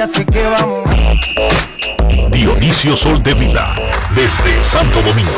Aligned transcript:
Así 0.00 0.24
que 0.24 0.42
vamos. 0.42 0.88
Dionisio 2.30 2.96
Soldevila, 2.96 3.74
desde 4.14 4.64
Santo 4.64 5.02
Domingo. 5.02 5.30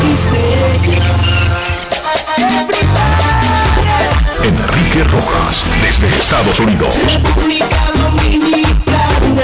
Enrique 4.43 5.03
Rojas, 5.05 5.65
desde 5.81 6.07
Estados 6.15 6.59
Unidos. 6.59 6.95
República 7.11 7.77
Dominicana. 7.97 9.43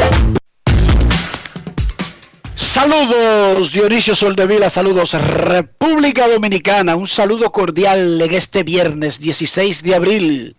Saludos 2.54 3.72
Dionisio 3.72 4.16
Soldevila, 4.16 4.70
saludos 4.70 5.14
República 5.14 6.28
Dominicana, 6.28 6.96
un 6.96 7.08
saludo 7.08 7.52
cordial 7.52 8.22
en 8.22 8.34
este 8.36 8.62
viernes 8.62 9.20
16 9.20 9.82
de 9.82 9.96
abril. 9.96 10.58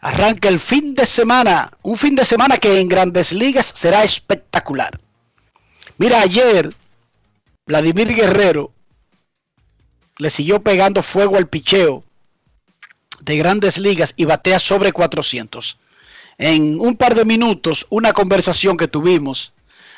Arranca 0.00 0.48
el 0.48 0.60
fin 0.60 0.94
de 0.94 1.04
semana, 1.04 1.72
un 1.82 1.96
fin 1.96 2.14
de 2.14 2.24
semana 2.24 2.58
que 2.58 2.80
en 2.80 2.88
grandes 2.88 3.32
ligas 3.32 3.72
será 3.74 4.04
espectacular. 4.04 5.00
Mira, 5.96 6.20
ayer 6.20 6.72
Vladimir 7.66 8.14
Guerrero 8.14 8.72
le 10.18 10.30
siguió 10.30 10.62
pegando 10.62 11.02
fuego 11.02 11.36
al 11.36 11.48
picheo 11.48 12.04
de 13.20 13.36
grandes 13.36 13.78
ligas 13.78 14.14
y 14.16 14.24
batea 14.24 14.60
sobre 14.60 14.92
400. 14.92 15.78
En 16.38 16.80
un 16.80 16.96
par 16.96 17.16
de 17.16 17.24
minutos, 17.24 17.86
una 17.90 18.12
conversación 18.12 18.76
que 18.76 18.86
tuvimos 18.86 19.52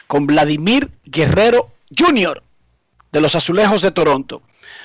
con 0.06 0.26
Vladimir 0.26 0.90
Guerrero 1.04 1.70
Jr. 1.96 2.42
de 3.12 3.20
los 3.20 3.34
Azulejos 3.34 3.82
de 3.82 3.90
Toronto. 3.90 4.40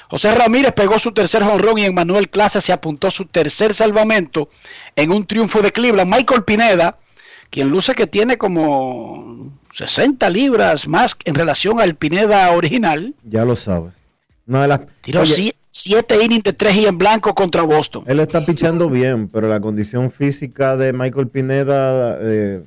José 0.10 0.34
Ramírez 0.36 0.72
pegó 0.74 1.00
su 1.00 1.12
tercer 1.12 1.44
jonrón 1.44 1.78
y 1.78 1.86
Emmanuel 1.86 2.30
Clase 2.30 2.62
se 2.62 2.72
apuntó 2.74 3.10
su 3.10 3.26
tercer 3.26 3.74
salvamento 3.74 4.50
en 4.96 5.12
un 5.12 5.26
triunfo 5.26 5.62
de 5.62 5.72
Cleveland. 5.72 6.14
Michael 6.14 6.44
Pineda, 6.44 6.98
quien 7.50 7.70
luce 7.70 7.96
que 7.96 8.06
tiene 8.08 8.38
como 8.38 9.52
60 9.72 10.30
libras 10.30 10.88
más 10.88 11.16
en 11.26 11.36
relación 11.36 11.80
al 11.82 11.96
Pineda 11.96 12.52
original, 12.52 13.16
Ya 13.24 13.44
lo 13.46 13.56
sabe. 13.56 13.92
De 14.46 14.68
las- 14.68 14.82
tiró 15.02 15.22
Oye, 15.22 15.56
7 15.72 16.24
innings 16.24 16.44
de 16.44 16.54
3 16.54 16.76
y 16.78 16.86
en 16.86 16.98
blanco 16.98 17.34
contra 17.34 17.64
Boston. 17.64 18.04
Él 18.08 18.20
está 18.20 18.46
pichando 18.46 18.90
bien, 18.90 19.28
pero 19.28 19.48
la 19.50 19.60
condición 19.60 20.12
física 20.12 20.78
de 20.78 20.94
Michael 20.94 21.28
Pineda 21.30 22.18
eh, 22.22 22.64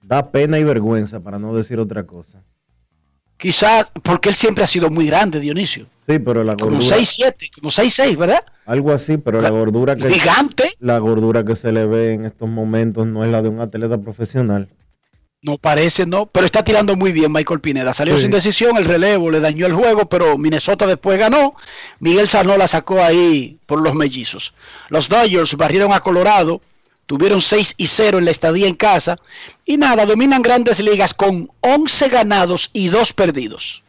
da 0.00 0.30
pena 0.30 0.58
y 0.58 0.64
vergüenza, 0.64 1.20
para 1.20 1.38
no 1.38 1.54
decir 1.54 1.78
otra 1.80 2.04
cosa. 2.04 2.42
Quizás 3.42 3.90
porque 4.04 4.28
él 4.28 4.36
siempre 4.36 4.62
ha 4.62 4.68
sido 4.68 4.88
muy 4.88 5.06
grande, 5.06 5.40
Dionisio. 5.40 5.86
Sí, 6.08 6.20
pero 6.20 6.44
la 6.44 6.54
Como 6.56 6.76
gordura, 6.76 6.96
6'7, 6.96 7.50
como 7.60 7.70
6'6, 7.72 8.16
¿verdad? 8.16 8.44
algo 8.66 8.92
así, 8.92 9.16
pero 9.18 9.40
la 9.40 9.50
gordura 9.50 9.96
que 9.96 10.10
Gigante. 10.12 10.74
la 10.78 10.98
gordura 10.98 11.44
que 11.44 11.56
se 11.56 11.72
le 11.72 11.84
ve 11.86 12.12
en 12.12 12.24
estos 12.24 12.48
momentos 12.48 13.04
no 13.08 13.24
es 13.24 13.32
la 13.32 13.42
de 13.42 13.48
un 13.48 13.60
atleta 13.60 13.98
profesional. 13.98 14.68
No 15.44 15.58
parece, 15.58 16.06
no, 16.06 16.26
pero 16.26 16.46
está 16.46 16.62
tirando 16.62 16.94
muy 16.94 17.10
bien 17.10 17.32
Michael 17.32 17.58
Pineda. 17.60 17.92
Salió 17.92 18.14
Sí. 18.16 18.22
sin 18.22 18.30
decisión, 18.30 18.76
el 18.76 18.84
relevo 18.84 19.28
le 19.28 19.40
dañó 19.40 19.66
el 19.66 19.72
juego, 19.72 20.08
pero 20.08 20.38
Minnesota 20.38 20.86
después 20.86 21.18
ganó. 21.18 21.56
Miguel 21.98 22.28
Sanó 22.28 22.56
la 22.56 22.68
sacó 22.68 23.02
ahí 23.02 23.58
por 23.66 23.82
los 23.82 23.92
mellizos. 23.96 24.54
Los 24.88 25.08
Dodgers 25.08 25.56
barrieron 25.56 25.92
a 25.92 25.98
Colorado, 25.98 26.60
tuvieron 27.06 27.40
6 27.40 27.74
y 27.76 27.86
0 27.86 28.18
en 28.18 28.24
la 28.24 28.30
estadía 28.30 28.68
en 28.68 28.74
casa. 28.74 29.18
Y 29.64 29.76
nada, 29.76 30.06
dominan 30.06 30.42
grandes 30.42 30.80
ligas 30.80 31.14
con 31.14 31.50
11 31.60 32.08
ganados 32.08 32.70
y 32.72 32.88
2 32.88 33.12
perdidos. 33.12 33.82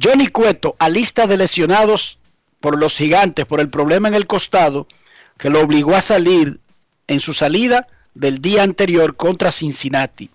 Johnny 0.00 0.26
Cueto, 0.26 0.76
a 0.78 0.88
lista 0.88 1.26
de 1.26 1.36
lesionados 1.36 2.18
por 2.60 2.78
los 2.78 2.96
gigantes 2.96 3.46
por 3.46 3.60
el 3.60 3.70
problema 3.70 4.08
en 4.08 4.14
el 4.14 4.26
costado, 4.26 4.86
que 5.38 5.50
lo 5.50 5.60
obligó 5.60 5.94
a 5.94 6.00
salir 6.00 6.60
en 7.06 7.20
su 7.20 7.32
salida 7.32 7.86
del 8.14 8.40
día 8.40 8.62
anterior 8.62 9.16
contra 9.16 9.52
Cincinnati. 9.52 10.30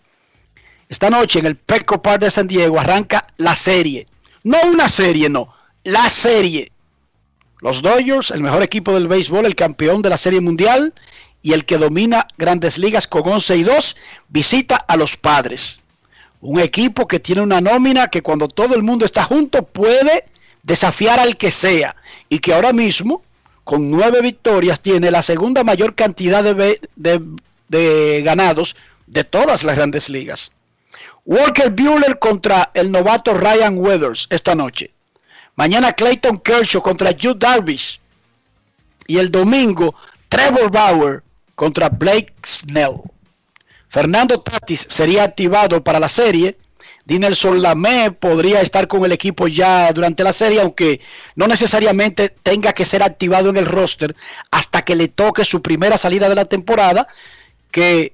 Esta 0.88 1.10
noche 1.10 1.40
en 1.40 1.46
el 1.46 1.56
Petco 1.56 2.02
Park 2.02 2.22
de 2.22 2.32
San 2.32 2.48
Diego 2.48 2.80
arranca 2.80 3.28
la 3.38 3.56
serie. 3.56 4.08
No 4.44 4.58
una 4.66 4.90
serie, 4.90 5.30
no. 5.30 5.54
La 5.84 6.10
serie. 6.10 6.72
Los 7.60 7.82
Dodgers, 7.82 8.32
el 8.32 8.42
mejor 8.42 8.64
equipo 8.64 8.94
del 8.94 9.08
béisbol, 9.08 9.46
el 9.46 9.56
campeón 9.56 10.02
de 10.02 10.10
la 10.10 10.18
Serie 10.18 10.42
Mundial 10.42 10.94
y 11.42 11.54
el 11.54 11.66
que 11.66 11.78
domina 11.78 12.28
grandes 12.38 12.78
ligas 12.78 13.08
con 13.08 13.28
11 13.28 13.58
y 13.58 13.64
2, 13.64 13.98
visita 14.30 14.76
a 14.76 14.96
los 14.96 15.18
padres. 15.18 15.80
Un 16.42 16.60
equipo 16.60 17.08
que 17.08 17.20
tiene 17.20 17.42
una 17.42 17.62
nómina 17.62 18.08
que 18.08 18.22
cuando 18.22 18.48
todo 18.48 18.76
el 18.76 18.84
mundo 18.84 19.06
está 19.06 19.24
junto 19.24 19.64
puede 19.64 20.26
desafiar 20.64 21.20
al 21.20 21.38
que 21.38 21.52
sea. 21.52 21.96
Y 22.30 22.40
que 22.40 22.54
ahora 22.54 22.74
mismo, 22.74 23.24
con 23.64 23.90
nueve 23.92 24.22
victorias, 24.22 24.80
tiene 24.80 25.12
la 25.12 25.22
segunda 25.22 25.64
mayor 25.64 25.96
cantidad 25.96 26.44
de, 26.44 28.22
ganados 28.24 28.76
de 29.08 29.24
todas 29.24 29.64
las 29.64 29.76
grandes 29.76 30.10
ligas. 30.10 30.52
Walker 31.26 31.70
Buehler 31.70 32.18
contra 32.18 32.72
el 32.74 32.92
novato 32.92 33.34
Ryan 33.34 33.78
Weathers 33.78 34.28
esta 34.30 34.56
noche. 34.56 34.92
Mañana 35.56 35.94
Clayton 35.94 36.40
Kershaw 36.40 36.82
contra 36.82 37.12
Jude 37.12 37.38
Darvish. 37.38 38.00
Y 39.06 39.18
el 39.18 39.30
domingo 39.30 39.94
Trevor 40.30 40.72
Bauer 40.72 41.24
contra 41.62 41.90
Blake 41.90 42.34
Snell. 42.44 43.04
Fernando 43.88 44.40
Tatis 44.42 44.88
sería 44.90 45.24
activado 45.24 45.84
para 45.84 46.00
la 46.00 46.10
serie 46.10 46.58
Dinelson 47.06 47.62
Lamé 47.62 48.12
podría 48.12 48.62
estar 48.62 48.88
con 48.88 49.06
el 49.06 49.12
equipo 49.12 49.48
ya 49.48 49.94
durante 49.94 50.24
la 50.24 50.34
serie, 50.34 50.60
aunque 50.60 51.02
no 51.36 51.46
necesariamente 51.46 52.30
tenga 52.30 52.74
que 52.74 52.84
ser 52.84 53.04
activado 53.04 53.52
en 53.52 53.58
el 53.58 53.68
roster 53.68 54.16
hasta 54.50 54.82
que 54.82 54.96
le 54.96 55.08
toque 55.08 55.46
su 55.46 55.62
primera 55.62 56.00
salida 56.00 56.30
de 56.30 56.36
la 56.36 56.46
temporada, 56.46 57.08
que 57.70 58.14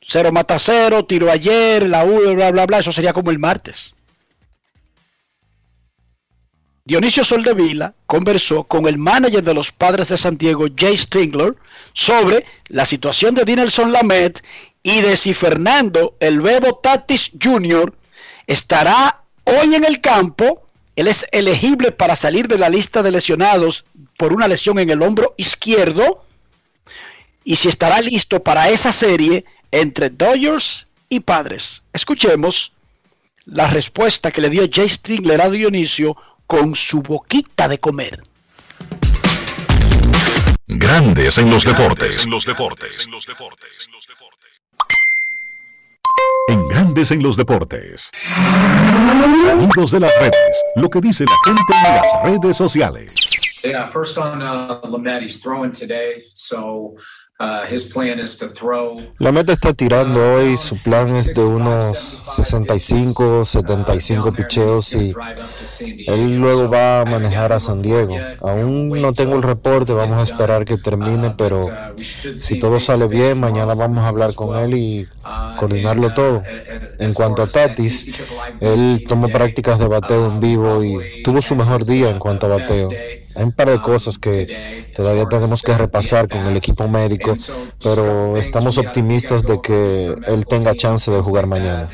cero 0.00 0.32
mata 0.32 0.58
cero, 0.58 1.04
tiro 1.04 1.30
ayer, 1.30 1.88
la 1.88 2.04
U, 2.04 2.34
bla, 2.34 2.50
bla, 2.50 2.66
bla, 2.66 2.78
eso 2.80 2.92
sería 2.92 3.12
como 3.12 3.30
el 3.30 3.38
martes. 3.38 3.94
Dionisio 6.86 7.24
Soldevila 7.24 7.94
conversó 8.06 8.62
con 8.62 8.86
el 8.86 8.96
manager 8.96 9.42
de 9.42 9.54
los 9.54 9.72
padres 9.72 10.08
de 10.08 10.16
Santiago, 10.16 10.66
Jay 10.74 10.96
Stingler, 10.96 11.56
sobre 11.92 12.46
la 12.68 12.86
situación 12.86 13.34
de 13.34 13.44
Dinelson 13.44 13.90
Lamet 13.90 14.40
y 14.84 15.00
de 15.00 15.16
si 15.16 15.34
Fernando 15.34 16.14
El 16.20 16.40
Bebo 16.40 16.76
Tatis 16.76 17.32
Jr. 17.42 17.92
estará 18.46 19.24
hoy 19.42 19.74
en 19.74 19.84
el 19.84 20.00
campo. 20.00 20.62
Él 20.94 21.08
es 21.08 21.26
elegible 21.32 21.90
para 21.90 22.14
salir 22.14 22.46
de 22.46 22.56
la 22.56 22.68
lista 22.68 23.02
de 23.02 23.10
lesionados 23.10 23.84
por 24.16 24.32
una 24.32 24.46
lesión 24.46 24.78
en 24.78 24.90
el 24.90 25.02
hombro 25.02 25.34
izquierdo. 25.36 26.24
Y 27.42 27.56
si 27.56 27.66
estará 27.66 28.00
listo 28.00 28.44
para 28.44 28.68
esa 28.68 28.92
serie 28.92 29.44
entre 29.72 30.08
Dodgers 30.08 30.86
y 31.08 31.18
Padres. 31.18 31.82
Escuchemos 31.92 32.72
la 33.44 33.66
respuesta 33.66 34.30
que 34.30 34.40
le 34.40 34.50
dio 34.50 34.68
Jay 34.72 34.88
Stingler 34.88 35.40
a 35.40 35.50
Dionisio 35.50 36.16
con 36.46 36.74
su 36.74 37.02
boquita 37.02 37.68
de 37.68 37.78
comer. 37.78 38.22
Grandes 40.68 41.38
en 41.38 41.50
los 41.50 41.64
deportes. 41.64 42.24
En 42.24 42.30
los 42.30 42.44
deportes. 42.44 43.08
En 46.48 46.68
Grandes 46.68 47.10
en 47.10 47.22
los 47.22 47.36
deportes. 47.36 48.10
Sonidos 49.42 49.90
de 49.90 50.00
las 50.00 50.18
redes. 50.18 50.62
Lo 50.76 50.88
que 50.88 51.00
dice 51.00 51.24
la 51.24 51.36
gente 51.44 51.72
en 51.72 51.94
las 51.94 52.22
redes 52.24 52.56
sociales. 52.56 53.14
Yeah, 53.62 53.86
first 53.86 54.16
on 54.16 54.42
uh, 54.42 54.80
Lamette, 54.88 55.22
he's 55.22 55.40
throwing 55.42 55.72
today, 55.72 56.24
so 56.34 56.94
la 59.18 59.30
meta 59.30 59.52
está 59.52 59.74
tirando 59.74 60.36
hoy, 60.36 60.56
su 60.56 60.78
plan 60.78 61.14
es 61.14 61.34
de 61.34 61.44
unos 61.44 62.22
65, 62.34 63.44
75 63.44 64.32
picheos 64.32 64.94
y 64.94 65.12
él 66.06 66.38
luego 66.38 66.70
va 66.70 67.02
a 67.02 67.04
manejar 67.04 67.52
a 67.52 67.60
San 67.60 67.82
Diego. 67.82 68.16
Aún 68.40 68.88
no 69.02 69.12
tengo 69.12 69.36
el 69.36 69.42
reporte, 69.42 69.92
vamos 69.92 70.16
a 70.16 70.22
esperar 70.22 70.64
que 70.64 70.78
termine, 70.78 71.34
pero 71.36 71.60
si 72.36 72.58
todo 72.58 72.80
sale 72.80 73.06
bien, 73.06 73.38
mañana 73.38 73.74
vamos 73.74 74.02
a 74.04 74.08
hablar 74.08 74.34
con 74.34 74.56
él 74.56 74.74
y 74.74 75.06
coordinarlo 75.58 76.14
todo. 76.14 76.42
En 76.98 77.12
cuanto 77.12 77.42
a 77.42 77.46
Tatis, 77.46 78.12
él 78.60 79.04
tomó 79.06 79.28
prácticas 79.28 79.78
de 79.78 79.88
bateo 79.88 80.26
en 80.26 80.40
vivo 80.40 80.82
y 80.82 81.22
tuvo 81.22 81.42
su 81.42 81.54
mejor 81.54 81.84
día 81.84 82.08
en 82.08 82.18
cuanto 82.18 82.46
a 82.46 82.56
bateo. 82.56 82.88
Hay 83.36 83.42
un 83.44 83.52
par 83.52 83.68
de 83.70 83.80
cosas 83.80 84.18
que 84.18 84.92
todavía 84.94 85.26
tenemos 85.26 85.62
que 85.62 85.76
repasar 85.76 86.28
con 86.28 86.46
el 86.46 86.56
equipo 86.56 86.88
médico, 86.88 87.34
pero 87.82 88.36
estamos 88.36 88.78
optimistas 88.78 89.42
de 89.42 89.60
que 89.60 90.06
él 90.26 90.46
tenga 90.46 90.74
chance 90.74 91.10
de 91.10 91.20
jugar 91.20 91.46
mañana. 91.46 91.90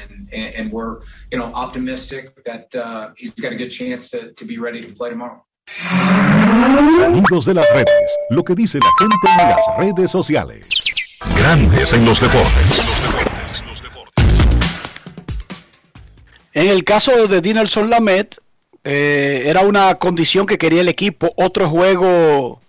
Sonidos 6.97 7.47
de 7.47 7.55
las 7.55 7.71
redes, 7.73 8.19
lo 8.31 8.45
que 8.45 8.55
dice 8.55 8.79
la 8.79 8.91
gente 8.99 9.17
en 9.31 9.49
las 9.49 9.67
redes 9.79 10.11
sociales. 10.11 10.69
Grandes 11.37 11.93
en 11.93 12.05
los 12.05 12.21
deportes. 12.21 12.83
En 16.55 16.69
el 16.69 16.85
caso 16.85 17.27
de 17.27 17.41
Dinelson 17.41 17.89
Lamet, 17.89 18.37
eh, 18.85 19.45
era 19.47 19.61
una 19.61 19.95
condición 19.97 20.47
que 20.47 20.59
quería 20.59 20.81
el 20.81 20.89
equipo, 20.89 21.33
otro 21.37 21.69
juego 21.69 22.61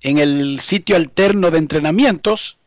en 0.00 0.18
el 0.18 0.60
sitio 0.60 0.96
alterno 0.96 1.50
de 1.50 1.58
entrenamientos. 1.58 2.58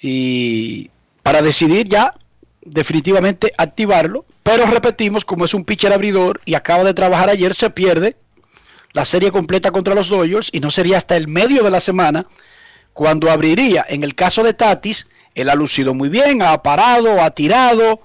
Y 0.00 0.90
para 1.22 1.42
decidir 1.42 1.88
ya 1.88 2.14
definitivamente 2.62 3.52
activarlo, 3.56 4.24
pero 4.42 4.66
repetimos, 4.66 5.24
como 5.24 5.44
es 5.44 5.54
un 5.54 5.64
pitcher 5.64 5.92
abridor 5.92 6.40
y 6.44 6.54
acaba 6.54 6.84
de 6.84 6.94
trabajar 6.94 7.30
ayer, 7.30 7.54
se 7.54 7.70
pierde 7.70 8.16
la 8.92 9.04
serie 9.04 9.32
completa 9.32 9.70
contra 9.70 9.94
los 9.94 10.08
Dodgers 10.08 10.50
y 10.52 10.60
no 10.60 10.70
sería 10.70 10.98
hasta 10.98 11.16
el 11.16 11.28
medio 11.28 11.62
de 11.62 11.70
la 11.70 11.80
semana 11.80 12.26
cuando 12.92 13.30
abriría. 13.30 13.84
En 13.88 14.04
el 14.04 14.14
caso 14.14 14.42
de 14.42 14.54
Tatis, 14.54 15.06
él 15.34 15.48
ha 15.50 15.54
lucido 15.54 15.94
muy 15.94 16.08
bien, 16.08 16.42
ha 16.42 16.62
parado, 16.62 17.20
ha 17.20 17.30
tirado, 17.30 18.02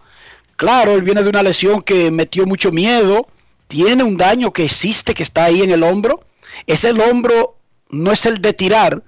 Claro, 0.59 0.91
él 0.91 1.03
viene 1.03 1.23
de 1.23 1.29
una 1.29 1.41
lesión 1.41 1.81
que 1.81 2.11
metió 2.11 2.45
mucho 2.45 2.69
miedo, 2.69 3.29
tiene 3.69 4.03
un 4.03 4.17
daño 4.17 4.51
que 4.51 4.65
existe, 4.65 5.13
que 5.13 5.23
está 5.23 5.45
ahí 5.45 5.61
en 5.61 5.71
el 5.71 5.83
hombro. 5.83 6.25
Es 6.67 6.83
el 6.83 6.99
hombro, 6.99 7.55
no 7.87 8.11
es 8.11 8.25
el 8.25 8.41
de 8.41 8.51
tirar, 8.51 9.01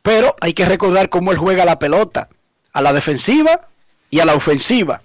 pero 0.00 0.34
hay 0.40 0.54
que 0.54 0.64
recordar 0.64 1.10
cómo 1.10 1.30
él 1.30 1.36
juega 1.36 1.66
la 1.66 1.78
pelota, 1.78 2.30
a 2.72 2.80
la 2.80 2.94
defensiva 2.94 3.68
y 4.08 4.20
a 4.20 4.24
la 4.24 4.34
ofensiva. 4.34 5.02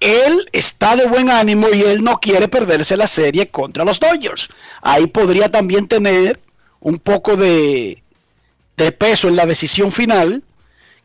Él 0.00 0.48
está 0.50 0.96
de 0.96 1.06
buen 1.06 1.30
ánimo 1.30 1.68
y 1.72 1.82
él 1.82 2.02
no 2.02 2.18
quiere 2.18 2.48
perderse 2.48 2.96
la 2.96 3.06
serie 3.06 3.48
contra 3.52 3.84
los 3.84 4.00
Dodgers. 4.00 4.48
Ahí 4.82 5.06
podría 5.06 5.52
también 5.52 5.86
tener 5.86 6.40
un 6.80 6.98
poco 6.98 7.36
de, 7.36 8.02
de 8.76 8.90
peso 8.90 9.28
en 9.28 9.36
la 9.36 9.46
decisión 9.46 9.92
final 9.92 10.42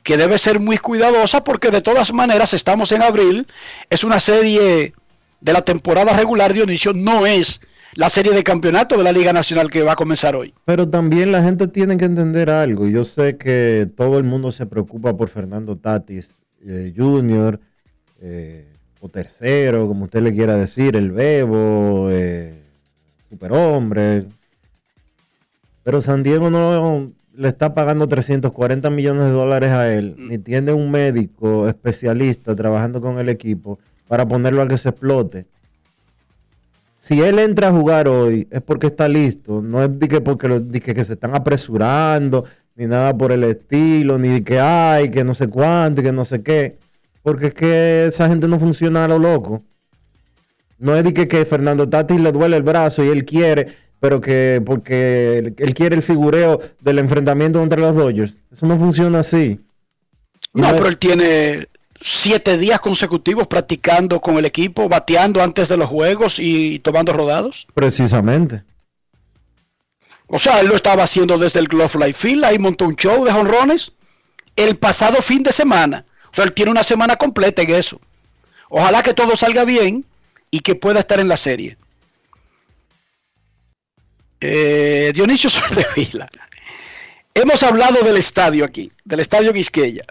que 0.04 0.18
debe 0.18 0.38
ser 0.38 0.60
muy 0.60 0.78
cuidadosa 0.78 1.44
porque 1.44 1.72
de 1.72 1.82
todas 1.82 2.14
maneras 2.14 2.54
estamos 2.54 2.92
en 2.92 3.02
abril, 3.02 3.48
es 3.90 4.04
una 4.04 4.20
serie 4.20 4.94
de 5.40 5.54
la 5.54 5.62
temporada 5.62 6.14
regular, 6.14 6.54
Dionisio, 6.54 6.94
no 6.94 7.26
es 7.26 7.62
la 7.94 8.10
serie 8.10 8.32
de 8.32 8.44
campeonato 8.44 8.98
de 8.98 9.04
la 9.04 9.12
Liga 9.12 9.34
Nacional 9.34 9.70
que 9.70 9.84
va 9.84 9.94
a 9.94 9.96
comenzar 9.96 10.36
hoy. 10.36 10.54
Pero 10.66 10.88
también 10.90 11.32
la 11.32 11.44
gente 11.44 11.68
tiene 11.68 11.98
que 11.98 12.06
entender 12.06 12.50
algo. 12.50 12.88
Yo 12.88 13.04
sé 13.04 13.38
que 13.38 13.90
todo 13.96 14.18
el 14.18 14.24
mundo 14.24 14.52
se 14.52 14.66
preocupa 14.66 15.16
por 15.16 15.30
Fernando 15.30 15.78
Tatis 15.78 16.40
eh, 16.66 16.94
Jr., 16.96 17.60
eh, 18.22 18.68
o 19.02 19.10
tercero, 19.10 19.88
como 19.88 20.06
usted 20.06 20.22
le 20.22 20.34
quiera 20.34 20.56
decir, 20.56 20.96
el 20.96 21.12
Bebo, 21.12 22.08
eh, 22.12 22.62
Superhombre. 23.30 24.28
Pero 25.84 26.02
San 26.02 26.22
Diego 26.22 26.52
no, 26.52 27.12
le 27.36 27.48
está 27.48 27.74
pagando 27.74 28.08
340 28.08 28.90
millones 28.90 29.26
de 29.26 29.32
dólares 29.32 29.72
a 29.72 29.92
él, 29.94 30.16
mm. 30.18 30.30
ni 30.30 30.38
tiene 30.38 30.74
un 30.74 30.92
médico 30.92 31.68
especialista 31.68 32.56
trabajando 32.56 33.02
con 33.02 33.20
el 33.20 33.30
equipo 33.30 33.80
para 34.08 34.28
ponerlo 34.28 34.62
a 34.62 34.68
que 34.68 34.78
se 34.78 34.90
explote. 34.90 35.46
Si 36.96 37.20
él 37.22 37.40
entra 37.40 37.70
a 37.70 37.72
jugar 37.72 38.08
hoy 38.08 38.48
es 38.52 38.62
porque 38.62 38.88
está 38.88 39.08
listo, 39.08 39.62
no 39.62 39.84
es 39.84 39.98
de 39.98 40.08
que 40.08 40.22
porque 40.22 40.48
lo, 40.48 40.68
que, 40.68 41.04
se 41.04 41.14
están 41.14 41.34
apresurando, 41.34 42.46
ni 42.76 42.86
nada 42.86 43.18
por 43.18 43.32
el 43.32 43.44
estilo, 43.44 44.20
ni 44.20 44.42
que 44.42 44.60
hay, 44.60 45.10
que 45.10 45.24
no 45.24 45.34
sé 45.34 45.48
cuánto, 45.48 46.04
que 46.04 46.12
no 46.12 46.26
sé 46.26 46.44
qué. 46.44 46.78
Porque 47.24 47.48
es 47.48 47.54
que 47.54 48.06
esa 48.06 48.28
gente 48.28 48.48
no 48.48 48.60
funciona 48.60 49.06
a 49.06 49.08
lo 49.08 49.18
loco. 49.18 49.64
No 50.78 50.96
es 50.96 51.04
de 51.04 51.14
que, 51.14 51.28
que 51.28 51.46
Fernando 51.46 51.90
Tatis 51.90 52.20
le 52.20 52.32
duele 52.32 52.58
el 52.58 52.64
brazo 52.64 53.04
y 53.04 53.08
él 53.08 53.26
quiere 53.26 53.68
pero 54.02 54.20
que 54.20 54.62
porque 54.66 55.54
él 55.56 55.74
quiere 55.76 55.96
el 55.96 56.02
figureo 56.02 56.60
del 56.82 57.00
enfrentamiento 57.00 57.62
entre 57.62 57.80
los 57.80 57.96
Dodgers. 57.96 58.34
Eso 58.52 58.66
no 58.66 58.78
funciona 58.78 59.20
así. 59.20 59.60
No, 60.54 60.70
pero 60.72 60.88
él 60.88 60.98
tiene 60.98 61.70
siete 62.02 62.58
días 62.58 62.82
consecutivos 62.82 63.46
practicando 63.46 64.20
con 64.20 64.38
el 64.38 64.46
equipo, 64.46 64.90
bateando 64.90 65.44
antes 65.44 65.70
de 65.70 65.78
los 65.78 65.88
juegos 65.88 66.40
y 66.40 66.80
tomando 66.80 67.14
rodados. 67.14 67.68
Precisamente. 67.76 68.64
O 70.26 70.40
sea, 70.40 70.62
él 70.62 70.68
lo 70.68 70.76
estaba 70.76 71.04
haciendo 71.04 71.38
desde 71.38 71.60
el 71.60 71.68
Glove 71.68 72.00
Life 72.00 72.28
Field, 72.28 72.44
ahí 72.44 72.58
montó 72.58 72.86
un 72.86 72.96
show 72.96 73.24
de 73.24 73.32
honrones 73.32 73.92
el 74.56 74.78
pasado 74.78 75.22
fin 75.22 75.44
de 75.44 75.52
semana. 75.52 76.06
O 76.32 76.36
sea, 76.36 76.46
él 76.46 76.54
tiene 76.54 76.72
una 76.72 76.84
semana 76.84 77.18
completa 77.18 77.62
en 77.62 77.70
eso. 77.70 78.02
Ojalá 78.68 79.04
que 79.04 79.14
todo 79.14 79.36
salga 79.36 79.64
bien 79.64 80.06
y 80.50 80.62
que 80.62 80.74
pueda 80.74 81.02
estar 81.02 81.20
en 81.20 81.28
la 81.28 81.38
serie. 81.38 81.78
Eh, 84.42 85.12
Dionisio 85.14 85.50
Soldevila. 85.52 86.28
Hemos 87.34 87.64
hablado 87.64 88.04
del 88.04 88.18
estadio 88.18 88.66
aquí, 88.66 88.92
del 89.06 89.22
estadio 89.22 89.54
Quisqueya. 89.54 90.04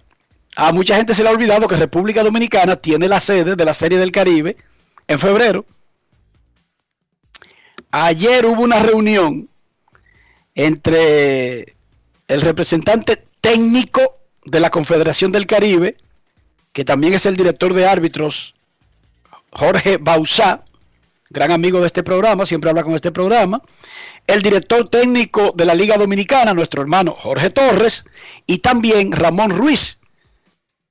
A 0.56 0.72
mucha 0.72 0.96
gente 0.96 1.14
se 1.14 1.22
le 1.22 1.28
ha 1.28 1.32
olvidado 1.32 1.68
que 1.68 1.76
República 1.76 2.22
Dominicana 2.22 2.76
tiene 2.76 3.08
la 3.08 3.20
sede 3.20 3.56
de 3.56 3.64
la 3.64 3.74
Serie 3.74 3.98
del 3.98 4.12
Caribe 4.12 4.56
en 5.06 5.18
febrero. 5.18 5.66
Ayer 7.90 8.46
hubo 8.46 8.62
una 8.62 8.78
reunión 8.78 9.48
entre 10.54 11.74
el 12.28 12.40
representante 12.40 13.24
técnico 13.40 14.18
de 14.44 14.60
la 14.60 14.70
Confederación 14.70 15.32
del 15.32 15.46
Caribe, 15.46 15.96
que 16.72 16.84
también 16.84 17.14
es 17.14 17.26
el 17.26 17.36
director 17.36 17.74
de 17.74 17.86
árbitros, 17.86 18.54
Jorge 19.52 19.98
Bausá, 19.98 20.64
gran 21.30 21.52
amigo 21.52 21.80
de 21.80 21.86
este 21.86 22.02
programa, 22.02 22.44
siempre 22.44 22.70
habla 22.70 22.82
con 22.82 22.94
este 22.94 23.12
programa, 23.12 23.62
el 24.26 24.42
director 24.42 24.88
técnico 24.88 25.52
de 25.56 25.64
la 25.64 25.74
Liga 25.74 25.96
Dominicana, 25.96 26.52
nuestro 26.54 26.82
hermano 26.82 27.16
Jorge 27.18 27.50
Torres, 27.50 28.04
y 28.46 28.58
también 28.58 29.12
Ramón 29.12 29.50
Ruiz, 29.50 30.00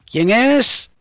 quien 0.09 0.29
es 0.31 0.91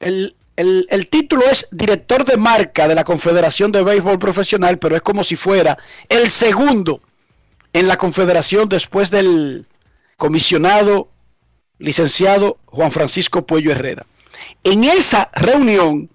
El, 0.00 0.34
el- 0.56 0.86
el 0.90 1.08
título 1.08 1.44
es 1.50 1.68
director 1.72 2.24
de 2.24 2.38
marca 2.38 2.88
de 2.88 2.94
la 2.94 3.04
Confederación 3.04 3.70
de 3.70 3.82
Béisbol 3.82 4.18
Profesional, 4.18 4.78
pero 4.78 4.96
es 4.96 5.02
como 5.02 5.24
si 5.24 5.36
fuera 5.36 5.76
el 6.08 6.30
segundo 6.30 7.02
en 7.74 7.86
la 7.86 7.98
Confederación 7.98 8.66
después 8.68 9.10
del 9.10 9.66
comisionado 10.16 11.08
licenciado 11.78 12.56
Juan 12.66 12.90
Francisco 12.92 13.44
Puello 13.46 13.72
Herrera. 13.72 14.06
En 14.64 14.84
esa 14.84 15.30
reunión, 15.34 16.08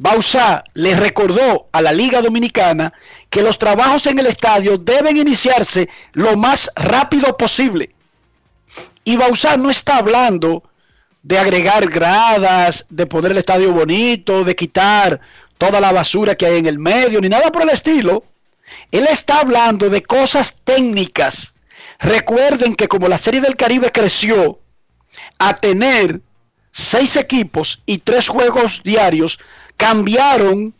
Bausá 0.00 0.62
le 0.74 0.94
recordó 0.94 1.68
a 1.72 1.82
la 1.82 1.90
Liga 1.90 2.22
Dominicana 2.22 2.92
que 3.28 3.42
los 3.42 3.58
trabajos 3.58 4.06
en 4.06 4.20
el 4.20 4.26
estadio 4.26 4.78
deben 4.78 5.16
iniciarse 5.16 5.88
lo 6.12 6.36
más 6.36 6.70
rápido 6.76 7.36
posible. 7.36 7.90
Y 9.02 9.16
Bausá 9.16 9.56
no 9.56 9.70
está 9.70 9.96
hablando 9.96 10.62
de 11.24 11.36
agregar 11.36 11.90
gradas, 11.90 12.86
de 12.88 13.06
poner 13.06 13.32
el 13.32 13.38
estadio 13.38 13.72
bonito, 13.72 14.44
de 14.44 14.54
quitar 14.54 15.20
toda 15.58 15.80
la 15.80 15.90
basura 15.90 16.36
que 16.36 16.46
hay 16.46 16.58
en 16.58 16.66
el 16.66 16.78
medio, 16.78 17.20
ni 17.20 17.28
nada 17.28 17.50
por 17.50 17.62
el 17.62 17.70
estilo. 17.70 18.22
Él 18.92 19.04
está 19.10 19.40
hablando 19.40 19.90
de 19.90 20.04
cosas 20.04 20.60
técnicas. 20.62 21.54
Recuerden 21.98 22.76
que 22.76 22.86
como 22.86 23.08
la 23.08 23.18
Serie 23.18 23.40
del 23.40 23.56
Caribe 23.56 23.90
creció 23.90 24.60
a 25.40 25.58
tener 25.58 26.20
seis 26.70 27.16
equipos 27.16 27.82
y 27.84 27.98
tres 27.98 28.28
juegos 28.28 28.80
diarios, 28.84 29.40
cambiaron 29.78 30.74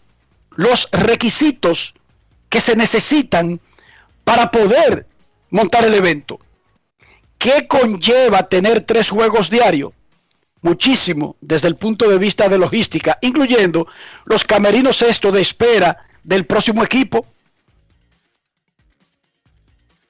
los 0.57 0.91
requisitos 0.91 1.95
que 2.51 2.61
se 2.61 2.77
necesitan 2.77 3.61
para 4.25 4.51
poder 4.51 5.07
montar 5.51 5.85
el 5.85 5.95
evento. 5.95 6.41
¿Qué 7.39 7.69
conlleva 7.69 8.49
tener 8.49 8.81
tres 8.83 9.09
juegos 9.09 9.49
diarios? 9.49 9.93
Muchísimo 10.61 11.37
desde 11.41 11.69
el 11.69 11.77
punto 11.77 12.11
de 12.11 12.19
vista 12.19 12.49
de 12.49 12.59
logística, 12.59 13.19
incluyendo 13.23 13.87
los 14.25 14.43
camerinos 14.43 15.01
esto 15.01 15.31
de 15.31 15.43
espera 15.43 16.05
del 16.25 16.45
próximo 16.45 16.83
equipo. 16.83 17.25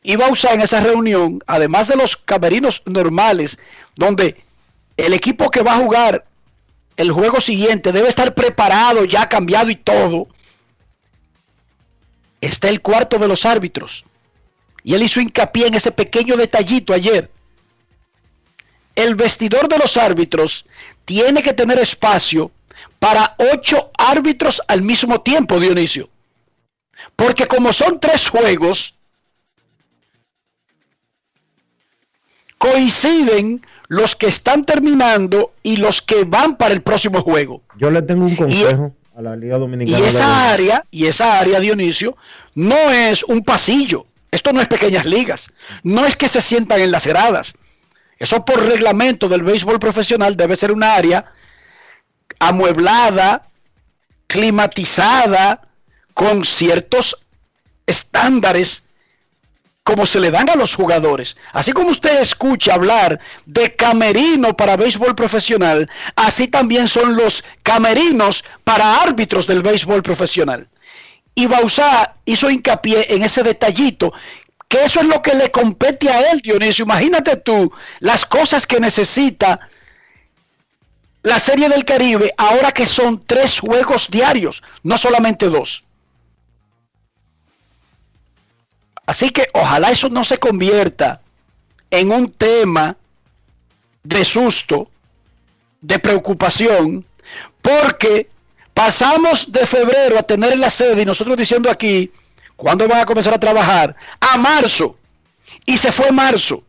Y 0.03 0.17
va 0.17 0.29
a 0.29 0.33
usar 0.33 0.55
en 0.55 0.63
esa 0.63 0.81
reunión, 0.81 1.45
además 1.47 1.89
de 1.89 1.97
los 1.97 2.17
camerinos 2.17 2.83
normales, 2.87 3.59
donde 3.95 4.43
el 4.97 5.13
equipo 5.13 5.51
que 5.51 5.61
va 5.61 5.75
a 5.75 5.79
jugar 5.79 6.25
el 6.99 7.13
juego 7.13 7.41
siguiente 7.41 7.93
debe 7.93 8.09
estar 8.09 8.35
preparado, 8.35 9.05
ya 9.05 9.29
cambiado 9.29 9.71
y 9.71 9.77
todo, 9.77 10.27
está 12.41 12.69
el 12.69 12.83
cuarto 12.83 13.19
de 13.19 13.29
los 13.29 13.47
árbitros. 13.47 14.05
Y 14.83 14.95
él 14.95 15.05
hizo 15.05 15.21
hincapié 15.21 15.69
en 15.69 15.75
ese 15.75 15.93
pequeño 15.93 16.37
detallito 16.37 16.93
ayer. 16.93 17.31
El 18.97 19.15
vestidor 19.15 19.69
de 19.69 19.79
los 19.79 19.97
árbitros 19.97 20.67
tiene 21.05 21.41
que 21.41 21.53
tener 21.53 21.79
espacio 21.79 22.51
para 22.99 23.37
ocho 23.55 23.93
árbitros 23.97 24.61
al 24.67 24.83
mismo 24.83 25.21
tiempo, 25.21 25.61
Dionisio. 25.61 26.11
Porque 27.15 27.47
como 27.47 27.73
son 27.73 28.01
tres 28.01 28.29
juegos, 28.29 28.97
coinciden 32.59 33.65
los 33.89 34.15
que 34.15 34.27
están 34.27 34.65
terminando 34.65 35.53
y 35.63 35.79
los 35.79 36.03
que 36.03 36.25
van 36.25 36.57
para 36.57 36.75
el 36.75 36.83
próximo 36.83 37.23
juego. 37.23 37.63
Yo 37.77 37.91
le 37.91 38.03
tengo 38.03 38.27
un 38.27 38.37
consejo 38.37 38.95
a 39.17 39.23
la 39.23 39.35
Liga 39.35 39.57
Y 39.57 39.61
Dominicana. 39.61 40.01
de 40.01 40.09
esa 40.09 40.51
área, 40.53 40.85
y 40.91 41.07
esa 41.07 41.39
área, 41.39 41.59
Dionisio, 41.59 42.17
no 42.55 42.77
es 42.91 43.25
un 43.25 43.43
pasillo. 43.43 44.07
Esto 44.31 44.53
no 44.53 44.61
es 44.61 44.69
pequeñas 44.69 45.07
ligas. 45.07 45.51
No 45.83 46.05
es 46.05 46.17
que 46.17 46.29
se 46.29 46.41
sientan 46.41 46.81
en 46.81 46.91
las 46.93 47.07
gradas. 47.07 47.55
Eso 48.19 48.45
por 48.45 48.63
reglamento 48.63 49.29
del 49.29 49.43
béisbol 49.43 49.79
profesional 49.79 50.37
debe 50.37 50.57
ser 50.57 50.71
una 50.71 50.95
área 50.95 51.33
amueblada, 52.39 53.49
climatizada, 54.27 55.63
con 56.13 56.45
ciertos 56.45 57.27
estándares 57.87 58.83
como 59.89 60.05
se 60.05 60.21
le 60.21 60.31
dan 60.31 60.51
a 60.51 60.55
los 60.55 60.75
jugadores. 60.75 61.39
Así 61.55 61.73
como 61.73 61.89
usted 61.89 62.21
escucha 62.21 62.75
hablar 62.75 63.19
de 63.47 63.75
camerino 63.75 64.55
para 64.55 64.77
béisbol 64.77 65.15
profesional, 65.15 65.89
así 66.15 66.47
también 66.47 66.89
son 66.89 67.17
los 67.17 67.43
camerinos 67.63 68.45
para 68.65 69.01
árbitros 69.01 69.47
del 69.47 69.63
béisbol 69.63 70.03
profesional. 70.03 70.69
Y 71.35 71.47
Bausá 71.47 72.17
hizo 72.27 72.51
hincapié 72.51 73.15
en 73.15 73.23
ese 73.23 73.43
detallito, 73.43 74.13
que 74.69 74.85
eso 74.85 75.01
es 75.01 75.07
lo 75.07 75.23
que 75.23 75.35
le 75.35 75.51
compete 75.51 76.11
a 76.11 76.33
él, 76.33 76.43
Dionisio. 76.43 76.85
Imagínate 76.85 77.37
tú 77.37 77.73
las 78.01 78.27
cosas 78.27 78.67
que 78.67 78.81
necesita 78.81 79.71
la 81.23 81.39
Serie 81.39 81.71
del 81.71 81.87
Caribe 81.87 82.35
ahora 82.37 82.73
que 82.73 82.85
son 82.85 83.25
tres 83.25 83.59
juegos 83.59 84.11
diarios, 84.11 84.63
no 84.83 84.99
solamente 84.99 85.49
dos. 85.49 85.88
Así 89.09 89.31
que 89.31 89.49
ojalá 89.55 89.91
eso 89.91 90.11
no 90.11 90.23
se 90.23 90.37
convierta 90.37 91.23
en 91.91 92.13
un 92.13 92.31
tema 92.31 92.95
de 94.03 94.23
susto, 94.23 94.91
de 95.81 95.99
preocupación, 95.99 97.07
porque 97.63 98.29
pasamos 98.75 99.51
de 99.51 99.67
febrero 99.67 100.19
a 100.19 100.23
tener 100.23 100.59
la 100.59 100.69
sede 100.69 101.01
y 101.01 101.07
nosotros 101.07 101.39
diciendo 101.39 101.71
aquí, 101.71 102.13
¿cuándo 102.55 102.87
van 102.87 103.01
a 103.01 103.07
comenzar 103.07 103.33
a 103.33 103.41
trabajar? 103.41 103.97
A 104.21 104.37
marzo. 104.37 104.99
Y 105.65 105.79
se 105.79 105.91
fue 105.91 106.13
marzo. 106.13 106.63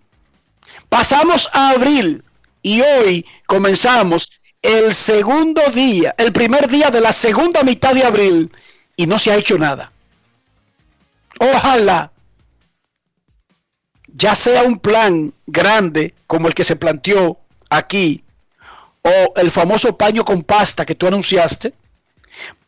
Pasamos 0.88 1.50
a 1.52 1.72
abril 1.72 2.24
y 2.62 2.80
hoy 2.80 3.26
comenzamos 3.48 4.32
el 4.62 4.96
segundo 4.96 5.62
día, 5.72 6.16
el 6.18 6.32
primer 6.32 6.70
día 6.70 6.90
de 6.90 7.02
la 7.02 7.12
segunda 7.12 7.64
mitad 7.64 7.94
de 7.94 8.06
abril 8.06 8.50
y 8.96 9.08
no 9.08 9.20
se 9.20 9.30
ha 9.30 9.36
hecho 9.36 9.58
nada. 9.58 9.92
Ojalá 11.38 12.14
ya 14.20 14.36
sea 14.36 14.64
un 14.64 14.80
plan 14.80 15.34
grande 15.48 16.14
como 16.28 16.48
el 16.48 16.54
que 16.54 16.66
se 16.66 16.76
planteó 16.76 17.40
aquí, 17.70 18.24
o 19.02 19.34
el 19.38 19.50
famoso 19.50 19.98
paño 19.98 20.26
con 20.26 20.44
pasta 20.44 20.86
que 20.86 20.94
tú 20.94 21.08
anunciaste, 21.08 21.74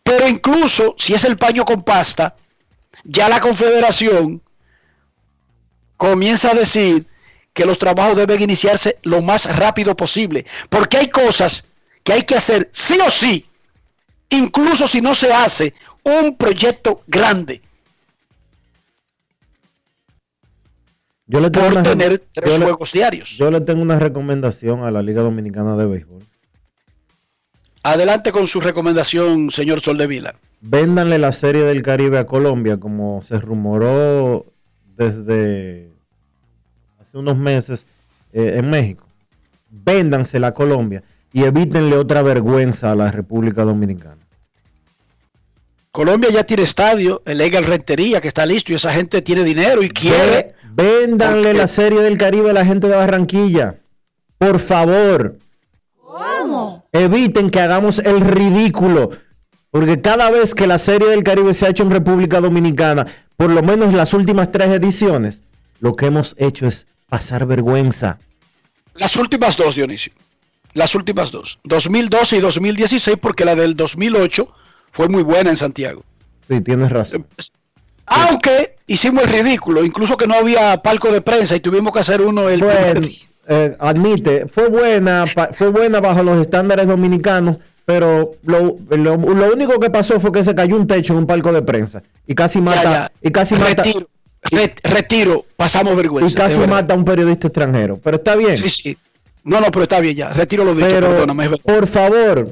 pero 0.02 0.28
incluso 0.28 0.96
si 0.98 1.14
es 1.14 1.26
el 1.26 1.38
paño 1.38 1.66
con 1.66 1.84
pasta, 1.84 2.36
ya 3.04 3.28
la 3.28 3.42
confederación 3.42 4.42
comienza 5.98 6.52
a 6.52 6.56
decir 6.56 7.06
que 7.54 7.66
los 7.66 7.78
trabajos 7.78 8.16
deben 8.16 8.42
iniciarse 8.42 8.98
lo 9.04 9.22
más 9.22 9.54
rápido 9.54 9.96
posible, 9.96 10.46
porque 10.70 10.98
hay 10.98 11.10
cosas 11.10 11.66
que 12.04 12.14
hay 12.14 12.24
que 12.24 12.36
hacer 12.36 12.70
sí 12.72 12.98
o 13.06 13.12
sí, 13.12 13.46
incluso 14.30 14.88
si 14.88 15.02
no 15.02 15.14
se 15.14 15.34
hace 15.34 15.74
un 16.04 16.38
proyecto 16.38 17.04
grande. 17.08 17.62
Yo 21.32 21.40
le 21.40 21.50
tengo 21.50 21.68
por 21.68 21.78
una- 21.78 21.84
tener 21.84 22.22
tres 22.34 22.52
yo 22.54 22.60
le- 22.60 22.66
juegos 22.66 22.92
diarios. 22.92 23.30
Yo 23.38 23.50
le 23.50 23.62
tengo 23.62 23.82
una 23.82 23.98
recomendación 23.98 24.84
a 24.84 24.92
la 24.92 25.02
Liga 25.02 25.22
Dominicana 25.22 25.78
de 25.78 25.86
Béisbol. 25.86 26.26
Adelante 27.84 28.34
con 28.34 28.48
su 28.48 28.60
recomendación, 28.60 29.50
señor 29.50 29.80
Soldevila. 29.80 30.36
Véndanle 30.60 31.18
la 31.18 31.32
Serie 31.32 31.64
del 31.64 31.82
Caribe 31.84 32.20
a 32.20 32.26
Colombia, 32.26 32.78
como 32.82 33.24
se 33.24 33.40
rumoró 33.40 34.46
desde 34.98 35.90
hace 37.00 37.18
unos 37.18 37.38
meses 37.38 37.86
eh, 38.34 38.56
en 38.58 38.70
México. 38.70 39.08
Véndansela 39.70 40.48
a 40.48 40.54
Colombia 40.54 41.02
y 41.32 41.44
evítenle 41.46 41.96
otra 41.96 42.22
vergüenza 42.24 42.92
a 42.92 42.96
la 42.96 43.10
República 43.10 43.64
Dominicana. 43.64 44.18
Colombia 45.92 46.30
ya 46.30 46.44
tiene 46.44 46.64
estadio, 46.64 47.22
el 47.26 47.40
Egal 47.42 47.66
Rentería 47.66 48.22
que 48.22 48.28
está 48.28 48.46
listo 48.46 48.72
y 48.72 48.76
esa 48.76 48.94
gente 48.94 49.22
tiene 49.22 49.44
dinero 49.46 49.82
y 49.82 49.90
quiere. 49.90 50.56
Véndanle 50.74 51.54
la 51.54 51.68
Serie 51.68 52.02
del 52.02 52.18
Caribe 52.18 52.52
a 52.52 52.54
la 52.54 52.66
gente 52.66 52.88
de 52.88 52.96
Barranquilla. 52.96 53.76
Por 54.38 54.60
favor. 54.60 55.38
¿Cómo? 55.98 56.86
Eviten 56.92 57.50
que 57.50 57.60
hagamos 57.60 58.00
el 58.00 58.22
ridículo. 58.22 59.12
Porque 59.70 60.02
cada 60.02 60.30
vez 60.30 60.56
que 60.56 60.68
la 60.68 60.78
Serie 60.78 61.10
del 61.10 61.24
Caribe 61.24 61.54
se 61.54 61.66
ha 61.66 61.70
hecho 61.70 61.84
en 61.84 61.92
República 61.92 62.42
Dominicana, 62.42 63.06
por 63.38 63.50
lo 63.50 63.62
menos 63.64 63.94
las 63.94 64.14
últimas 64.14 64.52
tres 64.52 64.70
ediciones, 64.70 65.44
lo 65.80 65.96
que 65.96 66.08
hemos 66.08 66.36
hecho 66.38 66.68
es 66.68 66.88
pasar 67.10 67.46
vergüenza. 67.46 68.20
Las 68.96 69.16
últimas 69.16 69.58
dos, 69.58 69.76
Dionisio. 69.76 70.14
Las 70.74 70.96
últimas 70.96 71.32
dos. 71.32 71.60
2012 71.64 72.38
y 72.38 72.40
2016 72.40 73.18
porque 73.22 73.46
la 73.46 73.56
del 73.56 73.76
2008 73.76 74.48
fue 74.92 75.10
muy 75.10 75.24
buena 75.24 75.50
en 75.50 75.58
Santiago. 75.58 76.04
Sí, 76.48 76.62
tienes 76.62 76.92
razón. 76.92 77.26
Aunque 78.14 78.76
hicimos 78.88 79.24
el 79.24 79.30
ridículo, 79.30 79.84
incluso 79.86 80.18
que 80.18 80.28
no 80.28 80.36
había 80.36 80.78
palco 80.82 81.12
de 81.12 81.22
prensa 81.22 81.56
y 81.56 81.60
tuvimos 81.60 81.94
que 81.94 82.00
hacer 82.00 82.22
uno 82.22 82.50
el 82.50 82.60
primer 82.60 82.84
Bueno, 82.94 83.02
día. 83.08 83.18
eh, 83.48 83.76
admite, 83.80 84.48
fue 84.48 84.70
buena, 84.70 85.26
fue 85.54 85.70
buena 85.70 86.00
bajo 86.02 86.22
los 86.24 86.38
estándares 86.40 86.88
dominicanos, 86.88 87.58
pero 87.86 88.34
lo, 88.44 88.76
lo- 88.90 89.18
lo 89.18 89.54
único 89.54 89.80
que 89.80 89.90
pasó 89.90 90.20
fue 90.20 90.32
que 90.32 90.44
se 90.44 90.54
cayó 90.54 90.76
un 90.76 90.88
techo 90.88 91.14
en 91.14 91.20
un 91.20 91.26
palco 91.28 91.52
de 91.52 91.62
prensa 91.62 92.04
y 92.28 92.36
casi 92.36 92.60
mata, 92.62 92.84
ya. 92.84 93.12
y 93.22 93.32
casi 93.32 93.56
mata, 93.56 93.84
retiro, 93.84 94.08
re- 94.44 94.76
retiro, 94.84 95.46
pasamos 95.56 95.96
vergüenza. 95.96 96.30
y 96.32 96.34
casi 96.36 96.60
mata 96.62 96.94
a 96.94 96.98
un 96.98 97.06
periodista 97.06 97.48
extranjero. 97.48 98.00
Pero 98.04 98.18
está 98.18 98.36
bien. 98.36 98.58
Sí, 98.58 98.70
sí. 98.70 98.98
No, 99.44 99.60
no, 99.60 99.72
pero 99.72 99.84
está 99.84 100.00
bien 100.00 100.16
ya. 100.16 100.30
Retiro 100.34 100.64
lo 100.64 100.76
dicho, 100.76 100.88
pero 100.90 101.08
perdóname. 101.10 101.50
por 101.58 101.88
favor, 101.88 102.52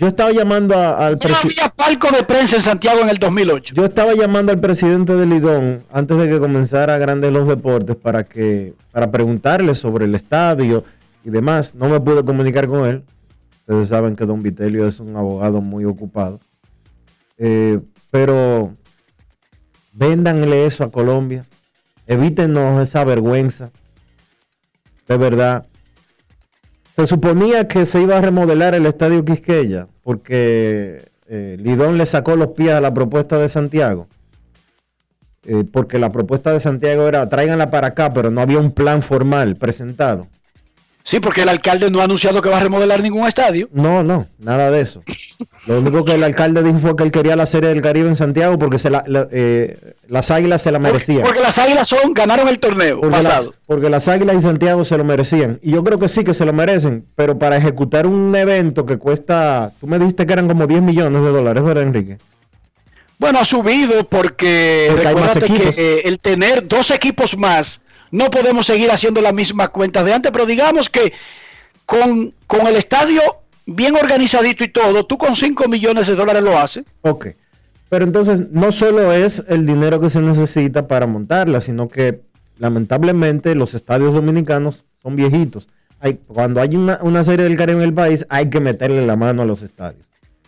Yo 0.00 0.08
estaba 0.08 0.32
llamando 0.32 0.74
a- 0.76 1.06
al 1.06 1.18
presidente. 1.18 1.60
había 1.60 1.74
palco 1.74 2.08
de 2.10 2.22
prensa 2.24 2.56
en 2.56 2.62
Santiago 2.62 3.00
en 3.02 3.10
el 3.10 3.18
2008. 3.18 3.74
Yo 3.74 3.84
estaba 3.84 4.14
llamando 4.14 4.50
al 4.50 4.58
presidente 4.58 5.14
de 5.14 5.26
Lidón 5.26 5.84
antes 5.92 6.16
de 6.16 6.26
que 6.28 6.38
comenzara 6.38 6.96
Grandes 6.96 7.30
los 7.32 7.46
Deportes 7.46 7.96
para 7.96 8.24
que 8.24 8.72
para 8.92 9.10
preguntarle 9.10 9.74
sobre 9.74 10.06
el 10.06 10.14
estadio 10.14 10.84
y 11.22 11.28
demás. 11.28 11.74
No 11.74 11.88
me 11.90 12.00
pude 12.00 12.24
comunicar 12.24 12.66
con 12.66 12.88
él. 12.88 13.04
Ustedes 13.60 13.88
saben 13.88 14.16
que 14.16 14.24
Don 14.24 14.42
Vitelio 14.42 14.86
es 14.88 15.00
un 15.00 15.14
abogado 15.16 15.60
muy 15.60 15.84
ocupado. 15.84 16.40
Eh, 17.36 17.78
pero 18.10 18.74
véndanle 19.92 20.64
eso 20.66 20.82
a 20.84 20.90
Colombia. 20.90 21.44
Evítenos 22.06 22.80
esa 22.82 23.04
vergüenza. 23.04 23.70
De 25.06 25.16
verdad. 25.18 25.66
Se 27.00 27.06
suponía 27.06 27.66
que 27.66 27.86
se 27.86 28.02
iba 28.02 28.18
a 28.18 28.20
remodelar 28.20 28.74
el 28.74 28.84
estadio 28.84 29.24
Quisqueya 29.24 29.86
porque 30.02 31.08
eh, 31.28 31.56
Lidón 31.58 31.96
le 31.96 32.04
sacó 32.04 32.36
los 32.36 32.48
pies 32.48 32.72
a 32.72 32.82
la 32.82 32.92
propuesta 32.92 33.38
de 33.38 33.48
Santiago. 33.48 34.06
Eh, 35.44 35.64
porque 35.72 35.98
la 35.98 36.12
propuesta 36.12 36.52
de 36.52 36.60
Santiago 36.60 37.08
era 37.08 37.26
tráiganla 37.26 37.70
para 37.70 37.86
acá, 37.86 38.12
pero 38.12 38.30
no 38.30 38.42
había 38.42 38.58
un 38.58 38.72
plan 38.72 39.00
formal 39.00 39.56
presentado. 39.56 40.26
Sí, 41.10 41.18
porque 41.18 41.42
el 41.42 41.48
alcalde 41.48 41.90
no 41.90 42.00
ha 42.00 42.04
anunciado 42.04 42.40
que 42.40 42.48
va 42.48 42.58
a 42.58 42.60
remodelar 42.60 43.02
ningún 43.02 43.26
estadio. 43.26 43.68
No, 43.72 44.04
no, 44.04 44.28
nada 44.38 44.70
de 44.70 44.80
eso. 44.80 45.02
Lo 45.66 45.80
único 45.80 46.04
que 46.04 46.12
el 46.12 46.22
alcalde 46.22 46.62
dijo 46.62 46.78
fue 46.78 46.94
que 46.94 47.02
él 47.02 47.10
quería 47.10 47.34
la 47.34 47.46
Serie 47.46 47.70
del 47.70 47.82
Caribe 47.82 48.08
en 48.08 48.14
Santiago 48.14 48.60
porque 48.60 48.78
se 48.78 48.90
la- 48.90 49.02
la- 49.08 49.26
eh, 49.32 49.94
las 50.06 50.30
águilas 50.30 50.62
se 50.62 50.70
la 50.70 50.78
merecían. 50.78 51.22
Porque 51.22 51.40
las 51.40 51.58
águilas 51.58 51.88
son, 51.88 52.14
ganaron 52.14 52.46
el 52.46 52.60
torneo 52.60 53.00
Porque 53.00 53.16
las, 53.16 53.24
pasado. 53.26 53.54
porque 53.66 53.90
las 53.90 54.06
águilas 54.06 54.36
y 54.36 54.40
Santiago 54.42 54.84
se 54.84 54.96
lo 54.96 55.02
merecían. 55.04 55.58
Y 55.62 55.72
yo 55.72 55.82
creo 55.82 55.98
que 55.98 56.08
sí 56.08 56.22
que 56.22 56.32
se 56.32 56.44
lo 56.44 56.52
merecen. 56.52 57.04
Pero 57.16 57.36
para 57.40 57.56
ejecutar 57.56 58.06
un 58.06 58.32
evento 58.36 58.86
que 58.86 58.96
cuesta, 58.96 59.72
tú 59.80 59.88
me 59.88 59.98
dijiste 59.98 60.26
que 60.26 60.32
eran 60.32 60.46
como 60.46 60.68
10 60.68 60.80
millones 60.80 61.20
de 61.22 61.28
dólares, 61.30 61.64
¿verdad, 61.64 61.82
Enrique? 61.82 62.18
Bueno, 63.18 63.40
ha 63.40 63.44
subido 63.44 64.04
porque, 64.04 64.92
recuérdate 64.96 65.40
que 65.46 65.74
eh, 65.76 66.02
el 66.04 66.20
tener 66.20 66.68
dos 66.68 66.92
equipos 66.92 67.36
más, 67.36 67.80
no 68.10 68.30
podemos 68.30 68.66
seguir 68.66 68.90
haciendo 68.90 69.20
las 69.20 69.34
mismas 69.34 69.70
cuentas 69.70 70.04
de 70.04 70.14
antes, 70.14 70.32
pero 70.32 70.46
digamos 70.46 70.88
que 70.88 71.12
con, 71.86 72.34
con 72.46 72.66
el 72.66 72.76
estadio 72.76 73.20
bien 73.66 73.94
organizadito 73.94 74.64
y 74.64 74.68
todo, 74.68 75.04
tú 75.04 75.18
con 75.18 75.36
5 75.36 75.68
millones 75.68 76.06
de 76.06 76.14
dólares 76.14 76.42
lo 76.42 76.58
haces. 76.58 76.84
Ok. 77.02 77.28
Pero 77.88 78.04
entonces 78.04 78.50
no 78.50 78.70
solo 78.72 79.12
es 79.12 79.44
el 79.48 79.66
dinero 79.66 80.00
que 80.00 80.10
se 80.10 80.20
necesita 80.20 80.86
para 80.86 81.06
montarla, 81.06 81.60
sino 81.60 81.88
que 81.88 82.20
lamentablemente 82.58 83.54
los 83.54 83.74
estadios 83.74 84.14
dominicanos 84.14 84.84
son 85.02 85.16
viejitos. 85.16 85.68
Cuando 86.28 86.60
hay 86.60 86.76
una, 86.76 86.98
una 87.02 87.24
serie 87.24 87.44
del 87.44 87.56
Caribe 87.56 87.80
en 87.80 87.88
el 87.88 87.94
país, 87.94 88.26
hay 88.30 88.48
que 88.48 88.60
meterle 88.60 89.04
la 89.04 89.16
mano 89.16 89.42
a 89.42 89.44
los 89.44 89.62
estadios. 89.62 90.06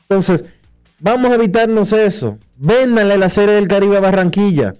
Entonces, 0.08 0.44
vamos 0.98 1.30
a 1.30 1.34
evitarnos 1.34 1.92
eso. 1.92 2.38
Véndanle 2.56 3.18
la 3.18 3.28
serie 3.28 3.56
del 3.56 3.68
Caribe 3.68 3.96
a 3.96 4.00
Barranquilla. 4.00 4.74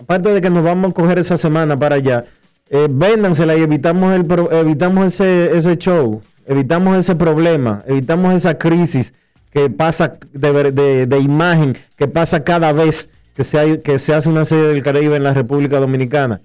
Aparte 0.00 0.32
de 0.32 0.40
que 0.40 0.50
nos 0.50 0.62
vamos 0.64 0.90
a 0.90 0.94
coger 0.94 1.18
esa 1.18 1.36
semana 1.36 1.78
para 1.78 1.96
allá, 1.96 2.24
eh, 2.70 2.88
véndansela 2.90 3.56
y 3.56 3.60
evitamos, 3.62 4.14
el, 4.14 4.26
evitamos 4.52 5.06
ese, 5.06 5.56
ese 5.56 5.76
show, 5.76 6.22
evitamos 6.46 6.96
ese 6.96 7.14
problema, 7.16 7.82
evitamos 7.86 8.32
esa 8.34 8.56
crisis 8.56 9.12
que 9.50 9.68
pasa 9.68 10.16
de, 10.32 10.72
de- 10.72 11.06
de 11.06 11.18
imagen, 11.18 11.76
que 11.96 12.08
pasa 12.08 12.42
cada 12.44 12.72
vez 12.72 13.10
que 13.34 13.44
se, 13.44 13.58
hay- 13.58 13.78
que 13.78 13.98
se 13.98 14.14
hace 14.14 14.28
una 14.28 14.44
serie 14.44 14.66
del 14.68 14.82
Caribe 14.82 15.16
en 15.16 15.24
la 15.24 15.34
República 15.34 15.78
Dominicana. 15.80 16.40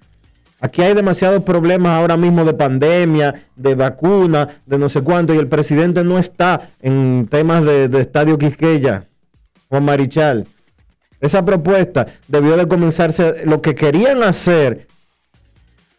Aquí 0.59 0.81
hay 0.81 0.93
demasiados 0.93 1.43
problemas 1.43 1.91
ahora 1.91 2.17
mismo 2.17 2.43
de 2.43 2.53
pandemia, 2.53 3.45
de 3.55 3.75
vacuna, 3.75 4.47
de 4.65 4.77
no 4.79 4.89
sé 4.89 5.01
cuánto, 5.01 5.33
y 5.33 5.37
el 5.37 5.47
presidente 5.47 6.03
no 6.03 6.17
está 6.17 6.69
en 6.81 7.27
temas 7.29 7.63
de, 7.63 7.87
de 7.87 7.99
Estadio 8.01 8.37
Quisqueya, 8.37 9.03
Juan 9.69 9.85
Marichal. 9.85 10.47
Esa 11.21 11.43
propuesta 11.45 12.07
debió 12.27 12.57
de 12.57 12.67
comenzarse, 12.67 13.45
lo 13.45 13.61
que 13.61 13.73
querían 13.75 14.21
hacer, 14.23 14.87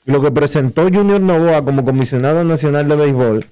lo 0.05 0.21
que 0.23 0.31
presentó 0.31 0.83
Junior 0.85 1.21
Novoa 1.21 1.64
como 1.64 1.85
comisionado 1.85 2.45
nacional 2.45 2.88
de 2.88 2.97
béisbol, 2.97 3.47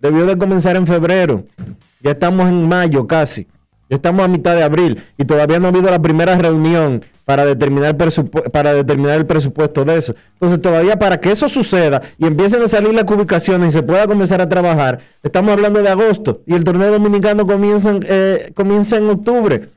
debió 0.00 0.26
de 0.26 0.36
comenzar 0.36 0.76
en 0.76 0.86
febrero. 0.86 1.44
Ya 2.00 2.12
estamos 2.12 2.48
en 2.48 2.66
mayo 2.68 3.06
casi. 3.06 3.46
Ya 3.88 3.94
estamos 3.96 4.24
a 4.24 4.28
mitad 4.28 4.56
de 4.56 4.64
abril 4.64 5.00
y 5.16 5.24
todavía 5.24 5.60
no 5.60 5.66
ha 5.66 5.70
habido 5.70 5.88
la 5.88 6.02
primera 6.02 6.36
reunión 6.36 7.04
para 7.24 7.44
determinar, 7.46 7.96
para 8.52 8.74
determinar 8.74 9.16
el 9.16 9.26
presupuesto 9.26 9.84
de 9.84 9.96
eso. 9.98 10.14
Entonces 10.32 10.60
todavía 10.60 10.98
para 10.98 11.20
que 11.20 11.30
eso 11.30 11.48
suceda 11.48 12.02
y 12.18 12.26
empiecen 12.26 12.62
a 12.62 12.68
salir 12.68 12.92
las 12.92 13.04
ubicaciones 13.04 13.68
y 13.68 13.70
se 13.78 13.84
pueda 13.84 14.08
comenzar 14.08 14.40
a 14.40 14.48
trabajar, 14.48 14.98
estamos 15.22 15.52
hablando 15.52 15.80
de 15.82 15.88
agosto 15.88 16.42
y 16.46 16.54
el 16.54 16.64
torneo 16.64 16.90
dominicano 16.90 17.46
comienza, 17.46 17.90
en- 17.90 18.04
eh, 18.08 18.50
comienza 18.56 18.96
en 18.96 19.08
octubre. 19.08 19.68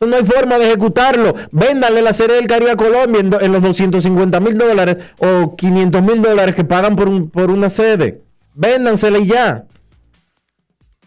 No 0.00 0.14
hay 0.14 0.24
forma 0.24 0.58
de 0.58 0.66
ejecutarlo. 0.66 1.34
Véndanle 1.52 2.02
la 2.02 2.12
serie 2.12 2.36
del 2.36 2.46
Caribe 2.46 2.72
a 2.72 2.76
Colombia 2.76 3.20
en, 3.20 3.30
do- 3.30 3.40
en 3.40 3.50
los 3.52 3.62
250 3.62 4.40
mil 4.40 4.58
dólares 4.58 4.98
o 5.18 5.56
500 5.56 6.02
mil 6.02 6.20
dólares 6.20 6.54
que 6.54 6.64
pagan 6.64 6.96
por, 6.96 7.08
un- 7.08 7.30
por 7.30 7.50
una 7.50 7.68
sede. 7.70 8.20
Véndansela 8.54 9.18
y 9.18 9.26
ya. 9.26 9.64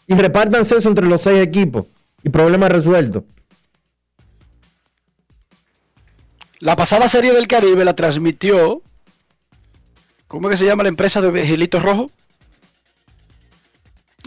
Y 0.08 0.15
repártanse 0.15 0.78
eso 0.78 0.89
entre 0.89 1.06
los 1.06 1.21
seis 1.21 1.39
equipos. 1.41 1.86
Y 2.23 2.30
problema 2.30 2.67
resuelto. 2.67 3.25
La 6.60 6.75
pasada 6.75 7.08
serie 7.08 7.32
del 7.32 7.47
Caribe 7.47 7.86
la 7.86 7.95
transmitió, 7.95 8.82
¿cómo 10.28 10.49
es 10.49 10.54
que 10.54 10.58
se 10.58 10.65
llama 10.65 10.84
la 10.84 10.89
empresa 10.89 11.21
de 11.21 11.32
Vigilito 11.32 11.80
Rojo? 11.80 12.12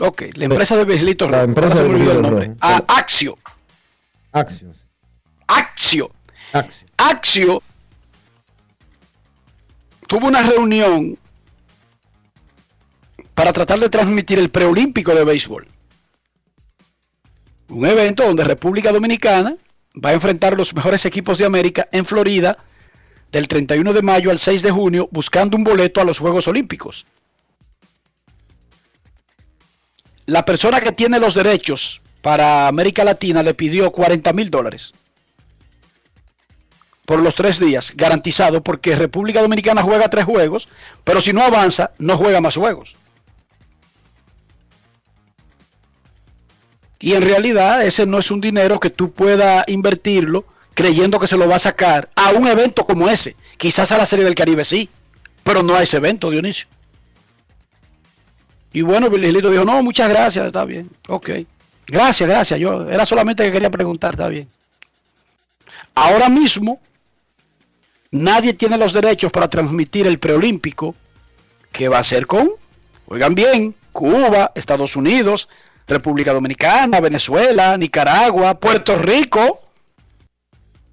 Ok, 0.00 0.22
la 0.34 0.44
empresa 0.46 0.76
de 0.76 0.84
Vigilito 0.84 1.26
La 1.28 1.38
Rojo. 1.38 1.44
empresa 1.48 1.74
Ahora 1.74 1.82
se 1.84 1.88
de 1.92 1.98
Vigilito. 1.98 2.30
Rojo. 2.30 2.54
Ah, 2.60 2.82
Axio. 2.88 3.36
Axios. 4.32 4.76
Axio. 5.46 6.10
Axios. 6.52 6.90
Axio 6.96 7.62
tuvo 10.08 10.28
una 10.28 10.42
reunión 10.42 11.18
para 13.34 13.52
tratar 13.52 13.78
de 13.78 13.88
transmitir 13.88 14.38
el 14.38 14.50
preolímpico 14.50 15.14
de 15.14 15.24
béisbol. 15.24 15.66
Un 17.68 17.86
evento 17.86 18.24
donde 18.24 18.44
República 18.44 18.92
Dominicana 18.92 19.56
va 19.94 20.10
a 20.10 20.12
enfrentar 20.12 20.56
los 20.56 20.74
mejores 20.74 21.04
equipos 21.06 21.38
de 21.38 21.46
América 21.46 21.88
en 21.92 22.04
Florida 22.04 22.58
del 23.30 23.48
31 23.48 23.92
de 23.94 24.02
mayo 24.02 24.30
al 24.30 24.38
6 24.38 24.62
de 24.62 24.70
junio 24.70 25.08
buscando 25.10 25.56
un 25.56 25.64
boleto 25.64 26.00
a 26.00 26.04
los 26.04 26.18
Juegos 26.18 26.46
Olímpicos. 26.48 27.06
La 30.26 30.44
persona 30.44 30.80
que 30.80 30.92
tiene 30.92 31.18
los 31.18 31.34
derechos 31.34 32.01
para 32.22 32.68
América 32.68 33.04
Latina 33.04 33.42
le 33.42 33.52
pidió 33.52 33.90
40 33.90 34.32
mil 34.32 34.50
dólares 34.50 34.94
por 37.04 37.20
los 37.20 37.34
tres 37.34 37.58
días, 37.58 37.92
garantizado, 37.96 38.62
porque 38.62 38.96
República 38.96 39.42
Dominicana 39.42 39.82
juega 39.82 40.08
tres 40.08 40.24
juegos, 40.24 40.68
pero 41.04 41.20
si 41.20 41.32
no 41.32 41.42
avanza, 41.42 41.90
no 41.98 42.16
juega 42.16 42.40
más 42.40 42.56
juegos. 42.56 42.94
Y 47.00 47.14
en 47.14 47.22
realidad 47.22 47.84
ese 47.84 48.06
no 48.06 48.20
es 48.20 48.30
un 48.30 48.40
dinero 48.40 48.78
que 48.78 48.88
tú 48.88 49.10
puedas 49.10 49.64
invertirlo 49.66 50.46
creyendo 50.74 51.18
que 51.18 51.26
se 51.26 51.36
lo 51.36 51.48
va 51.48 51.56
a 51.56 51.58
sacar 51.58 52.08
a 52.14 52.30
un 52.30 52.46
evento 52.46 52.86
como 52.86 53.08
ese. 53.08 53.36
Quizás 53.56 53.90
a 53.90 53.98
la 53.98 54.06
Serie 54.06 54.24
del 54.24 54.36
Caribe 54.36 54.64
sí, 54.64 54.88
pero 55.42 55.64
no 55.64 55.74
a 55.74 55.82
ese 55.82 55.96
evento, 55.96 56.30
Dionisio. 56.30 56.68
Y 58.72 58.82
bueno, 58.82 59.10
Virgilito 59.10 59.50
dijo, 59.50 59.64
no, 59.64 59.82
muchas 59.82 60.08
gracias, 60.08 60.46
está 60.46 60.64
bien, 60.64 60.88
ok. 61.08 61.30
Gracias, 61.86 62.28
gracias, 62.28 62.60
yo 62.60 62.88
era 62.88 63.04
solamente 63.04 63.44
que 63.44 63.52
quería 63.52 63.70
preguntar, 63.70 64.12
está 64.12 64.28
bien. 64.28 64.48
Ahora 65.94 66.28
mismo, 66.28 66.80
nadie 68.10 68.54
tiene 68.54 68.78
los 68.78 68.92
derechos 68.92 69.32
para 69.32 69.48
transmitir 69.48 70.06
el 70.06 70.18
preolímpico. 70.18 70.94
Que 71.70 71.88
va 71.88 71.98
a 71.98 72.04
ser 72.04 72.26
con, 72.26 72.50
oigan 73.06 73.34
bien, 73.34 73.74
Cuba, 73.92 74.52
Estados 74.54 74.94
Unidos, 74.94 75.48
República 75.86 76.34
Dominicana, 76.34 77.00
Venezuela, 77.00 77.76
Nicaragua, 77.78 78.58
Puerto 78.58 78.96
Rico, 78.98 79.62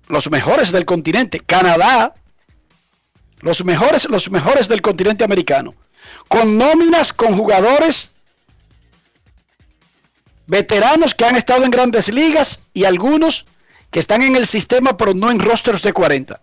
los 0.07 0.31
mejores 0.31 0.71
del 0.71 0.85
continente, 0.85 1.41
Canadá, 1.41 2.13
los 3.41 3.63
mejores, 3.65 4.09
los 4.09 4.31
mejores 4.31 4.69
del 4.69 4.81
continente 4.81 5.25
americano, 5.25 5.75
con 6.29 6.57
nóminas, 6.57 7.11
con 7.11 7.35
jugadores 7.35 8.11
veteranos 10.49 11.13
que 11.13 11.25
han 11.25 11.35
estado 11.35 11.63
en 11.63 11.71
grandes 11.71 12.11
ligas 12.11 12.61
y 12.73 12.83
algunos 12.83 13.45
que 13.91 13.99
están 13.99 14.23
en 14.23 14.35
el 14.35 14.47
sistema 14.47 14.97
pero 14.97 15.13
no 15.13 15.31
en 15.31 15.39
rosters 15.39 15.81
de 15.83 15.93
40. 15.93 16.41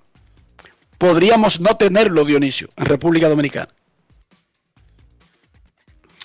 Podríamos 0.97 1.61
no 1.61 1.77
tenerlo, 1.77 2.25
Dionisio, 2.25 2.71
en 2.77 2.87
República 2.87 3.29
Dominicana. 3.29 3.69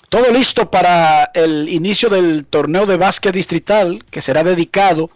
Todo 0.08 0.30
listo 0.30 0.70
para 0.70 1.30
el 1.34 1.68
inicio 1.68 2.08
del 2.08 2.46
torneo 2.46 2.86
de 2.86 2.96
básquet 2.96 3.34
distrital 3.34 4.04
que 4.10 4.22
será 4.22 4.44
dedicado 4.44 5.10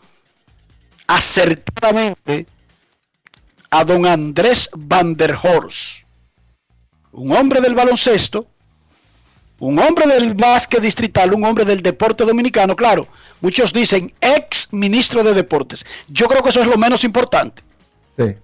acertadamente 1.07 2.47
a 3.71 3.85
don 3.85 4.07
Andrés 4.07 4.71
Van 4.75 5.15
der 5.15 5.37
Horst, 5.41 6.03
un 7.13 7.33
hombre 7.33 7.61
del 7.61 7.75
baloncesto 7.75 8.49
Un 9.59 9.79
hombre 9.79 10.07
del 10.07 10.35
básquet 10.35 10.83
distrital, 10.83 11.33
un 11.33 11.45
hombre 11.45 11.65
del 11.65 11.83
deporte 11.83 12.25
dominicano, 12.25 12.77
claro. 12.77 13.09
Muchos 13.41 13.73
dicen 13.73 14.13
ex 14.21 14.73
ministro 14.73 15.23
de 15.23 15.33
deportes. 15.33 15.87
Yo 16.09 16.27
creo 16.27 16.43
que 16.43 16.51
eso 16.51 16.61
es 16.61 16.67
lo 16.67 16.77
menos 16.77 17.05
importante. 17.05 17.63
Sí. 18.19 18.35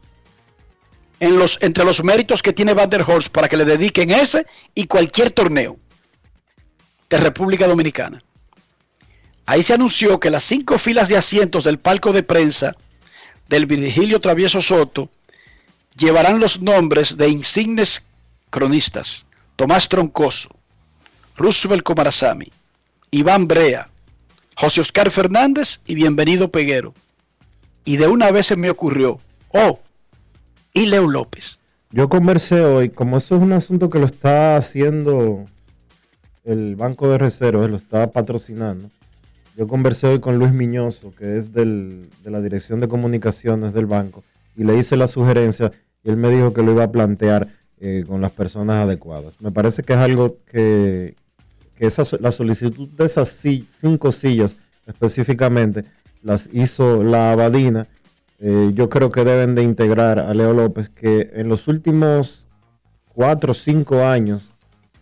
En 1.20 1.38
los, 1.38 1.59
entre 1.61 1.85
los 1.85 2.03
méritos 2.03 2.42
que 2.42 2.53
tiene 2.53 2.75
Van 2.75 2.90
der 2.90 3.03
Horst 3.03 3.31
para 3.31 3.48
que 3.48 3.57
le 3.57 3.64
dediquen 3.64 4.11
ese 4.11 4.46
y 4.75 4.87
cualquier 4.87 5.31
torneo 5.31 5.77
de 7.09 7.16
República 7.18 7.66
Dominicana. 7.66 8.22
Ahí 9.44 9.62
se 9.62 9.75
anunció 9.75 10.18
que 10.18 10.31
las 10.31 10.44
cinco 10.44 10.79
filas 10.79 11.09
de 11.09 11.16
asientos 11.16 11.64
del 11.64 11.79
palco 11.79 12.12
de 12.12 12.22
prensa 12.22 12.75
del 13.48 13.66
Virgilio 13.66 14.20
Travieso 14.20 14.62
Soto 14.62 15.11
llevarán 15.96 16.40
los 16.40 16.62
nombres 16.62 17.16
de 17.16 17.29
insignes 17.29 18.07
cronistas. 18.51 19.27
Tomás 19.57 19.88
Troncoso, 19.88 20.57
Roosevelt 21.37 21.83
Comarazami, 21.83 22.53
Iván 23.11 23.49
Brea, 23.49 23.88
José 24.57 24.81
Oscar 24.81 25.11
Fernández 25.11 25.81
y 25.87 25.95
Bienvenido 25.95 26.51
Peguero. 26.51 26.95
Y 27.85 27.97
de 27.97 28.07
una 28.07 28.31
vez 28.31 28.47
se 28.47 28.57
me 28.57 28.71
ocurrió, 28.71 29.18
oh, 29.49 29.81
y 30.73 30.87
Leo 30.87 31.09
López. 31.09 31.59
Yo 31.90 32.09
conversé 32.09 32.62
hoy, 32.62 32.90
como 32.90 33.18
eso 33.18 33.37
es 33.37 33.42
un 33.42 33.53
asunto 33.53 33.90
que 33.90 33.99
lo 33.99 34.07
está 34.07 34.57
haciendo 34.57 35.45
el 36.45 36.77
Banco 36.77 37.09
de 37.11 37.18
Reservas, 37.18 37.71
lo 37.71 37.77
está 37.77 38.11
patrocinando. 38.12 38.90
Yo 39.57 39.66
conversé 39.66 40.07
hoy 40.07 40.21
con 40.21 40.38
Luis 40.38 40.53
Miñoso, 40.53 41.14
que 41.14 41.38
es 41.38 41.53
del, 41.53 42.09
de 42.23 42.31
la 42.31 42.40
Dirección 42.40 42.81
de 42.81 42.88
Comunicaciones 42.88 43.75
del 43.75 43.87
banco, 43.87 44.25
y 44.57 44.64
le 44.64 44.77
hice 44.77 44.97
la 44.97 45.07
sugerencia 45.07 45.73
y 46.05 46.11
él 46.11 46.16
me 46.16 46.31
dijo 46.31 46.53
que 46.53 46.62
lo 46.62 46.73
iba 46.73 46.85
a 46.85 46.92
plantear 46.92 47.49
eh, 47.81 48.05
con 48.07 48.21
las 48.21 48.33
personas 48.33 48.85
adecuadas. 48.85 49.40
Me 49.40 49.51
parece 49.51 49.83
que 49.83 49.92
es 49.92 49.99
algo 49.99 50.38
que, 50.51 51.14
que 51.83 51.88
esa, 51.88 52.05
la 52.21 52.31
solicitud 52.31 52.88
de 52.90 53.05
esas 53.05 53.29
cinco 53.29 54.12
sillas 54.12 54.55
específicamente 54.87 55.85
las 56.23 56.49
hizo 56.53 57.03
la 57.03 57.33
Abadina. 57.33 57.88
Eh, 58.38 58.71
yo 58.73 58.88
creo 58.88 59.11
que 59.11 59.25
deben 59.25 59.57
de 59.57 59.64
integrar 59.64 60.21
a 60.21 60.33
Leo 60.33 60.55
López, 60.55 60.90
que 60.90 61.31
en 61.35 61.49
los 61.49 61.66
últimos 61.66 62.47
cuatro 63.09 63.51
o 63.51 63.55
cinco 63.55 64.05
años, 64.05 64.55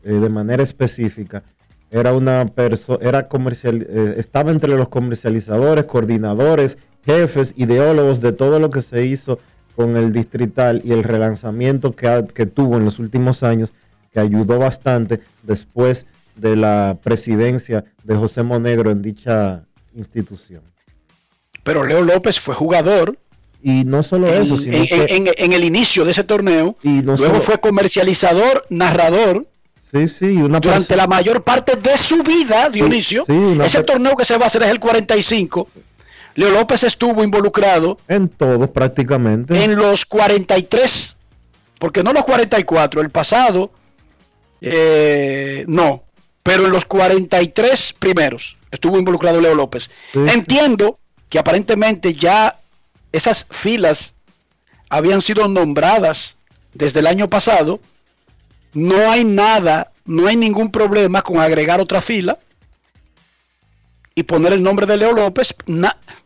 eh, 0.05 0.13
de 0.13 0.31
manera 0.31 0.63
específica, 0.63 1.43
era 1.91 2.15
una 2.15 2.47
persona, 2.47 2.99
era 3.03 3.29
comercial, 3.29 3.87
eh, 3.87 4.15
estaba 4.17 4.51
entre 4.51 4.75
los 4.75 4.89
comercializadores, 4.89 5.85
coordinadores, 5.85 6.79
jefes, 7.05 7.53
ideólogos 7.59 8.23
de 8.23 8.33
todo 8.33 8.59
lo 8.59 8.71
que 8.71 8.81
se 8.81 9.05
hizo 9.05 9.39
con 9.77 9.99
el 9.99 10.15
distrital 10.15 10.81
y 10.83 10.93
el 10.93 11.03
relanzamiento 11.03 11.93
que, 11.95 12.25
que 12.33 12.47
tuvo 12.47 12.79
en 12.79 12.87
los 12.87 12.99
últimos 12.99 13.43
años, 13.43 13.75
que 14.13 14.21
ayudó 14.21 14.59
bastante 14.59 15.21
después 15.43 16.07
de 16.41 16.57
la 16.57 16.99
presidencia 17.03 17.85
de 18.03 18.17
José 18.17 18.43
Monegro 18.43 18.91
en 18.91 19.03
dicha 19.03 19.65
institución. 19.95 20.63
Pero 21.63 21.85
Leo 21.85 22.03
López 22.03 22.41
fue 22.41 22.55
jugador. 22.55 23.19
Y 23.63 23.85
no 23.85 24.03
solo 24.03 24.27
eso, 24.29 24.57
sino 24.57 24.79
en, 24.79 24.87
que, 24.87 25.35
en, 25.37 25.53
el 25.53 25.65
inicio 25.65 26.05
de 26.07 26.13
ese 26.13 26.25
torneo. 26.25 26.77
Y 26.83 26.89
no 27.03 27.17
luego 27.17 27.35
solo- 27.35 27.41
fue 27.43 27.59
comercializador, 27.59 28.65
narrador. 28.71 29.47
sí, 29.93 30.09
sí, 30.09 30.25
una 30.41 30.61
durante 30.61 30.97
la 30.97 31.07
mayor 31.07 31.43
parte 31.43 31.77
de 31.77 31.99
su 31.99 32.23
vida, 32.23 32.71
Dionisio. 32.71 33.25
sí, 33.27 33.33
una 33.33 33.67
ese 33.67 33.83
torneo 33.83 34.17
que 34.17 34.25
se 34.25 34.39
va 34.39 34.45
a 34.45 34.47
hacer 34.49 34.63
es 34.63 34.71
el 34.71 34.81
45. 34.81 35.69
Leo 36.37 36.51
López 36.51 36.85
estuvo 36.85 37.23
involucrado 37.23 37.99
en 38.09 38.29
todos 38.31 38.71
prácticamente. 38.71 39.63
en 39.63 39.77
los 39.77 40.07
43, 40.07 41.17
porque 41.79 42.03
no 42.03 42.15
los 42.15 42.25
44, 42.25 43.03
el 43.03 43.11
pasado, 43.11 43.71
eh, 44.63 45.65
no, 45.69 46.05
pero 46.43 46.67
en 46.67 46.73
los 46.73 46.85
43 46.85 47.95
primeros 47.99 48.57
estuvo 48.71 48.99
involucrado 48.99 49.41
Leo 49.41 49.55
López. 49.55 49.91
Sí. 50.13 50.19
Entiendo 50.29 50.99
que 51.29 51.39
aparentemente 51.39 52.15
ya 52.15 52.59
esas 53.13 53.47
filas 53.51 54.15
habían 54.89 55.23
sido 55.23 55.49
nombradas 55.49 56.37
desde 56.75 57.01
el 57.01 57.07
año 57.07 57.29
pasado. 57.29 57.81
No 58.73 59.11
hay 59.11 59.25
nada, 59.25 59.93
no 60.05 60.27
hay 60.27 60.37
ningún 60.37 60.71
problema 60.71 61.23
con 61.23 61.41
agregar 61.41 61.81
otra 61.81 62.01
fila 62.01 62.39
y 64.15 64.23
poner 64.23 64.53
el 64.53 64.63
nombre 64.63 64.87
de 64.87 64.97
Leo 64.97 65.13
López. 65.13 65.55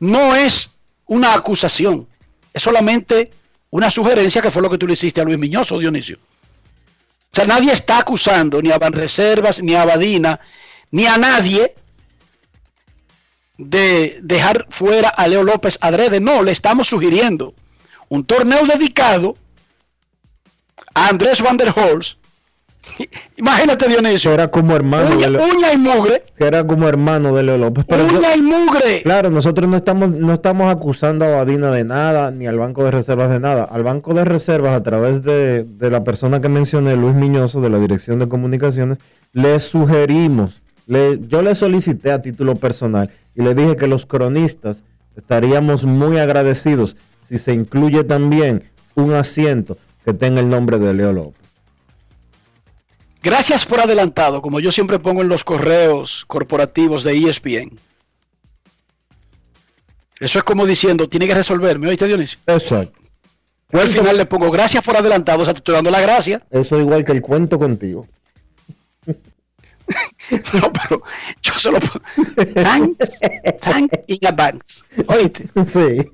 No 0.00 0.34
es 0.34 0.70
una 1.06 1.34
acusación, 1.34 2.06
es 2.52 2.62
solamente 2.62 3.32
una 3.70 3.90
sugerencia 3.90 4.40
que 4.40 4.50
fue 4.50 4.62
lo 4.62 4.70
que 4.70 4.78
tú 4.78 4.86
le 4.86 4.92
hiciste 4.94 5.20
a 5.20 5.24
Luis 5.24 5.38
Miñoso, 5.38 5.78
Dionisio. 5.78 6.18
O 7.34 7.36
sea, 7.36 7.46
nadie 7.46 7.72
está 7.72 7.98
acusando 7.98 8.62
ni 8.62 8.70
a 8.70 8.78
Banreservas, 8.78 9.60
ni 9.60 9.74
a 9.74 9.84
Badina, 9.84 10.38
ni 10.92 11.04
a 11.04 11.18
nadie 11.18 11.74
de 13.58 14.20
dejar 14.22 14.68
fuera 14.70 15.08
a 15.08 15.26
Leo 15.26 15.42
López 15.42 15.76
adrede. 15.80 16.20
No, 16.20 16.44
le 16.44 16.52
estamos 16.52 16.86
sugiriendo 16.86 17.52
un 18.08 18.24
torneo 18.24 18.64
dedicado 18.66 19.36
a 20.94 21.08
Andrés 21.08 21.40
Van 21.40 21.56
der 21.56 21.74
Horst. 21.76 22.20
Imagínate, 23.36 23.88
Dionisio. 23.88 24.32
era 24.32 24.48
como 24.48 24.74
hermano 24.76 25.16
Uña, 25.16 25.26
de 25.26 25.30
Leo, 25.32 25.42
uña 25.44 25.72
y 25.72 25.78
mugre. 25.78 26.22
que 26.36 26.44
era 26.44 26.64
como 26.66 26.86
hermano 26.88 27.34
de 27.34 27.42
Leo 27.42 27.58
López. 27.58 27.84
Pero 27.88 28.06
yo- 28.08 28.18
uña 28.18 28.34
y 28.36 28.42
mugre. 28.42 29.02
claro, 29.02 29.30
nosotros 29.30 29.68
no 29.68 29.76
estamos, 29.76 30.12
no 30.12 30.32
estamos 30.34 30.70
acusando 30.72 31.24
a 31.24 31.28
Badina 31.30 31.70
de 31.70 31.84
nada, 31.84 32.30
ni 32.30 32.46
al 32.46 32.58
Banco 32.58 32.84
de 32.84 32.90
Reservas 32.92 33.30
de 33.30 33.40
nada. 33.40 33.64
Al 33.64 33.82
Banco 33.82 34.14
de 34.14 34.24
Reservas, 34.24 34.72
a 34.74 34.82
través 34.82 35.22
de, 35.22 35.64
de 35.64 35.90
la 35.90 36.04
persona 36.04 36.40
que 36.40 36.48
mencioné, 36.48 36.96
Luis 36.96 37.14
Miñoso, 37.14 37.60
de 37.60 37.70
la 37.70 37.78
Dirección 37.78 38.18
de 38.20 38.28
Comunicaciones, 38.28 38.98
le 39.32 39.58
sugerimos, 39.60 40.62
le, 40.86 41.18
yo 41.26 41.42
le 41.42 41.54
solicité 41.54 42.12
a 42.12 42.22
título 42.22 42.54
personal 42.56 43.10
y 43.34 43.42
le 43.42 43.54
dije 43.54 43.74
que 43.76 43.88
los 43.88 44.06
cronistas 44.06 44.84
estaríamos 45.16 45.84
muy 45.84 46.18
agradecidos 46.18 46.96
si 47.20 47.38
se 47.38 47.52
incluye 47.52 48.04
también 48.04 48.64
un 48.94 49.12
asiento 49.14 49.76
que 50.04 50.12
tenga 50.12 50.40
el 50.40 50.48
nombre 50.48 50.78
de 50.78 50.92
Leo 50.94 51.12
López. 51.12 51.43
Gracias 53.24 53.64
por 53.64 53.80
adelantado, 53.80 54.42
como 54.42 54.60
yo 54.60 54.70
siempre 54.70 54.98
pongo 54.98 55.22
en 55.22 55.30
los 55.30 55.44
correos 55.44 56.24
corporativos 56.26 57.02
de 57.04 57.16
ESPN. 57.16 57.80
Eso 60.20 60.38
es 60.38 60.44
como 60.44 60.66
diciendo, 60.66 61.08
tiene 61.08 61.26
que 61.26 61.34
resolverme, 61.34 61.88
¿oíste, 61.88 62.06
Dionisio? 62.06 62.38
Exacto. 62.46 63.00
Yo 63.70 63.80
al 63.80 63.88
final 63.88 64.18
le 64.18 64.26
pongo 64.26 64.50
gracias 64.50 64.84
por 64.84 64.94
adelantado, 64.94 65.40
o 65.40 65.44
sea, 65.46 65.54
te 65.54 65.58
estoy 65.58 65.74
dando 65.74 65.90
la 65.90 66.02
gracia. 66.02 66.42
Eso 66.50 66.78
igual 66.78 67.02
que 67.02 67.12
el 67.12 67.22
cuento 67.22 67.58
contigo. 67.58 68.06
No, 70.54 70.72
pero 70.72 71.02
yo 71.42 71.52
solo 71.52 71.78
pongo 71.78 72.00
thanks, 72.54 73.18
thanks 73.60 73.98
in 74.06 74.26
advance. 74.26 74.82
¿Oíste? 75.06 75.46
Sí. 75.66 76.10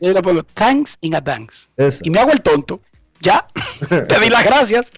Yo 0.00 0.12
le 0.12 0.22
pongo 0.22 0.42
thanks 0.54 0.98
in 1.00 1.14
advance. 1.14 1.68
Eso. 1.76 2.00
Y 2.02 2.10
me 2.10 2.18
hago 2.18 2.32
el 2.32 2.42
tonto. 2.42 2.80
Ya, 3.20 3.46
te 3.88 4.18
di 4.18 4.28
las 4.28 4.44
gracias. 4.44 4.92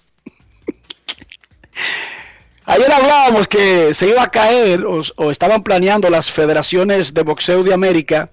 Ayer 2.65 2.93
hablábamos 2.93 3.49
que 3.49 3.93
se 3.93 4.09
iba 4.09 4.23
a 4.23 4.31
caer 4.31 4.85
o, 4.87 5.03
o 5.17 5.31
estaban 5.31 5.63
planeando 5.63 6.09
las 6.11 6.31
federaciones 6.31 7.13
de 7.13 7.23
boxeo 7.23 7.63
de 7.65 7.75
América 7.75 8.31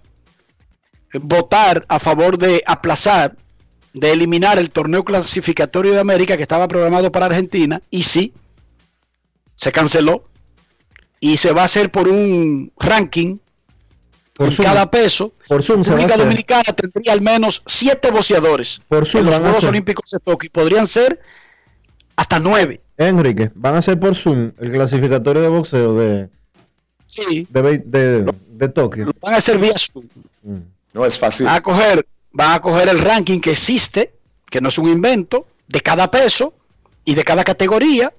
votar 1.13 1.85
a 1.89 1.99
favor 1.99 2.37
de 2.37 2.63
aplazar, 2.65 3.35
de 3.93 4.11
eliminar 4.11 4.59
el 4.59 4.69
torneo 4.69 5.03
clasificatorio 5.03 5.93
de 5.93 5.99
América 5.99 6.37
que 6.37 6.43
estaba 6.43 6.67
programado 6.67 7.11
para 7.11 7.25
Argentina 7.25 7.81
y 7.89 8.03
sí, 8.03 8.33
se 9.55 9.71
canceló 9.71 10.25
y 11.19 11.37
se 11.37 11.51
va 11.51 11.63
a 11.63 11.65
hacer 11.65 11.91
por 11.91 12.07
un 12.07 12.71
ranking 12.77 13.37
Por 14.33 14.53
Zoom. 14.53 14.65
cada 14.65 14.89
peso. 14.89 15.33
Por 15.47 15.63
Zoom 15.63 15.83
República. 15.83 16.17
Dominicana 16.17 16.63
tendría 16.63 17.13
al 17.13 17.21
menos 17.21 17.63
siete 17.65 18.11
boxeadores 18.11 18.81
Por 18.87 19.07
Zoom 19.07 19.25
en 19.25 19.31
los 19.31 19.39
Juegos. 19.39 19.63
Olímpicos 19.63 20.09
de 20.11 20.19
Tokio. 20.19 20.47
y 20.47 20.49
Podrían 20.49 20.87
ser 20.87 21.19
hasta 22.15 22.39
nueve. 22.39 22.81
Enrique, 22.99 23.49
van 23.55 23.75
a 23.75 23.81
ser 23.81 23.97
por 23.99 24.13
Zoom 24.13 24.51
el 24.59 24.71
clasificatorio 24.73 25.41
de 25.41 25.47
boxeo 25.47 25.95
de, 25.95 26.29
Sí, 27.07 27.47
de, 27.49 27.77
de, 27.79 28.33
de 28.49 28.69
Tokio. 28.69 29.05
lo 29.05 29.13
van 29.21 29.33
a 29.33 29.37
hacer 29.37 29.57
vía 29.57 29.73
Zoom. 29.77 30.05
Mm. 30.43 30.57
No 30.93 31.05
es 31.05 31.17
fácil. 31.17 31.45
Van 31.47 31.55
a 31.55 31.61
coger, 31.61 32.05
van 32.31 32.51
a 32.51 32.61
coger 32.61 32.89
el 32.89 32.99
ranking 32.99 33.39
que 33.39 33.51
existe, 33.51 34.13
que 34.49 34.59
no 34.61 34.69
es 34.69 34.77
un 34.77 34.87
invento, 34.89 35.47
de 35.67 35.81
cada 35.81 36.11
peso 36.11 36.53
y 37.05 37.15
de 37.15 37.23
cada 37.23 37.43
categoría. 37.43 38.13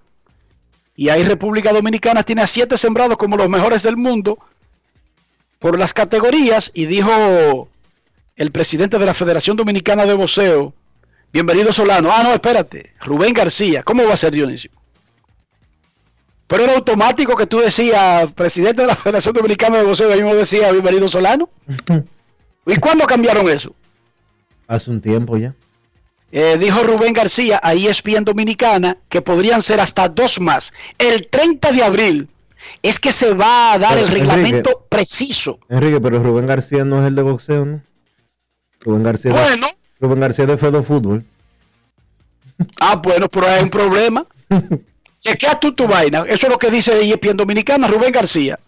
Y 0.96 1.08
ahí 1.10 1.22
República 1.24 1.72
Dominicana 1.72 2.22
tiene 2.22 2.42
a 2.42 2.46
siete 2.46 2.76
sembrados 2.78 3.16
como 3.18 3.36
los 3.36 3.48
mejores 3.48 3.82
del 3.82 3.96
mundo 3.96 4.38
por 5.58 5.78
las 5.78 5.92
categorías. 5.92 6.70
Y 6.74 6.86
dijo 6.86 7.68
el 8.36 8.50
presidente 8.50 8.98
de 8.98 9.06
la 9.06 9.14
Federación 9.14 9.56
Dominicana 9.56 10.06
de 10.06 10.14
Boxeo, 10.14 10.72
bienvenido 11.32 11.72
Solano. 11.72 12.10
Ah, 12.12 12.22
no, 12.22 12.32
espérate, 12.32 12.94
Rubén 13.00 13.32
García. 13.32 13.82
¿Cómo 13.82 14.06
va 14.06 14.14
a 14.14 14.16
ser 14.16 14.32
Dionisio? 14.32 14.70
Pero 16.46 16.64
era 16.64 16.74
automático 16.74 17.36
que 17.36 17.46
tú 17.46 17.60
decías, 17.60 18.32
presidente 18.32 18.82
de 18.82 18.88
la 18.88 18.96
Federación 18.96 19.34
Dominicana 19.34 19.78
de 19.78 19.84
Boxeo, 19.84 20.12
ahí 20.12 20.20
mismo 20.20 20.34
decía, 20.34 20.72
bienvenido 20.72 21.08
Solano. 21.08 21.48
¿Y 22.66 22.76
cuándo 22.76 23.06
cambiaron 23.06 23.48
eso? 23.48 23.74
Hace 24.66 24.90
un 24.90 25.00
tiempo 25.00 25.36
ya. 25.36 25.54
Eh, 26.32 26.56
dijo 26.58 26.82
Rubén 26.82 27.12
García 27.12 27.60
a 27.62 27.74
ESPN 27.74 28.24
Dominicana 28.24 28.96
que 29.08 29.20
podrían 29.20 29.62
ser 29.62 29.80
hasta 29.80 30.08
dos 30.08 30.40
más. 30.40 30.72
El 30.98 31.28
30 31.28 31.72
de 31.72 31.82
abril 31.82 32.28
es 32.82 32.98
que 33.00 33.12
se 33.12 33.34
va 33.34 33.72
a 33.72 33.78
dar 33.78 33.94
Pero, 33.94 34.06
el 34.06 34.12
reglamento 34.12 34.70
Enrique, 34.70 34.86
preciso. 34.88 35.58
Enrique, 35.68 36.00
pero 36.00 36.22
Rubén 36.22 36.46
García 36.46 36.84
no 36.84 37.00
es 37.00 37.08
el 37.08 37.14
de 37.16 37.22
boxeo, 37.22 37.64
¿no? 37.64 37.82
Rubén 38.80 39.02
García, 39.02 39.32
Bueno, 39.32 39.68
Rubén 40.00 40.20
García 40.20 40.46
de 40.46 40.56
Fedo 40.56 40.82
Fútbol. 40.82 41.24
ah, 42.80 42.96
bueno, 42.96 43.28
pero 43.28 43.46
hay 43.46 43.62
un 43.62 43.70
problema. 43.70 44.26
Chequea 45.20 45.60
tú 45.60 45.72
tu 45.72 45.86
vaina. 45.86 46.24
Eso 46.26 46.46
es 46.46 46.52
lo 46.52 46.58
que 46.58 46.70
dice 46.70 46.98
ESPN 46.98 47.36
Dominicana, 47.36 47.86
Rubén 47.86 48.12
García. 48.12 48.58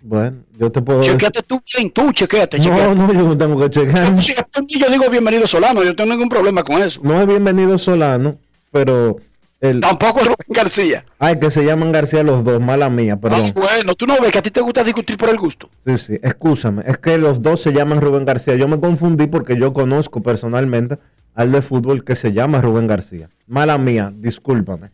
Bueno, 0.00 0.38
yo 0.56 0.70
te 0.70 0.80
puedo 0.80 1.00
decir. 1.00 1.14
Chequeate 1.14 1.42
tú 1.42 1.60
bien, 1.74 1.90
tú 1.90 2.12
chequeate, 2.12 2.58
No, 2.58 2.64
chequeate. 2.64 2.94
no, 2.94 3.12
yo 3.12 3.22
no 3.22 3.38
tengo 3.38 3.68
que 3.68 3.80
por 3.80 4.62
mí, 4.62 4.68
Yo 4.68 4.90
digo 4.90 5.10
bienvenido 5.10 5.46
Solano, 5.46 5.82
yo 5.82 5.90
no 5.90 5.96
tengo 5.96 6.10
ningún 6.10 6.28
problema 6.28 6.62
con 6.62 6.80
eso. 6.80 7.00
No 7.02 7.20
es 7.20 7.26
bienvenido 7.26 7.78
Solano, 7.78 8.38
pero 8.70 9.16
el, 9.60 9.80
Tampoco 9.80 10.20
Rubén 10.20 10.36
García. 10.48 11.04
ay, 11.18 11.38
que 11.40 11.50
se 11.50 11.64
llaman 11.64 11.90
García 11.92 12.22
los 12.22 12.44
dos, 12.44 12.60
mala 12.60 12.88
mía, 12.90 13.14
Ah, 13.14 13.20
perdón. 13.20 13.52
bueno, 13.54 13.94
tú 13.94 14.06
no 14.06 14.18
ves 14.20 14.30
que 14.30 14.38
a 14.38 14.42
ti 14.42 14.50
te 14.50 14.60
gusta 14.60 14.84
discutir 14.84 15.16
por 15.16 15.28
el 15.28 15.36
gusto. 15.36 15.68
Sí, 15.86 15.98
sí, 15.98 16.14
excúsame. 16.22 16.82
Es 16.86 16.98
que 16.98 17.18
los 17.18 17.42
dos 17.42 17.60
se 17.62 17.72
llaman 17.72 18.00
Rubén 18.00 18.24
García. 18.24 18.54
Yo 18.54 18.68
me 18.68 18.78
confundí 18.78 19.26
porque 19.26 19.56
yo 19.56 19.72
conozco 19.72 20.22
personalmente 20.22 20.98
al 21.34 21.50
de 21.52 21.62
fútbol 21.62 22.04
que 22.04 22.14
se 22.16 22.32
llama 22.32 22.60
Rubén 22.60 22.86
García. 22.86 23.30
Mala 23.46 23.78
mía, 23.78 24.12
discúlpame. 24.14 24.90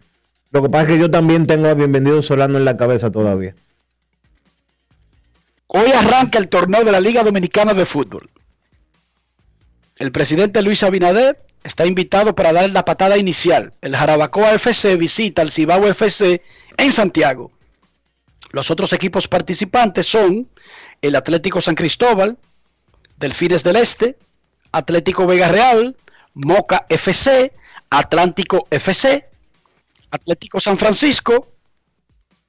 Lo 0.51 0.63
que 0.63 0.69
pasa 0.69 0.83
es 0.85 0.89
que 0.95 0.99
yo 0.99 1.11
también 1.11 1.47
tengo 1.47 1.69
a 1.69 1.75
Bienvenido 1.75 2.23
Solano 2.23 2.57
en 2.59 2.65
la 2.65 2.77
cabeza 2.77 3.11
todavía. 3.11 3.55
Hoy 5.67 5.91
arranca 5.91 6.39
el 6.39 6.49
torneo 6.49 6.85
de 6.85 6.93
la 6.93 7.01
Liga 7.01 7.23
Dominicana 7.25 7.75
de 7.75 7.85
Fútbol. 7.85 8.31
El 9.97 10.11
presidente 10.11 10.61
Luis 10.63 10.83
Abinader 10.83 11.45
está 11.63 11.87
invitado 11.87 12.35
para 12.35 12.53
dar 12.53 12.69
la 12.71 12.85
patada 12.85 13.17
inicial. 13.17 13.73
El 13.81 13.95
Jarabacoa 13.97 14.55
FC 14.55 14.97
visita 14.97 15.43
al 15.43 15.53
Cibao 15.53 15.87
FC 15.87 16.43
en 16.77 16.93
Santiago. 16.93 17.53
Los 18.51 18.71
otros 18.71 18.93
equipos 18.93 19.29
participantes 19.29 20.07
son 20.07 20.51
el 21.01 21.15
Atlético 21.15 21.61
San 21.61 21.77
Cristóbal, 21.77 22.39
Delfines 23.19 23.63
del 23.63 23.77
Este, 23.77 24.19
Atlético 24.73 25.27
Vega 25.27 25.49
Real, 25.49 25.97
Moca 26.35 26.87
FC, 26.89 27.53
Atlántico 27.91 28.67
FC, 28.71 29.29
Atlético 30.11 30.59
San 30.59 30.77
Francisco, 30.77 31.49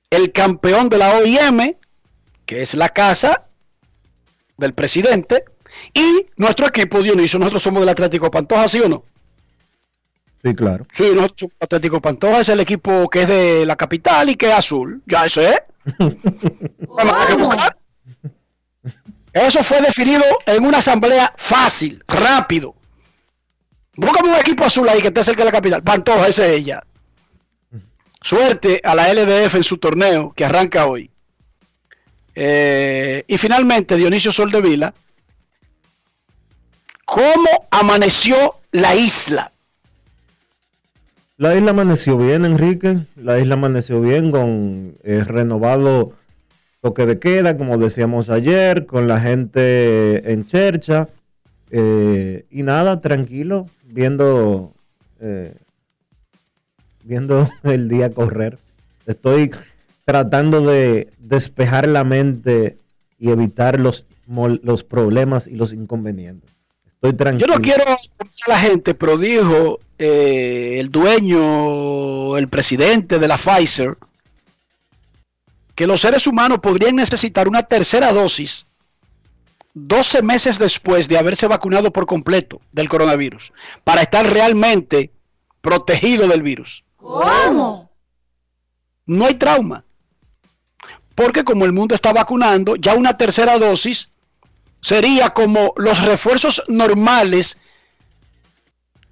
el 0.10 0.32
campeón 0.32 0.90
de 0.90 0.98
la 0.98 1.18
OIM, 1.18 1.76
que 2.46 2.62
es 2.64 2.74
la 2.74 2.90
casa 2.90 3.46
del 4.58 4.74
presidente, 4.74 5.46
y 5.94 6.28
nuestro 6.38 6.68
equipo 6.68 7.02
Dionisio, 7.02 7.40
nosotros 7.40 7.64
somos 7.64 7.82
del 7.82 7.90
Atlético 7.90 8.30
Pantoja, 8.32 8.68
¿sí 8.68 8.82
o 8.82 8.90
no? 8.90 9.04
Sí, 10.44 10.54
claro. 10.54 10.86
Sí, 10.94 11.04
nosotros 11.14 11.40
somos 11.40 11.56
Atlético 11.60 12.02
Pantoja, 12.02 12.42
es 12.42 12.50
el 12.50 12.60
equipo 12.60 13.10
que 13.10 13.24
es 13.24 13.28
de 13.28 13.66
la 13.66 13.76
capital 13.76 14.30
y 14.30 14.36
que 14.36 14.48
es 14.48 14.54
azul. 14.54 15.02
Ya 15.06 15.26
eso 15.26 15.42
es. 15.42 15.60
Eso 19.36 19.62
fue 19.66 19.82
definido 19.82 20.24
en 20.46 20.66
una 20.66 20.78
asamblea 20.78 21.34
fácil, 21.36 22.02
rápido. 22.08 22.74
Búscame 23.98 24.30
un 24.30 24.36
equipo 24.38 24.64
azul 24.64 24.88
ahí 24.88 25.02
que 25.02 25.10
esté 25.10 25.26
cerca 25.26 25.42
de 25.42 25.46
la 25.46 25.52
capital. 25.52 25.84
Pantoja, 25.84 26.30
esa 26.30 26.46
es 26.46 26.54
ella. 26.54 26.82
Suerte 28.22 28.80
a 28.82 28.96
la 28.96 29.14
LDF 29.14 29.56
en 29.56 29.64
su 29.64 29.78
torneo 29.78 30.32
que 30.34 30.46
arranca 30.46 30.86
hoy. 30.86 31.12
Eh, 32.34 33.26
y 33.28 33.38
finalmente, 33.38 33.98
Dionisio 33.98 34.32
Soldevila, 34.32 34.94
¿cómo 37.06 37.68
amaneció 37.72 38.56
la 38.72 38.96
isla? 38.96 39.52
La 41.38 41.56
isla 41.56 41.72
amaneció 41.72 42.18
bien, 42.18 42.46
Enrique. 42.46 43.06
La 43.16 43.40
isla 43.40 43.56
amaneció 43.56 44.02
bien 44.02 44.32
con 44.32 44.96
eh, 45.04 45.24
renovado 45.24 46.14
toque 46.82 47.06
de 47.06 47.20
queda, 47.20 47.58
como 47.58 47.78
decíamos 47.78 48.30
ayer, 48.30 48.86
con 48.86 49.08
la 49.08 49.20
gente 49.20 50.32
en 50.32 50.46
chercha. 50.46 51.10
eh, 51.72 52.46
y 52.52 52.64
nada, 52.64 53.02
tranquilo, 53.02 53.68
viendo, 53.84 54.74
eh, 55.20 55.56
viendo 57.04 57.50
el 57.64 57.90
día 57.90 58.14
correr. 58.14 58.60
Estoy 59.08 59.52
tratando 60.06 60.62
de 60.62 61.10
despejar 61.18 61.88
la 61.88 62.04
mente 62.04 62.78
y 63.18 63.32
evitar 63.32 63.80
los, 63.80 64.06
los 64.28 64.84
problemas 64.84 65.48
y 65.48 65.56
los 65.56 65.74
inconvenientes. 65.74 66.55
Estoy 67.02 67.38
Yo 67.38 67.48
no 67.48 67.62
quiero 67.62 67.84
a 67.92 67.98
la 68.48 68.60
gente, 68.60 68.96
pero 68.96 69.18
dijo 69.18 69.80
eh, 70.00 70.78
el 70.80 70.90
dueño, 70.90 72.38
el 72.38 72.48
presidente 72.48 73.20
de 73.20 73.28
la 73.28 73.38
Pfizer, 73.38 73.98
que 75.76 75.88
los 75.88 76.02
seres 76.02 76.26
humanos 76.26 76.60
podrían 76.60 76.96
necesitar 76.96 77.48
una 77.48 77.64
tercera 77.64 78.12
dosis 78.12 78.66
12 79.76 80.22
meses 80.22 80.58
después 80.58 81.08
de 81.10 81.18
haberse 81.18 81.48
vacunado 81.48 81.92
por 81.92 82.06
completo 82.06 82.62
del 82.72 82.88
coronavirus, 82.88 83.52
para 83.84 84.02
estar 84.02 84.26
realmente 84.26 85.12
protegido 85.62 86.28
del 86.30 86.42
virus. 86.42 86.86
¿Cómo? 86.96 87.92
No 89.06 89.26
hay 89.26 89.36
trauma. 89.36 89.84
Porque 91.14 91.44
como 91.44 91.66
el 91.66 91.74
mundo 91.74 91.94
está 91.94 92.14
vacunando, 92.14 92.78
ya 92.78 92.96
una 92.96 93.18
tercera 93.18 93.60
dosis 93.60 94.10
sería 94.86 95.32
como 95.32 95.74
los 95.78 96.00
refuerzos 96.06 96.64
normales 96.68 97.58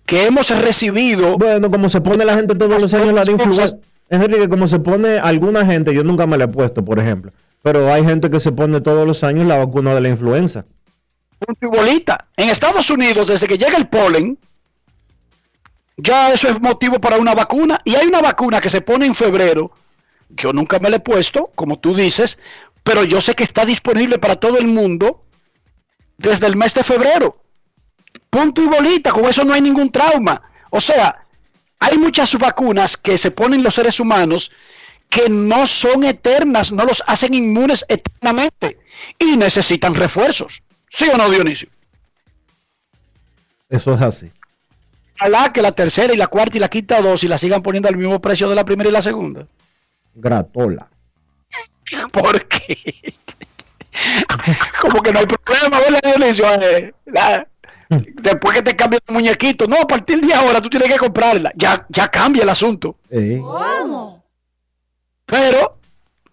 que 0.05 0.27
hemos 0.27 0.51
recibido. 0.51 1.35
Bueno, 1.35 1.71
como 1.71 1.89
se 1.89 1.99
pone 1.99 2.23
la 2.23 2.35
gente 2.35 2.53
todos 2.53 2.79
los 2.79 2.93
años 2.93 3.11
la 3.11 3.23
de 3.23 3.31
influenza. 3.31 3.77
Enrique, 4.07 4.47
como 4.47 4.67
se 4.67 4.77
pone 4.77 5.17
alguna 5.17 5.65
gente, 5.65 5.91
yo 5.91 6.03
nunca 6.03 6.27
me 6.27 6.37
la 6.37 6.43
he 6.43 6.47
puesto, 6.47 6.85
por 6.85 6.99
ejemplo, 6.99 7.31
pero 7.63 7.91
hay 7.91 8.05
gente 8.05 8.29
que 8.29 8.39
se 8.39 8.51
pone 8.51 8.81
todos 8.81 9.07
los 9.07 9.23
años 9.23 9.47
la 9.47 9.57
vacuna 9.57 9.95
de 9.95 10.01
la 10.01 10.09
influenza. 10.09 10.65
bolita. 11.61 12.27
En 12.37 12.49
Estados 12.49 12.91
Unidos, 12.91 13.25
desde 13.27 13.47
que 13.47 13.57
llega 13.57 13.75
el 13.75 13.87
polen, 13.87 14.37
ya 15.97 16.33
eso 16.33 16.49
es 16.49 16.61
motivo 16.61 16.99
para 16.99 17.17
una 17.17 17.33
vacuna. 17.33 17.81
Y 17.83 17.95
hay 17.95 18.05
una 18.05 18.21
vacuna 18.21 18.61
que 18.61 18.69
se 18.69 18.81
pone 18.81 19.07
en 19.07 19.15
febrero. 19.15 19.71
Yo 20.29 20.53
nunca 20.53 20.77
me 20.77 20.91
la 20.91 20.97
he 20.97 20.99
puesto, 20.99 21.49
como 21.55 21.79
tú 21.79 21.95
dices, 21.95 22.37
pero 22.83 23.03
yo 23.03 23.21
sé 23.21 23.33
que 23.33 23.43
está 23.43 23.65
disponible 23.65 24.19
para 24.19 24.35
todo 24.35 24.59
el 24.59 24.67
mundo 24.67 25.22
desde 26.17 26.47
el 26.47 26.55
mes 26.55 26.73
de 26.73 26.83
febrero. 26.83 27.41
Punto 28.29 28.61
y 28.61 28.67
bolita, 28.67 29.11
con 29.11 29.25
eso 29.25 29.43
no 29.43 29.53
hay 29.53 29.61
ningún 29.61 29.91
trauma. 29.91 30.41
O 30.69 30.81
sea, 30.81 31.25
hay 31.79 31.97
muchas 31.97 32.33
vacunas 32.37 32.97
que 32.97 33.17
se 33.17 33.31
ponen 33.31 33.63
los 33.63 33.75
seres 33.75 33.99
humanos 33.99 34.51
que 35.09 35.29
no 35.29 35.67
son 35.67 36.03
eternas, 36.03 36.71
no 36.71 36.85
los 36.85 37.03
hacen 37.05 37.33
inmunes 37.33 37.85
eternamente 37.87 38.79
y 39.19 39.37
necesitan 39.37 39.93
refuerzos. 39.93 40.63
¿Sí 40.89 41.05
o 41.13 41.17
no, 41.17 41.29
Dionisio? 41.29 41.69
Eso 43.69 43.93
es 43.93 44.01
así. 44.01 44.31
Ojalá 45.15 45.53
que 45.53 45.61
la 45.61 45.71
tercera 45.71 46.13
y 46.13 46.17
la 46.17 46.27
cuarta 46.27 46.57
y 46.57 46.59
la 46.59 46.69
quinta 46.69 47.01
dosis 47.01 47.29
la 47.29 47.37
sigan 47.37 47.61
poniendo 47.61 47.89
al 47.89 47.97
mismo 47.97 48.19
precio 48.19 48.49
de 48.49 48.55
la 48.55 48.65
primera 48.65 48.89
y 48.89 48.93
la 48.93 49.01
segunda. 49.01 49.47
Gratola. 50.15 50.89
¿Por 52.11 52.47
qué? 52.47 53.13
Como 54.81 55.01
que 55.01 55.11
no 55.13 55.19
hay 55.19 55.25
problema, 55.25 55.79
¿verdad, 55.79 55.99
Dionisio? 56.17 56.45
Eh, 56.61 56.93
la- 57.05 57.47
después 57.89 58.55
que 58.57 58.63
te 58.63 58.75
cambie 58.75 58.99
tu 59.01 59.13
muñequito, 59.13 59.67
no, 59.67 59.77
a 59.81 59.87
partir 59.87 60.19
de 60.21 60.33
ahora 60.33 60.59
tú 60.61 60.69
tienes 60.69 60.89
que 60.89 60.97
comprarla. 60.97 61.51
Ya, 61.55 61.85
ya 61.89 62.07
cambia 62.07 62.43
el 62.43 62.49
asunto. 62.49 62.97
Eh, 63.09 63.39
¿Cómo? 63.41 64.23
Pero 65.25 65.77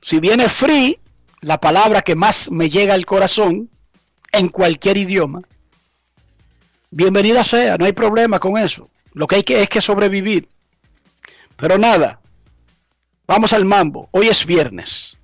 si 0.00 0.18
viene 0.20 0.48
free, 0.48 0.98
la 1.42 1.58
palabra 1.58 2.02
que 2.02 2.14
más 2.16 2.50
me 2.50 2.68
llega 2.70 2.94
al 2.94 3.04
corazón 3.06 3.68
en 4.32 4.48
cualquier 4.48 4.96
idioma, 4.96 5.42
bienvenida 6.90 7.44
sea, 7.44 7.76
no 7.76 7.84
hay 7.84 7.92
problema 7.92 8.38
con 8.38 8.56
eso. 8.58 8.88
Lo 9.12 9.26
que 9.26 9.36
hay 9.36 9.42
que 9.42 9.60
es 9.62 9.68
que 9.68 9.80
sobrevivir. 9.80 10.48
Pero 11.56 11.76
nada, 11.78 12.20
vamos 13.26 13.52
al 13.52 13.64
mambo. 13.64 14.08
Hoy 14.12 14.28
es 14.28 14.46
viernes. 14.46 15.16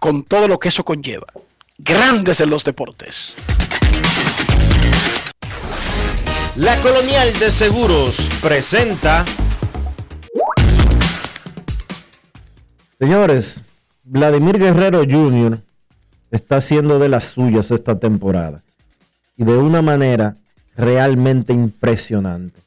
Con 0.00 0.22
todo 0.22 0.48
lo 0.48 0.58
que 0.58 0.68
eso 0.68 0.84
conlleva. 0.84 1.26
Grandes 1.78 2.40
en 2.40 2.50
los 2.50 2.64
deportes. 2.64 3.34
La 6.56 6.76
Colonial 6.80 7.32
de 7.38 7.50
Seguros 7.50 8.16
presenta 8.40 9.24
Señores, 12.98 13.62
Vladimir 14.02 14.58
Guerrero 14.58 15.04
Jr. 15.08 15.62
está 16.32 16.56
haciendo 16.56 16.98
de 16.98 17.08
las 17.08 17.24
suyas 17.24 17.70
esta 17.70 17.98
temporada. 18.00 18.64
Y 19.36 19.44
de 19.44 19.56
una 19.56 19.82
manera 19.82 20.36
realmente 20.76 21.52
impresionante. 21.52 22.60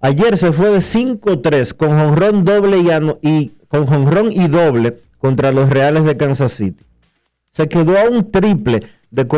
Ayer 0.00 0.38
se 0.38 0.50
fue 0.50 0.70
de 0.70 0.78
5-3 0.78 1.76
con 1.76 1.90
jonrón 1.90 2.44
doble 2.44 2.78
y, 3.20 3.52
con 3.68 3.86
jonrón 3.86 4.32
y 4.32 4.48
doble 4.48 5.02
contra 5.22 5.52
los 5.52 5.70
Reales 5.70 6.04
de 6.04 6.16
Kansas 6.16 6.50
City. 6.50 6.82
Se 7.48 7.68
quedó 7.68 7.96
a 7.96 8.10
un 8.10 8.32
triple 8.32 8.82
de, 9.12 9.28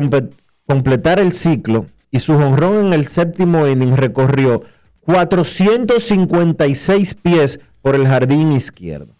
completar 0.66 1.20
el 1.20 1.30
ciclo 1.30 1.84
y 2.10 2.20
su 2.20 2.38
jonrón 2.38 2.86
en 2.86 2.94
el 2.94 3.06
séptimo 3.06 3.68
inning 3.68 3.94
recorrió 3.94 4.62
456 5.00 7.14
pies 7.16 7.60
por 7.82 7.96
el 7.96 8.08
jardín 8.08 8.52
izquierdo. 8.52 9.12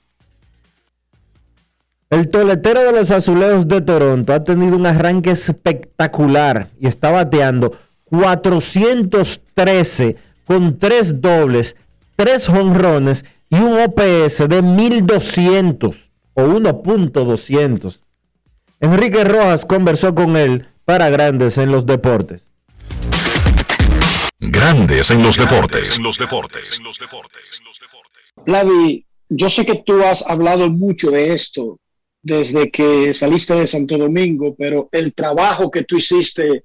El 2.08 2.30
toletero 2.30 2.82
de 2.82 2.92
los 2.92 3.10
azulejos 3.10 3.68
de 3.68 3.82
Toronto 3.82 4.32
ha 4.32 4.42
tenido 4.42 4.74
un 4.74 4.86
arranque 4.86 5.32
espectacular 5.32 6.70
y 6.80 6.86
está 6.86 7.10
bateando 7.10 7.72
413 8.04 10.16
con 10.46 10.78
tres 10.78 11.20
dobles, 11.20 11.76
tres 12.16 12.46
jonrones 12.46 13.26
y 13.50 13.56
un 13.56 13.82
OPS 13.82 14.48
de 14.48 14.62
1200 14.62 16.13
o 16.34 16.42
1.200. 16.42 18.00
Enrique 18.80 19.24
Rojas 19.24 19.64
conversó 19.64 20.14
con 20.14 20.36
él 20.36 20.68
para 20.84 21.08
Grandes 21.10 21.58
en 21.58 21.72
los 21.72 21.86
Deportes. 21.86 22.50
Grandes 24.40 25.10
en 25.10 25.22
los 25.22 25.38
deportes. 25.38 25.96
En 25.96 26.04
los 26.04 26.18
deportes. 26.18 26.80
Vladi, 28.44 29.06
yo 29.28 29.48
sé 29.48 29.64
que 29.64 29.82
tú 29.86 30.02
has 30.02 30.22
hablado 30.26 30.70
mucho 30.70 31.10
de 31.10 31.32
esto 31.32 31.80
desde 32.22 32.70
que 32.70 33.14
saliste 33.14 33.54
de 33.54 33.66
Santo 33.66 33.96
Domingo, 33.96 34.54
pero 34.56 34.88
el 34.92 35.14
trabajo 35.14 35.70
que 35.70 35.84
tú 35.84 35.96
hiciste 35.96 36.64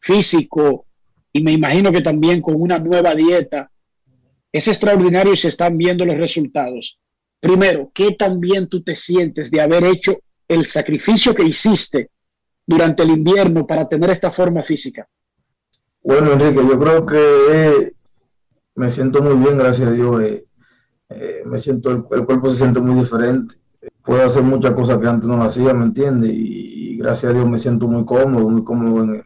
físico 0.00 0.86
y 1.32 1.42
me 1.42 1.52
imagino 1.52 1.90
que 1.90 2.00
también 2.00 2.40
con 2.40 2.60
una 2.60 2.78
nueva 2.78 3.14
dieta 3.14 3.70
es 4.52 4.68
extraordinario 4.68 5.32
y 5.32 5.36
se 5.36 5.48
están 5.48 5.76
viendo 5.76 6.04
los 6.04 6.16
resultados. 6.16 6.98
Primero, 7.40 7.90
¿qué 7.94 8.12
tan 8.12 8.40
bien 8.40 8.68
tú 8.68 8.82
te 8.82 8.96
sientes 8.96 9.50
de 9.50 9.60
haber 9.60 9.84
hecho 9.84 10.18
el 10.46 10.66
sacrificio 10.66 11.34
que 11.34 11.44
hiciste 11.44 12.10
durante 12.66 13.02
el 13.02 13.10
invierno 13.10 13.66
para 13.66 13.88
tener 13.88 14.10
esta 14.10 14.30
forma 14.30 14.62
física? 14.62 15.06
Bueno, 16.02 16.32
Enrique, 16.32 16.66
yo 16.66 16.78
creo 16.78 17.06
que 17.06 17.18
eh, 17.52 17.92
me 18.74 18.90
siento 18.90 19.22
muy 19.22 19.34
bien, 19.34 19.58
gracias 19.58 19.88
a 19.88 19.92
Dios. 19.92 20.22
Eh, 20.22 20.46
eh, 21.10 21.42
me 21.46 21.58
siento, 21.58 21.90
el, 21.90 22.02
cuerpo 22.02 22.50
se 22.50 22.58
siente 22.58 22.80
muy 22.80 22.98
diferente 22.98 23.54
puedo 24.08 24.24
hacer 24.24 24.42
muchas 24.42 24.72
cosas 24.72 24.98
que 24.98 25.06
antes 25.06 25.28
no 25.28 25.42
hacía, 25.42 25.74
¿me 25.74 25.84
entiendes? 25.84 26.30
Y, 26.32 26.96
gracias 26.96 27.30
a 27.30 27.34
Dios 27.34 27.48
me 27.48 27.60
siento 27.60 27.86
muy 27.86 28.04
cómodo, 28.04 28.48
muy 28.48 28.64
cómodo 28.64 29.04
en, 29.04 29.24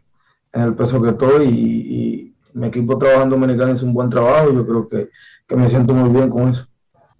el 0.51 0.75
peso 0.75 1.01
que 1.01 1.09
estoy 1.09 1.45
y, 1.47 2.29
mi 2.53 2.67
equipo 2.67 2.99
trabajando 2.99 3.35
dominicano 3.35 3.71
es 3.71 3.81
un 3.81 3.95
buen 3.95 4.11
trabajo 4.11 4.51
y 4.51 4.55
yo 4.55 4.67
creo 4.67 4.87
que, 4.87 5.09
que 5.47 5.55
me 5.55 5.67
siento 5.67 5.95
muy 5.95 6.11
bien 6.11 6.29
con 6.29 6.49
eso. 6.49 6.67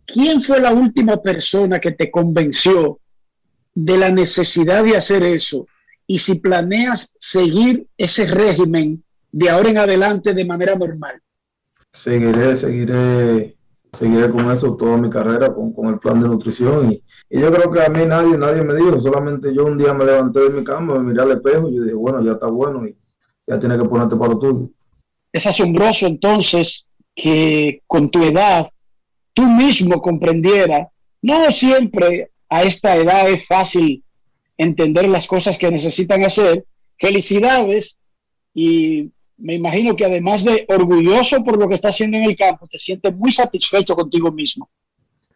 ¿Quién 0.06 0.42
fue 0.42 0.60
la 0.60 0.74
última 0.74 1.22
persona 1.22 1.80
que 1.80 1.92
te 1.92 2.12
convenció 2.12 3.00
de 3.74 3.98
la 3.98 4.10
necesidad 4.10 4.84
de 4.84 4.98
hacer 4.98 5.24
eso? 5.24 5.66
Y 6.06 6.20
si 6.20 6.36
planeas 6.36 7.14
seguir 7.20 7.88
ese 7.98 8.26
régimen 8.28 9.04
de 9.32 9.50
ahora 9.50 9.70
en 9.70 9.78
adelante 9.78 10.34
de 10.34 10.46
manera 10.46 10.76
normal. 10.76 11.22
Seguiré, 11.92 12.56
seguiré 12.56 13.56
seguiré 13.94 14.30
con 14.32 14.50
eso 14.52 14.76
toda 14.76 14.98
mi 14.98 15.10
carrera, 15.10 15.54
con, 15.54 15.74
el 15.88 16.00
plan 16.00 16.20
de 16.20 16.28
nutrición. 16.28 16.92
Y, 16.92 17.04
yo 17.30 17.52
creo 17.52 17.72
que 17.72 17.82
a 17.82 17.90
mí 17.90 18.06
nadie, 18.06 18.38
nadie 18.38 18.64
me 18.64 18.76
dijo, 18.76 19.00
solamente 19.00 19.54
yo 19.54 19.66
un 19.66 19.78
día 19.78 19.94
me 19.94 20.06
levanté 20.06 20.42
de 20.42 20.50
mi 20.50 20.64
cama, 20.64 20.96
me 20.96 21.12
miré 21.12 21.22
al 21.22 21.32
espejo 21.32 21.70
y 21.70 21.80
dije, 21.80 21.94
bueno, 21.94 22.24
ya 22.24 22.34
está 22.34 22.48
bueno 22.48 22.86
y 22.88 22.96
ya 23.48 23.60
tienes 23.60 23.80
que 23.80 23.88
ponerte 23.88 24.16
para 24.16 24.34
lo 24.34 24.40
tuyo. 24.40 24.70
Es 25.32 25.46
asombroso 25.48 26.06
entonces 26.06 26.88
que 27.16 27.82
con 27.88 28.10
tu 28.10 28.24
edad 28.24 28.68
tú 29.34 29.44
mismo 29.44 30.02
comprendiera, 30.02 30.90
no 31.22 31.52
siempre 31.52 32.32
a 32.50 32.64
esta 32.64 32.96
edad 32.96 33.30
es 33.30 33.48
fácil 33.48 34.04
entender 34.58 35.08
las 35.08 35.28
cosas 35.28 35.58
que 35.58 35.72
necesitan 35.72 36.24
hacer. 36.24 36.66
Felicidades 36.98 37.98
y 38.54 39.12
me 39.38 39.56
imagino 39.56 39.96
que 39.96 40.06
además 40.06 40.44
de 40.44 40.66
orgulloso 40.68 41.44
por 41.44 41.58
lo 41.58 41.68
que 41.68 41.76
está 41.76 41.90
haciendo 41.90 42.18
en 42.18 42.26
el 42.26 42.36
campo, 42.36 42.68
te 42.68 42.78
sientes 42.78 43.16
muy 43.16 43.32
satisfecho 43.32 43.96
contigo 43.96 44.32
mismo. 44.32 44.70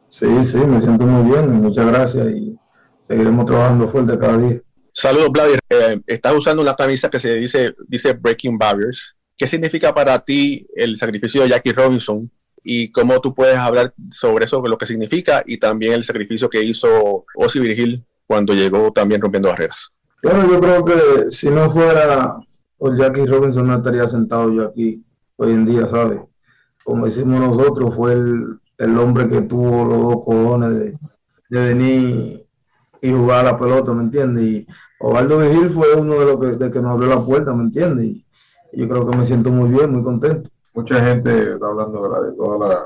Sí, 0.10 0.27
sí, 0.43 0.57
me 0.57 0.79
siento 0.79 1.05
muy 1.05 1.31
bien, 1.31 1.62
muchas 1.62 1.86
gracias 1.86 2.29
y 2.29 2.55
seguiremos 3.01 3.45
trabajando 3.45 3.88
fuerte 3.88 4.17
cada 4.17 4.38
día. 4.38 4.62
Saludos, 4.93 5.29
Vladimir. 5.31 5.60
Eh, 5.69 6.01
estás 6.07 6.33
usando 6.33 6.62
una 6.62 6.75
camisa 6.75 7.10
que 7.10 7.19
se 7.19 7.33
dice, 7.36 7.73
dice 7.88 8.13
Breaking 8.13 8.57
Barriers. 8.57 9.15
¿Qué 9.38 9.45
significa 9.45 9.93
para 9.93 10.17
ti 10.19 10.65
el 10.75 10.97
sacrificio 10.97 11.43
de 11.43 11.49
Jackie 11.49 11.71
Robinson 11.71 12.31
y 12.69 12.91
cómo 12.91 13.21
tú 13.21 13.34
puedes 13.34 13.58
hablar 13.58 13.93
sobre 14.12 14.43
eso, 14.43 14.62
lo 14.62 14.77
que 14.77 14.86
significa 14.86 15.41
y 15.45 15.58
también 15.58 15.93
el 15.93 16.03
sacrificio 16.03 16.49
que 16.49 16.62
hizo 16.62 17.25
Ozzy 17.34 17.62
Virgil 17.62 18.03
cuando 18.25 18.53
llegó 18.53 18.91
también 18.91 19.21
rompiendo 19.21 19.47
barreras? 19.47 19.89
Bueno, 20.21 20.51
yo 20.51 20.60
creo 20.60 20.84
que 20.84 21.30
si 21.30 21.49
no 21.49 21.69
fuera 21.69 22.38
por 22.77 22.97
Jackie 22.97 23.25
Robinson 23.25 23.67
no 23.67 23.77
estaría 23.77 24.06
sentado 24.10 24.51
yo 24.51 24.65
aquí 24.65 25.01
hoy 25.38 25.53
en 25.53 25.63
día, 25.65 25.88
¿sabes? 25.88 26.19
Como 26.84 27.06
decimos 27.06 27.39
nosotros, 27.39 27.95
fue 27.95 28.13
el, 28.13 28.97
hombre 28.97 29.30
que 29.30 29.43
tuvo 29.43 29.86
los 29.86 30.01
dos 30.01 30.25
cojones 30.25 30.71
de, 30.71 30.97
venir 31.49 32.41
y 33.01 33.12
jugar 33.12 33.45
a 33.45 33.51
la 33.51 33.58
pelota, 33.58 33.93
¿me 33.93 34.03
entiendes? 34.03 34.43
Y 34.43 34.67
Osvaldo 34.99 35.38
Vigil 35.38 35.69
fue 35.69 35.95
uno 35.95 36.19
de 36.19 36.25
los 36.25 36.39
que, 36.41 36.58
de 36.58 36.69
que 36.69 36.82
nos 36.82 36.91
abrió 36.91 37.08
la 37.08 37.23
puerta, 37.23 37.53
¿me 37.53 37.63
entiendes? 37.63 38.08
Y, 38.08 38.25
yo 38.73 38.89
creo 38.89 39.08
que 39.08 39.15
me 39.15 39.25
siento 39.25 39.51
muy 39.51 39.69
bien, 39.69 39.89
muy 39.93 40.03
contento. 40.03 40.49
Mucha 40.77 41.03
gente 41.03 41.53
está 41.53 41.65
hablando 41.65 42.07
de 42.21 42.33
toda 42.33 42.69
la 42.69 42.85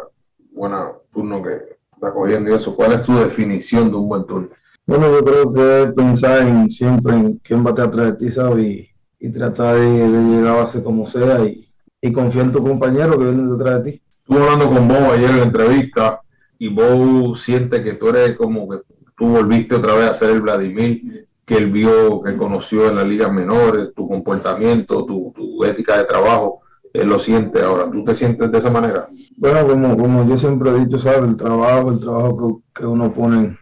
buena 0.54 0.94
turno 1.12 1.44
que 1.44 1.78
está 1.94 2.14
cogiendo 2.14 2.50
y 2.50 2.54
eso. 2.54 2.74
¿Cuál 2.74 2.94
es 2.94 3.04
tu 3.04 3.14
definición 3.18 3.90
de 3.92 3.98
un 3.98 4.08
buen 4.08 4.26
turno? 4.26 4.48
Bueno, 4.86 5.12
yo 5.12 5.26
creo 5.26 5.52
que 5.52 5.92
pensar 5.92 6.48
en 6.48 6.70
siempre 6.70 7.14
en 7.14 7.34
quién 7.44 7.66
bate 7.66 7.82
atrás 7.82 8.06
de 8.06 8.14
ti, 8.14 8.32
¿sabes? 8.32 8.88
y 9.20 9.30
trata 9.30 9.74
de, 9.74 10.08
llegar 10.08 10.56
a 10.56 10.62
base 10.62 10.82
como 10.82 11.06
sea 11.06 11.44
y, 11.44 11.68
y 12.00 12.14
confía 12.14 12.44
en 12.44 12.54
tu 12.54 12.64
compañero 12.64 13.20
que 13.20 13.26
viene 13.26 13.52
detrás 13.52 13.84
de 13.84 13.92
ti. 13.92 14.02
Estuve 14.22 14.42
hablando 14.42 14.70
con 14.70 14.88
vos 14.88 15.14
ayer 15.14 15.30
en 15.30 15.38
la 15.38 15.44
entrevista 15.44 16.22
y 16.60 16.70
vos 16.70 17.42
sientes 17.42 17.82
que 17.82 17.96
tú 17.96 18.08
eres 18.08 18.38
como 18.38 18.70
que 18.70 18.78
tú 19.18 19.28
volviste 19.28 19.76
otra 19.76 19.96
vez 19.96 20.10
a 20.10 20.14
ser 20.14 20.30
el 20.30 20.42
Vladimir 20.42 21.28
que 21.46 21.58
él 21.58 21.70
vio, 21.70 22.22
que 22.22 22.38
conoció 22.38 22.88
en 22.88 22.96
las 22.96 23.06
ligas 23.06 23.34
menores, 23.34 23.94
tu 23.94 24.08
comportamiento, 24.08 25.06
tu, 25.06 25.66
ética 25.66 25.98
de 25.98 26.06
trabajo, 26.06 26.61
él 26.94 27.10
lo 27.10 27.20
siente 27.20 27.62
ahora. 27.62 27.90
¿Tú 27.90 28.04
te 28.04 28.16
sientes 28.16 28.52
de 28.52 28.58
esa 28.58 28.70
manera? 28.70 29.08
Bueno, 29.38 29.68
como, 29.68 29.98
como 29.98 30.28
yo 30.28 30.38
siempre 30.38 30.72
he 30.72 30.86
dicho, 30.86 30.98
¿sabes? 30.98 31.30
El 31.30 31.38
trabajo, 31.38 31.92
el 31.92 32.00
trabajo 32.00 32.64
que, 32.74 32.82
que 32.82 32.86
uno 32.86 33.14
pone 33.14 33.40
en 33.40 33.58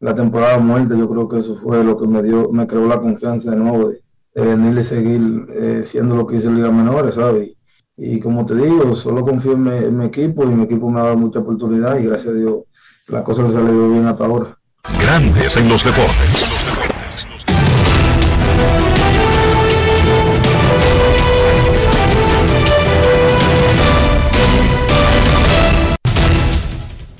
la 0.00 0.14
temporada 0.14 0.58
muerta, 0.58 0.96
yo 0.96 1.08
creo 1.08 1.28
que 1.28 1.38
eso 1.38 1.56
fue 1.56 1.82
lo 1.84 1.96
que 1.96 2.06
me 2.06 2.22
dio, 2.22 2.50
me 2.50 2.66
creó 2.66 2.86
la 2.86 3.00
confianza 3.00 3.50
de 3.50 3.56
nuevo 3.56 3.88
de, 3.88 4.02
de 4.34 4.42
venir 4.42 4.78
y 4.78 4.84
seguir 4.84 5.46
eh, 5.54 5.82
siendo 5.84 6.16
lo 6.16 6.26
que 6.26 6.36
hice 6.36 6.46
en 6.46 6.56
Liga 6.56 6.70
Menores, 6.70 7.14
¿sabes? 7.14 7.52
Y, 7.96 8.20
como 8.20 8.46
te 8.46 8.54
digo, 8.54 8.94
solo 8.94 9.22
confío 9.22 9.52
en 9.52 9.98
mi, 9.98 10.06
equipo 10.06 10.44
y 10.44 10.48
mi 10.48 10.64
equipo 10.64 10.90
me 10.90 11.00
ha 11.00 11.04
dado 11.04 11.16
mucha 11.16 11.40
oportunidad 11.40 11.98
y 11.98 12.04
gracias 12.04 12.34
a 12.34 12.38
Dios 12.38 12.60
las 13.08 13.22
cosas 13.22 13.46
han 13.46 13.52
salido 13.52 13.90
bien 13.90 14.06
hasta 14.06 14.24
ahora. 14.24 14.58
Grandes 15.00 15.56
en 15.56 15.68
los 15.68 15.84
deportes. 15.84 16.91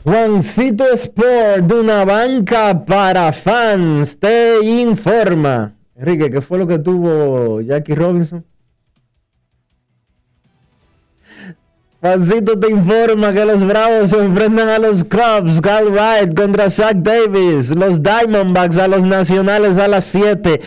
Juancito 0.05 0.85
Sport, 0.95 1.67
de 1.67 1.75
una 1.81 2.05
banca 2.05 2.85
para 2.85 3.33
fans, 3.33 4.19
te 4.19 4.59
informa. 4.65 5.75
Enrique, 5.95 6.29
¿qué 6.29 6.41
fue 6.41 6.59
lo 6.59 6.67
que 6.67 6.81
tuvo 6.81 7.61
Jackie 7.61 7.95
Robinson? 7.95 8.45
Juancito 12.01 12.59
te 12.59 12.69
informa 12.69 13.33
que 13.33 13.45
los 13.45 13.65
Bravos 13.65 14.11
se 14.11 14.19
enfrentan 14.19 14.69
a 14.69 14.81
los 14.81 15.05
Cubs, 15.05 15.61
Cal 15.61 15.87
Wright 15.93 16.35
contra 16.35 16.69
Zach 16.69 16.97
Davis, 16.97 17.71
los 17.71 18.03
Diamondbacks 18.03 18.79
a 18.79 18.89
los 18.89 19.05
Nacionales 19.07 19.79
a 19.79 19.87
las 19.87 20.07
7, 20.07 20.61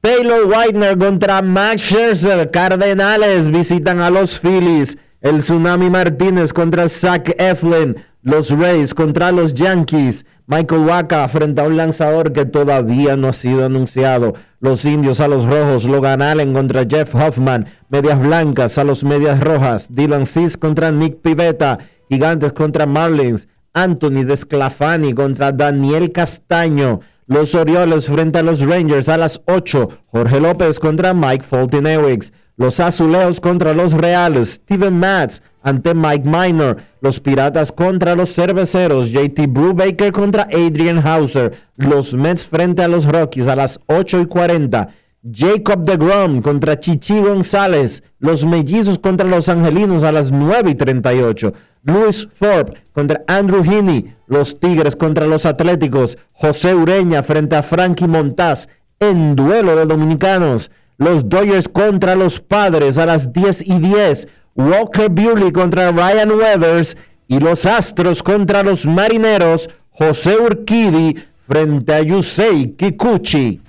Taylor 0.00 0.46
Whitener 0.46 0.98
contra 0.98 1.42
Max 1.42 1.82
Scherzer, 1.82 2.50
Cardenales 2.50 3.50
visitan 3.50 4.00
a 4.00 4.10
los 4.10 4.40
Phillies, 4.40 4.98
el 5.20 5.38
Tsunami 5.38 5.90
Martínez 5.90 6.52
contra 6.52 6.88
Zach 6.88 7.30
Eflin, 7.38 7.94
los 8.22 8.50
Rays 8.50 8.92
contra 8.92 9.32
los 9.32 9.54
Yankees, 9.54 10.26
Michael 10.46 10.82
Waka 10.82 11.26
frente 11.28 11.60
a 11.60 11.64
un 11.64 11.76
lanzador 11.76 12.32
que 12.32 12.44
todavía 12.44 13.16
no 13.16 13.28
ha 13.28 13.32
sido 13.32 13.64
anunciado. 13.64 14.34
Los 14.60 14.84
indios 14.84 15.20
a 15.20 15.28
los 15.28 15.46
rojos, 15.46 15.84
Logan 15.84 16.20
Allen 16.20 16.52
contra 16.52 16.84
Jeff 16.84 17.14
Hoffman, 17.14 17.66
medias 17.88 18.20
blancas 18.20 18.76
a 18.76 18.84
los 18.84 19.04
medias 19.04 19.40
rojas, 19.40 19.94
Dylan 19.94 20.26
Cis 20.26 20.56
contra 20.56 20.90
Nick 20.90 21.20
Pivetta, 21.22 21.78
gigantes 22.10 22.52
contra 22.52 22.84
Marlins, 22.84 23.48
Anthony 23.72 24.24
Desclafani 24.24 25.14
contra 25.14 25.52
Daniel 25.52 26.12
Castaño, 26.12 27.00
los 27.26 27.54
Orioles 27.54 28.06
frente 28.06 28.40
a 28.40 28.42
los 28.42 28.60
Rangers 28.60 29.08
a 29.08 29.16
las 29.16 29.40
8, 29.46 29.88
Jorge 30.08 30.40
López 30.40 30.80
contra 30.80 31.14
Mike 31.14 31.44
Fulton-Ewicks, 31.44 32.32
los 32.56 32.80
Azuleos 32.80 33.40
contra 33.40 33.72
los 33.72 33.92
Reales, 33.92 34.54
Steven 34.54 34.98
Matz 34.98 35.40
ante 35.62 35.94
Mike 35.94 36.28
Minor, 36.28 36.76
los 37.00 37.20
Piratas 37.20 37.72
contra 37.72 38.14
los 38.14 38.34
Cerveceros, 38.34 39.10
JT 39.10 39.46
Brubaker 39.48 40.12
contra 40.12 40.44
Adrian 40.44 41.06
Hauser, 41.06 41.52
los 41.76 42.14
Mets 42.14 42.46
frente 42.46 42.82
a 42.82 42.88
los 42.88 43.04
Rockies 43.04 43.48
a 43.48 43.56
las 43.56 43.80
8 43.86 44.20
y 44.20 44.26
40, 44.26 44.88
Jacob 45.22 45.84
de 45.84 45.98
Grom 45.98 46.40
contra 46.40 46.80
Chichi 46.80 47.20
González. 47.20 48.02
Los 48.18 48.44
mellizos 48.44 48.98
contra 48.98 49.26
los 49.26 49.50
angelinos 49.50 50.02
a 50.04 50.12
las 50.12 50.30
9 50.30 50.70
y 50.70 50.74
38. 50.74 51.52
Luis 51.82 52.28
Thorpe 52.38 52.80
contra 52.92 53.22
Andrew 53.26 53.62
Heaney. 53.62 54.14
Los 54.26 54.58
Tigres 54.58 54.96
contra 54.96 55.26
los 55.26 55.44
Atléticos. 55.44 56.16
José 56.32 56.74
Ureña 56.74 57.22
frente 57.22 57.56
a 57.56 57.62
Frankie 57.62 58.08
Montaz 58.08 58.68
en 58.98 59.36
duelo 59.36 59.76
de 59.76 59.84
dominicanos. 59.84 60.70
Los 60.96 61.28
Dodgers 61.28 61.68
contra 61.68 62.14
los 62.14 62.40
Padres 62.40 62.98
a 62.98 63.06
las 63.06 63.32
10 63.32 63.68
y 63.68 63.78
10. 63.78 64.28
Walker 64.54 65.08
Buehler 65.08 65.52
contra 65.52 65.90
Ryan 65.90 66.30
Weathers. 66.32 66.96
Y 67.28 67.38
los 67.38 67.66
Astros 67.66 68.22
contra 68.22 68.62
los 68.62 68.84
Marineros. 68.84 69.68
José 69.90 70.36
Urquidi 70.36 71.16
frente 71.46 71.92
a 71.92 72.00
Yusei 72.00 72.74
Kikuchi. 72.76 73.60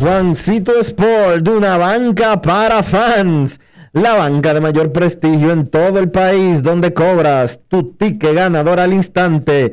Juancito 0.00 0.78
Sport, 0.80 1.44
de 1.44 1.50
una 1.50 1.78
banca 1.78 2.40
para 2.42 2.82
fans. 2.82 3.58
La 3.92 4.14
banca 4.14 4.52
de 4.52 4.60
mayor 4.60 4.92
prestigio 4.92 5.50
en 5.50 5.68
todo 5.68 5.98
el 5.98 6.10
país, 6.10 6.62
donde 6.62 6.92
cobras 6.92 7.60
tu 7.68 7.94
ticket 7.94 8.34
ganador 8.34 8.80
al 8.80 8.92
instante. 8.92 9.72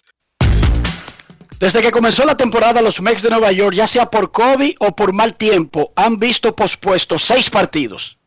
Desde 1.61 1.83
que 1.83 1.91
comenzó 1.91 2.25
la 2.25 2.35
temporada, 2.35 2.81
los 2.81 2.99
Mets 3.01 3.21
de 3.21 3.29
Nueva 3.29 3.51
York, 3.51 3.75
ya 3.75 3.87
sea 3.87 4.07
por 4.07 4.31
COVID 4.31 4.77
o 4.79 4.95
por 4.95 5.13
mal 5.13 5.35
tiempo, 5.35 5.93
han 5.95 6.17
visto 6.17 6.55
pospuestos 6.55 7.23
seis 7.23 7.51
partidos. 7.51 8.17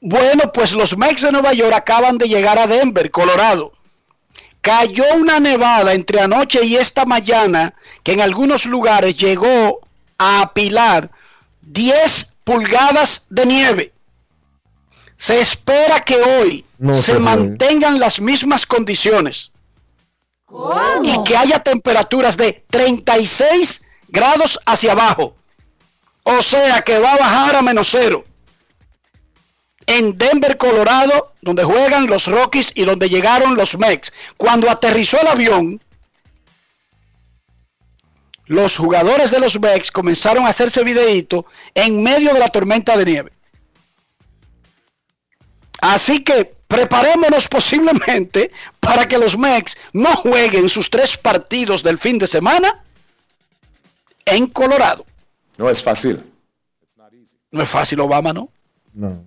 Bueno, 0.00 0.52
pues 0.54 0.70
los 0.70 0.96
Mets 0.96 1.22
de 1.22 1.32
Nueva 1.32 1.52
York 1.54 1.74
acaban 1.74 2.18
de 2.18 2.28
llegar 2.28 2.56
a 2.56 2.68
Denver, 2.68 3.10
Colorado. 3.10 3.72
Cayó 4.60 5.02
una 5.16 5.40
nevada 5.40 5.92
entre 5.92 6.20
anoche 6.20 6.64
y 6.64 6.76
esta 6.76 7.04
mañana 7.04 7.74
que 8.04 8.12
en 8.12 8.20
algunos 8.20 8.64
lugares 8.64 9.16
llegó 9.16 9.80
a 10.16 10.42
apilar 10.42 11.10
10 11.62 12.32
pulgadas 12.44 13.26
de 13.28 13.44
nieve. 13.44 13.92
Se 15.16 15.40
espera 15.40 16.04
que 16.04 16.14
hoy 16.14 16.64
se, 16.94 17.18
mantengan 17.18 17.98
las 17.98 18.20
mismas 18.20 18.66
condiciones. 18.66 19.49
Y 21.02 21.22
que 21.24 21.36
haya 21.36 21.60
temperaturas 21.60 22.36
de 22.36 22.64
36 22.70 23.82
grados 24.08 24.58
hacia 24.66 24.92
abajo. 24.92 25.36
O 26.22 26.42
sea 26.42 26.82
que 26.82 26.98
va 26.98 27.14
a 27.14 27.18
bajar 27.18 27.56
a 27.56 27.62
menos 27.62 27.88
cero. 27.90 28.24
En 29.86 30.16
Denver, 30.16 30.56
Colorado, 30.56 31.32
donde 31.40 31.64
juegan 31.64 32.06
los 32.06 32.26
Rockies 32.26 32.70
y 32.74 32.84
donde 32.84 33.08
llegaron 33.08 33.56
los 33.56 33.76
Mex. 33.76 34.12
Cuando 34.36 34.70
aterrizó 34.70 35.20
el 35.20 35.26
avión, 35.26 35.80
los 38.46 38.76
jugadores 38.76 39.30
de 39.30 39.40
los 39.40 39.58
Mex 39.58 39.90
comenzaron 39.90 40.46
a 40.46 40.50
hacerse 40.50 40.84
videíto 40.84 41.46
en 41.74 42.02
medio 42.02 42.32
de 42.34 42.40
la 42.40 42.48
tormenta 42.48 42.96
de 42.96 43.04
nieve. 43.04 43.32
Así 45.80 46.22
que 46.22 46.59
preparémonos 46.70 47.48
posiblemente 47.48 48.52
para 48.80 49.06
que 49.08 49.18
los 49.18 49.36
Mex 49.36 49.76
no 49.92 50.14
jueguen 50.16 50.68
sus 50.68 50.88
tres 50.88 51.16
partidos 51.16 51.82
del 51.82 51.98
fin 51.98 52.16
de 52.18 52.28
semana 52.28 52.84
en 54.24 54.46
Colorado. 54.46 55.04
No 55.58 55.68
es 55.68 55.82
fácil. 55.82 56.24
No 57.50 57.62
es 57.62 57.68
fácil, 57.68 57.98
Obama, 57.98 58.32
¿no? 58.32 58.48
No. 58.94 59.24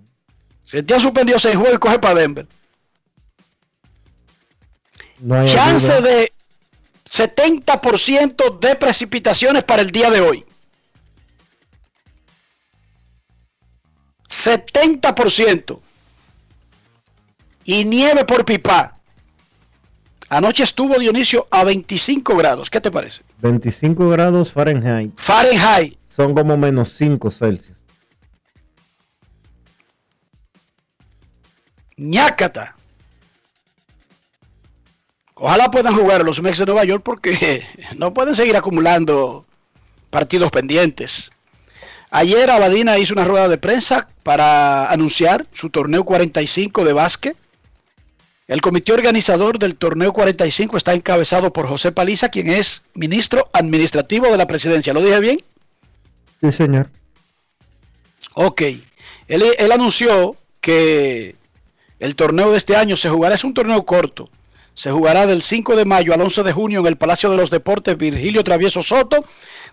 Se 0.62 0.82
te 0.82 0.94
ha 0.94 1.00
suspendido 1.00 1.38
seis 1.38 1.54
juegos 1.54 1.74
y 1.74 1.78
coge 1.78 1.98
para 1.98 2.20
Denver. 2.20 2.48
Chance 5.46 6.00
de 6.00 6.32
70% 7.04 8.58
de 8.58 8.74
precipitaciones 8.76 9.64
para 9.64 9.82
el 9.82 9.90
día 9.90 10.10
de 10.10 10.20
hoy. 10.22 10.46
70% 14.30 15.80
y 17.64 17.84
nieve 17.84 18.24
por 18.24 18.44
pipa. 18.44 18.98
Anoche 20.28 20.64
estuvo 20.64 20.98
Dionisio 20.98 21.46
a 21.50 21.64
25 21.64 22.36
grados. 22.36 22.70
¿Qué 22.70 22.80
te 22.80 22.90
parece? 22.90 23.22
25 23.40 24.08
grados 24.08 24.52
Fahrenheit. 24.52 25.12
Fahrenheit. 25.16 25.98
Son 26.08 26.34
como 26.34 26.56
menos 26.56 26.90
5 26.90 27.30
Celsius. 27.30 27.74
ñácata. 31.96 32.76
Ojalá 35.34 35.70
puedan 35.70 35.94
jugar 35.94 36.24
los 36.24 36.40
Mex 36.40 36.58
de 36.58 36.66
Nueva 36.66 36.84
York 36.84 37.02
porque 37.04 37.64
no 37.96 38.14
pueden 38.14 38.34
seguir 38.34 38.56
acumulando 38.56 39.44
partidos 40.10 40.50
pendientes. 40.50 41.30
Ayer 42.10 42.48
Abadina 42.50 42.98
hizo 42.98 43.12
una 43.14 43.24
rueda 43.24 43.48
de 43.48 43.58
prensa 43.58 44.08
para 44.22 44.90
anunciar 44.90 45.46
su 45.52 45.70
torneo 45.70 46.04
45 46.04 46.84
de 46.84 46.92
básquet 46.92 47.36
el 48.46 48.60
comité 48.60 48.92
organizador 48.92 49.58
del 49.58 49.76
torneo 49.76 50.12
45 50.12 50.76
está 50.76 50.92
encabezado 50.92 51.52
por 51.52 51.66
José 51.66 51.92
Paliza, 51.92 52.28
quien 52.28 52.48
es 52.48 52.82
ministro 52.94 53.48
administrativo 53.52 54.26
de 54.26 54.36
la 54.36 54.46
presidencia. 54.46 54.92
¿Lo 54.92 55.00
dije 55.00 55.20
bien? 55.20 55.42
Sí, 56.42 56.52
señor. 56.52 56.90
Ok. 58.34 58.62
Él, 59.28 59.72
anunció 59.72 60.36
que 60.60 61.36
el 61.98 62.16
torneo 62.16 62.50
de 62.52 62.58
este 62.58 62.76
año 62.76 62.96
se 62.96 63.08
jugará, 63.08 63.34
es 63.34 63.44
un 63.44 63.54
torneo 63.54 63.86
corto, 63.86 64.28
se 64.74 64.90
jugará 64.90 65.26
del 65.26 65.42
5 65.42 65.76
de 65.76 65.86
mayo 65.86 66.12
al 66.12 66.20
11 66.20 66.42
de 66.42 66.52
junio 66.52 66.80
en 66.80 66.86
el 66.86 66.96
Palacio 66.96 67.30
de 67.30 67.36
los 67.36 67.48
Deportes 67.48 67.96
Virgilio 67.96 68.44
Travieso 68.44 68.82
Soto, 68.82 69.24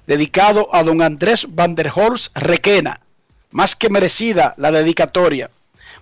dedicado 0.07 0.73
a 0.73 0.83
don 0.83 1.01
Andrés 1.01 1.47
Van 1.49 1.75
der 1.75 1.91
Horst 1.93 2.37
Requena. 2.37 3.01
Más 3.49 3.75
que 3.75 3.89
merecida 3.89 4.53
la 4.57 4.71
dedicatoria. 4.71 5.49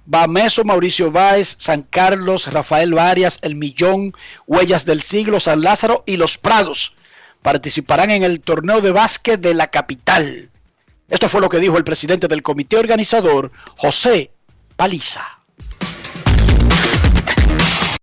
Bameso, 0.09 0.63
Mauricio 0.63 1.11
Báez, 1.11 1.55
San 1.59 1.83
Carlos, 1.83 2.51
Rafael 2.51 2.95
Varias, 2.95 3.37
El 3.43 3.53
Millón, 3.53 4.15
Huellas 4.47 4.83
del 4.83 5.03
Siglo, 5.03 5.39
San 5.39 5.61
Lázaro 5.61 6.03
y 6.07 6.17
Los 6.17 6.39
Prados 6.39 6.95
participarán 7.43 8.09
en 8.09 8.23
el 8.23 8.41
torneo 8.41 8.81
de 8.81 8.91
básquet 8.91 9.39
de 9.39 9.53
la 9.53 9.67
capital. 9.67 10.49
Esto 11.09 11.29
fue 11.29 11.41
lo 11.41 11.47
que 11.49 11.59
dijo 11.59 11.77
el 11.77 11.83
presidente 11.83 12.27
del 12.27 12.41
comité 12.41 12.77
organizador, 12.77 13.51
José 13.77 14.31
Paliza. 14.75 15.23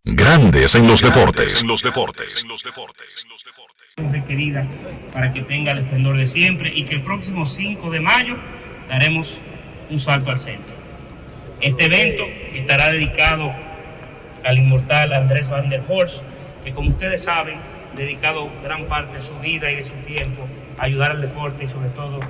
Grandes 0.04 0.76
en 0.76 0.86
los 0.86 1.02
deportes. 1.02 1.60
En 1.60 1.66
los 1.66 1.82
deportes. 1.82 2.44
En 2.44 2.48
los 2.48 2.62
deportes. 2.62 3.26
Requerida 3.96 4.64
para 5.12 5.32
que 5.32 5.42
tenga 5.42 5.72
el 5.72 5.78
esplendor 5.78 6.16
de 6.16 6.26
siempre 6.28 6.72
y 6.72 6.84
que 6.84 6.94
el 6.94 7.02
próximo 7.02 7.46
5 7.46 7.90
de 7.90 7.98
mayo 7.98 8.36
daremos 8.88 9.40
un 9.90 9.98
salto 9.98 10.30
al 10.30 10.38
centro. 10.38 10.85
Este 11.60 11.86
evento 11.86 12.22
estará 12.54 12.92
dedicado 12.92 13.50
al 14.44 14.58
inmortal 14.58 15.14
Andrés 15.14 15.48
Van 15.48 15.70
der 15.70 15.82
Horst, 15.88 16.22
que 16.62 16.72
como 16.72 16.90
ustedes 16.90 17.22
saben, 17.24 17.56
dedicado 17.96 18.50
gran 18.62 18.84
parte 18.84 19.16
de 19.16 19.22
su 19.22 19.34
vida 19.38 19.72
y 19.72 19.76
de 19.76 19.84
su 19.84 19.94
tiempo 19.94 20.42
a 20.78 20.84
ayudar 20.84 21.12
al 21.12 21.22
deporte 21.22 21.64
y 21.64 21.66
sobre 21.66 21.88
todo 21.90 22.20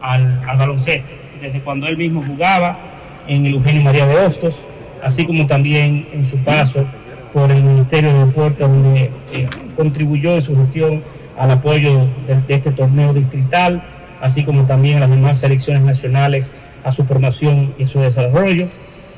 al, 0.00 0.40
baloncesto, 0.56 1.12
desde 1.42 1.60
cuando 1.62 1.88
él 1.88 1.96
mismo 1.96 2.22
jugaba 2.24 2.78
en 3.26 3.44
el 3.46 3.54
Eugenio 3.54 3.82
María 3.82 4.06
de 4.06 4.18
Hostos, 4.18 4.68
así 5.02 5.26
como 5.26 5.46
también 5.48 6.06
en 6.12 6.24
su 6.24 6.38
paso 6.38 6.84
por 7.32 7.50
el 7.50 7.64
Ministerio 7.64 8.12
de 8.12 8.26
Deportes, 8.26 8.68
donde 8.68 9.10
eh, 9.32 9.48
contribuyó 9.74 10.36
en 10.36 10.42
su 10.42 10.56
gestión 10.56 11.02
al 11.36 11.50
apoyo 11.50 12.06
de, 12.26 12.40
de 12.46 12.54
este 12.54 12.70
torneo 12.70 13.12
distrital, 13.12 13.82
así 14.20 14.44
como 14.44 14.64
también 14.64 14.98
a 14.98 15.00
las 15.00 15.10
demás 15.10 15.40
selecciones 15.40 15.82
nacionales 15.82 16.52
a 16.86 16.92
su 16.92 17.04
formación 17.04 17.74
y 17.78 17.86
su 17.86 17.98
desarrollo. 17.98 18.68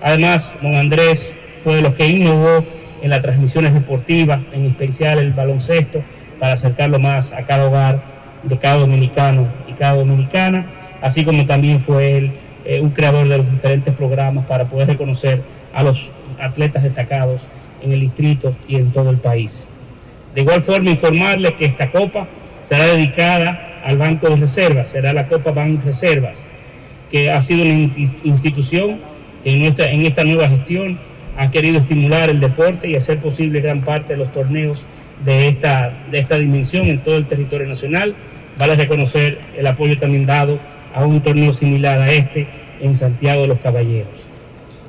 Además, 0.01 0.57
don 0.63 0.75
Andrés 0.75 1.37
fue 1.63 1.77
de 1.77 1.83
los 1.83 1.95
que 1.95 2.07
innovó 2.07 2.65
en 3.03 3.11
las 3.11 3.21
transmisiones 3.21 3.75
deportivas, 3.75 4.41
en 4.53 4.65
especial 4.65 5.19
el 5.19 5.33
baloncesto, 5.33 6.03
para 6.41 6.55
acercarlo 6.55 6.99
más 6.99 7.35
a 7.35 7.43
cada 7.43 7.67
hogar 7.67 8.01
de 8.43 8.57
cada 8.59 8.79
dominicano 8.79 9.49
y 9.69 9.73
cada 9.73 9.97
dominicana, 9.97 10.67
así 11.03 11.25
como 11.25 11.45
también 11.45 11.79
fue 11.79 12.17
él 12.17 12.33
eh, 12.65 12.81
un 12.81 12.91
creador 12.91 13.29
de 13.29 13.37
los 13.37 13.51
diferentes 13.51 13.93
programas 13.93 14.47
para 14.47 14.67
poder 14.67 14.89
reconocer 14.89 15.43
a 15.75 15.83
los 15.83 16.11
atletas 16.41 16.83
destacados 16.83 17.49
en 17.83 17.93
el 17.93 18.01
distrito 18.01 18.57
y 18.67 18.77
en 18.77 18.93
todo 18.93 19.11
el 19.11 19.19
país. 19.19 19.69
De 20.35 20.41
igual 20.41 20.63
forma, 20.63 20.89
informarles 20.89 21.53
que 21.53 21.67
esta 21.67 21.91
copa 21.91 22.29
será 22.63 22.87
dedicada 22.87 23.81
al 23.85 23.99
Banco 23.99 24.31
de 24.31 24.37
Reservas, 24.37 24.89
será 24.89 25.13
la 25.13 25.27
Copa 25.27 25.51
Banco 25.51 25.83
Reservas, 25.85 26.49
que 27.11 27.31
ha 27.31 27.41
sido 27.41 27.63
una 27.63 27.91
institución 28.25 28.99
que 29.43 29.55
en, 29.55 29.63
nuestra, 29.63 29.87
en 29.87 30.05
esta 30.05 30.25
nueva 30.25 30.49
gestión 30.49 30.99
ha 31.37 31.51
querido 31.51 31.79
estimular 31.79 32.29
el 32.29 32.41
deporte 32.41 32.89
y 32.89 32.97
hacer 32.97 33.19
posible 33.19 33.61
gran 33.61 33.83
parte 33.83 34.15
de 34.15 34.19
los 34.19 34.33
torneos 34.33 34.87
de 35.25 35.49
esta, 35.49 35.93
de 36.11 36.19
esta 36.19 36.37
dimensión 36.37 36.87
en 36.87 36.99
todo 36.99 37.17
el 37.17 37.27
territorio 37.27 37.67
nacional. 37.67 38.15
Vale 38.59 38.75
reconocer 38.75 39.39
el 39.57 39.67
apoyo 39.67 39.97
también 39.99 40.27
dado 40.27 40.59
a 40.95 41.05
un 41.05 41.23
torneo 41.23 41.53
similar 41.53 42.01
a 42.01 42.11
este 42.11 42.49
en 42.81 42.95
Santiago 42.95 43.43
de 43.43 43.49
los 43.49 43.59
Caballeros. 43.59 44.29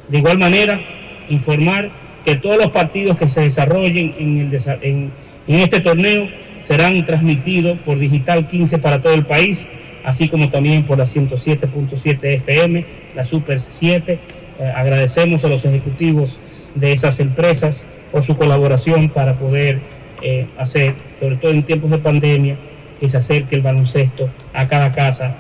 De 0.08 0.18
igual 0.18 0.40
manera, 0.40 0.82
informar 1.30 1.92
que 2.26 2.36
todos 2.36 2.58
los 2.58 2.72
partidos 2.72 3.18
que 3.18 3.30
se 3.30 3.42
desarrollen 3.42 4.16
en, 4.18 4.38
el, 4.40 4.62
en, 4.82 5.12
en 5.48 5.56
este 5.56 5.82
torneo 5.82 6.28
serán 6.60 7.06
transmitidos 7.06 7.80
por 7.80 8.00
Digital 8.00 8.48
15 8.48 8.80
para 8.80 9.02
todo 9.02 9.14
el 9.14 9.26
país, 9.26 9.70
así 10.10 10.28
como 10.28 10.50
también 10.50 10.86
por 10.86 10.98
la 10.98 11.04
107.7 11.04 12.34
FM, 12.34 12.84
la 13.16 13.24
Super 13.24 13.60
7 13.60 14.14
eh, 14.60 14.74
agradecemos 14.76 15.46
a 15.46 15.50
los 15.50 15.64
ejecutivos 15.66 16.40
de 16.74 16.92
esas 16.92 17.20
empresas 17.20 17.86
por 18.12 18.24
su 18.24 18.36
colaboración 18.36 19.10
para 19.10 19.38
poder 19.38 19.80
eh, 20.24 20.48
hacer, 20.58 20.96
sobre 21.20 21.36
todo 21.36 21.52
en 21.52 21.62
tiempos 21.62 21.92
de 21.92 22.00
pandemia, 22.00 22.58
que 23.00 23.08
se 23.08 23.18
acerque 23.18 23.56
el 23.56 23.62
baloncesto 23.62 24.32
a 24.52 24.68
cada 24.68 24.94
casa 24.94 25.36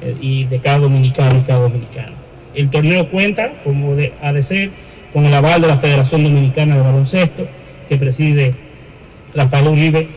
eh, 0.00 0.16
y 0.18 0.44
de 0.44 0.58
cada 0.58 0.78
dominicano 0.78 1.40
y 1.40 1.42
cada 1.42 1.60
dominicano. 1.60 2.16
El 2.54 2.70
torneo 2.70 3.10
cuenta, 3.10 3.60
como 3.62 3.94
ha 4.22 4.32
de 4.32 4.40
ser, 4.40 4.70
con 5.12 5.26
el 5.26 5.34
aval 5.34 5.60
de 5.60 5.68
la 5.68 5.76
Federación 5.76 6.24
Dominicana 6.24 6.76
de 6.76 6.80
Baloncesto, 6.80 7.46
que 7.86 7.98
preside 7.98 8.54
Rafael 9.34 9.68
Uribe, 9.68 10.08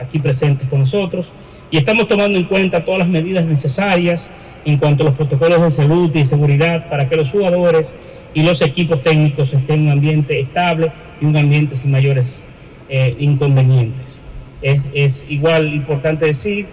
aquí 0.00 0.18
presente 0.18 0.64
con 0.66 0.78
nosotros, 0.78 1.32
y 1.70 1.76
estamos 1.76 2.08
tomando 2.08 2.38
en 2.38 2.44
cuenta 2.44 2.84
todas 2.84 3.00
las 3.00 3.08
medidas 3.08 3.44
necesarias 3.44 4.30
en 4.64 4.78
cuanto 4.78 5.02
a 5.02 5.06
los 5.06 5.14
protocolos 5.14 5.62
de 5.62 5.70
salud 5.70 6.14
y 6.14 6.24
seguridad 6.24 6.88
para 6.88 7.08
que 7.08 7.16
los 7.16 7.30
jugadores 7.30 7.96
y 8.34 8.42
los 8.42 8.60
equipos 8.62 9.02
técnicos 9.02 9.52
estén 9.52 9.80
en 9.80 9.86
un 9.86 9.92
ambiente 9.92 10.40
estable 10.40 10.90
y 11.20 11.24
un 11.24 11.36
ambiente 11.36 11.76
sin 11.76 11.90
mayores 11.90 12.46
eh, 12.88 13.16
inconvenientes. 13.18 14.20
Es, 14.60 15.26
igual 15.28 15.72
importante 15.72 16.26
decir 16.26 16.66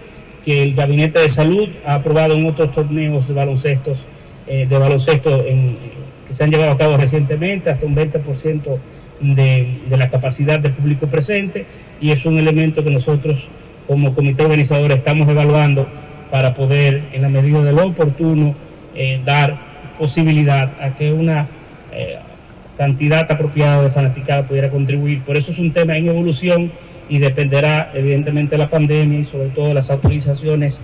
que 0.44 0.62
el 0.62 0.74
Gabinete 0.74 1.20
de 1.20 1.28
Salud 1.28 1.68
ha 1.84 1.94
aprobado 1.94 2.34
en 2.34 2.46
otros 2.46 2.72
torneos 2.72 3.28
de 3.28 3.34
baloncesto, 3.34 3.92
eh, 4.46 4.66
de 4.68 4.78
baloncesto 4.78 5.44
que 5.44 6.34
se 6.34 6.44
han 6.44 6.50
llevado 6.50 6.72
a 6.72 6.76
cabo 6.76 6.96
recientemente 6.96 7.70
hasta 7.70 7.86
un 7.86 7.94
20% 7.94 8.78
de, 9.20 9.78
de 9.88 9.96
la 9.96 10.10
capacidad 10.10 10.58
del 10.58 10.72
público 10.72 11.06
presente 11.06 11.64
y 12.00 12.10
es 12.10 12.26
un 12.26 12.38
elemento 12.38 12.82
que 12.82 12.90
nosotros 12.90 13.50
como 13.86 14.14
comité 14.14 14.42
organizador 14.42 14.92
estamos 14.92 15.28
evaluando 15.28 15.86
para 16.30 16.54
poder, 16.54 17.08
en 17.12 17.22
la 17.22 17.28
medida 17.28 17.62
de 17.62 17.72
lo 17.72 17.86
oportuno, 17.86 18.54
eh, 18.94 19.20
dar 19.24 19.56
posibilidad 19.98 20.72
a 20.80 20.96
que 20.96 21.12
una 21.12 21.48
eh, 21.92 22.18
cantidad 22.76 23.30
apropiada 23.30 23.82
de 23.82 23.90
fanaticada 23.90 24.44
pudiera 24.46 24.70
contribuir. 24.70 25.22
Por 25.22 25.36
eso 25.36 25.50
es 25.50 25.58
un 25.58 25.72
tema 25.72 25.96
en 25.96 26.08
evolución 26.08 26.72
y 27.08 27.18
dependerá 27.18 27.90
evidentemente 27.94 28.56
de 28.56 28.58
la 28.58 28.68
pandemia 28.68 29.20
y 29.20 29.24
sobre 29.24 29.48
todo 29.48 29.68
de 29.68 29.74
las 29.74 29.90
autorizaciones 29.90 30.80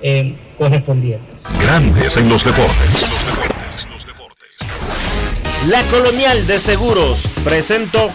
eh, 0.00 0.34
correspondientes. 0.56 1.44
Grandes 1.60 2.16
en 2.16 2.28
los 2.28 2.44
deportes. 2.44 3.06
La 5.68 5.82
Colonial 5.90 6.46
de 6.46 6.58
Seguros 6.58 7.20
presentó 7.44 8.10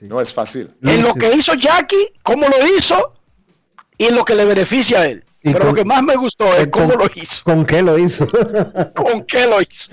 No 0.02 0.20
es 0.20 0.32
fácil. 0.32 0.70
En 0.82 1.02
lo 1.02 1.14
que 1.14 1.32
hizo 1.32 1.54
Jackie, 1.54 2.12
cómo 2.22 2.46
lo 2.48 2.76
hizo 2.76 3.14
y 3.96 4.06
en 4.06 4.16
lo 4.16 4.24
que 4.24 4.34
le 4.34 4.44
beneficia 4.44 5.00
a 5.00 5.06
él. 5.06 5.24
Pero 5.42 5.64
lo 5.64 5.74
que 5.74 5.84
más 5.84 6.02
me 6.02 6.16
gustó 6.16 6.54
es 6.56 6.68
cómo 6.68 6.94
lo 6.94 7.06
hizo. 7.14 7.42
¿Con 7.44 7.66
qué 7.66 7.82
lo 7.82 7.98
hizo? 7.98 8.26
¿Con 8.94 9.22
qué 9.24 9.46
lo 9.46 9.60
hizo? 9.60 9.90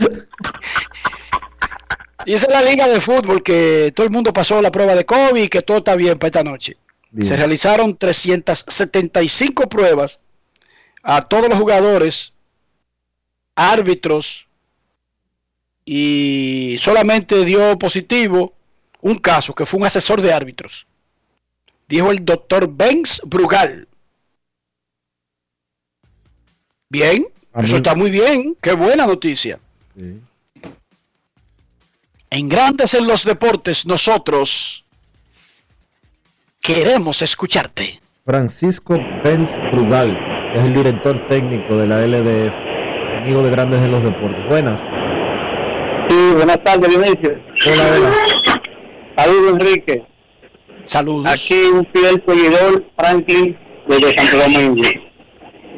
Y 2.26 2.34
esa 2.34 2.48
es 2.48 2.54
la 2.54 2.70
liga 2.70 2.88
de 2.88 3.02
fútbol 3.02 3.42
que 3.42 3.92
todo 3.96 4.06
el 4.06 4.12
mundo 4.12 4.32
pasó 4.32 4.62
la 4.62 4.72
prueba 4.72 4.94
de 4.94 5.06
COVID 5.06 5.42
y 5.42 5.50
que 5.50 5.62
todo 5.62 5.78
está 5.78 5.96
bien 5.96 6.20
para 6.20 6.28
esta 6.28 6.44
noche. 6.44 6.78
Se 7.22 7.36
realizaron 7.36 7.98
375 7.98 9.68
pruebas 9.68 10.20
a 11.02 11.28
todos 11.28 11.50
los 11.50 11.58
jugadores, 11.58 12.34
árbitros, 13.56 14.48
y 15.92 16.76
solamente 16.80 17.44
dio 17.46 17.80
positivo 17.80 18.54
un 19.02 19.18
caso 19.18 19.56
que 19.56 19.66
fue 19.66 19.80
un 19.80 19.88
asesor 19.88 20.22
de 20.22 20.32
árbitros. 20.32 20.86
Dijo 21.88 22.12
el 22.12 22.24
doctor 22.24 22.70
Benz 22.72 23.22
Brugal. 23.26 23.88
Bien, 26.92 27.28
eso 27.56 27.78
está 27.78 27.94
muy 27.94 28.10
bien. 28.10 28.58
Qué 28.60 28.74
buena 28.74 29.06
noticia. 29.06 29.60
En 32.32 32.50
Grandes 32.50 32.96
en 32.96 33.06
los 33.06 33.24
Deportes, 33.24 33.86
nosotros 33.86 34.86
queremos 36.60 37.22
escucharte. 37.22 38.02
Francisco 38.26 38.98
Benz 39.24 39.56
Brugal 39.72 40.18
es 40.56 40.64
el 40.64 40.74
director 40.74 41.28
técnico 41.28 41.78
de 41.78 41.86
la 41.86 42.02
LDF, 42.08 42.54
amigo 43.22 43.44
de 43.44 43.52
Grandes 43.52 43.82
en 43.84 43.92
los 43.92 44.04
Deportes. 44.04 44.46
Buenas. 44.48 44.82
Sí, 46.10 46.32
buenas 46.34 46.64
tardes, 46.64 46.90
Dionisio. 46.90 47.40
Hola, 47.68 47.98
hola. 47.98 48.14
Saludos, 49.16 49.54
Enrique. 49.54 50.04
Saludos. 50.86 51.28
Aquí 51.28 51.62
un 51.72 51.88
fiel 51.94 52.24
seguidor, 52.28 52.84
Franklin, 52.98 53.56
desde 53.88 54.16
Santo 54.18 54.38
Domingo. 54.38 55.09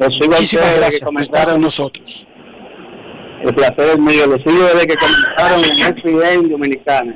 Muchísimas 0.08 0.76
gracias 0.76 1.00
que 1.00 1.06
comenzaron 1.06 1.60
nosotros. 1.60 2.26
El 3.42 3.54
placer 3.54 3.90
es 3.90 3.98
mío. 3.98 4.26
Lo 4.26 4.36
sigo 4.36 4.64
desde 4.64 4.86
que 4.86 4.96
comenzaron 4.96 5.60
en 5.64 5.70
ESPN 5.80 6.48
Dominicana. 6.50 7.14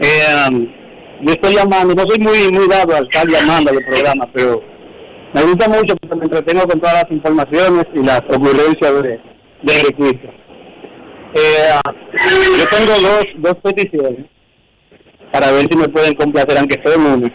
Eh, 0.00 0.68
yo 1.22 1.32
estoy 1.32 1.54
llamando, 1.54 1.94
no 1.94 2.02
soy 2.08 2.18
muy 2.18 2.48
muy 2.52 2.66
dado 2.66 2.96
al 2.96 3.04
estar 3.04 3.28
llamando 3.28 3.70
a 3.70 3.74
los 3.74 3.82
programas, 3.82 4.28
pero 4.32 4.62
me 5.34 5.42
gusta 5.42 5.68
mucho 5.68 5.94
porque 5.96 6.16
me 6.16 6.24
entretengo 6.24 6.62
con 6.66 6.80
todas 6.80 7.02
las 7.02 7.10
informaciones 7.10 7.84
y 7.94 7.98
las 8.02 8.20
ocurrencias 8.20 9.02
de, 9.02 9.20
de 9.62 10.18
Eh, 11.34 11.80
yo 12.58 12.66
tengo 12.76 12.92
dos, 13.00 13.24
dos 13.36 13.54
peticiones 13.62 14.24
para 15.30 15.52
ver 15.52 15.68
si 15.70 15.76
me 15.76 15.88
pueden 15.88 16.14
complacer, 16.14 16.56
aunque 16.58 16.80
sea 16.82 16.96
uno. 16.96 17.26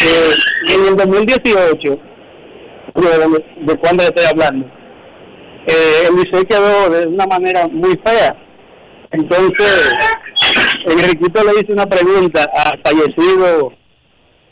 eh, 0.00 0.32
en 0.74 0.86
el 0.86 0.96
2018 0.96 2.07
de, 3.06 3.44
de 3.66 3.76
cuándo 3.78 4.02
estoy 4.02 4.24
hablando. 4.24 4.66
Eh, 5.66 6.08
el 6.08 6.16
Licey 6.16 6.44
quedó 6.46 6.88
de 6.88 7.06
una 7.06 7.26
manera 7.26 7.68
muy 7.68 7.98
fea. 8.04 8.34
Entonces, 9.10 9.94
Enriquito 10.86 11.44
le 11.44 11.60
hizo 11.60 11.72
una 11.72 11.86
pregunta 11.86 12.50
al 12.54 12.80
fallecido 12.82 13.72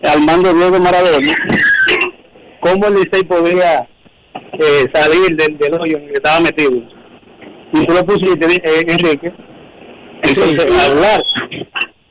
Armando 0.02 0.52
Diego 0.52 0.78
Maradona, 0.78 1.34
cómo 2.60 2.86
el 2.86 2.94
Licey 2.94 3.24
podía 3.24 3.88
eh, 4.58 4.86
salir 4.92 5.36
del, 5.36 5.56
del, 5.56 5.74
hoyo 5.74 5.96
en 5.96 6.04
el 6.04 6.10
que 6.10 6.16
estaba 6.16 6.40
metido. 6.40 6.82
Y 7.72 7.86
tú 7.86 7.94
lo 7.94 8.04
pusiste, 8.04 8.46
eh, 8.46 8.84
Enrique. 8.86 9.32
Entonces, 10.22 10.86
hablar. 10.86 11.22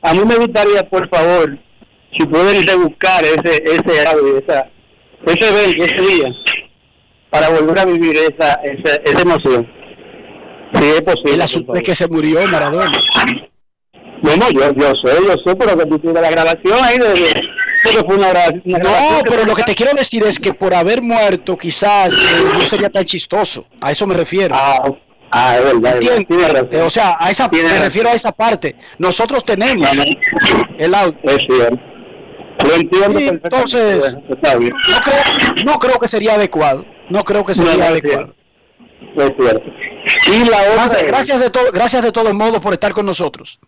A 0.02 0.14
mí 0.14 0.20
me 0.24 0.36
gustaría, 0.36 0.88
por 0.88 1.08
favor, 1.08 1.58
si 2.16 2.26
pueden 2.26 2.82
buscar 2.82 3.24
ese 3.24 3.62
ese 3.64 4.06
audio, 4.08 4.38
esa, 4.38 4.68
ese 5.24 5.48
evento, 5.48 5.84
ese 5.84 6.02
día, 6.16 6.28
para 7.30 7.48
volver 7.50 7.78
a 7.78 7.84
vivir 7.84 8.16
esa, 8.16 8.54
esa, 8.62 8.96
esa 9.04 9.20
emoción. 9.22 9.66
Si 10.74 10.84
es 10.84 11.02
posible. 11.02 11.44
Es 11.44 11.82
que 11.82 11.94
se 11.94 12.08
murió 12.08 12.46
Maradona. 12.48 12.90
No, 14.22 14.36
no, 14.36 14.50
yo, 14.50 14.72
yo 14.74 14.92
sé, 15.04 15.16
yo 15.26 15.34
sé, 15.44 15.56
pero 15.56 15.76
que 15.78 15.86
tú 15.86 15.98
tienes 15.98 16.20
la 16.22 16.30
grabación 16.30 16.78
ahí 16.82 16.98
de, 16.98 17.08
de 17.08 18.04
fue 18.06 18.16
una, 18.16 18.32
gra- 18.32 18.62
una 18.64 18.78
No, 18.78 18.84
grabación 18.90 19.22
pero 19.28 19.44
lo 19.44 19.54
que 19.54 19.62
te 19.62 19.74
quiero 19.74 19.92
decir 19.94 20.24
es 20.24 20.38
que 20.40 20.54
por 20.54 20.74
haber 20.74 21.02
muerto 21.02 21.56
quizás 21.56 22.12
eh, 22.14 22.44
no 22.54 22.60
sería 22.62 22.88
tan 22.90 23.04
chistoso. 23.04 23.66
A 23.80 23.92
eso 23.92 24.06
me 24.06 24.14
refiero. 24.14 24.54
Ah, 24.58 24.82
ah, 25.30 25.56
es 25.58 25.64
verdad, 25.64 25.98
es. 26.02 26.26
Eh, 26.72 26.82
o 26.82 26.90
sea, 26.90 27.16
a 27.20 27.30
esa, 27.30 27.48
me 27.48 27.78
refiero 27.78 28.08
a 28.08 28.14
esa 28.14 28.32
parte. 28.32 28.74
Nosotros 28.98 29.44
tenemos 29.44 29.88
el 30.78 30.94
audio. 30.94 31.18
Es 31.24 31.38
cierto. 31.46 31.78
Lo 32.64 32.74
entiendo 32.74 33.18
entonces, 33.20 33.98
Bueno, 34.14 34.22
está 34.34 34.56
bien. 34.56 34.72
No 34.90 35.00
creo, 35.02 35.64
no 35.64 35.78
creo 35.78 35.98
que 35.98 36.08
sería 36.08 36.34
adecuado. 36.34 36.84
No 37.10 37.22
creo 37.24 37.44
que 37.44 37.54
sería 37.54 37.72
No, 37.72 37.78
no, 37.78 37.84
es 37.84 37.90
adecuado. 37.90 38.34
Es 39.16 39.32
cierto. 39.38 39.70
Y 40.32 40.44
la 40.50 40.58
otra 40.62 40.74
Gracias, 40.74 41.02
es- 41.02 41.06
gracias 41.08 41.40
de 41.40 41.50
todo, 41.50 41.72
gracias 41.72 42.02
de 42.02 42.12
todos 42.12 42.34
modos 42.34 42.60
por 42.60 42.72
estar 42.72 42.92
con 42.92 43.06
nosotros. 43.06 43.58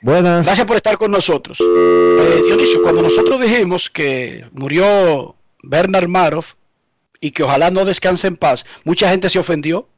Buenas. 0.00 0.46
Gracias 0.46 0.66
por 0.66 0.76
estar 0.76 0.98
con 0.98 1.10
nosotros. 1.10 1.58
Eh, 1.60 2.42
Dionisio, 2.46 2.82
cuando 2.82 3.02
nosotros 3.02 3.40
dijimos 3.40 3.88
que 3.88 4.44
murió 4.52 5.36
Bernard 5.62 6.08
Maroff 6.08 6.54
y 7.20 7.30
que 7.30 7.44
ojalá 7.44 7.70
no 7.70 7.84
descanse 7.84 8.26
en 8.26 8.36
paz, 8.36 8.66
mucha 8.84 9.08
gente 9.10 9.30
se 9.30 9.38
ofendió. 9.38 9.88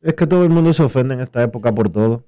Es 0.00 0.14
que 0.14 0.26
todo 0.26 0.42
el 0.42 0.48
mundo 0.50 0.72
se 0.72 0.82
ofende 0.82 1.14
en 1.14 1.20
esta 1.20 1.42
época 1.42 1.72
por 1.74 1.90
todo. 1.90 2.24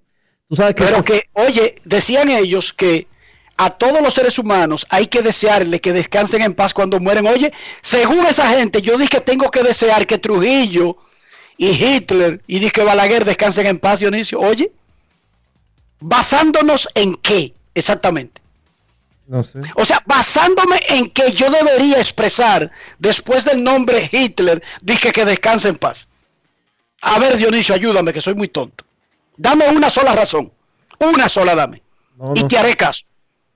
Tú 0.54 0.62
sabes 0.62 0.74
que 0.76 0.84
Pero 0.84 0.98
es- 0.98 1.04
que, 1.04 1.22
oye, 1.32 1.80
decían 1.84 2.30
ellos 2.30 2.72
que 2.72 3.08
a 3.56 3.70
todos 3.70 4.00
los 4.00 4.14
seres 4.14 4.38
humanos 4.38 4.86
hay 4.88 5.08
que 5.08 5.20
desearle 5.20 5.80
que 5.80 5.92
descansen 5.92 6.42
en 6.42 6.54
paz 6.54 6.72
cuando 6.72 7.00
mueren. 7.00 7.26
Oye, 7.26 7.52
según 7.82 8.24
esa 8.26 8.48
gente, 8.50 8.80
yo 8.80 8.96
dije 8.96 9.08
que 9.10 9.20
tengo 9.20 9.50
que 9.50 9.64
desear 9.64 10.06
que 10.06 10.18
Trujillo 10.18 10.96
y 11.56 11.70
Hitler 11.70 12.40
y 12.46 12.60
dije 12.60 12.70
que 12.70 12.84
Balaguer 12.84 13.24
descansen 13.24 13.66
en 13.66 13.78
paz, 13.80 13.98
Dionisio. 13.98 14.38
Oye, 14.38 14.70
basándonos 16.00 16.88
en 16.94 17.14
qué 17.16 17.52
exactamente. 17.74 18.40
no 19.26 19.42
sé. 19.42 19.58
O 19.74 19.84
sea, 19.84 20.02
basándome 20.06 20.78
en 20.88 21.10
que 21.10 21.32
yo 21.32 21.50
debería 21.50 21.98
expresar 21.98 22.70
después 23.00 23.44
del 23.44 23.64
nombre 23.64 24.08
Hitler, 24.12 24.62
dije 24.82 25.10
que 25.12 25.24
descanse 25.24 25.68
en 25.68 25.78
paz. 25.78 26.06
A 27.00 27.18
ver, 27.18 27.36
Dionisio, 27.38 27.74
ayúdame, 27.74 28.12
que 28.12 28.20
soy 28.20 28.34
muy 28.34 28.48
tonto. 28.48 28.84
Dame 29.36 29.68
una 29.68 29.90
sola 29.90 30.14
razón. 30.14 30.52
Una 31.00 31.28
sola 31.28 31.54
dame. 31.54 31.82
No, 32.16 32.32
y 32.34 32.40
no 32.42 32.48
te 32.48 32.56
sé. 32.56 32.60
haré 32.60 32.76
caso. 32.76 33.04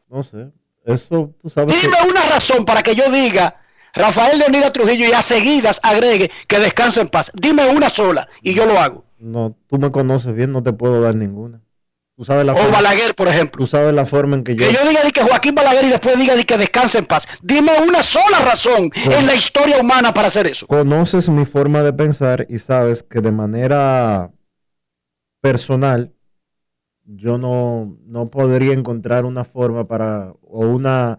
No 0.09 0.23
sé. 0.23 0.49
Eso, 0.85 1.33
tú 1.41 1.49
sabes 1.51 1.75
que- 1.75 1.81
Dime 1.81 1.97
una 2.09 2.23
razón 2.25 2.65
para 2.65 2.83
que 2.83 2.95
yo 2.95 3.11
diga 3.11 3.57
Rafael 3.95 4.39
Leonidas 4.39 4.73
Trujillo 4.73 5.07
y 5.07 5.13
a 5.13 5.23
seguidas 5.23 5.81
agregue 5.83 6.31
que 6.47 6.59
descanse 6.59 7.01
en 7.01 7.09
paz. 7.09 7.31
Dime 7.35 7.67
una 7.69 7.91
sola 7.91 8.29
y 8.43 8.55
yo 8.55 8.67
lo 8.67 8.79
hago. 8.81 9.05
No, 9.19 9.57
tú 9.69 9.79
me 9.79 9.91
conoces 9.91 10.35
bien, 10.35 10.53
no 10.53 10.63
te 10.63 10.73
puedo 10.73 11.01
dar 11.01 11.15
ninguna. 11.15 11.61
Tú 12.17 12.25
sabes 12.25 12.45
la 12.45 12.53
O 12.53 12.57
forma, 12.57 12.73
Balaguer, 12.73 13.15
por 13.15 13.29
ejemplo. 13.29 13.59
tú 13.65 13.67
sabes 13.69 13.95
la 13.95 14.05
forma 14.05 14.35
en 14.37 14.43
que 14.45 14.57
yo, 14.57 14.67
Que 14.67 14.73
yo 14.73 14.89
diga 14.89 15.03
di 15.05 15.13
que 15.13 15.23
Joaquín 15.23 15.55
Balaguer 15.55 15.85
y 15.85 15.89
después 15.91 16.19
diga 16.19 16.35
di 16.35 16.45
que 16.45 16.57
descanse 16.59 16.99
en 16.99 17.07
paz. 17.07 17.29
Dime 17.43 17.71
una 17.87 18.03
sola 18.03 18.41
razón 18.41 18.91
en 18.95 19.27
la 19.27 19.35
historia 19.37 19.79
humana 19.79 20.13
para 20.13 20.27
hacer 20.29 20.47
eso. 20.49 20.67
conoces 20.67 21.29
mi 21.29 21.45
forma 21.45 21.83
de 21.83 21.93
pensar 21.93 22.45
y 22.49 22.59
sabes 22.59 23.03
que 23.05 23.21
de 23.21 23.31
manera 23.31 24.31
personal 25.51 26.13
yo 27.09 27.39
no, 27.39 27.97
no 28.07 28.31
podría 28.31 28.75
encontrar 28.75 29.25
una 29.25 29.45
forma 29.45 29.89
para 29.89 30.35
o 30.43 30.67
una 30.67 31.19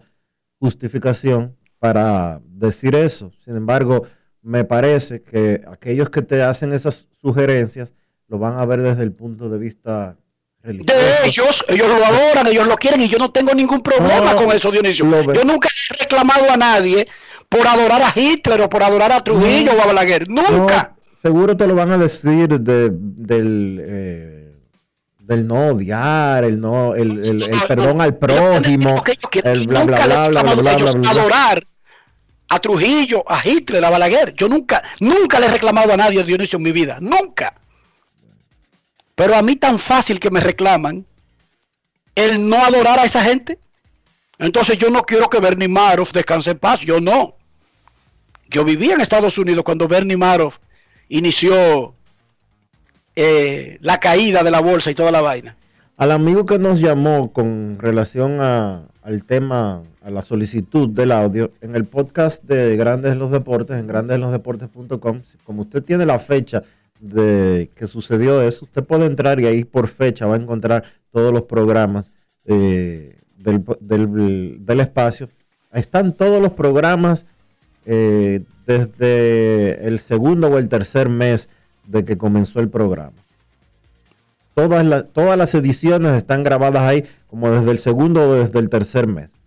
justificación 0.60 1.56
para 1.78 2.40
decir 2.44 2.94
eso. 2.94 3.32
Sin 3.44 3.56
embargo, 3.56 4.06
me 4.42 4.64
parece 4.64 5.22
que 5.22 5.62
aquellos 5.66 6.10
que 6.10 6.22
te 6.22 6.42
hacen 6.42 6.72
esas 6.72 7.08
sugerencias 7.20 7.92
lo 8.28 8.38
van 8.38 8.56
a 8.56 8.64
ver 8.66 8.82
desde 8.82 9.02
el 9.02 9.12
punto 9.12 9.48
de 9.48 9.58
vista 9.58 10.16
religioso. 10.62 10.96
De 10.96 11.26
ellos, 11.26 11.64
ellos 11.68 11.88
lo 11.88 12.04
adoran, 12.04 12.46
ellos 12.46 12.68
lo 12.68 12.76
quieren 12.76 13.00
y 13.00 13.08
yo 13.08 13.18
no 13.18 13.32
tengo 13.32 13.52
ningún 13.52 13.82
problema 13.82 14.32
No, 14.32 14.36
con 14.36 14.54
eso, 14.54 14.70
Dionisio. 14.70 15.04
Yo 15.32 15.44
nunca 15.44 15.68
he 15.68 15.98
reclamado 15.98 16.48
a 16.48 16.56
nadie 16.56 17.08
por 17.48 17.66
adorar 17.66 18.02
a 18.02 18.12
Hitler 18.14 18.60
o 18.60 18.68
por 18.68 18.84
adorar 18.84 19.10
a 19.10 19.24
Trujillo 19.24 19.72
o 19.72 19.80
a 19.80 19.86
Balaguer. 19.86 20.28
Nunca. 20.28 20.94
Seguro 21.22 21.56
te 21.56 21.66
lo 21.66 21.74
van 21.74 21.92
a 21.92 21.98
decir 21.98 22.48
de- 22.60 22.90
del, 22.92 23.78
eh, 23.82 24.54
del 25.18 25.46
no 25.46 25.68
odiar, 25.68 26.44
el 26.44 26.60
no, 26.60 26.94
el, 26.94 27.24
el- 27.24 27.42
el 27.42 27.60
perdón 27.68 28.00
al 28.00 28.16
prójimo, 28.16 29.02
el 29.44 29.66
bla 29.66 29.84
bla 29.84 30.06
bla 30.06 30.28
bla 30.28 30.42
bla 30.42 30.54
bla 30.54 30.72
a 30.72 31.12
bla 31.14 31.60
a 32.52 32.58
Trujillo, 32.58 33.22
a 33.30 33.40
Hitler, 33.46 33.84
a 33.84 33.90
Balaguer. 33.90 34.34
Yo 34.34 34.48
nunca, 34.48 34.82
nunca 34.98 35.38
le 35.38 35.46
he 35.46 35.50
reclamado 35.50 35.92
a 35.92 35.96
nadie, 35.96 36.24
Dionisio, 36.24 36.56
en 36.56 36.64
mi 36.64 36.72
vida. 36.72 36.98
Nunca. 37.00 37.54
Pero 39.14 39.36
a 39.36 39.42
mí 39.42 39.54
tan 39.54 39.78
fácil 39.78 40.18
que 40.18 40.30
me 40.32 40.40
reclaman 40.40 41.06
el 42.16 42.48
no 42.48 42.56
adorar 42.56 42.98
a 42.98 43.04
esa 43.04 43.22
gente. 43.22 43.58
Entonces 44.38 44.78
yo 44.78 44.90
no 44.90 45.02
quiero 45.02 45.28
que 45.30 45.38
Bernie 45.38 45.68
Madoff 45.68 46.12
descanse 46.12 46.50
en 46.52 46.58
paz. 46.58 46.80
Yo 46.80 47.00
no. 47.00 47.36
Yo 48.48 48.64
vivía 48.64 48.94
en 48.94 49.00
Estados 49.00 49.38
Unidos 49.38 49.62
cuando 49.62 49.86
Bernie 49.86 50.16
Madoff 50.16 50.58
inició 51.10 51.94
eh, 53.16 53.76
la 53.82 53.98
caída 54.00 54.42
de 54.42 54.50
la 54.50 54.60
bolsa 54.60 54.90
y 54.90 54.94
toda 54.94 55.10
la 55.10 55.20
vaina. 55.20 55.56
Al 55.96 56.12
amigo 56.12 56.46
que 56.46 56.58
nos 56.58 56.80
llamó 56.80 57.30
con 57.32 57.76
relación 57.78 58.40
al 58.40 59.24
tema, 59.26 59.82
a 60.02 60.10
la 60.10 60.22
solicitud 60.22 60.88
del 60.88 61.12
audio, 61.12 61.52
en 61.60 61.76
el 61.76 61.84
podcast 61.84 62.42
de 62.44 62.76
Grandes 62.76 63.16
los 63.18 63.30
Deportes, 63.30 63.76
en 63.78 63.86
grandesenlosdeportes.com, 63.86 65.20
como 65.44 65.62
usted 65.62 65.82
tiene 65.82 66.06
la 66.06 66.18
fecha 66.18 66.62
de 67.00 67.70
que 67.74 67.86
sucedió 67.86 68.40
eso, 68.42 68.64
usted 68.64 68.82
puede 68.84 69.04
entrar 69.06 69.40
y 69.40 69.46
ahí 69.46 69.64
por 69.64 69.88
fecha 69.88 70.26
va 70.26 70.34
a 70.36 70.38
encontrar 70.38 70.84
todos 71.12 71.32
los 71.32 71.42
programas 71.42 72.10
eh, 72.46 73.18
del, 73.36 73.62
del- 73.80 74.64
del 74.64 74.80
espacio. 74.80 75.28
Están 75.72 76.14
todos 76.16 76.40
los 76.40 76.52
programas 76.52 77.26
eh, 77.84 78.40
desde 78.70 79.86
el 79.86 79.98
segundo 79.98 80.48
o 80.48 80.58
el 80.58 80.68
tercer 80.68 81.08
mes 81.08 81.48
de 81.86 82.04
que 82.04 82.16
comenzó 82.16 82.60
el 82.60 82.68
programa. 82.68 83.16
Todas, 84.54 84.84
las 84.84 85.08
todas 85.12 85.36
las 85.36 85.54
ediciones 85.54 86.16
están 86.16 86.42
grabadas 86.42 86.82
ahí 86.82 87.04
como 87.28 87.50
desde 87.50 87.70
el 87.70 87.78
segundo 87.78 88.28
o 88.28 88.34
desde 88.34 88.58
el 88.58 88.68
tercer 88.68 89.06
mes. 89.06 89.38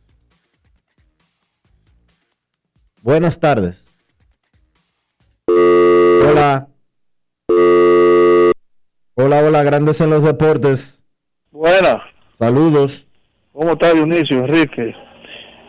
Buenas 3.01 3.39
tardes. 3.39 3.87
Hola. 5.47 6.67
Hola, 9.15 9.43
hola, 9.43 9.63
grandes 9.63 10.01
en 10.01 10.09
los 10.09 10.23
deportes. 10.23 11.03
Buenas, 11.51 12.01
Saludos. 12.39 13.05
¿cómo 13.51 13.73
está 13.73 13.93
Dionisio, 13.93 14.39
Enrique? 14.39 14.95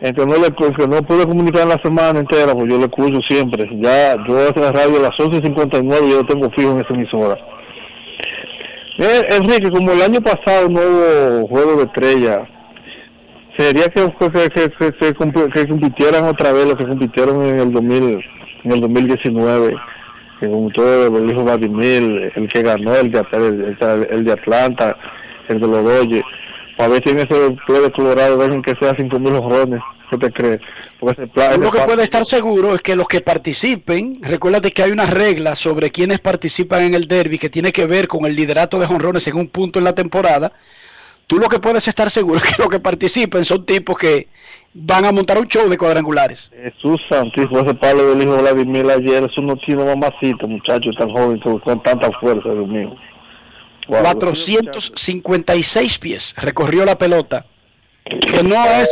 Entre 0.07 0.23
no, 0.23 0.35
le, 0.37 0.53
que 0.53 0.87
no 0.87 1.01
pude 1.01 1.25
comunicar 1.25 1.63
en 1.63 1.69
la 1.69 1.81
semana 1.81 2.19
entera, 2.19 2.53
pues 2.53 2.69
yo 2.69 2.77
le 2.77 2.85
escucho 2.85 3.19
siempre. 3.27 3.67
Ya, 3.81 4.15
yo 4.27 4.37
hago 4.37 4.61
la 4.61 4.71
radio 4.71 4.97
a 4.99 5.01
las 5.03 5.11
11.59 5.17 6.07
y 6.07 6.11
yo 6.11 6.17
lo 6.17 6.23
tengo 6.27 6.49
fijo 6.51 6.71
en 6.71 6.79
esa 6.81 6.93
emisora. 6.93 7.35
Eh, 8.99 9.21
Enrique, 9.31 9.71
como 9.71 9.91
el 9.91 10.01
año 10.03 10.21
pasado 10.21 10.69
no 10.69 10.79
hubo 10.79 11.47
juego 11.47 11.77
de 11.77 11.83
estrella, 11.85 12.47
sería 13.57 13.85
que, 13.89 14.01
que, 14.19 14.29
que, 14.49 14.69
que, 14.69 14.91
que 14.93 15.15
comp- 15.15 15.51
que 15.53 15.67
compitieran 15.67 16.25
otra 16.25 16.51
vez 16.53 16.65
los 16.67 16.75
que 16.75 16.87
compitieron 16.87 17.43
en 17.43 17.59
el 17.61 17.73
2000, 17.73 18.19
en 18.65 18.71
el 18.71 18.81
2019, 18.81 19.75
que 20.39 20.47
como 20.47 20.69
todo 20.69 21.17
el 21.17 21.31
hijo 21.31 21.43
Vladimir, 21.43 22.31
el 22.35 22.47
que 22.47 22.61
ganó, 22.61 22.95
el 22.95 23.11
de, 23.11 23.25
el, 23.33 24.07
el- 24.11 24.23
de 24.23 24.31
Atlanta, 24.33 24.95
el 25.49 25.59
de 25.59 25.67
los 25.67 25.83
Dodgers, 25.83 26.25
para 26.77 26.89
ver 26.89 27.01
si 27.03 27.09
en 27.11 27.17
ese 27.19 27.27
play 27.67 27.81
de 27.81 27.91
Colorado 27.91 28.37
dejen 28.37 28.61
que 28.61 28.73
sea 28.79 28.93
5 28.97 29.19
mil 29.19 29.33
jorrones, 29.35 29.81
¿qué 30.09 30.17
te 30.17 30.31
crees? 30.31 30.61
Porque 30.99 31.21
ese 31.21 31.31
plan, 31.31 31.61
que 31.61 31.79
puede 31.81 32.03
estar 32.03 32.25
seguro 32.25 32.75
es 32.75 32.81
que 32.81 32.95
los 32.95 33.07
que 33.07 33.21
participen, 33.21 34.19
recuérdate 34.21 34.71
que 34.71 34.83
hay 34.83 34.91
una 34.91 35.05
regla 35.05 35.55
sobre 35.55 35.91
quienes 35.91 36.19
participan 36.19 36.83
en 36.83 36.95
el 36.95 37.07
derby 37.07 37.37
que 37.37 37.49
tiene 37.49 37.71
que 37.71 37.85
ver 37.85 38.07
con 38.07 38.25
el 38.25 38.35
liderato 38.35 38.79
de 38.79 38.87
jonrones 38.87 39.27
en 39.27 39.35
un 39.35 39.47
punto 39.47 39.79
en 39.79 39.85
la 39.85 39.93
temporada. 39.93 40.51
Tú 41.27 41.39
lo 41.39 41.49
que 41.49 41.59
puedes 41.59 41.87
estar 41.87 42.11
seguro 42.11 42.37
es 42.43 42.43
que 42.43 42.61
los 42.61 42.69
que 42.69 42.79
participen 42.79 43.45
son 43.45 43.65
tipos 43.65 43.97
que 43.97 44.27
van 44.73 45.05
a 45.05 45.11
montar 45.11 45.37
un 45.37 45.47
show 45.47 45.69
de 45.69 45.77
cuadrangulares. 45.77 46.51
Jesús 46.61 47.01
santísimo, 47.09 47.61
ese 47.61 47.73
palo 47.75 48.09
del 48.09 48.21
hijo 48.21 48.35
de 48.35 48.41
Vladimir 48.41 48.89
ayer, 48.91 49.23
eso 49.23 49.41
no 49.41 49.55
tiene 49.55 49.85
mamacita, 49.85 50.45
muchacho 50.45 50.91
tan 50.97 51.09
joven, 51.11 51.39
con, 51.39 51.59
con 51.59 51.81
tanta 51.81 52.11
fuerza, 52.19 52.49
Dios 52.49 52.67
mío. 52.67 52.95
Wow. 53.87 54.01
456 54.01 55.99
pies 55.99 56.35
recorrió 56.37 56.85
la 56.85 56.97
pelota, 56.97 57.45
que 58.03 58.43
no 58.43 58.65
es, 58.65 58.89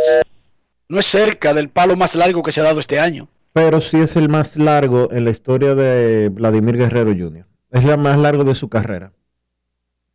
no 0.90 1.00
es 1.00 1.06
cerca 1.06 1.54
del 1.54 1.70
palo 1.70 1.96
más 1.96 2.16
largo 2.16 2.42
que 2.44 2.52
se 2.52 2.62
ha 2.62 2.66
dado 2.66 2.80
este 2.80 3.00
año. 3.00 3.28
Pero 3.54 3.82
sí 3.82 3.98
es 3.98 4.16
el 4.16 4.30
más 4.30 4.58
largo 4.58 5.12
en 5.12 5.26
la 5.26 5.32
historia 5.32 5.76
de 5.76 6.30
Vladimir 6.30 6.78
Guerrero 6.78 7.12
Jr. 7.12 7.46
Es 7.72 7.84
el 7.86 7.98
más 7.98 8.18
largo 8.18 8.44
de 8.44 8.56
su 8.56 8.68
carrera. 8.70 9.12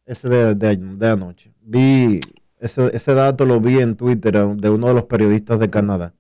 Ese 0.07 0.29
de, 0.29 0.55
de- 0.55 0.77
de 0.77 1.09
anoche. 1.09 1.53
Vi 1.61 2.21
Ese, 2.61 2.91
ese 2.95 3.15
dato 3.15 3.45
lo 3.45 3.61
vi 3.61 3.79
en 3.79 3.95
Twitter 3.97 4.33
de 4.57 4.71
uno 4.71 4.89
de 4.89 4.95
los 4.95 5.05
periodistas 5.05 5.61
de 5.61 5.71
Canadá. 5.71 6.13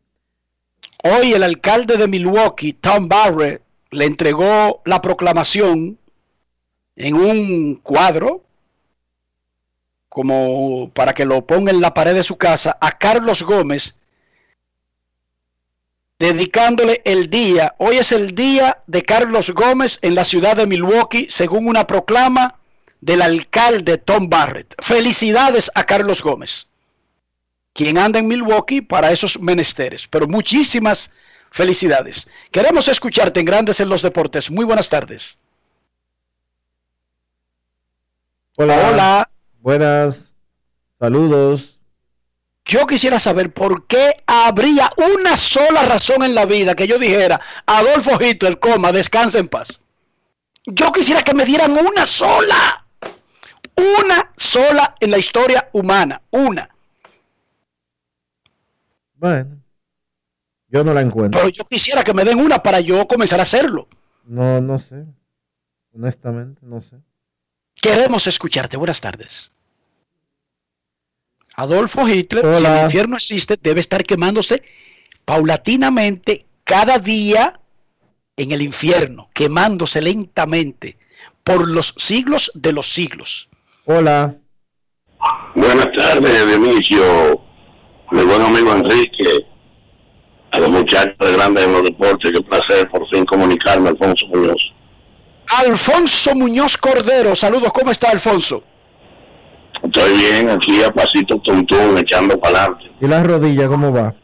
Hoy 1.02 1.32
el 1.32 1.42
alcalde 1.42 1.96
de 1.96 2.06
Milwaukee, 2.06 2.72
Tom 2.74 3.08
Barrett, 3.08 3.62
le 3.90 4.04
entregó 4.04 4.82
la 4.84 5.00
proclamación 5.02 5.98
en 6.96 7.14
un 7.14 7.76
cuadro 7.76 8.42
como 10.08 10.90
para 10.94 11.12
que 11.14 11.24
lo 11.24 11.44
ponga 11.46 11.70
en 11.72 11.80
la 11.80 11.94
pared 11.94 12.14
de 12.14 12.22
su 12.22 12.36
casa 12.36 12.76
a 12.80 12.92
Carlos 12.98 13.42
Gómez, 13.42 13.97
dedicándole 16.18 17.00
el 17.04 17.30
día. 17.30 17.74
Hoy 17.78 17.96
es 17.96 18.12
el 18.12 18.34
día 18.34 18.82
de 18.86 19.02
Carlos 19.04 19.50
Gómez 19.50 19.98
en 20.02 20.14
la 20.14 20.24
ciudad 20.24 20.56
de 20.56 20.66
Milwaukee, 20.66 21.28
según 21.30 21.68
una 21.68 21.86
proclama 21.86 22.56
del 23.00 23.22
alcalde 23.22 23.98
Tom 23.98 24.28
Barrett. 24.28 24.74
Felicidades 24.82 25.70
a 25.74 25.84
Carlos 25.84 26.22
Gómez, 26.22 26.66
quien 27.72 27.98
anda 27.98 28.18
en 28.18 28.28
Milwaukee 28.28 28.80
para 28.80 29.12
esos 29.12 29.38
menesteres. 29.38 30.08
Pero 30.08 30.26
muchísimas 30.26 31.12
felicidades. 31.50 32.28
Queremos 32.50 32.88
escucharte 32.88 33.40
en 33.40 33.46
Grandes 33.46 33.80
en 33.80 33.88
los 33.88 34.02
Deportes. 34.02 34.50
Muy 34.50 34.64
buenas 34.64 34.88
tardes. 34.88 35.38
Hola. 38.56 38.90
Hola. 38.90 39.30
Buenas. 39.60 40.32
Saludos. 40.98 41.77
Yo 42.68 42.86
quisiera 42.86 43.18
saber 43.18 43.50
por 43.54 43.86
qué 43.86 44.22
habría 44.26 44.90
una 45.14 45.38
sola 45.38 45.84
razón 45.84 46.22
en 46.22 46.34
la 46.34 46.44
vida 46.44 46.76
que 46.76 46.86
yo 46.86 46.98
dijera, 46.98 47.40
Adolfo 47.64 48.22
Hitler, 48.22 48.60
coma, 48.60 48.92
descansa 48.92 49.38
en 49.38 49.48
paz. 49.48 49.80
Yo 50.66 50.92
quisiera 50.92 51.22
que 51.22 51.32
me 51.32 51.46
dieran 51.46 51.72
una 51.72 52.06
sola. 52.06 52.84
Una 53.74 54.32
sola 54.36 54.94
en 55.00 55.10
la 55.10 55.16
historia 55.16 55.70
humana. 55.72 56.20
Una. 56.30 56.68
Bueno. 59.14 59.62
Yo 60.68 60.84
no 60.84 60.92
la 60.92 61.00
encuentro. 61.00 61.40
Pero 61.40 61.50
yo 61.50 61.64
quisiera 61.64 62.04
que 62.04 62.12
me 62.12 62.24
den 62.24 62.38
una 62.38 62.62
para 62.62 62.80
yo 62.80 63.08
comenzar 63.08 63.40
a 63.40 63.44
hacerlo. 63.44 63.88
No, 64.24 64.60
no 64.60 64.78
sé. 64.78 65.06
Honestamente, 65.94 66.60
no 66.66 66.82
sé. 66.82 66.96
Queremos 67.76 68.26
escucharte. 68.26 68.76
Buenas 68.76 69.00
tardes. 69.00 69.52
Adolfo 71.58 72.08
Hitler, 72.08 72.54
si 72.54 72.64
el 72.64 72.84
infierno 72.84 73.16
existe, 73.16 73.58
debe 73.60 73.80
estar 73.80 74.04
quemándose 74.04 74.62
paulatinamente 75.24 76.46
cada 76.62 77.00
día 77.00 77.58
en 78.36 78.52
el 78.52 78.62
infierno, 78.62 79.28
quemándose 79.34 80.00
lentamente 80.00 80.96
por 81.42 81.68
los 81.68 81.94
siglos 81.96 82.52
de 82.54 82.72
los 82.72 82.92
siglos. 82.92 83.48
Hola. 83.86 84.36
Buenas 85.56 85.88
tardes, 85.96 86.46
Dionisio, 86.46 87.42
mi 88.12 88.22
buen 88.22 88.40
amigo 88.40 88.72
Enrique, 88.74 89.44
a 90.52 90.60
los 90.60 90.70
muchachos 90.70 91.18
de 91.18 91.32
Grandes 91.32 91.64
en 91.64 91.72
los 91.72 91.82
Deportes, 91.82 92.30
qué 92.32 92.40
placer 92.40 92.88
por 92.88 93.04
fin 93.08 93.26
comunicarme, 93.26 93.88
Alfonso 93.88 94.26
Muñoz. 94.28 94.62
Alfonso 95.48 96.36
Muñoz 96.36 96.76
Cordero, 96.76 97.34
saludos, 97.34 97.72
¿cómo 97.72 97.90
está 97.90 98.10
Alfonso? 98.10 98.62
Estoy 99.82 100.12
bien, 100.18 100.50
aquí 100.50 100.82
a 100.82 100.90
pasito 100.90 101.38
tuntún, 101.38 101.98
echando 101.98 102.38
para 102.38 102.60
adelante. 102.64 102.90
¿Y 103.00 103.06
la 103.06 103.22
rodilla 103.22 103.68
cómo 103.68 103.92
va? 103.92 104.14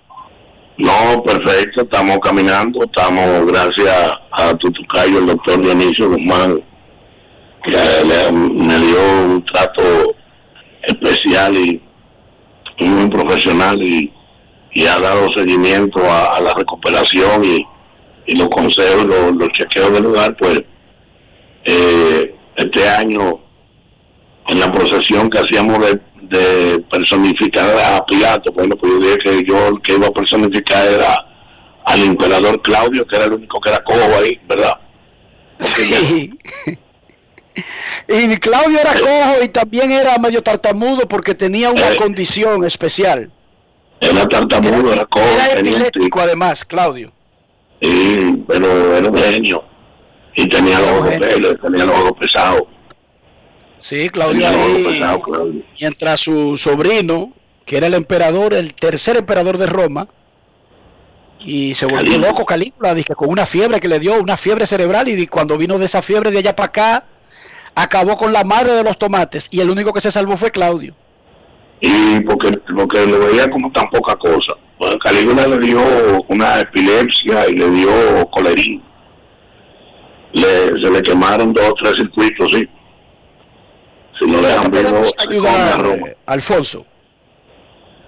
No, 0.76 1.22
perfecto, 1.22 1.82
estamos 1.82 2.18
caminando, 2.18 2.84
estamos 2.84 3.46
gracias 3.46 4.10
a 4.32 4.52
tu 4.54 4.70
tucayo, 4.72 5.18
el 5.20 5.26
doctor 5.26 5.62
Dionisio 5.62 6.08
Guzmán, 6.10 6.60
que 7.64 7.72
le- 7.72 8.32
me 8.32 8.78
dio 8.80 8.98
un 9.26 9.44
trato 9.44 9.82
especial 10.82 11.54
y 11.54 11.80
muy 12.80 13.08
profesional 13.08 13.80
y, 13.80 14.12
y 14.72 14.86
ha 14.86 14.98
dado 14.98 15.28
seguimiento 15.32 16.00
a, 16.10 16.36
a 16.36 16.40
la 16.40 16.52
recuperación 16.54 17.44
y, 17.44 17.64
y 18.26 18.36
los 18.36 18.48
consejos, 18.48 19.04
los, 19.06 19.32
los 19.36 19.48
chequeos 19.50 19.92
del 19.92 20.02
lugar, 20.02 20.36
pues 20.36 20.60
eh, 21.66 22.34
este 22.56 22.88
año 22.88 23.38
en 24.48 24.60
la 24.60 24.70
procesión 24.72 25.30
que 25.30 25.38
hacíamos 25.38 25.78
de, 25.80 26.00
de 26.22 26.78
personificar 26.90 27.76
a 27.78 28.04
Pilato, 28.04 28.52
bueno, 28.52 28.76
pues 28.76 28.92
yo 28.92 29.00
dije 29.00 29.18
que 29.18 29.44
yo 29.46 29.68
el 29.68 29.82
que 29.82 29.94
iba 29.94 30.06
a 30.06 30.12
personificar 30.12 30.86
era 30.86 31.16
al 31.84 32.02
emperador 32.02 32.60
Claudio, 32.62 33.06
que 33.06 33.16
era 33.16 33.26
el 33.26 33.34
único 33.34 33.60
que 33.60 33.70
era 33.70 33.82
cojo 33.84 34.16
ahí, 34.18 34.38
¿verdad? 34.48 34.78
Sí. 35.60 36.30
Y 38.08 38.36
Claudio 38.38 38.80
era 38.80 38.94
cojo 38.94 39.44
y 39.44 39.48
también 39.48 39.92
era 39.92 40.18
medio 40.18 40.42
tartamudo 40.42 41.06
porque 41.08 41.34
tenía 41.34 41.70
una 41.70 41.94
condición 41.96 42.64
especial. 42.64 43.30
Era 44.00 44.28
tartamudo, 44.28 44.92
era 44.92 45.06
cojo, 45.06 45.24
Era 45.24 45.60
epiléptico 45.60 46.20
además, 46.20 46.64
Claudio. 46.64 47.12
Sí, 47.80 48.44
pero 48.46 48.96
era 48.96 49.08
un 49.08 49.16
genio. 49.16 49.64
Y 50.34 50.48
tenía 50.48 50.80
los 50.80 50.90
ojos 50.90 51.18
verdes, 51.18 51.60
tenía 51.62 51.84
los 51.84 51.98
ojos 51.98 52.12
pesados. 52.18 52.62
Sí, 53.84 54.08
Claudio 54.08 54.48
ahí, 54.48 54.96
Claudio. 54.96 55.62
mientras 55.78 56.18
su 56.18 56.56
sobrino, 56.56 57.34
que 57.66 57.76
era 57.76 57.86
el 57.86 57.92
emperador, 57.92 58.54
el 58.54 58.72
tercer 58.72 59.18
emperador 59.18 59.58
de 59.58 59.66
Roma, 59.66 60.08
y 61.38 61.74
se 61.74 61.84
volvió 61.84 62.16
loco 62.16 62.46
Calígula, 62.46 62.94
dije, 62.94 63.14
con 63.14 63.28
una 63.28 63.44
fiebre 63.44 63.80
que 63.80 63.88
le 63.88 64.00
dio, 64.00 64.18
una 64.18 64.38
fiebre 64.38 64.66
cerebral, 64.66 65.10
y 65.10 65.26
cuando 65.26 65.58
vino 65.58 65.78
de 65.78 65.84
esa 65.84 66.00
fiebre 66.00 66.30
de 66.30 66.38
allá 66.38 66.56
para 66.56 66.68
acá, 66.68 67.04
acabó 67.74 68.16
con 68.16 68.32
la 68.32 68.42
madre 68.42 68.72
de 68.72 68.84
los 68.84 68.98
tomates, 68.98 69.48
y 69.50 69.60
el 69.60 69.68
único 69.68 69.92
que 69.92 70.00
se 70.00 70.10
salvó 70.10 70.38
fue 70.38 70.50
Claudio. 70.50 70.94
Y 71.82 72.20
porque, 72.20 72.58
porque 72.74 73.04
lo 73.04 73.26
veía 73.26 73.50
como 73.50 73.70
tan 73.70 73.90
poca 73.90 74.16
cosa. 74.16 74.54
Calígula 75.02 75.46
le 75.46 75.58
dio 75.58 75.82
una 76.28 76.60
epilepsia 76.60 77.50
y 77.50 77.52
le 77.52 77.70
dio 77.70 78.30
colerín. 78.30 78.82
Le, 80.32 80.82
se 80.82 80.90
le 80.90 81.02
quemaron 81.02 81.52
dos 81.52 81.68
o 81.68 81.74
tres 81.74 81.96
circuitos, 81.96 82.50
sí. 82.50 82.66
Si 84.18 84.26
no 84.26 84.40
dejan 84.40 84.70
vivo, 84.70 85.04
se 85.04 85.26
come 85.26 85.48
a 85.48 85.76
Roma. 85.76 86.06
Alfonso. 86.26 86.86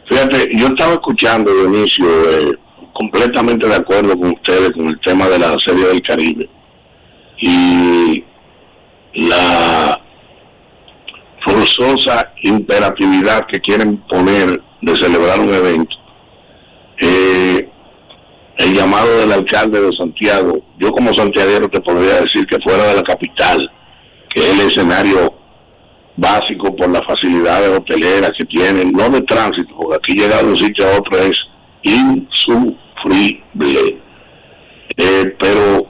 Fíjate, 0.09 0.51
yo 0.57 0.69
estaba 0.69 0.93
escuchando, 0.95 1.53
Dionisio, 1.53 2.07
eh, 2.07 2.59
completamente 2.93 3.67
de 3.67 3.75
acuerdo 3.75 4.17
con 4.17 4.31
ustedes 4.31 4.71
con 4.71 4.89
el 4.89 5.01
tema 5.01 5.29
de 5.29 5.39
la 5.39 5.57
Serie 5.59 5.87
del 5.87 6.03
Caribe. 6.03 6.49
Y 7.39 8.25
la 9.15 10.01
forzosa 11.45 12.33
imperatividad 12.43 13.47
que 13.47 13.61
quieren 13.61 13.99
poner 14.09 14.61
de 14.83 14.97
celebrar 14.97 15.41
un 15.41 15.53
evento. 15.53 15.97
Eh, 16.99 17.69
el 18.59 18.75
llamado 18.75 19.19
del 19.19 19.33
alcalde 19.33 19.81
de 19.81 19.97
Santiago, 19.97 20.61
yo 20.79 20.91
como 20.93 21.13
santiaguero 21.13 21.69
te 21.69 21.81
podría 21.81 22.23
decir 22.23 22.47
que 22.47 22.59
fuera 22.61 22.85
de 22.85 22.95
la 22.95 23.03
capital, 23.03 23.71
que 24.31 24.41
es 24.41 24.59
el 24.59 24.67
escenario 24.67 25.35
básico 26.17 26.75
por 26.75 26.91
las 26.91 27.05
facilidades 27.07 27.79
hoteleras 27.79 28.33
que 28.37 28.45
tienen, 28.47 28.93
no 28.93 29.09
de 29.11 29.21
tránsito, 29.23 29.75
porque 29.77 29.97
aquí 29.97 30.15
llegar 30.15 30.43
de 30.45 30.51
un 30.51 30.57
sitio 30.57 30.87
a 30.87 30.99
otro 30.99 31.19
es 31.19 31.39
insufrible. 31.83 33.43
Eh, 34.97 35.37
pero 35.39 35.87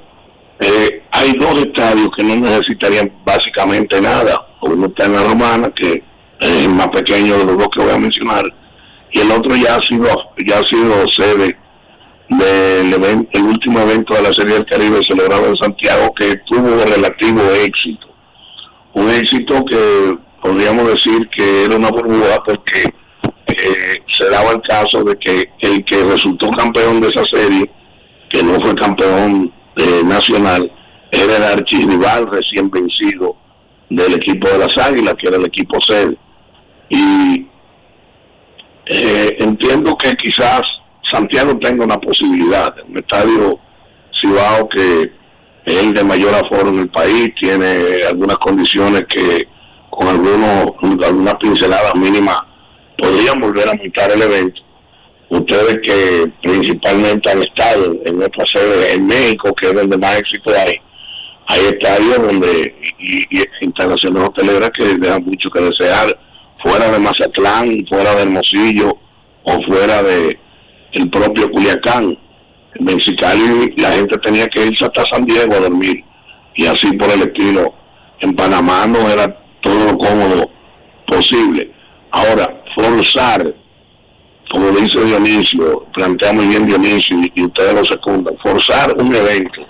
eh, 0.59 1.03
hay 1.13 1.33
dos 1.33 1.59
estadios 1.59 2.09
que 2.17 2.25
no 2.25 2.37
necesitarían 2.37 3.13
básicamente 3.25 4.01
nada. 4.01 4.47
Uno 4.63 4.87
está 4.87 5.05
en 5.05 5.13
la 5.13 5.23
Romana, 5.23 5.71
que 5.71 6.03
es 6.41 6.65
el 6.65 6.71
más 6.71 6.89
pequeño 6.89 7.39
de 7.39 7.45
los 7.45 7.59
dos 7.59 7.69
que 7.69 7.83
voy 7.83 7.93
a 7.93 7.99
mencionar, 7.99 8.45
y 9.13 9.21
el 9.21 9.31
otro 9.31 9.55
ya 9.55 9.77
ha 9.77 9.83
sido, 9.83 10.09
ya 10.45 10.59
ha 10.59 10.67
sido 10.67 11.07
sede 11.09 11.57
del 12.29 12.93
evento, 12.93 13.31
el 13.33 13.45
último 13.45 13.81
evento 13.81 14.15
de 14.15 14.23
la 14.23 14.33
Serie 14.33 14.55
del 14.55 14.67
Caribe 14.67 15.03
celebrado 15.03 15.47
en 15.47 15.57
Santiago, 15.57 16.13
que 16.15 16.37
tuvo 16.47 16.85
relativo 16.85 17.41
éxito. 17.65 18.06
Un 18.97 19.11
éxito 19.11 19.63
que 19.67 20.17
podríamos 20.41 20.89
decir 20.89 21.29
que 21.29 21.65
era 21.65 21.77
una 21.77 21.91
burbuja 21.91 22.43
porque 22.47 22.85
eh, 23.47 24.03
se 24.09 24.31
daba 24.31 24.53
el 24.53 24.63
caso 24.63 25.05
de 25.05 25.15
que 25.19 25.51
el 25.61 25.85
que 25.85 26.03
resultó 26.03 26.49
campeón 26.53 27.03
de 27.03 27.09
esa 27.09 27.23
serie, 27.27 27.71
que 28.31 28.43
no 28.43 28.59
fue 28.59 28.75
campeón 28.75 29.53
eh, 29.77 30.01
nacional, 30.03 30.73
era 31.11 31.37
el 31.37 31.43
archirrival 31.43 32.27
recién 32.31 32.71
vencido 32.71 33.37
del 33.91 34.15
equipo 34.15 34.49
de 34.49 34.61
las 34.61 34.79
Águilas, 34.79 35.15
que 35.21 35.29
era 35.29 35.37
el 35.37 35.45
equipo 35.45 35.79
sede. 35.83 36.17
Y 36.89 37.47
eh, 38.87 39.37
entiendo 39.41 39.95
que 39.99 40.17
quizás 40.17 40.63
Santiago 41.13 41.59
tenga 41.59 41.85
una 41.85 42.01
posibilidad, 42.01 42.75
un 42.89 42.97
estadio 42.97 43.59
Cibao 44.19 44.67
que 44.71 45.13
el 45.67 45.93
de 45.93 46.05
mayor 46.05 46.35
aforo 46.35 46.69
en 46.69 46.79
el 46.81 46.89
país, 46.89 47.35
tiene 47.39 48.05
algunas 48.09 48.39
condiciones 48.39 49.05
que 49.09 49.47
con 49.91 50.09
algunos, 50.09 50.73
algunas 51.05 51.35
pinceladas 51.35 51.95
mínimas 51.97 52.39
podrían 52.97 53.39
volver 53.41 53.69
a 53.69 53.75
montar 53.75 54.11
el 54.13 54.23
evento. 54.23 54.63
Ustedes 55.29 55.79
que 55.83 56.31
principalmente 56.41 57.31
han 57.31 57.43
estado 57.43 57.97
en 58.05 58.19
nuestra 58.19 58.47
sede 58.47 58.95
en 58.95 59.07
México, 59.07 59.53
que 59.55 59.69
es 59.69 59.75
donde 59.75 59.99
más 59.99 60.21
éxito 60.21 60.53
hay, 60.55 60.75
hay 61.49 61.61
estadios 61.67 62.23
donde 62.23 62.75
y, 62.99 63.27
instalaciones 63.61 64.23
hoteleras 64.23 64.71
que 64.71 64.85
dejan 64.85 65.25
mucho 65.25 65.51
que 65.51 65.61
desear, 65.61 66.17
fuera 66.63 66.91
de 66.91 66.99
Mazatlán, 66.99 67.85
fuera 67.89 68.15
de 68.15 68.23
Hermosillo 68.23 68.97
o 69.43 69.63
fuera 69.65 70.03
de 70.03 70.39
el 70.93 71.11
propio 71.11 71.51
Culiacán. 71.51 72.17
Mexicali 72.81 73.75
la 73.77 73.93
gente 73.93 74.19
tenía 74.19 74.47
que 74.47 74.67
irse 74.67 74.85
hasta 74.85 75.05
San 75.07 75.25
Diego 75.25 75.55
a 75.55 75.61
dormir 75.61 76.05
y 76.55 76.67
así 76.67 76.93
por 76.93 77.11
el 77.11 77.23
estilo. 77.23 77.75
En 78.21 78.35
Panamá 78.35 78.87
no 78.87 79.09
era 79.09 79.27
todo 79.61 79.93
lo 79.93 79.99
cómodo 79.99 80.51
posible. 81.07 81.71
Ahora, 82.11 82.63
forzar, 82.75 83.55
como 84.51 84.71
dice 84.71 85.05
Dionisio, 85.05 85.87
plantea 85.93 86.33
muy 86.33 86.47
bien 86.47 86.67
Dionisio 86.67 87.19
y, 87.35 87.43
ustedes 87.43 87.75
lo 87.75 87.85
secundan, 87.85 88.37
forzar 88.39 88.95
un 88.99 89.15
evento 89.15 89.67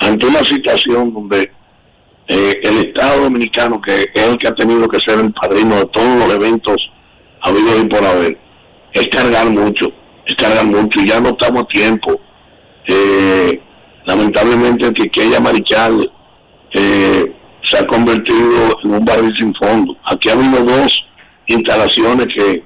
ante 0.00 0.26
una 0.26 0.42
situación 0.42 1.14
donde 1.14 1.50
eh, 2.28 2.60
el 2.62 2.86
Estado 2.86 3.22
Dominicano, 3.22 3.80
que 3.80 4.06
es 4.14 4.28
el 4.28 4.36
que 4.38 4.48
ha 4.48 4.54
tenido 4.54 4.88
que 4.88 4.98
ser 5.00 5.18
el 5.18 5.32
padrino 5.32 5.76
de 5.76 5.86
todos 5.86 6.18
los 6.18 6.34
eventos 6.34 6.76
habidos 7.40 7.82
y 7.82 7.86
por 7.86 8.04
haber, 8.04 8.38
es 8.92 9.08
cargar 9.08 9.48
mucho, 9.50 9.92
es 10.32 10.36
cargar 10.36 10.64
mucho 10.64 11.00
y 11.00 11.08
ya 11.08 11.20
no 11.20 11.30
estamos 11.30 11.62
a 11.62 11.66
tiempo. 11.66 12.20
Eh, 12.86 13.60
lamentablemente 14.06 14.92
que 14.92 15.04
aquella 15.04 15.40
Marichal 15.40 16.10
eh, 16.72 17.32
se 17.62 17.78
ha 17.78 17.86
convertido 17.86 18.78
en 18.82 18.94
un 18.94 19.04
barril 19.04 19.34
sin 19.36 19.54
fondo. 19.54 19.96
Aquí 20.04 20.28
ha 20.28 20.32
habido 20.32 20.64
dos 20.64 21.04
instalaciones 21.46 22.26
que 22.34 22.64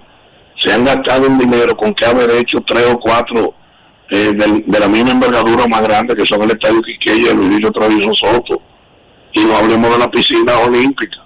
se 0.58 0.72
han 0.72 0.84
gastado 0.84 1.26
un 1.26 1.38
dinero 1.38 1.76
con 1.76 1.92
que 1.94 2.06
haber 2.06 2.30
hecho 2.30 2.60
tres 2.60 2.86
o 2.90 2.98
cuatro 2.98 3.54
eh, 4.10 4.32
de, 4.32 4.78
la 4.78 4.88
misma 4.88 5.10
envergadura 5.10 5.66
más 5.66 5.82
grande 5.82 6.14
que 6.14 6.24
son 6.24 6.42
el 6.42 6.50
Estadio 6.50 6.80
Quiqueya 6.80 7.32
el 7.32 7.36
Luis 7.36 7.72
Travieso 7.72 8.14
Soto. 8.14 8.62
Y 9.32 9.44
no 9.44 9.56
hablemos 9.56 9.90
de 9.90 9.98
la 9.98 10.10
piscina 10.10 10.58
olímpica. 10.60 11.18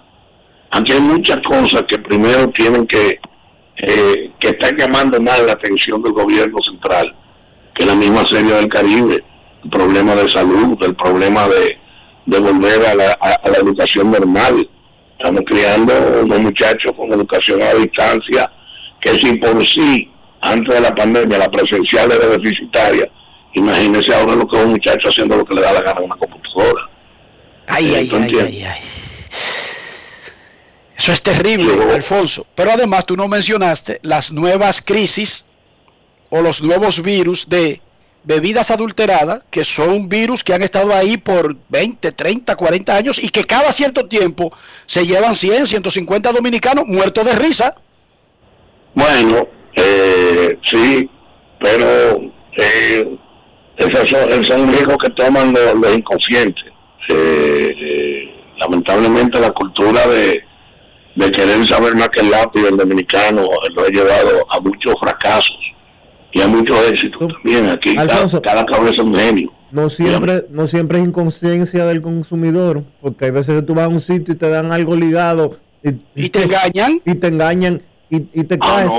Aquí 0.73 0.93
hay 0.93 1.01
muchas 1.01 1.39
cosas 1.47 1.83
que 1.87 1.99
primero 1.99 2.49
tienen 2.49 2.87
que, 2.87 3.21
eh, 3.83 4.31
que 4.39 4.49
están 4.49 4.77
llamando 4.77 5.21
más 5.21 5.43
la 5.43 5.53
atención 5.53 6.03
del 6.03 6.13
gobierno 6.13 6.59
central 6.63 7.15
que 7.75 7.87
la 7.87 7.95
misma 7.95 8.27
serie 8.27 8.53
del 8.53 8.69
Caribe. 8.69 9.25
El 9.65 9.71
problema 9.71 10.15
de 10.15 10.31
salud, 10.31 10.77
el 10.83 10.95
problema 10.95 11.47
de, 11.49 11.79
de 12.27 12.39
volver 12.39 12.87
a 12.87 12.95
la, 12.95 13.13
a, 13.21 13.49
la 13.49 13.59
educación 13.59 14.11
normal. 14.11 14.69
Estamos 15.19 15.43
criando 15.47 15.93
unos 16.23 16.41
muchachos 16.41 16.93
con 16.97 17.13
educación 17.13 17.61
a 17.63 17.75
distancia 17.75 18.51
que 19.01 19.11
si 19.19 19.35
por 19.35 19.65
sí, 19.65 20.11
antes 20.41 20.75
de 20.75 20.81
la 20.81 20.95
pandemia, 20.95 21.39
la 21.39 21.51
presencial 21.51 22.11
era 22.11 22.27
deficitaria, 22.27 23.11
imagínese 23.55 24.15
ahora 24.15 24.35
lo 24.35 24.47
que 24.47 24.57
un 24.57 24.71
muchacho 24.73 25.09
haciendo 25.09 25.37
lo 25.37 25.45
que 25.45 25.55
le 25.55 25.63
da 25.63 25.73
la 25.73 25.81
gana 25.81 26.01
a 26.01 26.03
una 26.03 26.17
computadora. 26.17 26.89
Ay, 27.67 27.95
ay, 27.95 28.11
ay, 28.13 28.39
ay, 28.41 28.63
ay, 28.65 29.00
Eso 31.01 31.13
es 31.13 31.23
terrible, 31.23 31.73
Alfonso. 31.95 32.47
Pero 32.55 32.73
además 32.73 33.07
tú 33.07 33.17
no 33.17 33.27
mencionaste 33.27 34.01
las 34.03 34.31
nuevas 34.31 34.83
crisis 34.83 35.47
o 36.29 36.43
los 36.43 36.63
nuevos 36.63 37.03
virus 37.03 37.49
de 37.49 37.81
bebidas 38.23 38.71
adulteradas, 38.71 39.43
que 39.51 39.65
son 39.65 40.11
virus 40.11 40.45
que 40.45 40.53
han 40.53 40.61
estado 40.61 40.95
ahí 40.95 41.17
por 41.17 41.57
20, 41.71 42.13
30, 42.13 42.55
40 42.55 42.95
años 42.95 43.19
y 43.19 43.31
que 43.31 43.45
cada 43.45 43.73
cierto 43.73 44.09
tiempo 44.09 44.53
se 44.85 45.07
llevan 45.07 45.37
100, 45.37 45.69
150 45.69 46.33
dominicanos 46.33 46.85
muertos 46.87 47.25
de 47.25 47.35
risa. 47.35 47.77
Bueno, 48.93 49.49
eh, 49.77 50.59
sí, 50.71 51.09
pero 51.59 52.21
eh, 52.59 53.19
esos, 53.79 54.11
son, 54.47 54.71
riesgos 54.71 54.99
que 54.99 55.11
toman 55.13 55.55
los, 55.55 55.97
inconscientes. 55.97 56.65
Eh, 57.09 57.73
eh, 57.75 58.35
lamentablemente 58.59 59.41
la 59.41 59.51
cultura 59.53 60.07
de, 60.07 60.50
de 61.21 61.31
querer 61.31 61.65
saber 61.67 61.95
más 61.95 62.09
que 62.09 62.21
el 62.21 62.31
lápiz 62.31 62.63
del 62.63 62.77
dominicano 62.77 63.43
lo 63.75 63.83
ha 63.83 63.89
llevado 63.89 64.47
a 64.51 64.61
muchos 64.61 64.95
fracasos 65.01 65.57
y 66.33 66.41
hay 66.41 66.49
mucho 66.49 66.75
éxito 66.87 67.29
también 67.29 67.69
aquí. 67.69 67.95
cada, 67.95 68.65
cabeza 68.65 68.91
es 68.91 68.99
un 68.99 69.15
genio. 69.15 69.53
No 69.71 69.89
siempre, 69.89 70.47
no 70.51 70.67
siempre 70.67 70.99
es 70.99 71.05
inconsciencia 71.05 71.85
del 71.87 72.03
consumidor, 72.03 72.85
porque 73.01 73.27
hay 73.27 73.31
veces 73.31 73.57
que 73.57 73.63
tú 73.63 73.75
vas 73.75 73.85
a 73.85 73.89
un 73.89 74.01
sitio 74.01 74.35
y 74.35 74.37
te 74.37 74.49
dan 74.49 74.73
algo 74.73 74.97
ligado 74.97 75.57
y, 75.83 76.29
te, 76.29 76.45
engañan. 76.45 77.01
Y 77.05 77.15
te 77.15 77.27
engañan 77.29 77.83
y, 78.09 78.21
te 78.21 78.59
ah, 78.61 78.87
caes. 78.89 78.93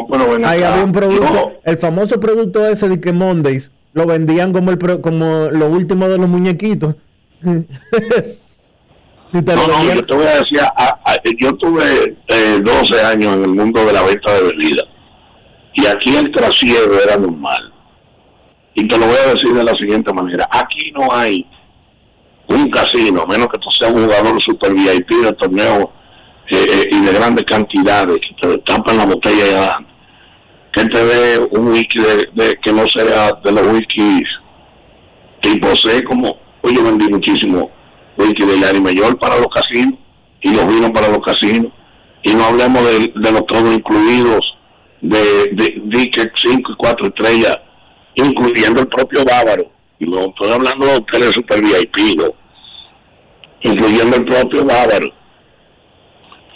Ahí 0.45 0.63
había 0.63 0.83
un 0.83 0.93
producto, 0.93 1.53
el 1.63 1.77
famoso 1.77 2.19
producto 2.19 2.65
ese 2.67 2.87
de 2.87 2.99
que 2.99 3.11
Mondays 3.11 3.71
lo 3.93 4.05
vendían 4.05 4.53
como 4.53 4.71
el 4.71 4.79
como 5.01 5.49
lo 5.51 5.67
último 5.67 6.07
de 6.07 6.17
los 6.17 6.29
muñequitos. 6.29 6.95
no, 7.41 7.55
no, 9.33 9.93
yo 9.93 10.05
te 10.05 10.15
voy 10.15 10.25
a 10.25 10.39
decir, 10.39 10.59
yo 11.39 11.53
tuve 11.57 12.17
12 12.61 12.95
eh, 12.95 13.01
años 13.05 13.35
en 13.35 13.43
el 13.43 13.49
mundo 13.49 13.85
de 13.85 13.93
la 13.93 14.03
venta 14.03 14.33
de 14.33 14.43
bebidas 14.43 14.87
y 15.73 15.85
aquí 15.85 16.15
el 16.15 16.31
trasiego 16.31 16.99
era 17.01 17.17
normal. 17.17 17.73
Y 18.73 18.87
te 18.87 18.97
lo 18.97 19.07
voy 19.07 19.17
a 19.17 19.33
decir 19.33 19.53
de 19.53 19.63
la 19.63 19.75
siguiente 19.75 20.13
manera. 20.13 20.47
Aquí 20.51 20.91
no 20.91 21.11
hay 21.11 21.45
un 22.47 22.69
casino, 22.69 23.25
menos 23.25 23.47
que 23.47 23.57
tú 23.59 23.69
seas 23.71 23.91
un 23.91 24.03
jugador 24.03 24.41
super 24.41 24.73
VIP 24.73 25.09
de 25.23 25.33
torneo 25.33 25.91
eh, 26.49 26.65
eh, 26.69 26.89
y 26.91 27.01
de 27.01 27.13
grandes 27.13 27.45
cantidades, 27.45 28.17
que 28.17 28.47
te 28.47 28.57
tapan 28.59 28.97
la 28.97 29.05
botella 29.05 29.45
ya, 29.47 29.77
que 30.71 30.85
te 30.85 31.05
dé 31.05 31.39
un 31.51 31.67
whisky 31.67 31.99
de, 31.99 32.59
que 32.61 32.73
no 32.73 32.85
sea 32.87 33.31
de 33.43 33.51
los 33.51 33.67
whiskies 33.67 34.27
tipo 35.39 35.75
C, 35.75 36.03
como 36.03 36.37
hoy 36.61 36.75
yo 36.75 36.83
vendí 36.83 37.07
muchísimo 37.09 37.71
whisky 38.17 38.45
de 38.45 38.59
Yari 38.59 38.79
Mayor 38.79 39.17
para 39.17 39.37
los 39.37 39.47
casinos 39.47 40.00
y 40.41 40.51
los 40.51 40.67
vinos 40.67 40.91
para 40.91 41.07
los 41.07 41.23
casinos. 41.23 41.71
Y 42.23 42.33
no 42.35 42.45
hablemos 42.45 42.83
de, 42.83 43.31
los 43.31 43.45
todos 43.47 43.73
incluidos 43.73 44.57
de, 45.01 45.19
de, 45.53 45.81
de 45.83 46.31
5 46.35 46.71
y 46.71 46.75
4 46.75 47.07
estrellas, 47.07 47.57
incluyendo 48.15 48.81
el 48.81 48.87
propio 48.87 49.23
Bávaro. 49.25 49.71
Y 49.99 50.05
no 50.05 50.27
estoy 50.27 50.51
hablando 50.51 50.85
de 50.85 50.95
hoteles 50.95 51.31
super 51.31 51.61
VIP, 51.61 52.17
¿no? 52.17 52.41
incluyendo 53.63 54.17
el 54.17 54.25
propio 54.25 54.65
Bávaro. 54.65 55.07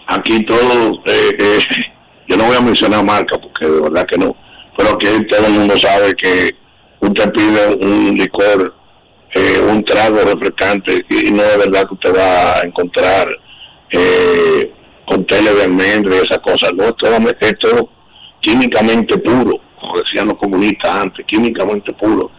Aquí 0.07 0.43
todo, 0.45 1.01
eh, 1.05 1.31
eh, 1.39 1.59
yo 2.27 2.37
no 2.37 2.45
voy 2.45 2.57
a 2.57 2.61
mencionar 2.61 3.03
marca 3.03 3.37
porque 3.37 3.65
de 3.65 3.81
verdad 3.81 4.05
que 4.05 4.17
no, 4.17 4.35
pero 4.77 4.91
aquí 4.91 5.07
todo 5.29 5.47
el 5.47 5.53
mundo 5.53 5.77
sabe 5.77 6.13
que 6.15 6.51
usted 6.99 7.31
pide 7.31 7.75
un 7.75 8.15
licor, 8.15 8.73
eh, 9.33 9.59
un 9.67 9.83
trago 9.83 10.17
refrescante 10.17 11.05
y 11.09 11.31
no 11.31 11.43
es 11.43 11.57
verdad 11.57 11.87
que 11.87 11.93
usted 11.93 12.15
va 12.15 12.59
a 12.59 12.61
encontrar 12.63 13.27
eh, 13.91 14.71
tele 15.25 15.53
de 15.53 15.63
almendra 15.63 16.15
y 16.15 16.19
esas 16.19 16.39
cosas. 16.39 16.71
No, 16.73 16.85
esto, 16.85 17.07
esto 17.39 17.89
químicamente 18.39 19.17
puro, 19.17 19.59
como 19.79 19.99
decían 19.99 20.27
los 20.27 20.37
comunistas 20.37 21.01
antes, 21.01 21.25
químicamente 21.25 21.93
puro, 21.93 22.29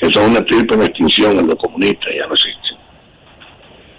que 0.00 0.10
son 0.10 0.30
una 0.30 0.44
triple 0.44 0.76
en 0.76 0.82
extinción 0.84 1.38
en 1.38 1.46
los 1.46 1.56
comunistas, 1.56 2.12
ya 2.14 2.26
no 2.26 2.34
existen. 2.34 2.60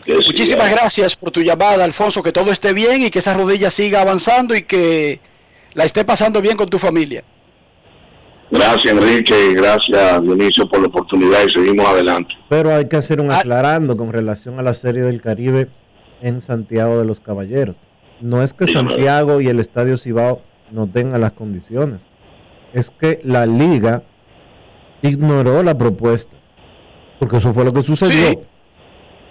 Muchísimas 0.08 0.72
gracias 0.72 1.16
por 1.16 1.32
tu 1.32 1.42
llamada, 1.42 1.84
Alfonso, 1.84 2.24
que 2.24 2.32
todo 2.32 2.52
esté 2.52 2.74
bien 2.74 3.04
y 3.04 3.12
que 3.12 3.20
esa 3.20 3.36
rodilla 3.36 3.70
siga 3.70 4.02
avanzando 4.02 4.56
y 4.56 4.64
que 4.64 5.20
la 5.74 5.86
esté 5.86 6.04
pasando 6.04 6.42
bien 6.42 6.58
con 6.58 6.68
tu 6.68 6.80
familia. 6.80 7.24
Gracias, 8.50 8.92
Enrique, 8.92 9.34
y 9.52 9.54
gracias, 9.54 10.22
Dionisio, 10.24 10.68
por 10.68 10.82
la 10.82 10.88
oportunidad 10.88 11.46
y 11.48 11.52
seguimos 11.52 11.88
adelante. 11.88 12.34
Pero 12.50 12.76
hay 12.76 12.90
que 12.90 12.98
hacer 12.98 13.22
un 13.22 13.32
ah. 13.32 13.38
aclarando 13.38 13.96
con 13.96 14.12
relación 14.12 14.60
a 14.60 14.64
la 14.64 14.74
Serie 14.74 15.04
del 15.04 15.22
Caribe 15.22 15.70
en 16.22 16.42
Santiago 16.42 16.98
de 16.98 17.06
los 17.06 17.20
Caballeros. 17.20 17.76
No 18.22 18.44
es 18.44 18.54
que 18.54 18.68
Santiago 18.68 19.42
y 19.42 19.48
el 19.48 19.60
Estadio 19.60 19.98
Cibao 19.98 20.42
no 20.72 20.88
tenga 20.88 21.18
las 21.18 21.32
condiciones. 21.32 22.06
Es 22.74 22.90
que 22.90 23.20
la 23.24 23.46
liga 23.46 24.04
ignoró 25.02 25.64
la 25.64 25.78
propuesta. 25.78 26.36
Porque 27.20 27.38
eso 27.38 27.54
fue 27.54 27.66
lo 27.66 27.74
que 27.74 27.84
sucedió. 27.84 28.42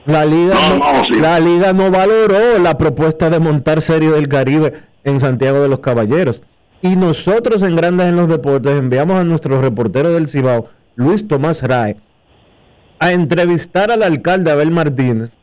La 0.07 0.25
liga 0.25 0.55
no, 0.55 1.17
la 1.21 1.39
liga 1.41 1.73
no 1.73 1.91
valoró 1.91 2.59
la 2.59 2.79
propuesta 2.79 3.31
de 3.31 3.39
montar 3.39 3.83
Serie 3.83 4.11
del 4.11 4.29
Caribe 4.29 4.73
en 5.05 5.21
Santiago 5.21 5.61
de 5.61 5.69
los 5.69 5.81
Caballeros. 5.81 6.43
Y 6.83 6.97
nosotros 6.97 7.63
en 7.63 7.77
Grandes 7.77 8.09
en 8.09 8.17
los 8.17 8.29
Deportes 8.29 8.79
enviamos 8.79 9.17
a 9.17 9.25
nuestro 9.25 9.61
reportero 9.61 10.13
del 10.13 10.29
Cibao, 10.29 10.69
Luis 10.97 11.29
Tomás 11.29 11.63
Rae, 11.63 11.97
a 12.99 13.13
entrevistar 13.13 13.91
al 13.91 14.03
alcalde 14.03 14.51
Abel 14.51 14.71
Martínez. 14.71 15.37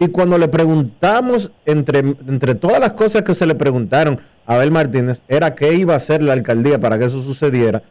Y 0.00 0.08
cuando 0.08 0.38
le 0.38 0.48
preguntamos, 0.48 1.52
entre, 1.64 2.00
entre 2.00 2.56
todas 2.56 2.80
las 2.80 2.94
cosas 2.94 3.22
que 3.22 3.34
se 3.34 3.46
le 3.46 3.54
preguntaron, 3.54 4.20
Abel 4.46 4.72
Martínez 4.72 5.22
era 5.28 5.54
qué 5.54 5.74
iba 5.74 5.94
a 5.94 5.98
hacer 5.98 6.22
la 6.22 6.32
alcaldía 6.32 6.80
para 6.80 6.98
que 6.98 7.04
eso 7.04 7.22
sucediera 7.22 7.82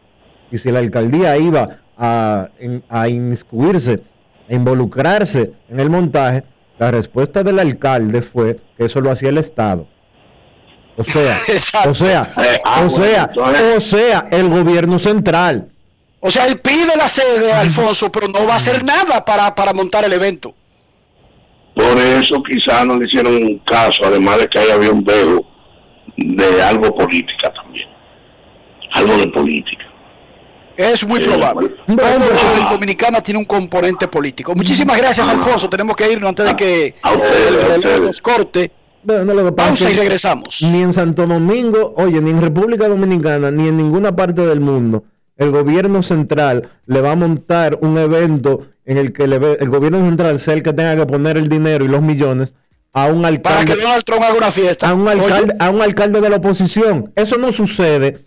y 0.51 0.57
si 0.57 0.71
la 0.71 0.79
alcaldía 0.79 1.37
iba 1.37 1.79
a, 1.97 2.49
a 2.89 3.09
inmiscuirse, 3.09 4.01
a 4.49 4.53
involucrarse 4.53 5.53
en 5.69 5.79
el 5.79 5.89
montaje, 5.89 6.43
la 6.77 6.91
respuesta 6.91 7.43
del 7.43 7.59
alcalde 7.59 8.21
fue 8.21 8.59
que 8.77 8.85
eso 8.85 9.01
lo 9.01 9.11
hacía 9.11 9.29
el 9.29 9.37
Estado. 9.37 9.87
O 10.97 11.03
sea, 11.03 11.37
o 11.87 11.93
sea, 11.93 12.27
ah, 12.65 12.83
o 12.85 12.89
sea, 12.89 13.31
o 13.77 13.79
sea, 13.79 14.27
el 14.31 14.49
gobierno 14.49 14.99
central. 14.99 15.69
O 16.19 16.29
sea, 16.29 16.47
él 16.47 16.59
pide 16.59 16.97
la 16.97 17.07
sede, 17.07 17.53
Alfonso, 17.53 18.11
pero 18.11 18.27
no 18.27 18.45
va 18.45 18.53
a 18.53 18.57
hacer 18.57 18.83
nada 18.83 19.23
para, 19.23 19.55
para 19.55 19.73
montar 19.73 20.03
el 20.03 20.11
evento. 20.11 20.53
Por 21.79 21.97
eso 21.97 22.43
quizás 22.43 22.85
no 22.85 22.97
le 22.97 23.05
hicieron 23.05 23.57
caso, 23.59 24.03
además 24.03 24.39
de 24.39 24.47
que 24.47 24.59
ahí 24.59 24.69
había 24.69 24.91
un 24.91 25.01
dedo 25.01 25.45
de 26.17 26.61
algo 26.61 26.93
política 26.93 27.53
también. 27.53 27.87
Algo 28.91 29.15
de 29.15 29.27
política. 29.29 29.85
Es 30.75 31.07
muy 31.07 31.21
probable. 31.21 31.69
Todo 31.87 32.61
en 32.61 32.69
Dominicana 32.69 33.21
tiene 33.21 33.39
un 33.39 33.45
componente 33.45 34.09
político. 34.09 34.53
Muchísimas 34.55 34.97
gracias, 34.97 35.25
Alfonso. 35.27 35.69
Tenemos 35.69 35.95
que 35.95 36.11
irnos 36.11 36.29
antes 36.29 36.47
de 36.47 36.55
que 36.57 36.95
el 37.85 38.03
nos 38.03 38.19
corte. 38.19 38.71
Pausa 39.55 39.89
y 39.89 39.95
regresamos. 39.95 40.61
Ni 40.61 40.81
en 40.81 40.93
Santo 40.93 41.25
Domingo, 41.25 41.93
oye, 41.95 42.19
ni 42.19 42.31
en 42.31 42.41
República 42.41 42.89
Dominicana, 42.89 43.51
ni 43.51 43.69
en 43.69 43.77
ninguna 43.77 44.13
parte 44.13 44.45
del 44.45 44.59
mundo, 44.59 45.05
el 45.37 45.51
gobierno 45.51 46.03
central 46.03 46.67
le 46.85 46.99
va 46.99 47.13
a 47.13 47.15
montar 47.15 47.77
un 47.81 47.97
evento 47.97 48.67
en 48.89 48.97
el 48.97 49.13
que 49.13 49.25
el 49.25 49.69
gobierno 49.69 50.03
central 50.03 50.39
sea 50.39 50.55
el 50.55 50.63
que 50.63 50.73
tenga 50.73 50.95
que 50.95 51.05
poner 51.05 51.37
el 51.37 51.47
dinero 51.47 51.85
y 51.85 51.87
los 51.87 52.01
millones 52.01 52.55
a 52.91 53.05
un 53.05 53.23
alcalde. 53.23 53.41
Para 53.41 53.65
que 53.65 53.75
Donald 53.75 54.03
Trump 54.03 54.23
haga 54.23 54.33
una 54.33 54.51
fiesta. 54.51 54.89
A 54.89 54.95
un 54.95 55.07
alcalde, 55.07 55.55
a 55.59 55.69
un 55.69 55.81
alcalde 55.83 56.19
de 56.19 56.27
la 56.27 56.37
oposición. 56.37 57.13
Eso 57.15 57.37
no 57.37 57.51
sucede 57.51 58.25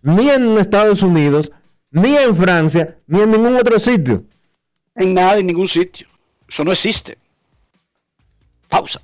ni 0.00 0.30
en 0.30 0.56
Estados 0.56 1.02
Unidos, 1.02 1.52
ni 1.90 2.16
en 2.16 2.34
Francia, 2.34 2.96
ni 3.06 3.20
en 3.20 3.30
ningún 3.30 3.56
otro 3.56 3.78
sitio. 3.78 4.24
En 4.94 5.12
nada, 5.12 5.36
en 5.36 5.48
ningún 5.48 5.68
sitio. 5.68 6.08
Eso 6.48 6.64
no 6.64 6.72
existe. 6.72 7.18
Pausa. 8.70 9.02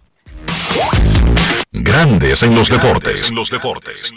Grandes 1.73 2.43
en 2.43 2.55
los 2.55 2.71
deportes. 2.71 3.29
En 3.29 3.37
los 3.37 3.51
deportes. 3.51 4.13
En 4.13 4.17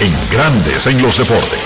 En 0.00 0.12
Grandes 0.32 0.86
en 0.86 1.02
los 1.02 1.18
Deportes. 1.18 1.60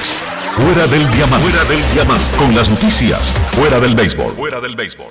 Fuera 0.57 0.89
del 0.89 1.09
diamante. 1.13 1.49
Fuera 1.49 1.65
del 1.69 1.93
diamante. 1.93 2.37
Con 2.37 2.55
las 2.55 2.69
noticias. 2.69 3.33
Fuera 3.53 3.79
del 3.79 3.95
béisbol. 3.95 4.35
Fuera 4.35 4.61
del 4.61 4.75
béisbol. 4.75 5.07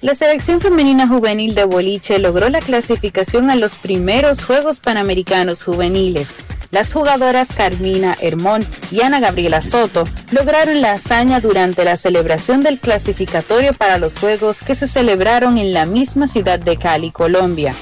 La 0.00 0.14
selección 0.14 0.60
femenina 0.60 1.06
juvenil 1.06 1.54
de 1.54 1.64
boliche 1.64 2.18
logró 2.18 2.48
la 2.48 2.60
clasificación 2.60 3.50
a 3.50 3.56
los 3.56 3.76
primeros 3.76 4.42
Juegos 4.42 4.80
Panamericanos 4.80 5.64
Juveniles. 5.64 6.36
Las 6.70 6.94
jugadoras 6.94 7.52
Carmina 7.52 8.16
Hermón 8.20 8.64
y 8.90 9.02
Ana 9.02 9.20
Gabriela 9.20 9.60
Soto 9.60 10.08
lograron 10.30 10.80
la 10.80 10.92
hazaña 10.92 11.40
durante 11.40 11.84
la 11.84 11.96
celebración 11.96 12.62
del 12.62 12.78
clasificatorio 12.80 13.74
para 13.74 13.98
los 13.98 14.18
Juegos 14.18 14.62
que 14.62 14.74
se 14.74 14.88
celebraron 14.88 15.58
en 15.58 15.74
la 15.74 15.84
misma 15.84 16.26
ciudad 16.26 16.58
de 16.58 16.78
Cali, 16.78 17.10
Colombia. 17.10 17.74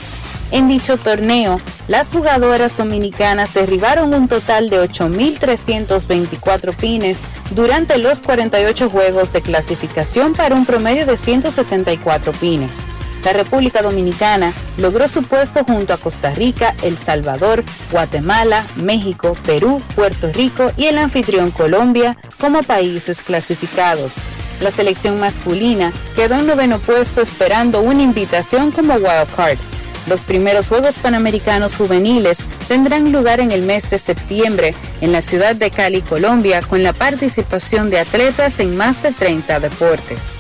En 0.51 0.69
dicho 0.69 0.97
torneo, 0.99 1.61
las 1.89 2.13
jugadoras 2.13 2.77
dominicanas 2.77 3.55
derribaron 3.55 4.15
un 4.15 4.29
total 4.29 4.71
de 4.71 4.81
8.324 4.81 6.77
pines 6.77 7.23
durante 7.51 7.99
los 7.99 8.21
48 8.21 8.89
juegos 8.89 9.33
de 9.33 9.43
clasificación 9.43 10.33
para 10.35 10.55
un 10.55 10.65
promedio 10.65 11.07
de 11.07 11.17
174 11.17 12.33
pines. 12.33 12.79
La 13.25 13.33
República 13.33 13.81
Dominicana 13.83 14.53
logró 14.77 15.09
su 15.09 15.23
puesto 15.23 15.65
junto 15.65 15.95
a 15.95 15.97
Costa 15.97 16.31
Rica, 16.31 16.75
El 16.83 16.99
Salvador, 16.99 17.65
Guatemala, 17.91 18.67
México, 18.77 19.35
Perú, 19.47 19.81
Puerto 19.95 20.31
Rico 20.31 20.73
y 20.77 20.87
el 20.87 20.99
anfitrión 20.99 21.51
Colombia 21.51 22.19
como 22.39 22.63
países 22.63 23.23
clasificados. 23.23 24.17
La 24.61 24.71
selección 24.71 25.19
masculina 25.19 25.91
quedó 26.15 26.35
en 26.35 26.47
noveno 26.47 26.79
puesto 26.79 27.23
esperando 27.23 27.81
una 27.81 28.03
invitación 28.03 28.71
como 28.71 28.95
wildcard 28.95 29.59
los 30.07 30.25
primeros 30.25 30.69
Juegos 30.69 30.99
Panamericanos 30.99 31.77
Juveniles 31.77 32.45
tendrán 32.69 33.13
lugar 33.13 33.41
en 33.41 33.51
el 33.51 33.63
mes 33.63 33.89
de 33.91 33.99
septiembre 33.99 34.75
en 35.01 35.13
la 35.13 35.23
ciudad 35.23 35.57
de 35.57 35.71
Cali, 35.71 36.03
Colombia, 36.03 36.63
con 36.63 36.83
la 36.83 36.93
participación 36.93 37.91
de 37.91 38.01
atletas 38.01 38.61
en 38.61 38.77
más 38.77 39.03
de 39.03 39.13
30 39.13 39.61
deportes. 39.61 40.35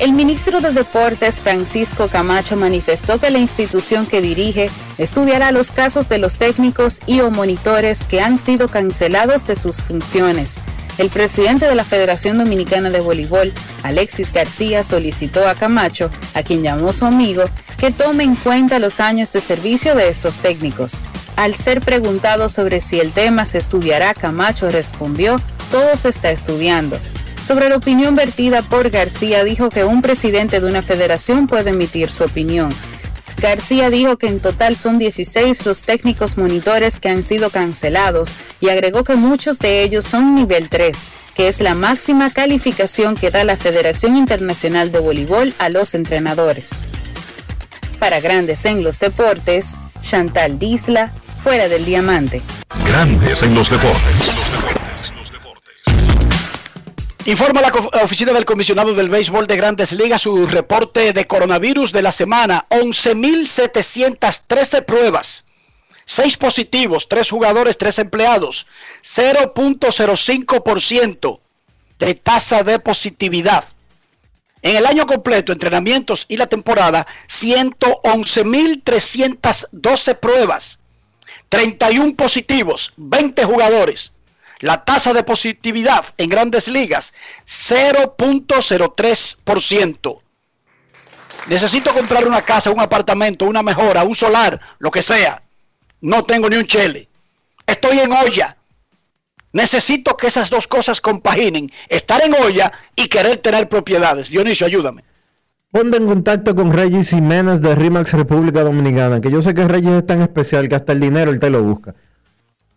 El 0.00 0.12
ministro 0.12 0.60
de 0.60 0.72
Deportes, 0.72 1.40
Francisco 1.40 2.08
Camacho, 2.08 2.56
manifestó 2.56 3.18
que 3.18 3.30
la 3.30 3.38
institución 3.38 4.06
que 4.06 4.20
dirige 4.20 4.68
estudiará 4.98 5.52
los 5.52 5.70
casos 5.70 6.08
de 6.08 6.18
los 6.18 6.36
técnicos 6.36 7.00
y 7.06 7.20
o 7.20 7.30
monitores 7.30 8.02
que 8.02 8.20
han 8.20 8.36
sido 8.38 8.68
cancelados 8.68 9.46
de 9.46 9.54
sus 9.54 9.80
funciones 9.82 10.58
el 10.98 11.10
presidente 11.10 11.66
de 11.66 11.74
la 11.74 11.84
Federación 11.84 12.38
Dominicana 12.38 12.90
de 12.90 13.00
Voleibol, 13.00 13.52
Alexis 13.82 14.32
García, 14.32 14.82
solicitó 14.82 15.46
a 15.48 15.54
Camacho, 15.54 16.10
a 16.34 16.42
quien 16.42 16.62
llamó 16.62 16.92
su 16.92 17.04
amigo, 17.04 17.44
que 17.78 17.90
tome 17.90 18.24
en 18.24 18.36
cuenta 18.36 18.78
los 18.78 19.00
años 19.00 19.32
de 19.32 19.40
servicio 19.40 19.94
de 19.94 20.08
estos 20.08 20.38
técnicos. 20.38 21.00
Al 21.36 21.54
ser 21.54 21.80
preguntado 21.80 22.48
sobre 22.48 22.80
si 22.80 23.00
el 23.00 23.12
tema 23.12 23.44
se 23.44 23.58
estudiará, 23.58 24.14
Camacho 24.14 24.70
respondió, 24.70 25.36
todo 25.70 25.96
se 25.96 26.10
está 26.10 26.30
estudiando. 26.30 26.98
Sobre 27.42 27.68
la 27.68 27.76
opinión 27.76 28.14
vertida 28.14 28.62
por 28.62 28.88
García, 28.90 29.44
dijo 29.44 29.68
que 29.68 29.84
un 29.84 30.00
presidente 30.00 30.60
de 30.60 30.66
una 30.68 30.80
federación 30.80 31.46
puede 31.46 31.70
emitir 31.70 32.10
su 32.10 32.24
opinión, 32.24 32.72
García 33.38 33.90
dijo 33.90 34.16
que 34.16 34.28
en 34.28 34.40
total 34.40 34.76
son 34.76 34.98
16 34.98 35.66
los 35.66 35.82
técnicos 35.82 36.38
monitores 36.38 37.00
que 37.00 37.08
han 37.08 37.22
sido 37.22 37.50
cancelados 37.50 38.36
y 38.60 38.68
agregó 38.68 39.04
que 39.04 39.16
muchos 39.16 39.58
de 39.58 39.82
ellos 39.82 40.04
son 40.04 40.34
nivel 40.34 40.68
3, 40.68 40.96
que 41.34 41.48
es 41.48 41.60
la 41.60 41.74
máxima 41.74 42.30
calificación 42.30 43.16
que 43.16 43.30
da 43.30 43.44
la 43.44 43.56
Federación 43.56 44.16
Internacional 44.16 44.92
de 44.92 45.00
Voleibol 45.00 45.54
a 45.58 45.68
los 45.68 45.94
entrenadores. 45.94 46.84
Para 47.98 48.20
Grandes 48.20 48.64
en 48.64 48.82
los 48.82 48.98
Deportes, 48.98 49.78
Chantal 50.00 50.58
Disla, 50.58 51.12
fuera 51.42 51.68
del 51.68 51.84
diamante. 51.84 52.42
Grandes 52.86 53.42
en 53.42 53.54
los 53.54 53.70
deportes. 53.70 54.83
Informa 57.26 57.62
la 57.62 57.72
oficina 58.02 58.34
del 58.34 58.44
comisionado 58.44 58.92
del 58.92 59.08
béisbol 59.08 59.46
de 59.46 59.56
grandes 59.56 59.92
ligas 59.92 60.20
su 60.20 60.46
reporte 60.46 61.14
de 61.14 61.26
coronavirus 61.26 61.90
de 61.90 62.02
la 62.02 62.12
semana. 62.12 62.66
11.713 62.68 64.84
pruebas. 64.84 65.46
6 66.04 66.36
positivos, 66.36 67.08
3 67.08 67.30
jugadores, 67.30 67.78
3 67.78 68.00
empleados. 68.00 68.66
0.05% 69.02 71.40
de 71.98 72.14
tasa 72.14 72.62
de 72.62 72.78
positividad. 72.78 73.64
En 74.60 74.76
el 74.76 74.84
año 74.84 75.06
completo, 75.06 75.50
entrenamientos 75.50 76.26
y 76.28 76.36
la 76.36 76.46
temporada, 76.46 77.06
111.312 77.28 80.18
pruebas. 80.18 80.78
31 81.48 82.16
positivos, 82.16 82.92
20 82.98 83.44
jugadores, 83.44 84.12
la 84.64 84.82
tasa 84.82 85.12
de 85.12 85.22
positividad 85.22 86.06
en 86.16 86.30
grandes 86.30 86.66
ligas, 86.68 87.12
0.03%. 87.46 90.20
Necesito 91.48 91.92
comprar 91.92 92.26
una 92.26 92.40
casa, 92.40 92.70
un 92.70 92.80
apartamento, 92.80 93.44
una 93.44 93.62
mejora, 93.62 94.04
un 94.04 94.14
solar, 94.14 94.58
lo 94.78 94.90
que 94.90 95.02
sea. 95.02 95.42
No 96.00 96.24
tengo 96.24 96.48
ni 96.48 96.56
un 96.56 96.64
chele. 96.64 97.10
Estoy 97.66 97.98
en 97.98 98.12
olla. 98.12 98.56
Necesito 99.52 100.16
que 100.16 100.28
esas 100.28 100.48
dos 100.48 100.66
cosas 100.66 101.02
compaginen, 101.02 101.70
estar 101.90 102.24
en 102.24 102.32
olla 102.32 102.72
y 102.96 103.08
querer 103.08 103.36
tener 103.36 103.68
propiedades. 103.68 104.30
Dionisio, 104.30 104.66
ayúdame. 104.66 105.04
Ponte 105.70 105.98
en 105.98 106.06
contacto 106.06 106.54
con 106.54 106.72
Regis 106.72 107.10
Jiménez 107.10 107.60
de 107.60 107.74
RIMAX 107.74 108.14
República 108.14 108.62
Dominicana, 108.62 109.20
que 109.20 109.30
yo 109.30 109.42
sé 109.42 109.52
que 109.52 109.68
Regis 109.68 109.90
es 109.90 110.06
tan 110.06 110.22
especial 110.22 110.70
que 110.70 110.76
hasta 110.76 110.92
el 110.92 111.00
dinero 111.00 111.30
él 111.30 111.38
te 111.38 111.50
lo 111.50 111.62
busca. 111.62 111.94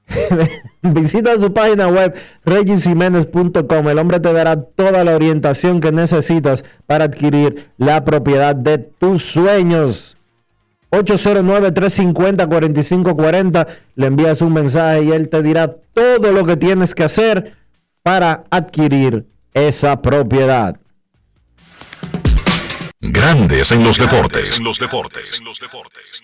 Visita 0.81 1.37
su 1.37 1.53
página 1.53 1.87
web 1.87 2.17
regisjiménez.com. 2.45 3.89
El 3.89 3.99
hombre 3.99 4.19
te 4.19 4.33
dará 4.33 4.61
toda 4.61 5.03
la 5.03 5.15
orientación 5.15 5.79
que 5.79 5.91
necesitas 5.91 6.63
para 6.85 7.05
adquirir 7.05 7.71
la 7.77 8.03
propiedad 8.05 8.55
de 8.55 8.77
tus 8.77 9.23
sueños. 9.23 10.15
809-350-4540. 10.91 13.67
Le 13.95 14.07
envías 14.07 14.41
un 14.41 14.53
mensaje 14.53 15.03
y 15.03 15.11
él 15.11 15.29
te 15.29 15.43
dirá 15.43 15.75
todo 15.93 16.31
lo 16.31 16.45
que 16.45 16.57
tienes 16.57 16.95
que 16.95 17.03
hacer 17.03 17.53
para 18.03 18.45
adquirir 18.49 19.27
esa 19.53 20.01
propiedad. 20.01 20.79
Grandes 22.99 23.71
en 23.71 23.83
los 23.83 23.97
deportes. 23.97 24.57
En 24.57 24.63
los 24.63 24.79
deportes. 24.79 25.39
En 25.39 25.45
los 25.45 25.59
deportes. 25.59 26.23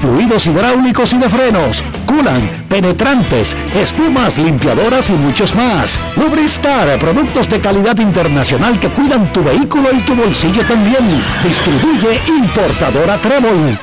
fluidos 0.00 0.46
hidráulicos 0.46 1.12
y 1.12 1.18
de 1.18 1.28
frenos, 1.28 1.84
culan, 2.06 2.66
penetrantes, 2.68 3.56
espumas, 3.74 4.38
limpiadoras 4.38 5.10
y 5.10 5.14
muchos 5.14 5.54
más. 5.54 5.98
Lubristar, 6.16 6.98
productos 6.98 7.48
de 7.48 7.60
calidad 7.60 7.98
internacional 7.98 8.78
que 8.80 8.90
cuidan 8.90 9.32
tu 9.32 9.42
vehículo 9.42 9.90
y 9.92 9.98
tu 10.00 10.14
bolsillo 10.14 10.66
también. 10.66 11.22
Distribuye 11.42 12.20
importadora 12.26 13.18
Trébol. 13.18 13.78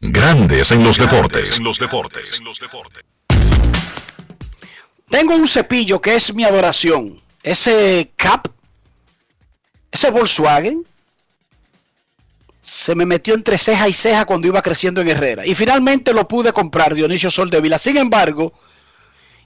Grandes 0.00 0.70
en 0.70 0.84
los 0.84 0.98
deportes. 0.98 1.58
En 1.58 1.64
los 1.64 1.78
deportes. 1.78 2.42
Tengo 5.08 5.34
un 5.34 5.46
cepillo 5.46 6.00
que 6.00 6.16
es 6.16 6.34
mi 6.34 6.44
adoración. 6.44 7.20
Ese 7.42 8.10
Cap, 8.16 8.48
ese 9.90 10.10
Volkswagen, 10.10 10.84
se 12.64 12.94
me 12.94 13.04
metió 13.04 13.34
entre 13.34 13.58
ceja 13.58 13.88
y 13.88 13.92
ceja 13.92 14.24
cuando 14.24 14.48
iba 14.48 14.62
creciendo 14.62 15.02
en 15.02 15.08
Herrera. 15.08 15.46
Y 15.46 15.54
finalmente 15.54 16.14
lo 16.14 16.26
pude 16.26 16.52
comprar, 16.52 16.94
Dionisio 16.94 17.30
Soldevila. 17.30 17.78
Sin 17.78 17.98
embargo, 17.98 18.54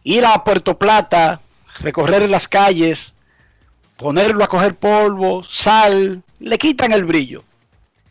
ir 0.04 0.24
a 0.24 0.44
Puerto 0.44 0.78
Plata, 0.78 1.40
recorrer 1.80 2.30
las 2.30 2.46
calles, 2.46 3.12
ponerlo 3.96 4.44
a 4.44 4.48
coger 4.48 4.76
polvo, 4.76 5.42
sal, 5.42 6.22
le 6.38 6.58
quitan 6.58 6.92
el 6.92 7.04
brillo. 7.04 7.42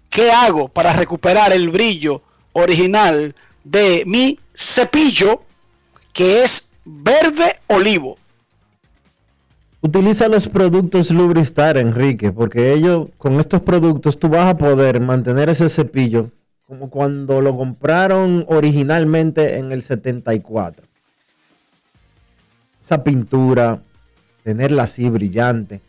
¿Qué 0.09 0.29
hago 0.29 0.67
para 0.67 0.91
recuperar 0.91 1.53
el 1.53 1.69
brillo 1.69 2.21
original 2.51 3.33
de 3.63 4.03
mi 4.05 4.37
cepillo 4.53 5.43
que 6.11 6.43
es 6.43 6.69
verde 6.83 7.61
olivo? 7.67 8.17
Utiliza 9.81 10.27
los 10.27 10.49
productos 10.49 11.11
Lubristar, 11.11 11.77
Enrique, 11.77 12.31
porque 12.31 12.73
ellos, 12.73 13.09
con 13.17 13.39
estos 13.39 13.61
productos, 13.61 14.17
tú 14.17 14.27
vas 14.27 14.47
a 14.47 14.57
poder 14.57 14.99
mantener 14.99 15.49
ese 15.49 15.69
cepillo 15.69 16.31
como 16.67 16.89
cuando 16.89 17.39
lo 17.41 17.55
compraron 17.55 18.43
originalmente 18.49 19.57
en 19.57 19.71
el 19.71 19.81
74. 19.81 20.85
Esa 22.83 23.03
pintura, 23.03 23.81
tenerla 24.43 24.83
así 24.83 25.09
brillante. 25.09 25.79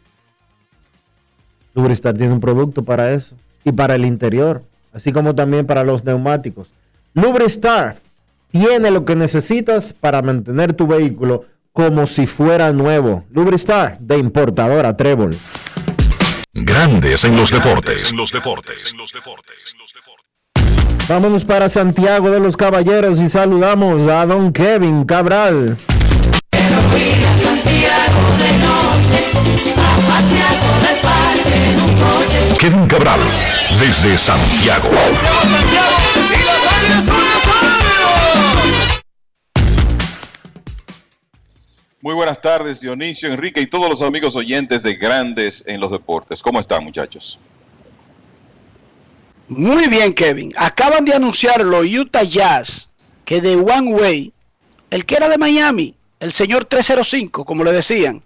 Lubristar 1.74 2.16
tiene 2.16 2.32
un 2.32 2.40
producto 2.40 2.84
para 2.84 3.12
eso. 3.12 3.34
Y 3.64 3.72
para 3.72 3.96
el 3.96 4.04
interior, 4.04 4.62
así 4.92 5.12
como 5.12 5.34
también 5.34 5.66
para 5.66 5.82
los 5.82 6.04
neumáticos. 6.04 6.70
Lubristar 7.14 7.96
tiene 8.52 8.90
lo 8.90 9.04
que 9.04 9.16
necesitas 9.16 9.92
para 9.92 10.22
mantener 10.22 10.74
tu 10.74 10.86
vehículo 10.86 11.44
como 11.72 12.06
si 12.06 12.26
fuera 12.26 12.72
nuevo. 12.72 13.24
Lubristar 13.30 13.98
de 14.00 14.18
importadora 14.18 14.96
Trébol. 14.96 15.36
Grandes 16.52 17.24
en 17.24 17.36
los 17.36 17.50
deportes. 17.50 18.10
En 18.10 18.16
los 18.16 18.32
deportes. 18.32 18.94
Vámonos 21.08 21.44
para 21.44 21.68
Santiago 21.68 22.30
de 22.30 22.40
los 22.40 22.56
Caballeros 22.56 23.20
y 23.20 23.28
saludamos 23.28 24.08
a 24.08 24.26
don 24.26 24.52
Kevin 24.52 25.04
Cabral. 25.04 25.76
Kevin 32.58 32.86
Cabral, 32.86 33.20
desde 33.80 34.18
Santiago. 34.18 34.90
Muy 42.08 42.14
buenas 42.14 42.40
tardes, 42.40 42.80
Dionisio, 42.80 43.30
Enrique 43.30 43.60
y 43.60 43.66
todos 43.66 43.90
los 43.90 44.00
amigos 44.00 44.34
oyentes 44.34 44.82
de 44.82 44.94
Grandes 44.94 45.62
en 45.66 45.78
los 45.78 45.90
Deportes. 45.90 46.42
¿Cómo 46.42 46.58
están, 46.58 46.82
muchachos? 46.82 47.38
Muy 49.46 49.88
bien, 49.88 50.14
Kevin. 50.14 50.54
Acaban 50.56 51.04
de 51.04 51.12
anunciar 51.12 51.60
los 51.60 51.84
Utah 51.84 52.22
Jazz 52.22 52.88
que 53.26 53.42
de 53.42 53.56
One 53.56 53.92
Way, 53.92 54.32
el 54.88 55.04
que 55.04 55.16
era 55.16 55.28
de 55.28 55.36
Miami, 55.36 55.94
el 56.18 56.32
señor 56.32 56.64
305, 56.64 57.44
como 57.44 57.62
le 57.62 57.72
decían, 57.72 58.22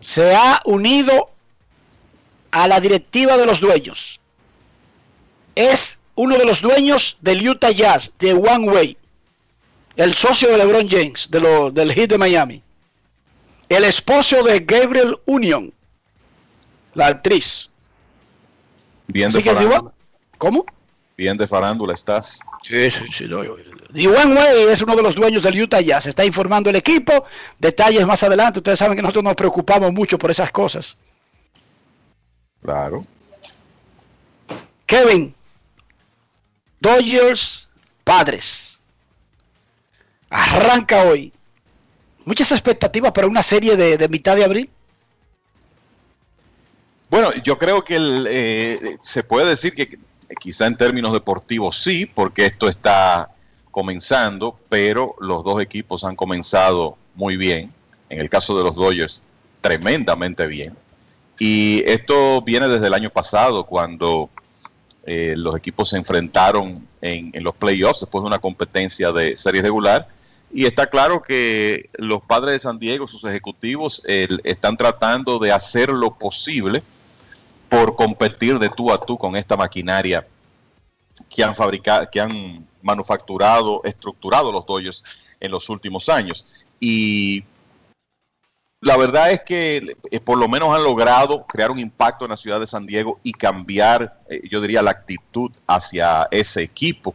se 0.00 0.34
ha 0.34 0.62
unido 0.64 1.32
a 2.50 2.66
la 2.66 2.80
directiva 2.80 3.36
de 3.36 3.44
los 3.44 3.60
dueños. 3.60 4.20
Es 5.54 6.00
uno 6.14 6.38
de 6.38 6.46
los 6.46 6.62
dueños 6.62 7.18
del 7.20 7.46
Utah 7.46 7.72
Jazz, 7.72 8.10
de 8.18 8.32
One 8.32 8.70
Way 8.70 8.98
el 9.96 10.14
socio 10.14 10.50
de 10.50 10.58
LeBron 10.58 10.88
James, 10.88 11.30
de 11.30 11.40
lo, 11.40 11.70
del 11.70 11.92
Heat 11.92 12.10
de 12.10 12.18
Miami, 12.18 12.62
el 13.68 13.84
esposo 13.84 14.42
de 14.42 14.60
Gabriel 14.60 15.18
Union, 15.26 15.72
la 16.94 17.08
actriz. 17.08 17.70
Bien 19.06 19.30
de 19.30 19.42
farándula. 19.42 19.92
¿Cómo? 20.38 20.64
Bien 21.16 21.36
de 21.36 21.46
farándula 21.46 21.92
estás. 21.92 22.40
Sí, 22.62 22.90
sí, 22.90 23.04
sí. 23.12 23.24
No, 23.26 23.38
Way 23.40 24.66
es 24.70 24.82
uno 24.82 24.96
de 24.96 25.02
los 25.02 25.14
dueños 25.14 25.42
del 25.44 25.62
Utah 25.62 25.80
Jazz. 25.80 26.04
Se 26.04 26.10
está 26.10 26.24
informando 26.24 26.70
el 26.70 26.76
equipo. 26.76 27.24
Detalles 27.58 28.04
más 28.06 28.22
adelante. 28.22 28.58
Ustedes 28.58 28.78
saben 28.78 28.96
que 28.96 29.02
nosotros 29.02 29.22
nos 29.22 29.36
preocupamos 29.36 29.92
mucho 29.92 30.18
por 30.18 30.30
esas 30.30 30.50
cosas. 30.50 30.96
Claro. 32.60 33.02
Kevin. 34.86 35.34
Dodgers, 36.80 37.68
padres. 38.02 38.73
Arranca 40.30 41.04
hoy. 41.04 41.32
Muchas 42.24 42.52
expectativas 42.52 43.12
para 43.12 43.26
una 43.26 43.42
serie 43.42 43.76
de, 43.76 44.08
mitad 44.08 44.36
de 44.36 44.44
abril. 44.44 44.70
Bueno, 47.10 47.32
yo 47.42 47.58
creo 47.58 47.84
que 47.84 47.96
eh, 47.98 48.96
se 49.00 49.22
puede 49.22 49.48
decir 49.48 49.74
que 49.74 49.98
quizá 50.40 50.66
en 50.66 50.76
términos 50.76 51.12
deportivos 51.12 51.82
sí, 51.82 52.06
porque 52.06 52.46
esto 52.46 52.68
está 52.68 53.30
comenzando, 53.70 54.58
pero 54.68 55.14
los 55.20 55.44
dos 55.44 55.60
equipos 55.60 56.04
han 56.04 56.16
comenzado 56.16 56.96
muy 57.14 57.36
bien. 57.36 57.72
En 58.08 58.20
el 58.20 58.30
caso 58.30 58.56
de 58.56 58.64
los 58.64 58.74
Dodgers, 58.74 59.22
tremendamente 59.60 60.46
bien. 60.46 60.76
Y 61.38 61.82
esto 61.86 62.42
viene 62.42 62.68
desde 62.68 62.86
el 62.86 62.94
año 62.94 63.10
pasado, 63.10 63.64
cuando 63.64 64.30
eh, 65.06 65.34
los 65.36 65.56
equipos 65.56 65.90
se 65.90 65.96
enfrentaron 65.96 66.86
en, 67.00 67.32
los 67.42 67.54
playoffs 67.54 68.00
después 68.00 68.22
de 68.22 68.26
una 68.26 68.38
competencia 68.38 69.12
de 69.12 69.36
serie 69.36 69.62
regular. 69.62 70.08
Y 70.52 70.66
está 70.66 70.86
claro 70.86 71.20
que 71.20 71.90
los 71.94 72.22
padres 72.22 72.52
de 72.52 72.58
San 72.60 72.78
Diego, 72.78 73.06
sus 73.06 73.24
ejecutivos, 73.24 74.02
están 74.04 74.76
tratando 74.76 75.38
de 75.38 75.50
hacer 75.50 75.88
lo 75.88 76.14
posible 76.14 76.82
por 77.68 77.96
competir 77.96 78.58
de 78.60 78.68
tú 78.68 78.92
a 78.92 79.04
tú 79.04 79.18
con 79.18 79.34
esta 79.34 79.56
maquinaria 79.56 80.24
que 81.28 81.42
han 81.42 81.54
fabricado, 81.54 82.08
que 82.10 82.20
han 82.20 82.66
manufacturado, 82.82 83.80
estructurado 83.84 84.52
los 84.52 84.64
Dodgers 84.64 85.02
en 85.40 85.50
los 85.50 85.68
últimos 85.68 86.08
años. 86.08 86.46
Y 86.78 87.44
la 88.84 88.98
verdad 88.98 89.32
es 89.32 89.40
que 89.40 89.96
eh, 90.10 90.20
por 90.20 90.38
lo 90.38 90.46
menos 90.46 90.74
han 90.74 90.84
logrado 90.84 91.46
crear 91.46 91.70
un 91.70 91.78
impacto 91.78 92.26
en 92.26 92.30
la 92.30 92.36
ciudad 92.36 92.60
de 92.60 92.66
San 92.66 92.84
Diego 92.84 93.18
y 93.22 93.32
cambiar, 93.32 94.20
eh, 94.28 94.42
yo 94.50 94.60
diría, 94.60 94.82
la 94.82 94.90
actitud 94.90 95.50
hacia 95.66 96.28
ese 96.30 96.62
equipo. 96.62 97.14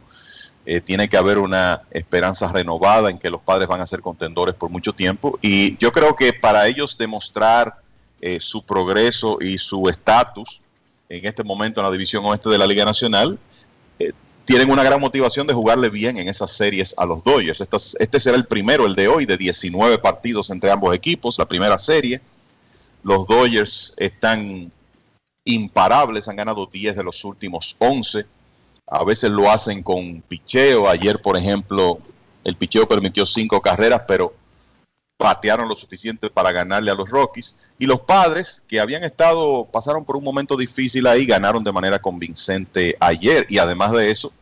Eh, 0.66 0.80
tiene 0.80 1.08
que 1.08 1.16
haber 1.16 1.38
una 1.38 1.82
esperanza 1.92 2.48
renovada 2.48 3.08
en 3.08 3.18
que 3.20 3.30
los 3.30 3.40
padres 3.40 3.68
van 3.68 3.80
a 3.80 3.86
ser 3.86 4.00
contendores 4.00 4.56
por 4.56 4.68
mucho 4.68 4.92
tiempo. 4.92 5.38
Y 5.40 5.76
yo 5.78 5.92
creo 5.92 6.16
que 6.16 6.32
para 6.32 6.66
ellos 6.66 6.98
demostrar 6.98 7.76
su 8.38 8.66
progreso 8.66 9.38
y 9.40 9.56
su 9.56 9.88
estatus 9.88 10.60
en 11.08 11.24
este 11.24 11.42
momento 11.42 11.80
en 11.80 11.86
la 11.86 11.90
división 11.90 12.22
oeste 12.26 12.50
de 12.50 12.58
la 12.58 12.66
Liga 12.66 12.84
Nacional, 12.84 13.38
tienen 14.44 14.70
una 14.70 14.82
gran 14.82 15.00
motivación 15.00 15.46
de 15.46 15.54
jugarle 15.54 15.90
bien 15.90 16.18
en 16.18 16.28
esas 16.28 16.52
series 16.52 16.94
a 16.96 17.04
los 17.04 17.22
Dodgers. 17.22 17.60
Este, 17.60 18.20
será 18.20 18.36
el 18.36 18.46
primero, 18.46 18.86
el 18.86 18.94
de 18.94 19.08
hoy, 19.08 19.26
de 19.26 19.36
19 19.36 19.98
partidos 19.98 20.50
entre 20.50 20.70
ambos 20.70 20.94
equipos, 20.94 21.38
la 21.38 21.46
primera 21.46 21.78
serie. 21.78 22.20
Los 23.02 23.26
Dodgers 23.26 23.94
están 23.96 24.72
imparables, 25.44 26.28
han 26.28 26.36
ganado 26.36 26.66
10 26.66 26.96
de 26.96 27.04
los 27.04 27.24
últimos 27.24 27.76
11. 27.78 28.26
A 28.86 29.04
veces 29.04 29.30
lo 29.30 29.50
hacen 29.50 29.82
con 29.82 30.20
picheo. 30.22 30.88
Ayer, 30.88 31.20
por 31.22 31.36
ejemplo, 31.36 31.98
el 32.42 32.56
picheo 32.56 32.88
permitió 32.88 33.24
5 33.24 33.60
carreras, 33.60 34.02
pero 34.08 34.34
patearon 35.20 35.68
lo 35.68 35.76
suficiente 35.76 36.30
para 36.30 36.50
ganarle 36.50 36.90
a 36.90 36.94
los 36.94 37.10
Rockies. 37.10 37.54
Y 37.78 37.84
los 37.84 38.00
padres, 38.00 38.64
que 38.66 38.80
habían 38.80 39.04
estado, 39.04 39.66
pasaron 39.70 40.02
por 40.02 40.16
un 40.16 40.24
momento 40.24 40.56
difícil 40.56 41.06
ahí, 41.06 41.26
ganaron 41.26 41.62
de 41.62 41.70
manera 41.70 41.98
convincente 41.98 42.96
ayer. 42.98 43.44
Y 43.50 43.58
además 43.58 43.92
de 43.92 44.10
eso, 44.10 44.32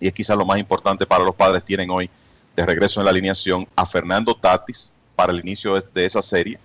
y 0.00 0.06
es 0.06 0.14
quizás 0.14 0.38
lo 0.38 0.46
más 0.46 0.58
importante 0.58 1.04
para 1.04 1.22
los 1.22 1.34
padres, 1.34 1.62
tienen 1.62 1.90
hoy 1.90 2.08
de 2.56 2.64
regreso 2.64 3.00
en 3.00 3.04
la 3.04 3.10
alineación 3.10 3.68
a 3.76 3.84
Fernando 3.84 4.34
Tatis 4.34 4.90
para 5.14 5.30
el 5.30 5.40
inicio 5.40 5.78
de 5.78 6.04
esa 6.06 6.22
serie, 6.22 6.58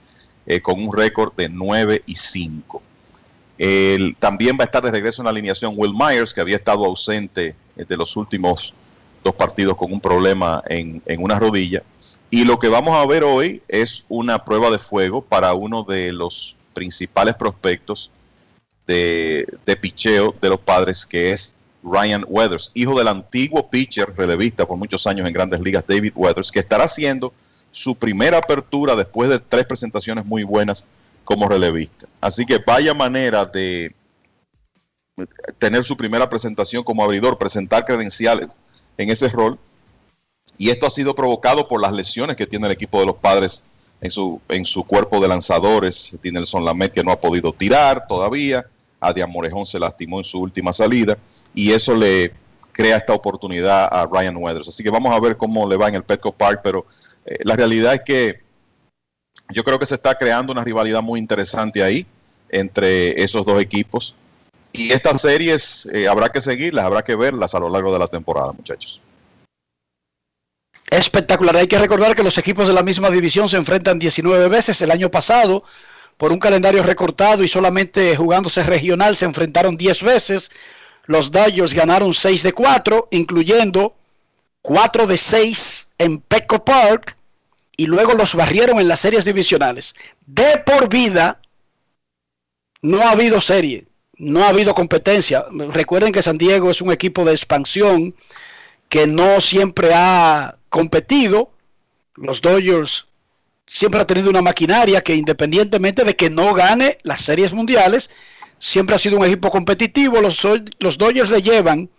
eh, 0.46 0.62
con 0.62 0.82
un 0.82 0.96
récord 0.96 1.34
de 1.36 1.50
9 1.50 2.04
y 2.06 2.16
5. 2.16 2.82
también 4.20 4.56
va 4.58 4.64
a 4.64 4.66
estar 4.66 4.82
de 4.82 4.92
regreso 4.92 5.22
en 5.22 5.26
la 5.26 5.32
alineación 5.32 5.74
Will 5.76 5.94
Myers, 5.94 6.34
que 6.34 6.40
había 6.40 6.56
estado 6.56 6.86
ausente 6.86 7.56
eh, 7.76 7.84
de 7.84 7.98
los 7.98 8.16
últimos 8.16 8.74
dos 9.22 9.36
partidos 9.36 9.76
con 9.76 9.92
un 9.92 10.00
problema 10.00 10.64
en, 10.70 11.02
una 11.20 11.38
rodilla. 11.38 11.84
Y 12.30 12.44
lo 12.44 12.60
que 12.60 12.68
vamos 12.68 12.94
a 12.96 13.06
ver 13.06 13.24
hoy 13.24 13.62
es 13.68 14.06
una 14.10 14.44
prueba 14.44 14.70
de 14.70 14.78
fuego 14.78 15.22
para 15.22 15.54
uno 15.54 15.84
de 15.84 16.12
los 16.12 16.58
principales 16.74 17.36
prospectos 17.36 18.12
de, 18.86 19.48
de 19.66 19.76
picheo 19.76 20.36
de 20.42 20.50
los 20.50 20.60
padres, 20.60 21.06
que 21.06 21.32
es 21.32 21.58
Ryan 21.84 22.26
Weathers, 22.28 22.72
hijo 22.74 22.98
del 22.98 23.08
antiguo 23.08 23.70
pitcher 23.70 24.14
relevista 24.16 24.66
por 24.66 24.78
muchos 24.78 25.08
años 25.08 25.28
en 25.28 25.34
grandes 25.34 25.60
ligas, 25.60 25.86
David 25.88 26.14
Weathers, 26.16 26.52
que 26.52 26.60
estará 26.60 26.84
haciendo 26.86 27.34
su 27.72 27.96
primera 27.96 28.40
apertura 28.40 28.96
después 28.96 29.30
de 29.30 29.40
tres 29.40 29.66
presentaciones 29.66 30.26
muy 30.26 30.44
buenas 30.44 30.86
como 31.24 31.48
relevista. 31.48 32.08
Así 32.22 32.46
que 32.46 32.60
vaya 32.66 32.94
manera 32.94 33.46
de 33.46 33.94
tener 35.58 35.84
su 35.84 35.98
primera 35.98 36.30
presentación 36.30 36.84
como 36.84 37.04
abridor, 37.04 37.38
presentar 37.38 37.86
credenciales 37.86 38.48
en 38.98 39.10
ese 39.10 39.30
rol. 39.30 39.60
Y 40.58 40.70
esto 40.70 40.88
ha 40.88 40.90
sido 40.90 41.14
provocado 41.14 41.68
por 41.68 41.82
las 41.82 41.92
lesiones 41.92 42.36
que 42.36 42.48
tiene 42.48 42.68
el 42.68 42.74
equipo 42.74 43.00
de 43.00 43.06
los 43.06 43.16
padres 43.16 43.64
en 44.02 44.12
su, 44.12 44.42
en 44.50 44.66
su 44.66 44.84
cuerpo 44.84 45.20
de 45.20 45.28
lanzadores. 45.28 46.18
Tiene 46.22 46.40
el 46.40 46.48
Son 46.48 46.66
Lamet 46.66 46.94
que 46.94 47.04
no 47.04 47.12
ha 47.12 47.20
podido 47.20 47.54
tirar 47.54 48.08
todavía. 48.08 48.66
Adián 49.00 49.30
Morejón 49.30 49.66
se 49.66 49.80
lastimó 49.80 50.20
en 50.20 50.24
su 50.24 50.40
última 50.40 50.74
salida 50.74 51.18
y 51.54 51.72
eso 51.72 51.94
le 51.94 52.34
crea 52.72 52.98
esta 52.98 53.14
oportunidad 53.14 53.88
a 53.92 54.06
Ryan 54.06 54.38
Weathers. 54.38 54.70
Así 54.70 54.84
que 54.84 54.90
vamos 54.90 55.14
a 55.14 55.20
ver 55.20 55.38
cómo 55.38 55.68
le 55.68 55.78
va 55.78 55.88
en 55.88 55.96
el 55.96 56.04
Petco 56.04 56.32
Park, 56.32 56.62
pero 56.64 56.86
eh, 57.26 57.40
la 57.44 57.56
realidad 57.56 57.94
es 57.94 58.02
que 58.02 58.42
yo 59.50 59.64
creo 59.64 59.80
que 59.80 59.86
se 59.86 59.96
está 59.96 60.16
creando 60.16 60.52
una 60.52 60.64
rivalidad 60.64 61.02
muy 61.02 61.20
interesante 61.20 61.84
ahí 61.84 62.06
entre 62.50 63.22
esos 63.22 63.46
dos 63.46 63.62
equipos. 63.62 64.16
Y 64.74 64.92
estas 64.92 65.22
series 65.22 65.88
eh, 65.94 66.08
habrá 66.08 66.30
que 66.30 66.42
seguirlas, 66.42 66.86
habrá 66.86 67.04
que 67.04 67.16
verlas 67.16 67.56
a 67.56 67.60
lo 67.60 67.70
largo 67.70 67.92
de 67.92 68.00
la 68.00 68.08
temporada, 68.08 68.52
muchachos. 68.52 69.02
Espectacular. 70.90 71.58
Hay 71.58 71.68
que 71.68 71.78
recordar 71.78 72.16
que 72.16 72.24
los 72.24 72.38
equipos 72.38 72.68
de 72.68 72.74
la 72.74 72.82
misma 72.82 73.10
división 73.10 73.50
se 73.50 73.58
enfrentan 73.58 74.00
19 74.00 74.48
veces. 74.48 74.82
El 74.82 74.92
año 74.92 75.12
pasado 75.12 75.64
por 76.18 76.32
un 76.32 76.40
calendario 76.40 76.82
recortado 76.82 77.44
y 77.44 77.48
solamente 77.48 78.16
jugándose 78.16 78.64
regional 78.64 79.18
se 79.18 79.26
enfrentaron 79.26 79.76
10 79.76 80.04
veces. 80.04 80.50
Los 81.06 81.32
Dodgers 81.32 81.74
ganaron 81.74 82.14
6 82.14 82.42
de 82.42 82.54
4, 82.54 83.10
incluyendo 83.12 83.96
4 84.62 85.08
de 85.08 85.18
6 85.18 85.90
en 85.98 86.20
Petco 86.20 86.64
Park 86.64 87.18
y 87.76 87.86
luego 87.86 88.14
los 88.14 88.34
barrieron 88.34 88.80
en 88.80 88.88
las 88.88 89.02
series 89.02 89.26
divisionales. 89.26 89.94
De 90.26 90.58
por 90.66 90.90
vida 90.90 91.42
no 92.82 93.02
ha 93.02 93.12
habido 93.12 93.42
serie, 93.42 93.88
no 94.18 94.44
ha 94.44 94.50
habido 94.50 94.74
competencia. 94.74 95.46
Recuerden 95.52 96.12
que 96.12 96.24
San 96.24 96.38
Diego 96.38 96.72
es 96.72 96.82
un 96.82 96.92
equipo 96.92 97.26
de 97.26 97.34
expansión 97.34 98.16
que 98.90 99.08
no 99.08 99.42
siempre 99.42 99.92
ha 99.94 100.58
competido. 100.70 101.52
Los 102.16 102.42
Dodgers 102.42 103.08
siempre 103.68 104.02
ha 104.02 104.06
tenido 104.06 104.30
una 104.30 104.42
maquinaria 104.42 105.02
que 105.02 105.16
independientemente 105.16 106.04
de 106.04 106.16
que 106.16 106.30
no 106.30 106.54
gane 106.54 106.98
las 107.04 107.22
series 107.22 107.54
mundiales, 107.54 108.10
siempre 108.60 108.96
ha 108.96 109.00
sido 109.00 109.18
un 109.18 109.26
equipo 109.26 109.52
competitivo. 109.52 110.22
Los, 110.22 110.46
los 110.80 110.98
Dodgers 110.98 111.30
le 111.30 111.42
llevan 111.42 111.90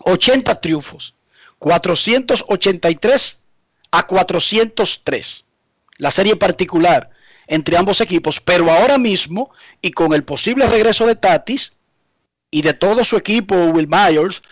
80 0.00 0.60
triunfos, 0.60 1.14
483 1.58 3.42
a 3.90 4.06
403. 4.06 5.44
La 5.98 6.10
serie 6.10 6.36
particular 6.36 7.10
entre 7.46 7.76
ambos 7.76 8.00
equipos, 8.00 8.40
pero 8.40 8.70
ahora 8.70 8.98
mismo 8.98 9.50
y 9.80 9.92
con 9.92 10.14
el 10.14 10.24
posible 10.24 10.66
regreso 10.66 11.06
de 11.06 11.14
Tatis 11.14 11.74
y 12.50 12.62
de 12.62 12.72
todo 12.72 13.04
su 13.04 13.16
equipo, 13.16 13.54
Will 13.66 13.88
Myers, 13.88 14.42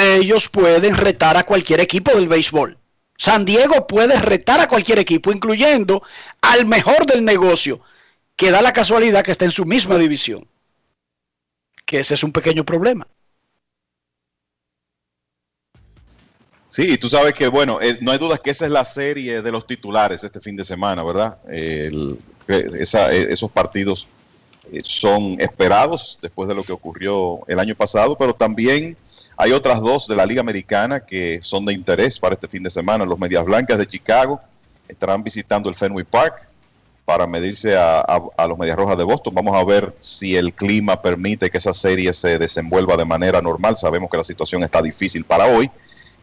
ellos 0.00 0.48
pueden 0.48 0.96
retar 0.96 1.36
a 1.36 1.44
cualquier 1.44 1.80
equipo 1.80 2.12
del 2.12 2.28
béisbol. 2.28 2.78
San 3.16 3.44
Diego 3.44 3.86
puede 3.86 4.18
retar 4.18 4.60
a 4.60 4.68
cualquier 4.68 4.98
equipo, 4.98 5.30
incluyendo 5.30 6.02
al 6.40 6.66
mejor 6.66 7.04
del 7.06 7.24
negocio, 7.24 7.80
que 8.34 8.50
da 8.50 8.62
la 8.62 8.72
casualidad 8.72 9.22
que 9.22 9.32
está 9.32 9.44
en 9.44 9.50
su 9.50 9.66
misma 9.66 9.98
división. 9.98 10.46
Que 11.84 12.00
ese 12.00 12.14
es 12.14 12.24
un 12.24 12.32
pequeño 12.32 12.64
problema. 12.64 13.06
Sí, 16.70 16.92
y 16.92 16.98
tú 16.98 17.08
sabes 17.08 17.34
que, 17.34 17.48
bueno, 17.48 17.80
eh, 17.82 17.98
no 18.00 18.12
hay 18.12 18.18
dudas 18.18 18.38
que 18.40 18.50
esa 18.50 18.64
es 18.64 18.70
la 18.70 18.84
serie 18.84 19.42
de 19.42 19.52
los 19.52 19.66
titulares 19.66 20.22
este 20.22 20.40
fin 20.40 20.56
de 20.56 20.64
semana, 20.64 21.02
¿verdad? 21.02 21.38
Eh, 21.48 21.90
esos 22.48 23.50
partidos 23.50 24.06
eh, 24.72 24.80
son 24.84 25.36
esperados 25.40 26.18
después 26.22 26.48
de 26.48 26.54
lo 26.54 26.62
que 26.62 26.72
ocurrió 26.72 27.40
el 27.48 27.58
año 27.58 27.74
pasado, 27.74 28.16
pero 28.16 28.34
también 28.34 28.96
hay 29.40 29.52
otras 29.52 29.80
dos 29.80 30.06
de 30.06 30.14
la 30.14 30.26
Liga 30.26 30.42
Americana 30.42 31.00
que 31.00 31.40
son 31.40 31.64
de 31.64 31.72
interés 31.72 32.18
para 32.18 32.34
este 32.34 32.46
fin 32.46 32.62
de 32.62 32.68
semana. 32.68 33.06
Los 33.06 33.18
Medias 33.18 33.42
Blancas 33.42 33.78
de 33.78 33.86
Chicago 33.86 34.38
estarán 34.86 35.22
visitando 35.22 35.70
el 35.70 35.74
Fenway 35.74 36.04
Park 36.04 36.46
para 37.06 37.26
medirse 37.26 37.74
a, 37.74 38.04
los 38.46 38.58
Medias 38.58 38.76
Rojas 38.76 38.98
de 38.98 39.04
Boston. 39.04 39.34
Vamos 39.34 39.56
a 39.56 39.64
ver 39.64 39.94
si 39.98 40.36
el 40.36 40.52
clima 40.52 41.00
permite 41.00 41.48
que 41.48 41.56
esa 41.56 41.72
serie 41.72 42.12
se 42.12 42.38
desenvuelva 42.38 42.98
de 42.98 43.06
manera 43.06 43.40
normal. 43.40 43.78
Sabemos 43.78 44.10
que 44.10 44.18
la 44.18 44.24
situación 44.24 44.62
está 44.62 44.82
difícil 44.82 45.24
para 45.24 45.46
hoy. 45.46 45.70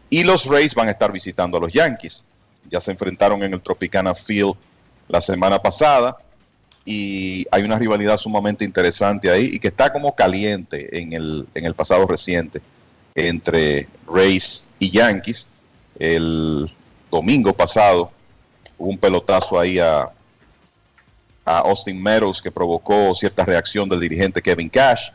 Y 0.08 0.22
los 0.22 0.46
Rays 0.46 0.76
van 0.76 0.86
a 0.86 0.92
estar 0.92 1.10
visitando 1.10 1.58
a 1.58 1.60
los 1.60 1.72
Yankees. 1.72 2.22
Ya 2.70 2.78
se 2.78 2.92
enfrentaron 2.92 3.42
en 3.42 3.52
el 3.52 3.60
Tropicana 3.60 4.14
Field 4.14 4.54
la 5.08 5.20
semana 5.20 5.60
pasada 5.60 6.16
y 6.84 7.44
hay 7.50 7.64
una 7.64 7.80
rivalidad 7.80 8.16
sumamente 8.16 8.64
interesante 8.64 9.28
ahí 9.28 9.50
y 9.54 9.58
que 9.58 9.68
está 9.68 9.92
como 9.92 10.14
caliente 10.14 11.00
en 11.00 11.14
el, 11.14 11.48
en 11.56 11.64
el 11.64 11.74
pasado 11.74 12.06
reciente 12.06 12.62
entre 13.14 13.88
Rays 14.06 14.68
y 14.78 14.90
Yankees. 14.90 15.48
El 15.98 16.72
domingo 17.10 17.52
pasado 17.52 18.10
hubo 18.76 18.90
un 18.90 18.98
pelotazo 18.98 19.58
ahí 19.58 19.78
a, 19.78 20.08
Austin 21.44 22.02
Meadows 22.02 22.42
que 22.42 22.50
provocó 22.50 23.14
cierta 23.14 23.42
reacción 23.42 23.88
del 23.88 24.00
dirigente 24.00 24.42
Kevin 24.42 24.68
Cash 24.68 25.08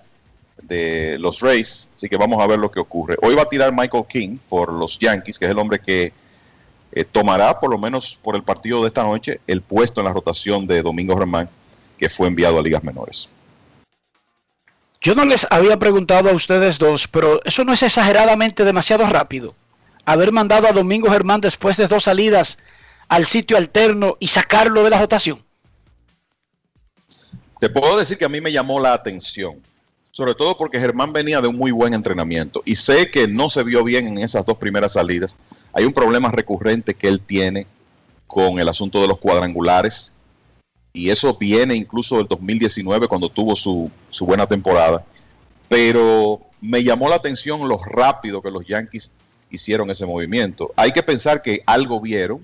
de 0.64 1.16
los 1.20 1.40
Rays. 1.42 1.92
Así 1.96 2.10
que 2.10 2.18
vamos 2.18 2.42
a 2.42 2.48
ver 2.48 2.58
lo 2.58 2.72
que 2.72 2.80
ocurre. 2.80 3.16
Hoy 3.22 3.36
va 3.36 3.44
a 3.44 3.50
tirar 3.50 3.72
Michael 3.72 4.06
King 4.10 4.38
por 4.50 4.74
los 4.74 4.98
Yankees, 4.98 5.38
que 5.38 5.46
es 5.46 5.52
el 5.52 5.60
hombre 5.60 5.78
que 5.78 6.12
eh, 6.92 7.04
tomará, 7.04 7.60
por 7.60 7.70
lo 7.70 7.78
menos 7.78 8.18
por 8.20 8.36
el 8.36 8.42
partido 8.42 8.82
de 8.82 8.88
esta 8.88 9.04
noche, 9.04 9.42
el 9.46 9.62
puesto 9.62 10.02
en 10.02 10.06
la 10.06 10.14
rotación 10.14 10.66
de 10.66 10.82
Domingo 10.82 11.16
Germán, 11.16 11.48
que 12.00 12.10
fue 12.10 12.28
enviado 12.28 12.58
a 12.58 12.64
ligas 12.64 12.84
menores. 12.84 13.30
Yo 15.04 15.16
no 15.16 15.26
les 15.26 15.46
había 15.50 15.78
preguntado 15.78 16.30
a 16.30 16.34
ustedes 16.34 16.80
dos, 16.80 17.08
pero 17.08 17.44
eso 17.44 17.64
no 17.64 17.74
es 17.74 17.84
exageradamente 17.84 18.64
demasiado 18.64 19.06
rápido. 19.06 19.54
Haber 20.06 20.32
mandado 20.32 20.68
a 20.68 20.72
Domingo 20.72 21.12
Germán 21.12 21.42
después 21.42 21.78
de 21.78 21.88
dos 21.88 22.06
salidas 22.06 22.58
al 23.10 23.26
sitio 23.26 23.58
alterno 23.58 24.18
y 24.20 24.30
sacarlo 24.30 24.84
de 24.84 24.90
la 24.90 25.00
rotación. 25.00 25.44
Te 27.60 27.70
puedo 27.70 27.98
decir 27.98 28.18
que 28.18 28.26
a 28.26 28.30
mí 28.30 28.42
me 28.42 28.52
llamó 28.52 28.80
la 28.80 28.94
atención 28.94 29.62
sobre 30.14 30.36
todo 30.36 30.56
porque 30.56 30.80
Germán 30.80 31.12
venía 31.12 31.42
de 31.42 31.48
un 31.48 31.56
muy 31.56 31.72
buen 31.72 31.96
entrenamiento 31.96 32.62
y 32.66 32.76
sé 32.76 33.10
que 33.10 33.28
no 33.28 33.50
se 33.50 33.64
vio 33.64 33.84
bien 33.84 34.06
en 34.06 34.20
esas 34.20 34.46
dos 34.46 34.58
primeras 34.58 34.94
salidas. 34.94 35.36
Hay 35.74 35.86
un 35.86 35.92
problema 35.92 36.30
recurrente 36.32 36.94
que 36.94 37.08
él 37.08 37.20
tiene 37.20 37.66
con 38.28 38.60
el 38.60 38.70
asunto 38.70 39.02
de 39.02 39.08
los 39.08 39.18
cuadrangulares 39.18 40.16
y 40.94 41.10
eso 41.10 41.36
viene 41.40 41.76
incluso 41.76 42.18
del 42.18 42.28
2019 42.28 43.08
cuando 43.08 43.30
tuvo 43.30 43.56
su, 43.56 43.90
su 44.12 44.26
buena 44.26 44.46
temporada. 44.46 45.04
Pero 45.68 46.40
me 46.62 46.84
llamó 46.84 47.10
la 47.10 47.16
atención 47.16 47.68
lo 47.68 47.80
rápido 47.80 48.42
que 48.42 48.52
los 48.52 48.66
Yankees 48.66 49.12
hicieron 49.50 49.90
ese 49.90 50.06
movimiento. 50.06 50.72
Hay 50.76 50.92
que 50.92 51.02
pensar 51.02 51.42
que 51.42 51.64
algo 51.66 52.00
vieron, 52.00 52.42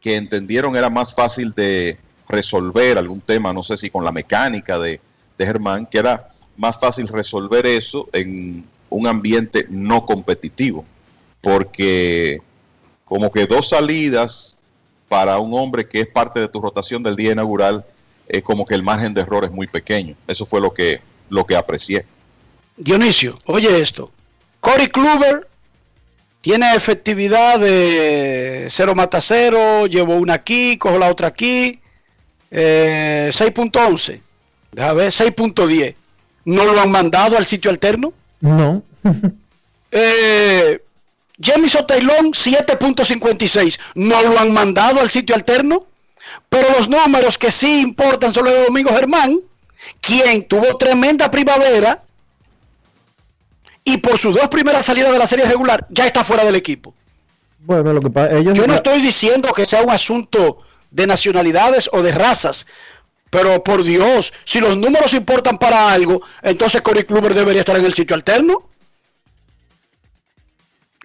que 0.00 0.16
entendieron 0.16 0.76
era 0.76 0.90
más 0.90 1.14
fácil 1.14 1.52
de 1.52 1.98
resolver 2.28 2.98
algún 2.98 3.20
tema, 3.20 3.52
no 3.52 3.62
sé 3.62 3.76
si 3.76 3.88
con 3.88 4.04
la 4.04 4.12
mecánica 4.12 4.78
de, 4.78 5.00
de 5.38 5.46
Germán, 5.46 5.86
que 5.86 5.98
era 5.98 6.26
más 6.56 6.78
fácil 6.78 7.08
resolver 7.08 7.66
eso 7.66 8.08
en 8.12 8.64
un 8.88 9.06
ambiente 9.06 9.66
no 9.70 10.06
competitivo, 10.06 10.84
porque 11.40 12.40
como 13.04 13.30
que 13.32 13.46
dos 13.46 13.70
salidas 13.70 14.59
para 15.10 15.40
un 15.40 15.52
hombre 15.54 15.88
que 15.88 16.02
es 16.02 16.06
parte 16.06 16.38
de 16.38 16.46
tu 16.46 16.60
rotación 16.60 17.02
del 17.02 17.16
día 17.16 17.32
inaugural, 17.32 17.84
es 18.28 18.44
como 18.44 18.64
que 18.64 18.76
el 18.76 18.84
margen 18.84 19.12
de 19.12 19.22
error 19.22 19.44
es 19.44 19.50
muy 19.50 19.66
pequeño. 19.66 20.14
Eso 20.28 20.46
fue 20.46 20.60
lo 20.60 20.72
que, 20.72 21.00
lo 21.28 21.44
que 21.44 21.56
aprecié. 21.56 22.06
Dionisio, 22.76 23.40
oye 23.44 23.80
esto. 23.80 24.12
Cory 24.60 24.86
Kluber 24.86 25.48
tiene 26.40 26.76
efectividad 26.76 27.58
de 27.58 28.68
0 28.70 28.94
mata 28.94 29.20
0, 29.20 29.86
llevo 29.88 30.14
una 30.14 30.34
aquí, 30.34 30.78
cojo 30.78 31.00
la 31.00 31.10
otra 31.10 31.26
aquí, 31.26 31.80
eh, 32.52 33.30
6.11, 33.32 34.20
déjame 34.70 34.94
ver, 34.94 35.10
6.10. 35.10 35.96
¿No 36.44 36.64
lo 36.66 36.80
han 36.80 36.90
mandado 36.92 37.36
al 37.36 37.46
sitio 37.46 37.68
alterno? 37.68 38.12
No. 38.40 38.84
eh, 39.90 40.80
Jamison 41.42 41.86
Taylor 41.86 42.18
7.56. 42.18 43.78
¿No 43.94 44.22
lo 44.22 44.38
han 44.38 44.52
mandado 44.52 45.00
al 45.00 45.10
sitio 45.10 45.34
alterno? 45.34 45.86
Pero 46.48 46.68
los 46.76 46.88
números 46.88 47.38
que 47.38 47.50
sí 47.50 47.80
importan 47.80 48.34
son 48.34 48.44
los 48.44 48.54
de 48.54 48.64
Domingo 48.64 48.90
Germán, 48.90 49.40
quien 50.00 50.46
tuvo 50.46 50.76
tremenda 50.76 51.30
primavera 51.30 52.02
y 53.84 53.98
por 53.98 54.18
sus 54.18 54.34
dos 54.34 54.48
primeras 54.48 54.84
salidas 54.84 55.12
de 55.12 55.18
la 55.18 55.26
serie 55.26 55.46
regular 55.46 55.86
ya 55.88 56.06
está 56.06 56.22
fuera 56.24 56.44
del 56.44 56.54
equipo. 56.54 56.94
Bueno, 57.60 57.92
lo 57.92 58.00
que 58.00 58.10
pasa, 58.10 58.36
ellos 58.36 58.54
Yo 58.54 58.66
no 58.66 58.74
estoy 58.74 59.00
diciendo 59.00 59.52
que 59.52 59.64
sea 59.64 59.82
un 59.82 59.90
asunto 59.90 60.58
de 60.90 61.06
nacionalidades 61.06 61.88
o 61.92 62.02
de 62.02 62.12
razas, 62.12 62.66
pero 63.30 63.62
por 63.62 63.82
Dios, 63.82 64.32
si 64.44 64.60
los 64.60 64.76
números 64.76 65.12
importan 65.14 65.58
para 65.58 65.92
algo, 65.92 66.22
entonces 66.42 66.82
Cory 66.82 67.04
Kluber 67.04 67.34
debería 67.34 67.60
estar 67.60 67.76
en 67.76 67.84
el 67.84 67.94
sitio 67.94 68.16
alterno. 68.16 68.68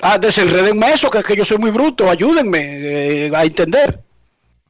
Ah, 0.02 0.18
desenredenme 0.18 0.92
eso, 0.92 1.10
que 1.10 1.20
es 1.20 1.24
que 1.24 1.36
yo 1.36 1.46
soy 1.46 1.58
muy 1.58 1.72
bruto, 1.72 2.10
ayúdenme 2.10 2.60
eh, 2.62 3.32
a 3.34 3.46
entender. 3.46 4.02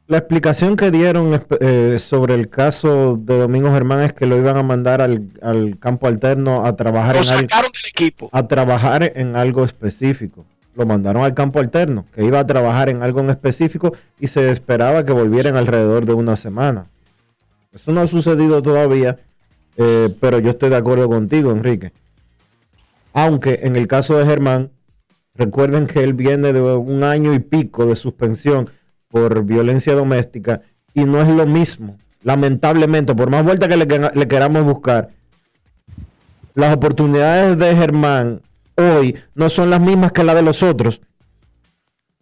La 0.07 0.19
explicación 0.19 0.76
que 0.76 0.91
dieron 0.91 1.43
eh, 1.60 1.97
sobre 1.99 2.35
el 2.35 2.47
caso 2.47 3.18
de 3.18 3.39
Domingo 3.39 3.72
Germán 3.72 4.02
es 4.02 4.14
que 4.14 4.27
lo 4.27 4.38
iban 4.38 4.56
a 4.56 4.61
mandar 4.61 5.02
al, 5.02 5.77
campo 5.80 6.06
alterno 6.06 6.64
a 6.64 6.76
trabajar 6.76 7.15
en 7.15 7.47
algo, 7.52 7.72
equipo. 7.89 8.30
a 8.31 8.47
trabajar 8.47 9.14
en 9.15 9.35
algo 9.35 9.65
específico. 9.65 10.45
Lo 10.76 10.85
mandaron 10.85 11.23
al 11.23 11.34
campo 11.34 11.60
alterno, 11.60 12.06
que 12.14 12.23
iba 12.23 12.39
a 12.39 12.45
trabajar 12.45 12.89
en 12.89 13.02
algo 13.02 13.22
en 13.22 13.31
específico 13.31 13.93
y 14.19 14.27
se 14.27 14.52
esperaba 14.52 15.06
que 15.06 15.11
volvieran 15.11 15.56
alrededor 15.56 16.06
de 16.06 16.14
una 16.14 16.35
semana. 16.35 16.85
Eso 17.73 17.91
no 17.91 18.02
ha 18.02 18.07
sucedido 18.07 18.61
todavía, 18.61 19.18
eh, 19.76 20.15
pero 20.19 20.38
yo 20.38 20.52
estoy 20.52 20.69
de 20.69 20.76
acuerdo 20.76 21.10
contigo, 21.10 21.49
Enrique. 21.49 21.93
Aunque 23.11 23.61
en 23.64 23.76
el 23.76 23.88
caso 23.88 24.18
de 24.19 24.26
Germán, 24.26 24.69
recuerden 25.36 25.88
que 25.88 26.03
él 26.03 26.14
viene 26.14 26.53
de 26.53 26.62
un 26.62 27.03
año 27.03 27.34
y 27.34 27.40
pico 27.40 27.86
de 27.86 27.95
suspensión 27.95 28.70
por 29.10 29.44
violencia 29.44 29.94
doméstica 29.94 30.62
y 30.94 31.03
no 31.03 31.22
es 31.22 31.28
lo 31.28 31.45
mismo. 31.45 31.98
Lamentablemente, 32.24 33.14
por 33.14 33.30
más 33.30 33.44
vuelta 33.44 33.68
que 33.68 33.78
le, 33.78 34.28
queramos 34.28 34.64
buscar, 34.64 35.10
las 36.56 36.76
oportunidades 36.76 37.57
de 37.57 37.76
Germán 37.76 38.41
hoy 38.76 39.16
no 39.36 39.49
son 39.49 39.70
las 39.70 39.80
mismas 39.80 40.12
que 40.12 40.24
las 40.24 40.36
de 40.36 40.41
los 40.41 40.64
otros. 40.64 41.02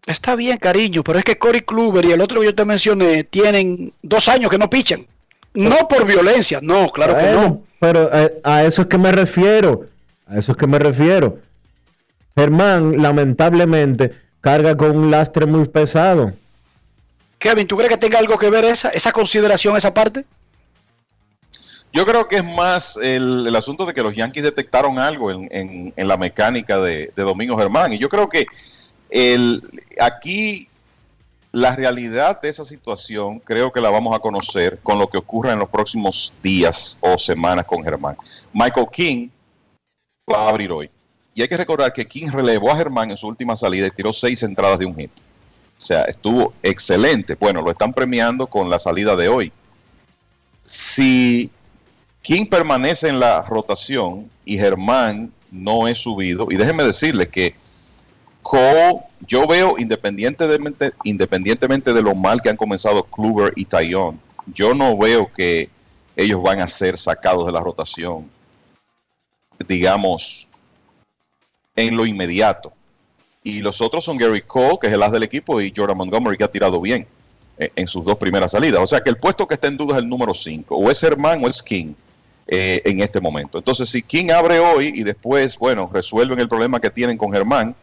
Está 0.06 0.35
bien, 0.35 0.57
cariño, 0.57 1.03
pero 1.03 1.19
es 1.19 1.23
que 1.23 1.38
Cory 1.38 1.61
Kluber 1.61 2.03
y 2.03 2.11
el 2.11 2.19
otro 2.19 2.41
que 2.41 2.48
yo 2.48 2.56
te 2.56 2.65
mencioné 2.65 3.23
tienen 3.23 3.94
dos 4.02 4.27
años 4.27 4.52
que 4.52 4.57
no 4.57 4.69
pichan. 4.69 5.07
No 5.53 5.88
por 5.88 6.06
violencia, 6.06 6.60
no, 6.61 6.90
claro 6.90 7.15
que 7.15 7.31
no. 7.31 7.64
Pero 7.80 8.10
eh, 8.14 8.41
a 8.44 8.64
eso 8.64 8.81
es 8.81 8.88
que 8.88 8.98
me 8.98 9.11
refiero. 9.11 9.88
A 10.26 10.38
eso 10.38 10.52
es 10.52 10.57
que 10.57 10.68
me 10.68 10.80
refiero. 10.80 11.40
Germán, 12.35 13.01
lamentablemente, 13.01 14.14
carga 14.41 14.76
con 14.76 14.97
un 14.97 15.11
lastre 15.11 15.45
muy 15.45 15.68
pesado. 15.68 16.34
Kevin, 17.38 17.68
¿tú 17.68 17.76
crees 17.76 17.89
que 17.89 17.97
tenga 17.97 18.19
algo 18.19 18.38
que 18.38 18.49
ver 18.49 18.65
esa, 18.65 18.89
esa 18.89 19.11
consideración, 19.11 19.76
esa 19.76 19.93
parte? 19.93 20.26
Yo 21.91 22.05
creo 22.05 22.27
que 22.27 22.38
es 22.38 22.43
más 22.43 22.97
el, 22.97 23.55
asunto 23.55 23.85
de 23.85 23.93
que 23.93 24.01
los 24.01 24.15
Yankees 24.15 24.43
detectaron 24.43 24.97
algo 24.97 25.30
en, 25.30 25.93
la 25.95 26.18
mecánica 26.18 26.80
de, 26.80 27.11
de, 27.15 27.23
Domingo 27.23 27.55
Germán. 27.55 27.93
Y 27.93 27.99
yo 27.99 28.10
creo 28.10 28.27
que 28.30 28.47
el, 29.11 29.61
aquí 29.99 30.68
la 31.53 31.76
realidad 31.76 32.41
de 32.41 32.49
esa 32.49 32.65
situación 32.65 33.39
creo 33.39 33.72
que 33.72 33.80
la 33.80 33.91
vamos 33.91 34.15
a 34.15 34.19
conocer 34.19 34.80
con 34.81 34.97
lo 34.97 35.07
que 35.07 35.19
ocurra 35.19 35.53
en 35.53 35.60
los 35.60 35.69
próximos 35.69 36.34
días 36.41 36.97
o 36.99 37.18
semanas 37.19 37.65
con 37.65 37.84
Germán. 37.84 38.18
Michael 38.51 38.88
King 38.91 39.30
va 40.31 40.45
a 40.45 40.49
abrir 40.49 40.72
hoy. 40.72 40.89
Y 41.35 41.41
hay 41.41 41.47
que 41.47 41.57
recordar 41.57 41.91
que 41.93 42.05
King 42.05 42.27
relevó 42.31 42.72
a 42.72 42.76
Germán 42.76 43.11
en 43.11 43.18
su 43.18 43.27
última 43.27 43.55
salida 43.55 43.88
y 43.88 43.91
tiró 43.91 44.14
seis 44.14 44.43
entradas 44.43 44.80
de 44.80 44.85
un 44.85 44.95
hit. 44.95 45.11
O 45.77 45.85
sea, 45.85 46.03
estuvo 46.03 46.53
excelente. 46.61 47.35
Bueno, 47.35 47.61
lo 47.61 47.72
están 47.72 47.93
premiando 47.93 48.47
con 48.47 48.69
la 48.69 48.80
salida 48.80 49.15
de 49.15 49.27
hoy. 49.27 49.51
Si 50.64 51.49
King 52.22 52.45
permanece 52.45 53.10
en 53.10 53.19
la 53.19 53.41
rotación 53.43 54.30
y 54.45 54.57
Germán 54.57 55.34
no 55.51 55.88
es 55.88 55.97
subido, 55.99 56.47
y 56.49 56.55
déjenme 56.55 56.84
decirle 56.84 57.27
que 57.27 57.55
yo 59.27 59.47
veo 59.47 59.76
independientemente, 59.77 60.93
independientemente 61.03 61.93
de 61.93 62.01
lo 62.01 62.14
mal 62.14 62.41
que 62.41 62.49
han 62.49 62.57
comenzado 62.57 63.03
Kluber 63.03 63.53
y 63.55 63.65
Taillon, 63.65 64.19
yo 64.47 64.73
no 64.73 64.97
veo 64.97 65.31
que 65.31 65.69
ellos 66.15 66.41
van 66.41 66.60
a 66.60 66.68
ser 66.68 66.97
sacados 66.97 67.45
de 67.45 67.51
la 67.51 67.60
rotación, 67.60 68.30
digamos, 69.68 70.47
en 71.76 71.95
lo 71.95 72.06
inmediato. 72.06 72.74
Y 73.44 73.62
los 73.62 73.82
otros 73.82 74.06
son 74.06 74.18
Gary 74.18 74.41
Cole, 74.41 74.78
que 74.80 74.88
es 74.88 74.94
el 74.94 75.04
as 75.04 75.12
del 75.12 75.24
equipo, 75.24 75.60
y 75.60 75.74
Jordan 75.76 75.98
Montgomery, 75.98 76.38
que 76.38 76.44
ha 76.44 76.52
tirado 76.52 76.80
bien 76.80 77.06
eh, 77.58 77.72
en 77.76 77.88
sus 77.88 78.06
dos 78.06 78.18
primeras 78.18 78.52
salidas. 78.52 78.82
O 78.82 78.88
sea 78.88 79.02
que 79.02 79.10
el 79.10 79.18
puesto 79.18 79.48
que 79.48 79.56
está 79.56 79.68
en 79.68 79.78
duda 79.78 79.98
es 79.98 80.04
el 80.04 80.10
número 80.10 80.34
5, 80.34 80.76
o 80.76 80.90
es 80.90 81.04
Herman 81.04 81.44
o 81.44 81.48
es 81.48 81.62
King. 81.62 81.94
Eh, 82.45 82.82
en 82.84 83.00
este 83.00 83.22
momento. 83.22 83.58
Entonces, 83.58 83.90
si 83.90 84.04
King 84.04 84.30
abre 84.30 84.60
hoy 84.60 84.91
y 84.94 85.04
después, 85.04 85.58
bueno, 85.58 85.90
resuelven 85.94 86.40
el 86.40 86.50
problema 86.50 86.82
que 86.82 86.90
tienen 86.90 87.18
con 87.18 87.32
Germán, 87.32 87.74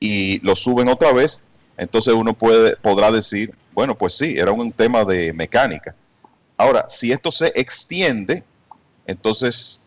y 0.00 0.40
lo 0.40 0.54
suben 0.54 0.88
otra 0.88 1.12
vez, 1.12 1.40
entonces 1.76 2.14
uno 2.14 2.32
puede, 2.32 2.76
podrá 2.76 3.10
decir, 3.10 3.54
bueno, 3.74 3.94
pues 3.94 4.14
sí, 4.14 4.34
era 4.38 4.52
un 4.52 4.72
tema 4.72 5.04
de 5.04 5.32
mecánica. 5.32 5.94
Ahora, 6.56 6.86
si 6.88 7.12
esto 7.12 7.30
se 7.30 7.52
extiende, 7.54 8.42
entonces 9.06 9.82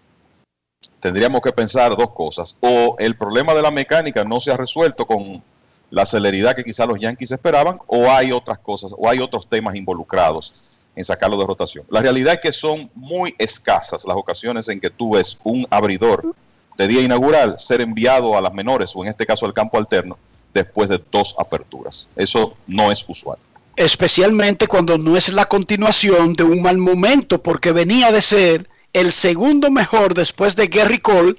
tendríamos 1.00 1.42
que 1.42 1.52
pensar 1.52 1.96
dos 1.96 2.12
cosas. 2.12 2.56
O 2.60 2.96
el 3.00 3.16
problema 3.16 3.54
de 3.54 3.62
la 3.62 3.72
mecánica 3.72 4.24
no 4.24 4.40
se 4.40 4.52
ha 4.52 4.58
resuelto 4.58 5.06
con 5.06 5.42
la 5.90 6.06
celeridad 6.06 6.56
que 6.56 6.64
quizás 6.64 6.88
los 6.88 7.00
Yankees 7.00 7.32
esperaban, 7.32 7.80
o 7.88 8.10
hay 8.10 8.32
otras 8.32 8.60
cosas, 8.60 8.94
o 8.96 9.10
hay 9.10 9.20
otros 9.20 9.48
temas 9.50 9.76
involucrados 9.76 10.54
en 10.96 11.06
sacarlo 11.06 11.38
de 11.38 11.46
rotación. 11.46 11.86
La 11.90 12.02
realidad 12.02 12.36
es 12.36 12.40
que 12.42 12.52
son 12.52 12.92
muy 12.94 13.34
escasas 13.38 14.06
las 14.06 14.18
ocasiones 14.18 14.68
en 14.70 14.80
que 14.80 14.90
tú 14.90 15.12
ves 15.12 15.40
un 15.44 15.66
abridor 15.70 16.36
de 16.78 16.88
día 16.88 17.02
inaugural 17.02 17.58
ser 17.58 17.82
enviado 17.82 18.38
a 18.38 18.42
las 18.42 18.54
menores 18.54 18.96
o 18.96 19.04
en 19.04 19.10
este 19.10 19.26
caso 19.26 19.46
al 19.46 19.54
campo 19.54 19.78
alterno 19.78 20.18
después 20.54 20.90
de 20.90 21.02
dos 21.12 21.36
aperturas. 21.40 22.08
Eso 22.16 22.56
no 22.68 22.92
es 22.92 23.04
usual. 23.08 23.38
Especialmente 23.76 24.68
cuando 24.68 24.98
no 24.98 25.16
es 25.16 25.30
la 25.30 25.46
continuación 25.46 26.34
de 26.34 26.44
un 26.44 26.62
mal 26.62 26.78
momento, 26.78 27.42
porque 27.42 27.72
venía 27.72 28.12
de 28.12 28.22
ser 28.22 28.70
el 28.94 29.12
segundo 29.12 29.70
mejor 29.70 30.14
después 30.14 30.56
de 30.56 30.68
Gary 30.68 31.00
Cole 31.00 31.36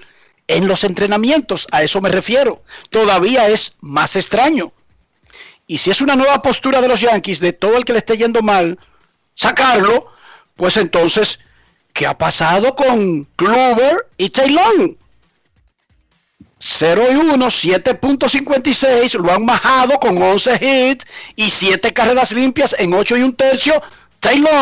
en 0.47 0.67
los 0.67 0.85
entrenamientos. 0.85 1.67
A 1.71 1.83
eso 1.83 2.01
me 2.01 2.09
refiero. 2.09 2.63
Todavía 2.91 3.49
es 3.49 3.75
más 3.81 4.17
extraño. 4.17 4.73
Y 5.67 5.79
si 5.79 5.91
es 5.91 6.01
una 6.01 6.17
nueva 6.17 6.43
postura 6.43 6.81
de 6.81 6.89
los 6.89 7.01
Yankees, 7.01 7.39
de 7.39 7.53
todo 7.53 7.77
el 7.77 7.85
que 7.85 7.93
le 7.93 8.01
esté 8.01 8.17
yendo 8.17 8.43
mal, 8.43 8.79
sacarlo, 9.35 10.09
pues 10.57 10.77
entonces, 10.77 11.41
¿qué 11.93 12.07
ha 12.07 12.19
pasado 12.19 12.75
con 12.75 13.25
Kluber 13.37 14.09
y 14.17 14.31
Taylor? 14.31 14.97
0 16.59 17.05
y 17.13 17.15
1, 17.15 17.47
7.56, 17.47 19.15
lo 19.19 19.33
han 19.33 19.45
majado 19.45 19.99
con 19.99 20.21
11 20.21 20.59
hits 20.61 21.07
y 21.37 21.49
7 21.49 21.93
carreras 21.95 22.33
limpias 22.33 22.77
en 22.79 22.93
8 22.93 23.17
y 23.17 23.23
un 23.23 23.35
tercio. 23.35 23.81
Taylor 24.21 24.53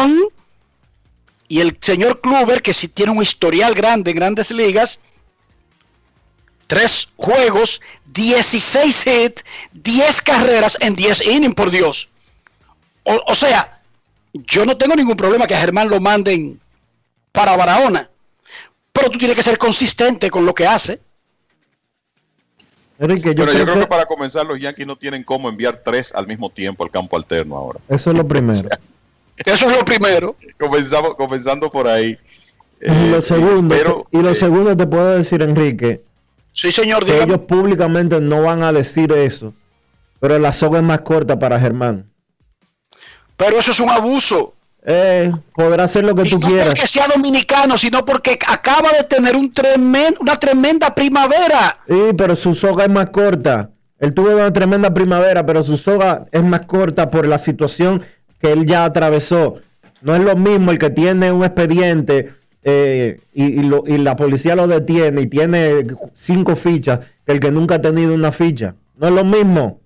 y 1.48 1.60
el 1.60 1.78
señor 1.80 2.20
Kluber, 2.20 2.62
que 2.62 2.74
sí 2.74 2.88
tiene 2.88 3.12
un 3.12 3.22
historial 3.22 3.74
grande 3.74 4.10
en 4.10 4.16
grandes 4.16 4.50
ligas, 4.50 5.00
3 6.66 7.08
juegos, 7.16 7.80
16 8.06 9.06
hits, 9.06 9.44
10 9.72 10.22
carreras 10.22 10.76
en 10.80 10.94
10 10.94 11.26
innings, 11.26 11.54
por 11.54 11.70
Dios. 11.70 12.10
O, 13.04 13.18
o 13.26 13.34
sea, 13.34 13.80
yo 14.34 14.66
no 14.66 14.76
tengo 14.76 14.94
ningún 14.94 15.16
problema 15.16 15.46
que 15.46 15.54
a 15.54 15.60
Germán 15.60 15.88
lo 15.88 15.98
manden 16.00 16.60
para 17.32 17.56
Barahona, 17.56 18.10
pero 18.92 19.08
tú 19.08 19.18
tienes 19.18 19.36
que 19.36 19.42
ser 19.42 19.56
consistente 19.56 20.30
con 20.30 20.44
lo 20.44 20.54
que 20.54 20.66
hace. 20.66 21.00
Enrique, 22.98 23.28
yo 23.28 23.44
Pero 23.44 23.46
creo 23.46 23.58
yo 23.58 23.64
creo 23.64 23.74
que... 23.76 23.80
que 23.82 23.86
para 23.86 24.06
comenzar 24.06 24.44
los 24.44 24.58
Yankees 24.58 24.86
no 24.86 24.96
tienen 24.96 25.22
cómo 25.22 25.48
enviar 25.48 25.82
tres 25.84 26.12
al 26.14 26.26
mismo 26.26 26.50
tiempo 26.50 26.84
al 26.84 26.90
campo 26.90 27.16
alterno 27.16 27.56
ahora. 27.56 27.78
eso 27.88 28.10
es 28.10 28.16
lo 28.16 28.26
primero. 28.26 28.68
Eso 29.44 29.70
es 29.70 29.76
lo 29.76 29.84
primero. 29.84 30.36
Comenzamos, 30.58 31.14
comenzando 31.14 31.70
por 31.70 31.86
ahí. 31.88 32.18
Y 32.80 32.86
Eh, 32.90 33.08
lo 33.10 33.20
segundo, 33.22 33.74
pero, 33.74 34.06
y 34.12 34.18
lo 34.22 34.30
eh, 34.30 34.34
segundo 34.34 34.76
te 34.76 34.86
puedo 34.86 35.16
decir, 35.16 35.42
Enrique, 35.42 36.02
Sí, 36.52 36.72
señor, 36.72 37.04
que 37.04 37.22
ellos 37.22 37.38
públicamente 37.40 38.20
no 38.20 38.42
van 38.42 38.62
a 38.64 38.72
decir 38.72 39.12
eso, 39.12 39.52
pero 40.18 40.38
la 40.40 40.52
soga 40.52 40.78
es 40.78 40.84
más 40.84 41.02
corta 41.02 41.38
para 41.38 41.58
Germán. 41.60 42.10
Pero 43.36 43.58
eso 43.58 43.70
es 43.70 43.78
un 43.80 43.90
abuso. 43.90 44.54
Eh, 44.84 45.30
podrá 45.54 45.84
hacer 45.84 46.02
lo 46.04 46.14
que 46.14 46.22
Y 46.26 46.30
tú 46.30 46.38
no 46.40 46.46
quieras. 46.48 46.68
porque 46.68 46.86
sea 46.86 47.06
dominicano, 47.08 47.76
sino 47.78 48.04
porque 48.04 48.38
acaba 48.46 48.90
de 48.92 49.04
tener 49.04 49.36
un 49.36 49.52
tremen- 49.52 50.16
una 50.20 50.36
tremenda 50.36 50.94
primavera. 50.94 51.78
Sí, 51.86 52.00
pero 52.16 52.34
su 52.34 52.54
soga 52.54 52.84
es 52.84 52.90
más 52.90 53.10
corta. 53.10 53.70
Él 54.00 54.14
tuvo 54.14 54.30
una 54.34 54.52
tremenda 54.52 54.92
primavera, 54.94 55.44
pero 55.44 55.62
su 55.62 55.76
soga 55.76 56.24
es 56.32 56.42
más 56.42 56.64
corta 56.66 57.10
por 57.10 57.26
la 57.26 57.38
situación 57.38 58.02
que 58.40 58.52
él 58.52 58.66
ya 58.66 58.84
atravesó. 58.84 59.56
No 60.02 60.14
es 60.14 60.22
lo 60.22 60.36
mismo 60.36 60.70
el 60.70 60.78
que 60.78 60.90
tiene 60.90 61.32
un 61.32 61.44
expediente 61.44 62.32
eh, 62.62 63.20
y, 63.34 63.44
y 63.60 63.62
lo- 63.62 63.84
y 63.86 63.98
la 63.98 64.14
policía 64.16 64.54
lo 64.54 64.66
detiene 64.66 65.22
y 65.22 65.26
tiene 65.26 65.86
cinco 66.14 66.54
fichas 66.56 67.00
que 67.26 67.32
el 67.32 67.40
que 67.40 67.50
nunca 67.50 67.76
ha 67.76 67.80
tenido 67.80 68.14
una 68.14 68.30
ficha. 68.32 68.74
No 68.96 69.08
es 69.08 69.14
lo 69.14 69.24
mismo. 69.24 69.80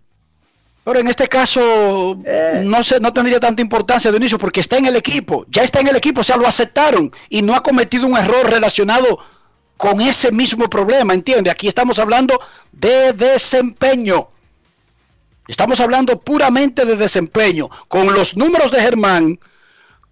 Pero 0.85 0.99
en 0.99 1.07
este 1.07 1.29
caso 1.29 2.19
no 2.65 2.83
se, 2.83 2.99
no 2.99 3.13
tendría 3.13 3.39
tanta 3.39 3.63
importancia 3.63 4.11
de 4.11 4.17
inicio 4.17 4.37
porque 4.37 4.61
está 4.61 4.79
en 4.79 4.87
el 4.87 4.97
equipo. 4.97 5.47
Ya 5.49 5.63
está 5.63 5.79
en 5.81 5.89
el 5.89 5.97
equipo, 5.97 6.23
o 6.23 6.25
sea, 6.25 6.37
lo 6.37 6.47
aceptaron 6.47 7.13
y 7.29 7.41
no 7.41 7.55
ha 7.55 7.63
cometido 7.63 8.07
un 8.07 8.17
error 8.17 8.51
relacionado 8.51 9.19
con 9.77 10.01
ese 10.01 10.33
mismo 10.33 10.69
problema, 10.69 11.15
¿entiende? 11.15 11.51
Aquí 11.51 11.69
estamos 11.69 11.99
hablando 12.01 12.41
de 12.73 13.13
desempeño. 13.13 14.29
Estamos 15.49 15.81
hablando 15.81 16.21
puramente 16.21 16.85
de 16.85 16.97
desempeño. 16.97 17.69
Con 17.89 18.13
los 18.13 18.37
números 18.37 18.71
de 18.71 18.81
Germán, 18.81 19.39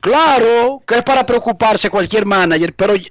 claro 0.01 0.83
que 0.87 0.97
es 0.97 1.03
para 1.03 1.25
preocuparse 1.25 1.91
cualquier 1.91 2.27
manager, 2.27 2.75
pero 2.75 2.95
es 2.95 3.11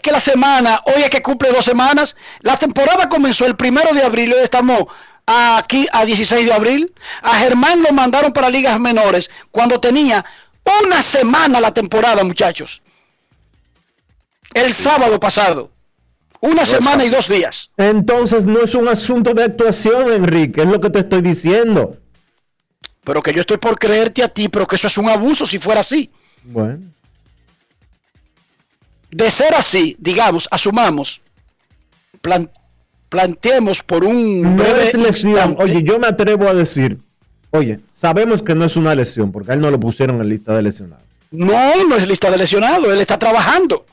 que 0.00 0.12
la 0.12 0.20
semana, 0.20 0.82
hoy 0.86 1.02
es 1.02 1.10
que 1.10 1.22
cumple 1.22 1.50
dos 1.50 1.64
semanas, 1.64 2.16
la 2.40 2.58
temporada 2.58 3.08
comenzó 3.08 3.46
el 3.46 3.56
primero 3.56 3.94
de 3.94 4.02
abril, 4.02 4.32
hoy 4.32 4.42
estamos 4.42 4.86
aquí 5.26 5.86
a 5.92 6.04
16 6.04 6.46
de 6.46 6.52
abril. 6.52 6.94
A 7.22 7.38
Germán 7.38 7.82
lo 7.82 7.92
mandaron 7.92 8.32
para 8.32 8.50
ligas 8.50 8.78
menores 8.78 9.30
cuando 9.50 9.80
tenía 9.80 10.24
una 10.82 11.02
semana 11.02 11.60
la 11.60 11.72
temporada, 11.72 12.24
muchachos. 12.24 12.82
El 14.52 14.72
sábado 14.72 15.18
pasado. 15.18 15.73
Una 16.46 16.64
semana 16.66 17.04
y 17.04 17.08
dos 17.08 17.26
días. 17.28 17.70
Entonces 17.76 18.44
no 18.44 18.60
es 18.60 18.74
un 18.74 18.86
asunto 18.88 19.32
de 19.32 19.44
actuación, 19.44 20.12
Enrique, 20.12 20.60
es 20.62 20.68
lo 20.68 20.80
que 20.80 20.90
te 20.90 20.98
estoy 21.00 21.22
diciendo. 21.22 21.96
Pero 23.02 23.22
que 23.22 23.32
yo 23.32 23.40
estoy 23.40 23.56
por 23.58 23.78
creerte 23.78 24.22
a 24.22 24.28
ti, 24.28 24.48
pero 24.48 24.66
que 24.66 24.76
eso 24.76 24.86
es 24.88 24.98
un 24.98 25.08
abuso 25.08 25.46
si 25.46 25.58
fuera 25.58 25.80
así. 25.80 26.10
Bueno. 26.42 26.80
De 29.10 29.30
ser 29.30 29.54
así, 29.54 29.96
digamos, 29.98 30.48
asumamos, 30.50 31.20
plan- 32.20 32.50
planteemos 33.08 33.82
por 33.82 34.04
un 34.04 34.56
No 34.56 34.64
es 34.64 34.94
lesión. 34.94 35.30
instante- 35.32 35.62
Oye, 35.62 35.82
yo 35.82 35.98
me 35.98 36.08
atrevo 36.08 36.48
a 36.48 36.54
decir, 36.54 36.98
oye, 37.50 37.80
sabemos 37.92 38.42
que 38.42 38.54
no 38.54 38.64
es 38.64 38.76
una 38.76 38.94
lesión, 38.94 39.30
porque 39.32 39.52
a 39.52 39.54
él 39.54 39.60
no 39.60 39.70
lo 39.70 39.78
pusieron 39.80 40.20
en 40.20 40.28
lista 40.28 40.54
de 40.54 40.62
lesionados. 40.62 41.04
No, 41.30 41.84
no 41.88 41.96
es 41.96 42.06
lista 42.08 42.30
de 42.30 42.38
lesionado, 42.38 42.92
él 42.92 43.00
está 43.00 43.18
trabajando. 43.18 43.86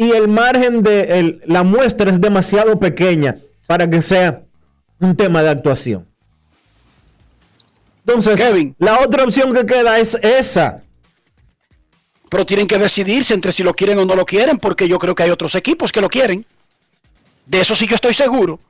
Y 0.00 0.12
el 0.12 0.28
margen 0.28 0.82
de 0.84 1.18
el- 1.18 1.42
la 1.44 1.64
muestra 1.64 2.08
es 2.08 2.20
demasiado 2.20 2.78
pequeña 2.78 3.36
para 3.66 3.90
que 3.90 4.00
sea 4.00 4.42
un 5.00 5.16
tema 5.16 5.42
de 5.42 5.48
actuación. 5.50 6.06
Entonces, 8.06 8.38
la 8.78 9.00
otra 9.00 9.24
opción 9.24 9.52
que 9.52 9.66
queda 9.66 9.98
es 9.98 10.14
esa. 10.22 10.84
Pero 12.30 12.46
tienen 12.46 12.68
que 12.68 12.78
decidirse 12.78 13.34
entre 13.34 13.50
si 13.50 13.64
lo 13.64 13.74
quieren 13.74 13.98
o 13.98 14.04
no 14.04 14.14
lo 14.14 14.24
quieren, 14.24 14.58
porque 14.58 14.86
yo 14.86 15.00
creo 15.00 15.16
que 15.16 15.24
hay 15.24 15.30
otros 15.30 15.56
equipos 15.56 15.90
que 15.90 16.00
lo 16.00 16.08
quieren. 16.08 16.46
De 17.46 17.60
eso 17.60 17.74
sí 17.74 17.88
yo 17.88 17.96
estoy 17.96 18.14
seguro. 18.14 18.60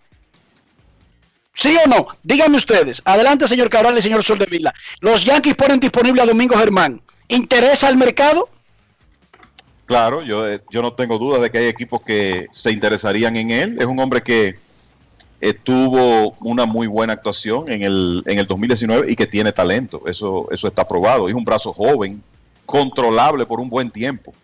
¿Sí 1.53 1.77
o 1.85 1.89
no? 1.89 2.07
Díganme 2.23 2.57
ustedes. 2.57 3.03
Adelante, 3.05 3.47
señor 3.47 3.69
Cabral 3.69 3.99
y 3.99 4.03
señor 4.03 4.23
Soldevila. 4.25 4.73
Los 5.01 5.27
Yankees 5.27 5.57
ponen 5.57 5.79
disponible 5.79 6.23
a 6.23 6.27
Domingo 6.27 6.57
Germán. 6.57 7.03
¿Interesa 7.29 7.89
al 7.89 7.99
mercado? 7.99 8.49
Claro, 9.89 10.21
yo, 10.21 10.47
eh, 10.47 10.61
yo 10.69 10.83
no 10.83 10.93
tengo 10.93 11.19
duda 11.19 11.39
de 11.39 11.51
que 11.51 11.57
hay 11.57 11.67
equipos 11.67 12.03
que 12.03 12.47
se 12.53 12.71
interesarían 12.71 13.37
en 13.37 13.51
él. 13.51 13.77
Es 13.81 13.87
un 13.87 13.99
hombre 13.99 14.21
que 14.23 14.59
eh, 15.41 15.55
tuvo 15.55 16.37
una 16.41 16.67
muy 16.67 16.87
buena 16.87 17.15
actuación 17.15 17.73
en 17.73 17.83
el, 17.83 18.23
en 18.27 18.39
el 18.39 18.47
2019 18.47 19.11
y 19.11 19.17
que 19.17 19.27
tiene 19.27 19.51
talento. 19.51 20.03
Eso, 20.05 20.47
eso 20.51 20.69
está 20.69 20.87
probado. 20.87 21.27
Es 21.27 21.35
un 21.35 21.43
brazo 21.43 21.73
joven, 21.73 22.23
controlable 22.67 23.47
por 23.47 23.61
un 23.61 23.71
buen 23.71 23.91
tiempo. 23.91 24.35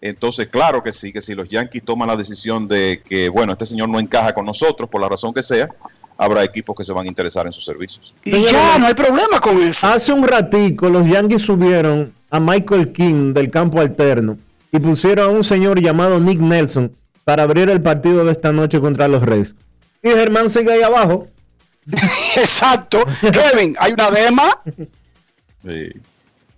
Entonces, 0.00 0.48
claro 0.48 0.82
que 0.82 0.90
sí, 0.90 1.12
que 1.12 1.20
si 1.20 1.34
los 1.34 1.50
Yankees 1.50 1.84
toman 1.84 2.08
la 2.08 2.16
decisión 2.16 2.66
de 2.66 3.02
que, 3.06 3.28
bueno, 3.28 3.52
este 3.52 3.66
señor 3.66 3.90
no 3.90 4.00
encaja 4.00 4.32
con 4.32 4.46
nosotros, 4.46 4.88
por 4.88 5.02
la 5.02 5.10
razón 5.10 5.34
que 5.34 5.42
sea, 5.42 5.68
habrá 6.16 6.42
equipos 6.42 6.74
que 6.74 6.82
se 6.82 6.94
van 6.94 7.04
a 7.04 7.08
interesar 7.08 7.44
en 7.44 7.52
sus 7.52 7.66
servicios. 7.66 8.14
Y 8.24 8.42
ya, 8.44 8.78
no 8.78 8.86
hay 8.86 8.94
problema 8.94 9.38
con 9.38 9.60
eso. 9.60 9.86
Hace 9.86 10.14
un 10.14 10.26
ratico 10.26 10.88
los 10.88 11.06
Yankees 11.06 11.42
subieron 11.42 12.14
a 12.30 12.40
Michael 12.40 12.90
King 12.90 13.34
del 13.34 13.50
campo 13.50 13.82
alterno 13.82 14.38
y 14.74 14.80
pusieron 14.80 15.26
a 15.26 15.28
un 15.28 15.44
señor 15.44 15.80
llamado 15.80 16.18
Nick 16.18 16.40
Nelson 16.40 16.96
para 17.22 17.44
abrir 17.44 17.70
el 17.70 17.80
partido 17.80 18.24
de 18.24 18.32
esta 18.32 18.52
noche 18.52 18.80
contra 18.80 19.06
los 19.06 19.22
Reyes. 19.22 19.54
Y 20.02 20.08
Germán 20.08 20.50
sigue 20.50 20.72
ahí 20.72 20.82
abajo. 20.82 21.28
Exacto. 22.36 23.04
Kevin, 23.20 23.76
hay 23.78 23.92
una 23.92 24.10
dema. 24.10 24.62
Sí. 25.62 25.92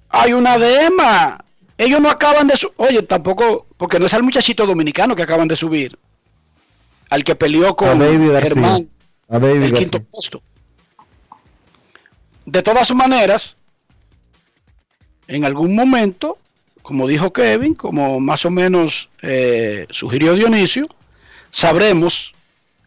Hay 0.09 0.33
una 0.33 0.57
dema. 0.57 1.45
Ellos 1.77 2.01
no 2.01 2.09
acaban 2.09 2.47
de 2.47 2.57
subir. 2.57 2.75
Oye, 2.79 3.03
tampoco, 3.03 3.67
porque 3.77 3.99
no 3.99 4.07
es 4.07 4.15
al 4.15 4.23
muchachito 4.23 4.65
dominicano 4.67 5.15
que 5.15 5.23
acaban 5.25 5.47
de 5.47 5.57
subir. 5.57 5.99
Al 7.11 7.23
que 7.23 7.35
peleó 7.35 7.77
con. 7.77 8.01
Germán, 8.01 8.89
A 9.29 9.39
David 9.39 9.57
el 9.57 9.61
García. 9.61 9.79
quinto 9.79 10.01
puesto. 10.05 10.43
De 12.47 12.63
todas 12.63 12.95
maneras, 12.95 13.59
en 15.29 15.45
algún 15.45 15.75
momento, 15.75 16.39
como 16.87 17.09
dijo 17.09 17.33
Kevin, 17.33 17.75
como 17.75 18.21
más 18.21 18.45
o 18.45 18.51
menos 18.51 19.09
eh, 19.21 19.89
sugirió 19.91 20.35
Dionisio, 20.35 20.87
sabremos 21.51 22.33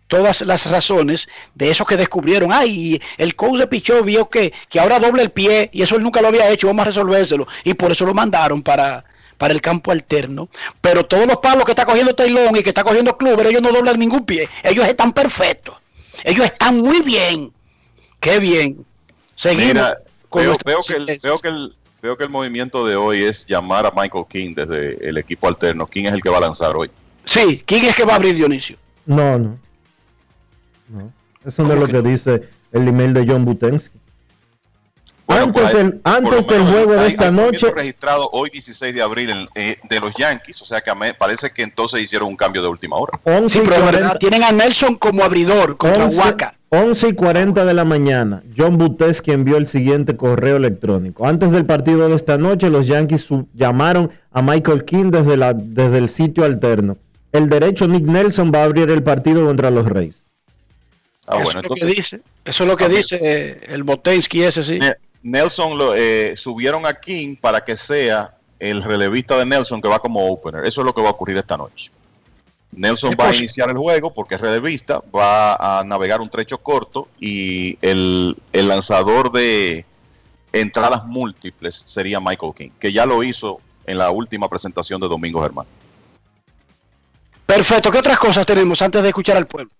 todas 0.07 0.39
las 0.39 0.71
razones 0.71 1.27
de 1.53 1.69
eso 1.69 1.85
que 1.85 1.97
descubrieron. 1.97 2.53
Ay, 2.53 3.01
el 3.17 3.35
coach 3.35 3.59
de 3.59 3.67
Pichó 3.67 4.01
vio 4.01 4.29
que, 4.29 4.53
que 4.69 4.79
ahora 4.79 5.01
doble 5.01 5.23
el 5.23 5.31
pie 5.31 5.69
y 5.73 5.81
eso 5.81 5.97
él 5.97 6.03
nunca 6.03 6.21
lo 6.21 6.29
había 6.29 6.49
hecho, 6.49 6.67
vamos 6.67 6.83
a 6.83 6.85
resolvérselo. 6.85 7.45
Y 7.65 7.73
por 7.73 7.91
eso 7.91 8.05
lo 8.05 8.13
mandaron 8.13 8.63
para, 8.63 9.03
para 9.37 9.53
el 9.53 9.59
campo 9.59 9.91
alterno. 9.91 10.47
Pero 10.79 11.05
todos 11.05 11.27
los 11.27 11.39
palos 11.39 11.65
que 11.65 11.73
está 11.73 11.85
cogiendo 11.85 12.15
Taylor 12.15 12.57
y 12.57 12.63
que 12.63 12.69
está 12.69 12.85
cogiendo 12.85 13.17
Kluber, 13.17 13.47
ellos 13.47 13.61
no 13.61 13.73
doblan 13.73 13.99
ningún 13.99 14.25
pie. 14.25 14.47
Ellos 14.63 14.87
están 14.87 15.11
perfectos. 15.11 15.75
Ellos 16.23 16.45
están 16.45 16.79
muy 16.79 17.01
bien. 17.01 17.51
Qué 18.21 18.39
bien. 18.39 18.85
Seguimos. 19.35 19.67
Mira, 19.67 19.97
con 20.29 20.43
veo, 20.43 20.51
nuestras 20.51 20.73
veo 20.73 20.81
que 20.87 21.11
el, 21.11 21.19
veo, 21.21 21.37
que 21.39 21.47
el, 21.49 21.75
veo 22.01 22.17
que 22.17 22.23
el 22.23 22.29
movimiento 22.29 22.85
de 22.85 22.95
hoy 22.95 23.23
es 23.23 23.45
llamar 23.45 23.85
a 23.85 23.91
Michael 23.91 24.25
King 24.29 24.53
desde 24.55 25.07
el 25.07 25.17
equipo 25.17 25.47
alterno. 25.47 25.85
¿Quién 25.85 26.07
es 26.07 26.13
el 26.13 26.21
que 26.21 26.29
va 26.29 26.37
a 26.37 26.41
lanzar 26.41 26.75
hoy? 26.75 26.89
Sí, 27.25 27.61
¿quién 27.65 27.85
es 27.85 27.95
que 27.95 28.05
va 28.05 28.13
a 28.13 28.15
abrir 28.15 28.35
Dionisio? 28.35 28.77
No, 29.05 29.37
no. 29.37 29.59
Eso 31.45 31.63
no 31.63 31.73
es 31.73 31.79
lo 31.79 31.87
que, 31.87 32.01
dice 32.01 32.49
el 32.71 32.87
email 32.87 33.13
de 33.13 33.25
John 33.27 33.45
Butensky. 33.45 33.98
Bueno, 35.29 35.43
antes 35.45 35.73
del, 35.73 36.01
antes 36.03 36.47
del 36.47 36.63
juego 36.63 36.93
de 36.93 36.99
hay- 37.01 37.07
esta 37.09 37.25
hay 37.27 37.31
noche, 37.31 37.71
registrado 37.71 38.29
hoy 38.31 38.49
16 38.49 38.95
de 38.95 39.01
abril 39.03 39.29
en- 39.29 39.47
eh, 39.53 39.77
de 39.87 39.99
los 39.99 40.11
Yankees, 40.17 40.59
o 40.61 40.65
sea 40.65 40.81
que 40.81 40.89
a 40.89 40.95
me- 40.95 41.13
parece 41.13 41.51
que 41.51 41.61
entonces 41.61 42.01
hicieron 42.01 42.29
un 42.29 42.35
cambio 42.35 42.63
de 42.63 42.67
última 42.67 42.97
hora. 42.97 43.19
11 43.23 43.59
Sí, 43.59 43.63
y 43.63 43.67
pero 43.67 43.75
de 43.75 43.81
40 43.83 44.01
verdad, 44.07 44.19
tienen 44.19 44.43
a 44.43 44.51
Nelson 44.51 44.95
como 44.95 45.23
abridor 45.23 45.77
contra 45.77 46.05
11, 46.05 46.17
Waka. 46.17 46.55
11 46.69 47.09
y 47.09 47.13
40 47.13 47.63
de 47.63 47.73
la 47.75 47.85
mañana, 47.85 48.41
John 48.57 48.77
Butesky 48.79 49.31
envió 49.31 49.57
el 49.57 49.67
siguiente 49.67 50.15
correo 50.17 50.57
electrónico. 50.57 51.27
Antes 51.27 51.51
del 51.51 51.65
partido 51.65 52.09
de 52.09 52.15
esta 52.15 52.37
noche, 52.39 52.69
los 52.71 52.87
Yankees 52.87 53.27
llamaron 53.53 54.09
a 54.31 54.41
Michael 54.41 54.83
King 54.85 55.11
desde, 55.11 55.37
la, 55.37 55.53
desde 55.53 55.99
el 55.99 56.09
sitio 56.09 56.43
alterno. 56.43 56.97
El 57.31 57.49
derecho 57.49 57.87
Nick 57.87 58.05
Nelson 58.05 58.51
va 58.53 58.61
a 58.61 58.63
abrir 58.63 58.89
el 58.89 59.03
partido 59.03 59.45
contra 59.45 59.69
los 59.69 59.85
Reyes. 59.87 60.23
Ah, 61.27 61.35
eso 61.35 61.43
bueno, 61.43 61.59
es 61.61 61.69
lo 61.69 61.75
que 61.75 61.85
dice. 61.85 62.21
Eso 62.43 62.63
es 62.63 62.67
lo 62.69 62.75
que 62.75 62.85
Ah, 62.85 62.89
dice 62.89 63.19
eh, 63.21 63.59
el 63.67 63.83
Botensky 63.83 64.41
ese, 64.43 64.63
sí. 64.63 64.79
Nelson 65.23 65.77
lo 65.77 65.95
eh, 65.95 66.35
subieron 66.37 66.85
a 66.85 66.93
King 66.93 67.35
para 67.35 67.63
que 67.63 67.75
sea 67.75 68.35
el 68.59 68.83
relevista 68.83 69.37
de 69.37 69.45
Nelson 69.45 69.81
que 69.81 69.87
va 69.87 69.99
como 69.99 70.25
opener. 70.31 70.65
Eso 70.65 70.81
es 70.81 70.85
lo 70.85 70.93
que 70.93 71.01
va 71.01 71.09
a 71.09 71.11
ocurrir 71.11 71.37
esta 71.37 71.57
noche. 71.57 71.91
Nelson 72.71 73.11
¿Qué 73.11 73.15
va 73.15 73.29
a 73.29 73.35
iniciar 73.35 73.69
el 73.69 73.77
juego 73.77 74.13
porque 74.13 74.35
es 74.35 74.41
relevista, 74.41 75.01
va 75.15 75.79
a 75.79 75.83
navegar 75.83 76.21
un 76.21 76.29
trecho 76.29 76.57
corto 76.59 77.07
y 77.19 77.77
el, 77.81 78.37
el 78.53 78.67
lanzador 78.67 79.31
de 79.31 79.85
entradas 80.53 81.03
múltiples 81.05 81.81
sería 81.85 82.19
Michael 82.19 82.53
King, 82.55 82.69
que 82.79 82.91
ya 82.91 83.05
lo 83.05 83.23
hizo 83.23 83.59
en 83.85 83.97
la 83.97 84.11
última 84.11 84.47
presentación 84.49 85.01
de 85.01 85.07
Domingo 85.07 85.41
Germán. 85.41 85.65
Perfecto. 87.45 87.91
¿Qué 87.91 87.97
otras 87.97 88.19
cosas 88.19 88.45
tenemos 88.45 88.81
antes 88.81 89.01
de 89.01 89.09
escuchar 89.09 89.37
al 89.37 89.47
pueblo? 89.47 89.71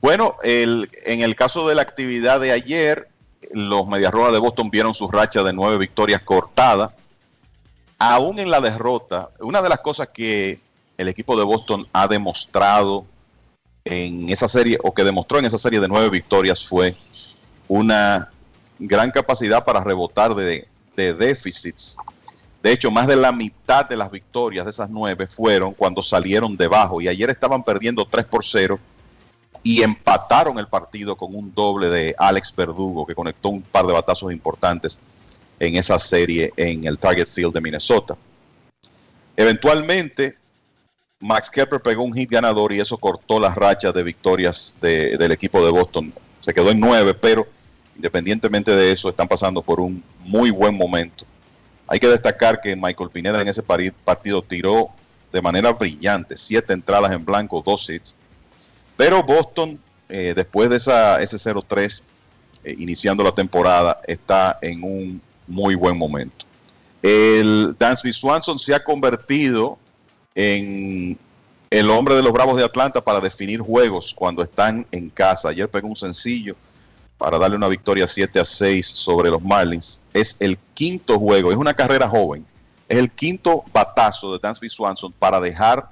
Bueno, 0.00 0.36
el- 0.42 0.88
en 1.04 1.20
el 1.20 1.34
caso 1.36 1.68
de 1.68 1.74
la 1.74 1.82
actividad 1.82 2.40
de 2.40 2.52
ayer, 2.52 3.08
los 3.52 3.86
Medias 3.86 4.12
de 4.12 4.38
Boston 4.38 4.70
vieron 4.70 4.94
su 4.94 5.08
racha 5.08 5.42
de 5.42 5.52
nueve 5.52 5.78
victorias 5.78 6.22
cortada. 6.22 6.94
Aún 7.98 8.38
en 8.38 8.50
la 8.50 8.60
derrota, 8.60 9.30
una 9.40 9.62
de 9.62 9.68
las 9.68 9.80
cosas 9.80 10.08
que 10.08 10.60
el 10.98 11.08
equipo 11.08 11.36
de 11.36 11.44
Boston 11.44 11.86
ha 11.92 12.08
demostrado 12.08 13.04
en 13.84 14.28
esa 14.30 14.48
serie, 14.48 14.78
o 14.82 14.94
que 14.94 15.04
demostró 15.04 15.38
en 15.38 15.44
esa 15.44 15.58
serie 15.58 15.80
de 15.80 15.88
nueve 15.88 16.08
victorias, 16.10 16.64
fue 16.66 16.94
una 17.68 18.32
gran 18.78 19.10
capacidad 19.10 19.64
para 19.64 19.82
rebotar 19.82 20.34
de, 20.34 20.66
de 20.96 21.14
déficits. 21.14 21.96
De 22.62 22.72
hecho, 22.72 22.90
más 22.90 23.06
de 23.06 23.16
la 23.16 23.30
mitad 23.30 23.86
de 23.86 23.96
las 23.96 24.10
victorias 24.10 24.64
de 24.64 24.70
esas 24.70 24.88
nueve 24.88 25.26
fueron 25.26 25.74
cuando 25.74 26.02
salieron 26.02 26.56
debajo. 26.56 27.00
Y 27.00 27.08
ayer 27.08 27.28
estaban 27.28 27.62
perdiendo 27.62 28.06
3 28.06 28.24
por 28.24 28.44
0 28.44 28.80
y 29.62 29.82
empataron 29.82 30.58
el 30.58 30.66
partido 30.66 31.16
con 31.16 31.34
un 31.34 31.54
doble 31.54 31.88
de 31.88 32.14
Alex 32.18 32.54
Verdugo, 32.54 33.06
que 33.06 33.14
conectó 33.14 33.48
un 33.48 33.62
par 33.62 33.86
de 33.86 33.92
batazos 33.92 34.30
importantes 34.32 34.98
en 35.58 35.76
esa 35.76 35.98
serie 35.98 36.52
en 36.56 36.84
el 36.86 36.98
Target 36.98 37.26
Field 37.28 37.54
de 37.54 37.60
Minnesota. 37.60 38.16
Eventualmente, 39.36 40.36
Max 41.20 41.48
Kepler 41.48 41.80
pegó 41.80 42.02
un 42.02 42.12
hit 42.12 42.30
ganador 42.30 42.72
y 42.72 42.80
eso 42.80 42.98
cortó 42.98 43.40
las 43.40 43.54
rachas 43.54 43.94
de 43.94 44.02
victorias 44.02 44.76
de- 44.80 45.16
del 45.16 45.32
equipo 45.32 45.64
de 45.64 45.70
Boston. 45.70 46.12
Se 46.40 46.52
quedó 46.52 46.70
en 46.70 46.80
nueve, 46.80 47.14
pero 47.14 47.46
independientemente 47.96 48.72
de 48.72 48.92
eso, 48.92 49.08
están 49.08 49.28
pasando 49.28 49.62
por 49.62 49.80
un 49.80 50.02
muy 50.20 50.50
buen 50.50 50.76
momento. 50.76 51.24
Hay 51.86 51.98
que 51.98 52.08
destacar 52.08 52.60
que 52.60 52.76
Michael 52.76 53.10
Pineda 53.10 53.40
en 53.40 53.48
ese 53.48 53.62
partido 53.62 54.42
tiró 54.42 54.88
de 55.32 55.40
manera 55.42 55.72
brillante, 55.72 56.36
siete 56.36 56.72
entradas 56.72 57.12
en 57.12 57.24
blanco, 57.24 57.62
dos 57.64 57.88
hits. 57.88 58.14
Pero 58.96 59.22
Boston, 59.22 59.78
eh, 60.08 60.32
después 60.36 60.70
de 60.70 60.76
esa, 60.76 61.20
ese 61.20 61.36
0-3, 61.36 62.02
eh, 62.64 62.74
iniciando 62.78 63.22
la 63.24 63.32
temporada, 63.32 64.00
está 64.06 64.58
en 64.62 64.82
un 64.82 65.22
muy 65.46 65.74
buen 65.74 65.96
momento. 65.96 66.46
El 67.02 67.76
Dansby 67.78 68.12
Swanson 68.12 68.58
se 68.58 68.74
ha 68.74 68.82
convertido 68.82 69.78
en 70.34 71.18
el 71.70 71.90
hombre 71.90 72.14
de 72.14 72.22
los 72.22 72.32
Bravos 72.32 72.56
de 72.56 72.64
Atlanta 72.64 73.00
para 73.02 73.20
definir 73.20 73.60
juegos 73.60 74.14
cuando 74.14 74.42
están 74.42 74.86
en 74.90 75.10
casa. 75.10 75.48
Ayer 75.48 75.68
pegó 75.68 75.88
un 75.88 75.96
sencillo 75.96 76.56
para 77.18 77.38
darle 77.38 77.56
una 77.56 77.68
victoria 77.68 78.06
7 78.06 78.40
a 78.40 78.44
6 78.44 78.86
sobre 78.86 79.30
los 79.30 79.42
Marlins. 79.42 80.00
Es 80.12 80.36
el 80.40 80.58
quinto 80.74 81.18
juego, 81.18 81.50
es 81.50 81.58
una 81.58 81.74
carrera 81.74 82.08
joven. 82.08 82.46
Es 82.88 82.98
el 82.98 83.10
quinto 83.10 83.64
batazo 83.72 84.32
de 84.32 84.38
Dansby 84.38 84.68
Swanson 84.68 85.12
para 85.12 85.40
dejar 85.40 85.88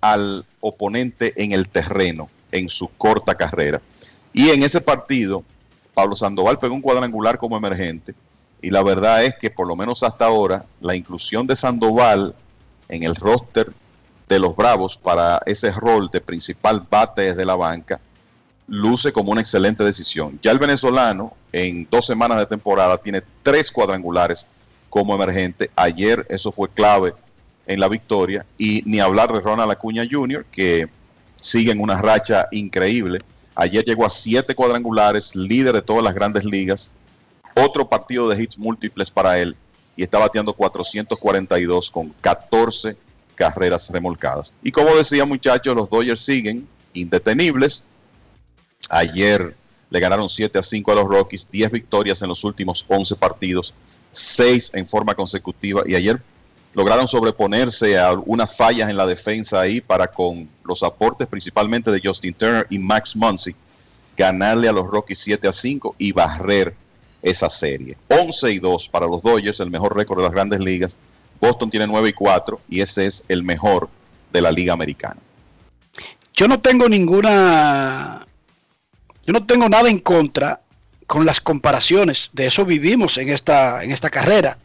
al 0.00 0.44
oponente 0.60 1.32
en 1.42 1.52
el 1.52 1.68
terreno 1.68 2.28
en 2.52 2.68
su 2.68 2.88
corta 2.88 3.34
carrera. 3.34 3.80
Y 4.32 4.50
en 4.50 4.62
ese 4.62 4.80
partido, 4.80 5.44
Pablo 5.94 6.16
Sandoval 6.16 6.58
pegó 6.58 6.74
un 6.74 6.80
cuadrangular 6.80 7.38
como 7.38 7.56
emergente. 7.56 8.14
Y 8.62 8.70
la 8.70 8.82
verdad 8.82 9.24
es 9.24 9.36
que 9.36 9.50
por 9.50 9.66
lo 9.66 9.76
menos 9.76 10.02
hasta 10.02 10.26
ahora, 10.26 10.64
la 10.80 10.94
inclusión 10.94 11.46
de 11.46 11.56
Sandoval 11.56 12.34
en 12.88 13.02
el 13.02 13.14
roster 13.14 13.72
de 14.28 14.38
los 14.38 14.54
Bravos 14.54 14.96
para 14.96 15.40
ese 15.46 15.70
rol 15.72 16.08
de 16.10 16.20
principal 16.20 16.86
bate 16.88 17.22
desde 17.22 17.44
la 17.44 17.56
banca 17.56 18.00
luce 18.70 19.12
como 19.12 19.32
una 19.32 19.40
excelente 19.40 19.82
decisión. 19.82 20.38
Ya 20.42 20.52
el 20.52 20.58
venezolano 20.58 21.34
en 21.52 21.88
dos 21.90 22.06
semanas 22.06 22.38
de 22.38 22.46
temporada 22.46 22.96
tiene 22.98 23.22
tres 23.42 23.70
cuadrangulares 23.70 24.46
como 24.88 25.14
emergente. 25.14 25.70
Ayer 25.74 26.24
eso 26.30 26.52
fue 26.52 26.68
clave 26.68 27.12
en 27.70 27.78
la 27.78 27.86
victoria 27.86 28.44
y 28.58 28.82
ni 28.84 28.98
hablar 28.98 29.32
de 29.32 29.38
Ronald 29.38 29.70
Acuña 29.70 30.04
Jr. 30.10 30.44
que 30.50 30.88
sigue 31.36 31.70
en 31.70 31.80
una 31.80 32.02
racha 32.02 32.48
increíble. 32.50 33.20
Ayer 33.54 33.84
llegó 33.84 34.04
a 34.04 34.10
siete 34.10 34.56
cuadrangulares, 34.56 35.36
líder 35.36 35.74
de 35.74 35.82
todas 35.82 36.02
las 36.02 36.12
grandes 36.12 36.44
ligas. 36.44 36.90
Otro 37.54 37.88
partido 37.88 38.28
de 38.28 38.42
hits 38.42 38.58
múltiples 38.58 39.08
para 39.08 39.38
él 39.38 39.54
y 39.96 40.02
está 40.02 40.18
bateando 40.18 40.52
442 40.52 41.92
con 41.92 42.12
14 42.20 42.96
carreras 43.36 43.88
remolcadas. 43.90 44.52
Y 44.64 44.72
como 44.72 44.96
decía 44.96 45.24
muchachos, 45.24 45.72
los 45.76 45.88
Dodgers 45.88 46.20
siguen 46.20 46.66
indetenibles. 46.92 47.86
Ayer 48.88 49.54
le 49.90 50.00
ganaron 50.00 50.28
7 50.28 50.58
a 50.58 50.62
5 50.62 50.90
a 50.90 50.94
los 50.96 51.06
Rockies, 51.06 51.48
10 51.48 51.70
victorias 51.70 52.20
en 52.22 52.28
los 52.28 52.42
últimos 52.42 52.84
11 52.88 53.14
partidos, 53.14 53.74
6 54.10 54.72
en 54.74 54.88
forma 54.88 55.14
consecutiva 55.14 55.84
y 55.86 55.94
ayer 55.94 56.20
lograron 56.74 57.08
sobreponerse 57.08 57.98
a 57.98 58.12
unas 58.12 58.56
fallas 58.56 58.88
en 58.90 58.96
la 58.96 59.06
defensa 59.06 59.60
ahí 59.60 59.80
para 59.80 60.06
con 60.06 60.48
los 60.64 60.82
aportes 60.82 61.26
principalmente 61.26 61.90
de 61.90 62.00
Justin 62.02 62.34
Turner 62.34 62.66
y 62.70 62.78
Max 62.78 63.16
Muncy 63.16 63.54
ganarle 64.16 64.68
a 64.68 64.72
los 64.72 64.86
Rockies 64.86 65.18
7 65.18 65.48
a 65.48 65.52
5 65.52 65.96
y 65.98 66.12
barrer 66.12 66.74
esa 67.22 67.48
serie. 67.48 67.96
11 68.08 68.52
y 68.52 68.58
2 68.58 68.88
para 68.88 69.06
los 69.06 69.22
Dodgers, 69.22 69.60
el 69.60 69.70
mejor 69.70 69.96
récord 69.96 70.18
de 70.18 70.24
las 70.24 70.32
grandes 70.32 70.60
ligas. 70.60 70.96
Boston 71.40 71.70
tiene 71.70 71.86
9 71.86 72.10
y 72.10 72.12
4 72.12 72.60
y 72.68 72.80
ese 72.80 73.06
es 73.06 73.24
el 73.28 73.42
mejor 73.42 73.88
de 74.32 74.40
la 74.40 74.52
liga 74.52 74.72
americana. 74.72 75.20
Yo 76.34 76.48
no 76.48 76.60
tengo 76.60 76.88
ninguna. 76.88 78.26
Yo 79.26 79.32
no 79.32 79.44
tengo 79.44 79.68
nada 79.68 79.88
en 79.88 79.98
contra 79.98 80.60
con 81.06 81.26
las 81.26 81.40
comparaciones. 81.40 82.30
De 82.32 82.46
eso 82.46 82.64
vivimos 82.64 83.18
en 83.18 83.30
esta, 83.30 83.82
en 83.82 83.90
esta 83.90 84.10
carrera. 84.10 84.58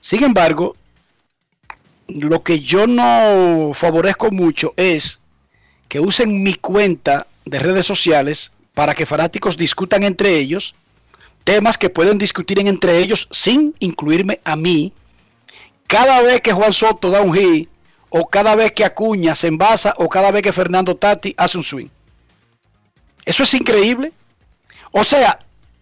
Sin 0.00 0.22
embargo, 0.24 0.76
lo 2.08 2.42
que 2.42 2.60
yo 2.60 2.86
no 2.86 3.72
favorezco 3.74 4.30
mucho 4.30 4.74
es 4.76 5.20
que 5.88 6.00
usen 6.00 6.42
mi 6.42 6.54
cuenta 6.54 7.26
de 7.44 7.58
redes 7.58 7.86
sociales 7.86 8.50
para 8.74 8.94
que 8.94 9.06
fanáticos 9.06 9.56
discutan 9.56 10.04
entre 10.04 10.36
ellos 10.36 10.74
temas 11.48 11.78
que 11.78 11.88
pueden 11.88 12.18
discutir 12.18 12.58
en 12.58 12.66
entre 12.66 12.98
ellos 12.98 13.26
sin 13.30 13.74
incluirme 13.78 14.38
a 14.44 14.54
mí. 14.54 14.92
Cada 15.86 16.20
vez 16.20 16.42
que 16.42 16.52
Juan 16.52 16.74
Soto 16.74 17.08
da 17.08 17.22
un 17.22 17.32
hit, 17.32 17.70
o 18.10 18.28
cada 18.28 18.54
vez 18.54 18.72
que 18.72 18.84
Acuña 18.84 19.34
se 19.34 19.46
envasa, 19.46 19.94
o 19.96 20.10
cada 20.10 20.30
vez 20.30 20.42
que 20.42 20.52
Fernando 20.52 20.94
Tati 20.94 21.34
hace 21.38 21.56
un 21.56 21.64
swing. 21.64 21.88
Eso 23.24 23.44
es 23.44 23.54
increíble. 23.54 24.12
O 24.92 25.04
sea, 25.04 25.38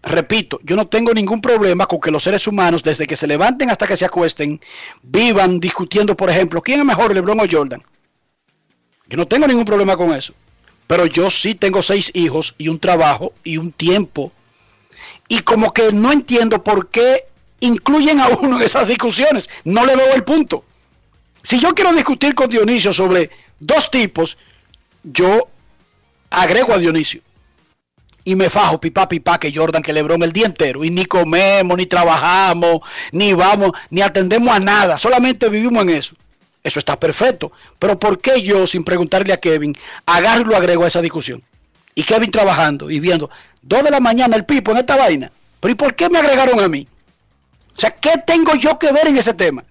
repito, 0.07 0.61
yo 0.63 0.77
no 0.77 0.87
tengo 0.87 1.13
ningún 1.13 1.41
problema 1.41 1.87
con 1.87 2.01
que 2.01 2.11
los 2.11 2.23
seres 2.23 2.47
humanos, 2.47 2.83
desde 2.83 3.07
que 3.07 3.17
se 3.17 3.27
levanten 3.27 3.71
hasta 3.71 3.87
que 3.87 3.97
se 3.97 4.05
acuesten, 4.05 4.61
vivan 5.03 5.61
discutiendo, 5.61 6.17
por 6.17 6.31
ejemplo, 6.31 6.63
quién 6.63 6.81
es 6.81 6.87
mejor, 6.87 7.13
LeBron 7.13 7.41
o 7.41 7.45
Jordan. 7.51 7.83
Yo 9.09 9.17
no 9.17 9.27
tengo 9.27 9.47
ningún 9.47 9.65
problema 9.65 9.97
con 9.97 10.13
eso. 10.13 10.33
Pero 10.87 11.07
yo 11.07 11.29
sí 11.31 11.55
tengo 11.55 11.83
seis 11.83 12.11
hijos 12.15 12.55
y 12.59 12.69
un 12.69 12.79
trabajo 12.79 13.33
y 13.43 13.57
un 13.57 13.73
tiempo. 13.73 14.33
Y 15.29 15.41
como 15.41 15.73
que 15.73 15.93
no 15.93 16.13
entiendo 16.13 16.63
por 16.63 16.89
qué 16.89 17.25
incluyen 17.59 18.21
a 18.21 18.29
uno 18.29 18.57
en 18.57 18.63
esas 18.63 18.87
discusiones. 18.87 19.51
No 19.65 19.85
le 19.85 19.97
veo 19.97 20.15
el 20.15 20.23
punto. 20.23 20.65
Si 21.43 21.59
yo 21.59 21.75
quiero 21.75 21.93
discutir 21.93 22.35
con 22.35 22.49
Dionisio 22.49 22.93
sobre 22.93 23.31
dos 23.59 23.91
tipos, 23.91 24.39
yo 25.03 25.49
agrego 26.31 26.73
a 26.73 26.79
Dionisio. 26.79 27.23
Y 28.27 28.35
me 28.35 28.51
fajo 28.51 28.79
pipa 28.79 29.09
pipa 29.09 29.41
que 29.41 29.51
Jordan, 29.51 29.83
que 29.83 29.95
Lebron 29.95 30.23
el 30.23 30.33
día 30.33 30.45
entero. 30.45 30.85
Y 30.85 30.91
ni 30.91 31.07
comemos, 31.07 31.79
ni 31.79 31.87
trabajamos, 31.87 32.81
ni 33.13 33.33
vamos, 33.33 33.73
ni 33.89 34.03
atendemos 34.03 34.55
a 34.55 34.61
nada. 34.61 34.99
Solamente 34.99 35.49
vivimos 35.49 35.83
en 35.85 35.91
eso. 35.91 36.15
Eso 36.63 36.79
está 36.79 37.01
perfecto. 37.01 37.53
Pero 37.79 37.99
¿por 37.99 38.21
qué 38.21 38.43
yo, 38.43 38.67
sin 38.67 38.85
preguntarle 38.85 39.33
a 39.33 39.39
Kevin, 39.39 39.75
agarro 40.05 40.43
y 40.43 40.45
lo 40.45 40.57
agrego 40.57 40.85
a 40.85 40.89
esa 40.89 41.01
discusión? 41.01 41.43
y 41.97 42.05
Kevin 42.05 42.31
trabajando 42.31 42.89
y 42.89 43.01
viendo. 43.01 43.29
Dos 43.63 43.83
de 43.83 43.91
la 43.91 43.99
mañana 43.99 44.37
el 44.37 44.45
pipo 44.45 44.71
en 44.71 44.77
esta 44.77 44.95
vaina. 44.95 45.33
Pero 45.59 45.73
¿y 45.73 45.75
por 45.75 45.97
qué 45.97 46.09
me 46.09 46.19
agregaron 46.19 46.61
a 46.61 46.69
mí? 46.69 46.87
O 47.77 47.81
sea, 47.81 47.91
¿qué 47.91 48.23
tengo 48.25 48.55
yo 48.55 48.79
que 48.79 48.93
ver 48.93 49.09
en 49.09 49.17
ese 49.17 49.35
tema? 49.35 49.65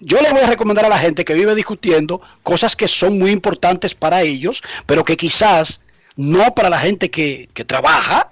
Yo 0.00 0.20
le 0.20 0.32
voy 0.32 0.40
a 0.40 0.46
recomendar 0.46 0.86
a 0.86 0.88
la 0.88 0.98
gente 0.98 1.24
que 1.24 1.34
vive 1.34 1.54
discutiendo 1.54 2.20
cosas 2.42 2.74
que 2.74 2.88
son 2.88 3.18
muy 3.18 3.30
importantes 3.30 3.94
para 3.94 4.22
ellos, 4.22 4.62
pero 4.86 5.04
que 5.04 5.16
quizás 5.16 5.80
no 6.16 6.54
para 6.54 6.70
la 6.70 6.78
gente 6.78 7.10
que, 7.10 7.48
que 7.54 7.64
trabaja, 7.64 8.30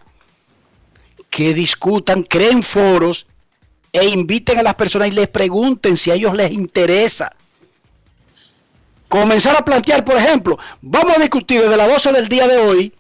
que 1.30 1.54
discutan, 1.54 2.22
creen 2.22 2.62
foros 2.62 3.26
e 3.92 4.06
inviten 4.06 4.58
a 4.58 4.62
las 4.62 4.74
personas 4.74 5.08
y 5.08 5.12
les 5.12 5.28
pregunten 5.28 5.96
si 5.96 6.10
a 6.10 6.14
ellos 6.14 6.34
les 6.34 6.50
interesa. 6.50 7.32
Comenzar 9.08 9.56
a 9.56 9.64
plantear, 9.64 10.04
por 10.04 10.16
ejemplo, 10.16 10.58
vamos 10.80 11.16
a 11.16 11.20
discutir 11.20 11.60
desde 11.60 11.76
las 11.76 11.88
12 11.88 12.12
del 12.12 12.28
día 12.28 12.48
de 12.48 12.56
hoy 12.56 12.92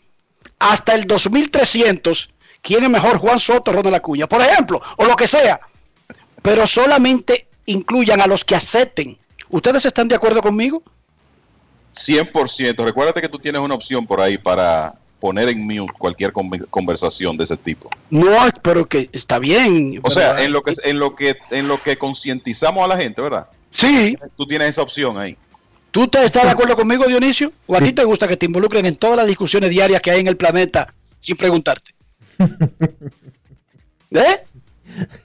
hasta 0.58 0.94
el 0.94 1.04
2300 1.06 2.34
quién 2.64 2.82
es 2.82 2.90
mejor, 2.90 3.18
Juan 3.18 3.38
Soto 3.38 3.70
o 3.70 3.74
Ronald 3.74 3.96
Acuña, 3.96 4.26
por 4.26 4.40
ejemplo, 4.40 4.80
o 4.96 5.04
lo 5.04 5.14
que 5.14 5.28
sea. 5.28 5.60
Pero 6.42 6.66
solamente 6.66 7.46
incluyan 7.66 8.20
a 8.20 8.26
los 8.26 8.44
que 8.44 8.56
acepten. 8.56 9.18
¿Ustedes 9.50 9.84
están 9.84 10.08
de 10.08 10.16
acuerdo 10.16 10.40
conmigo? 10.42 10.82
100%. 11.94 12.84
Recuérdate 12.84 13.20
que 13.20 13.28
tú 13.28 13.38
tienes 13.38 13.60
una 13.60 13.74
opción 13.74 14.06
por 14.06 14.20
ahí 14.20 14.36
para 14.36 14.94
poner 15.20 15.48
en 15.48 15.64
mute 15.66 15.92
cualquier 15.96 16.32
conversación 16.68 17.36
de 17.36 17.44
ese 17.44 17.56
tipo. 17.56 17.88
No, 18.10 18.36
pero 18.60 18.86
que 18.86 19.08
está 19.12 19.38
bien. 19.38 20.00
O 20.02 20.12
sea, 20.12 20.42
en 20.42 20.52
lo 20.52 20.62
que 20.62 20.72
en 20.84 20.98
lo 20.98 21.14
que 21.14 21.36
en 21.50 21.68
lo 21.68 21.82
que 21.82 21.96
concientizamos 21.96 22.84
a 22.84 22.88
la 22.88 22.96
gente, 22.96 23.22
¿verdad? 23.22 23.48
Sí. 23.70 24.16
Tú 24.36 24.46
tienes 24.46 24.68
esa 24.68 24.82
opción 24.82 25.16
ahí. 25.16 25.36
¿Tú 25.90 26.08
te 26.08 26.24
estás 26.24 26.42
de 26.42 26.50
acuerdo 26.50 26.76
conmigo, 26.76 27.06
Dionisio? 27.06 27.52
¿O 27.66 27.76
a 27.76 27.80
ti 27.80 27.92
te 27.92 28.04
gusta 28.04 28.26
que 28.26 28.36
te 28.36 28.46
involucren 28.46 28.84
en 28.84 28.96
todas 28.96 29.16
las 29.16 29.26
discusiones 29.26 29.70
diarias 29.70 30.02
que 30.02 30.10
hay 30.10 30.20
en 30.20 30.26
el 30.26 30.36
planeta 30.36 30.92
sin 31.20 31.36
preguntarte? 31.36 31.94
¿Eh? 34.10 34.44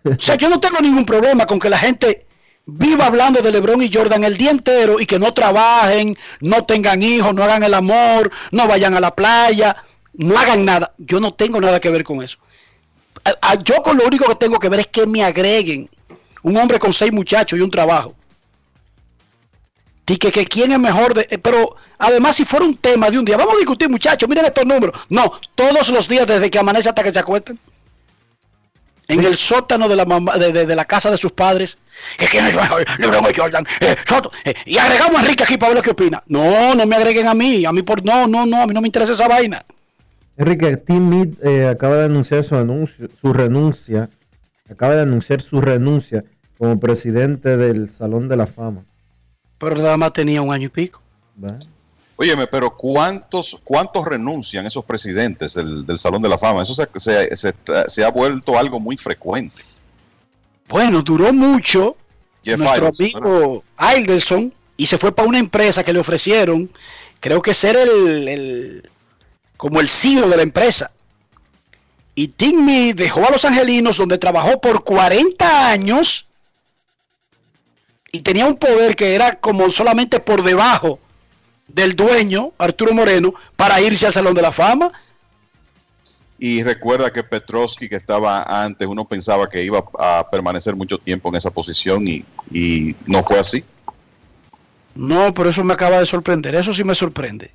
O 0.06 0.20
sea, 0.20 0.36
yo 0.36 0.48
no 0.48 0.60
tengo 0.60 0.80
ningún 0.80 1.06
problema 1.06 1.46
con 1.46 1.60
que 1.60 1.70
la 1.70 1.78
gente 1.78 2.26
viva 2.72 3.08
hablando 3.08 3.41
de 3.41 3.52
LeBron 3.52 3.82
y 3.82 3.91
Jordan 3.94 4.24
el 4.24 4.38
día 4.38 4.52
entero 4.52 5.00
y 5.00 5.06
que 5.06 5.20
no 5.20 5.34
trabajen, 5.34 6.18
no 6.41 6.66
tengan 6.66 7.02
hijos, 7.04 7.34
no 7.34 7.44
hagan 7.44 7.64
el 7.64 7.74
amor, 7.74 8.32
no 8.52 8.68
vayan 8.68 8.96
a 8.96 9.00
la 9.00 9.16
playa, 9.16 9.84
no 10.14 10.38
hagan 10.38 10.66
nada. 10.66 10.94
Yo 10.98 11.20
no 11.20 11.34
tengo 11.34 11.60
nada 11.62 11.80
que 11.80 11.90
ver 11.90 12.04
con 12.04 12.24
eso. 12.24 12.38
Yo 13.64 13.82
con 13.84 13.98
lo 13.98 14.06
único 14.06 14.28
que 14.28 14.36
tengo 14.36 14.60
que 14.60 14.70
ver 14.70 14.82
es 14.82 14.88
que 14.88 15.06
me 15.06 15.24
agreguen 15.24 15.90
un 16.44 16.58
hombre 16.58 16.80
con 16.80 16.94
seis 16.94 17.12
muchachos 17.12 17.58
y 17.58 17.62
un 17.62 17.72
trabajo. 17.72 18.16
Y 20.08 20.18
que, 20.18 20.32
que 20.32 20.46
quién 20.46 20.72
es 20.72 20.80
mejor, 20.80 21.14
de, 21.14 21.28
eh, 21.30 21.38
pero 21.38 21.76
además 22.00 22.36
si 22.36 22.44
fuera 22.44 22.66
un 22.66 22.76
tema 22.78 23.12
de 23.12 23.20
un 23.20 23.26
día, 23.26 23.38
vamos 23.38 23.54
a 23.54 23.58
discutir 23.58 23.88
muchachos, 23.90 24.28
miren 24.28 24.46
estos 24.46 24.66
números. 24.66 25.00
No, 25.08 25.40
todos 25.54 25.90
los 25.90 26.08
días 26.08 26.26
desde 26.26 26.50
que 26.50 26.58
amanece 26.58 26.90
hasta 26.90 27.04
que 27.04 27.14
se 27.14 27.20
acuestan. 27.20 27.60
En 29.08 29.24
el 29.24 29.38
sótano 29.38 29.88
de 29.88 29.96
la, 29.96 30.06
de, 30.06 30.76
la 30.76 30.86
casa 30.86 31.12
de 31.12 31.18
sus 31.18 31.32
padres, 31.32 31.78
quién 32.30 32.46
es 32.46 32.56
mejor, 32.56 32.86
Jordan, 33.36 33.66
eh, 33.80 33.96
eh, 34.46 34.54
y 34.66 34.78
agregamos 34.78 35.18
a 35.18 35.22
Enrique 35.22 35.44
aquí 35.44 35.58
para 35.58 35.74
ver 35.74 35.84
qué 35.84 35.92
opina. 35.92 36.24
No, 36.28 36.76
no 36.76 36.86
me 36.86 36.96
agreguen 36.96 37.28
a 37.28 37.34
mí, 37.34 37.66
a 37.66 37.72
mí 37.72 37.82
por 37.84 38.04
no, 38.04 38.28
no, 38.28 38.46
no, 38.46 38.62
a 38.62 38.68
mí 38.68 38.74
no 38.74 38.82
me 38.82 38.88
interesa 38.88 39.14
esa 39.14 39.28
vaina. 39.28 39.66
Enrique, 40.38 40.78
Tim 40.78 41.10
Mead 41.10 41.68
acaba 41.68 41.98
de 41.98 42.06
anunciar 42.06 42.44
su 42.44 42.56
anuncio, 42.56 43.10
su 43.20 43.34
renuncia, 43.34 44.10
acaba 44.70 44.96
de 44.96 45.02
anunciar 45.02 45.42
su 45.42 45.60
renuncia 45.62 46.24
como 46.58 46.80
presidente 46.80 47.58
del 47.58 47.90
Salón 47.90 48.28
de 48.28 48.38
la 48.38 48.46
Fama. 48.46 48.84
Pero 49.58 49.76
nada 49.76 49.98
más 49.98 50.14
tenía 50.14 50.42
un 50.42 50.54
año 50.54 50.68
y 50.68 50.70
pico. 50.70 51.02
Óyeme, 52.16 52.48
pero 52.48 52.76
¿cuántos, 52.76 53.58
¿cuántos 53.64 54.06
renuncian 54.06 54.66
esos 54.66 54.84
presidentes 54.84 55.54
del, 55.54 55.98
Salón 55.98 56.22
de 56.22 56.28
la 56.28 56.38
Fama? 56.38 56.64
Eso 56.64 56.76
se, 56.76 58.04
ha 58.04 58.12
vuelto 58.12 58.58
algo 58.60 58.78
muy 58.78 58.98
frecuente. 58.98 59.62
Bueno, 60.70 61.02
duró 61.02 61.34
mucho 61.34 61.98
nuestro 62.46 62.88
amigo 62.88 63.64
Alderson 63.76 64.54
y 64.78 64.86
se 64.86 65.00
fue 65.00 65.12
para 65.12 65.28
una 65.28 65.40
empresa 65.40 65.84
que 65.84 65.91
le 65.91 66.00
ofrecieron, 66.00 66.70
creo 67.20 67.41
que 67.41 67.56
ser 67.56 67.76
el, 67.76 68.88
como 69.58 69.82
el 69.82 69.90
CEO 69.90 70.30
de 70.30 70.38
la 70.38 70.44
empresa. 70.44 70.91
Y 72.14 72.30
Timmy 72.30 72.94
dejó 72.94 73.28
a 73.28 73.32
los 73.32 73.46
angelinos 73.46 73.98
donde 73.98 74.20
trabajó 74.20 74.62
por 74.62 74.84
40 74.84 75.70
años 75.70 76.28
y 78.12 78.22
tenía 78.22 78.46
un 78.46 78.56
poder 78.56 78.96
que 78.96 79.16
era 79.16 79.40
como 79.40 79.72
solamente 79.72 80.20
por 80.20 80.44
debajo 80.44 81.00
del 81.68 81.96
dueño, 81.96 82.52
Arturo 82.60 82.94
Moreno, 82.94 83.34
para 83.56 83.82
irse 83.82 84.06
al 84.06 84.14
Salón 84.14 84.36
de 84.36 84.41
la 84.44 84.52
Fama. 84.52 84.91
Y 86.40 86.64
recuerda 86.64 87.11
que 87.11 87.24
Petrovsky, 87.24 87.90
que 87.90 87.98
estaba 87.98 88.44
antes, 88.64 88.88
uno 88.88 89.03
pensaba 89.03 89.49
que 89.49 89.61
iba 89.61 89.84
a 89.99 90.26
permanecer 90.32 90.74
mucho 90.76 90.98
tiempo 90.98 91.28
en 91.30 91.36
esa 91.36 91.52
posición 91.52 92.07
y, 92.07 92.24
y 92.49 92.95
no 93.06 93.22
fue 93.24 93.40
así. 93.40 93.66
No, 94.95 95.34
pero 95.34 95.49
eso 95.49 95.64
me 95.64 95.74
acaba 95.74 95.99
de 95.99 96.06
sorprender, 96.06 96.56
eso 96.56 96.74
sí 96.74 96.84
me 96.84 96.95
sorprende. 96.95 97.52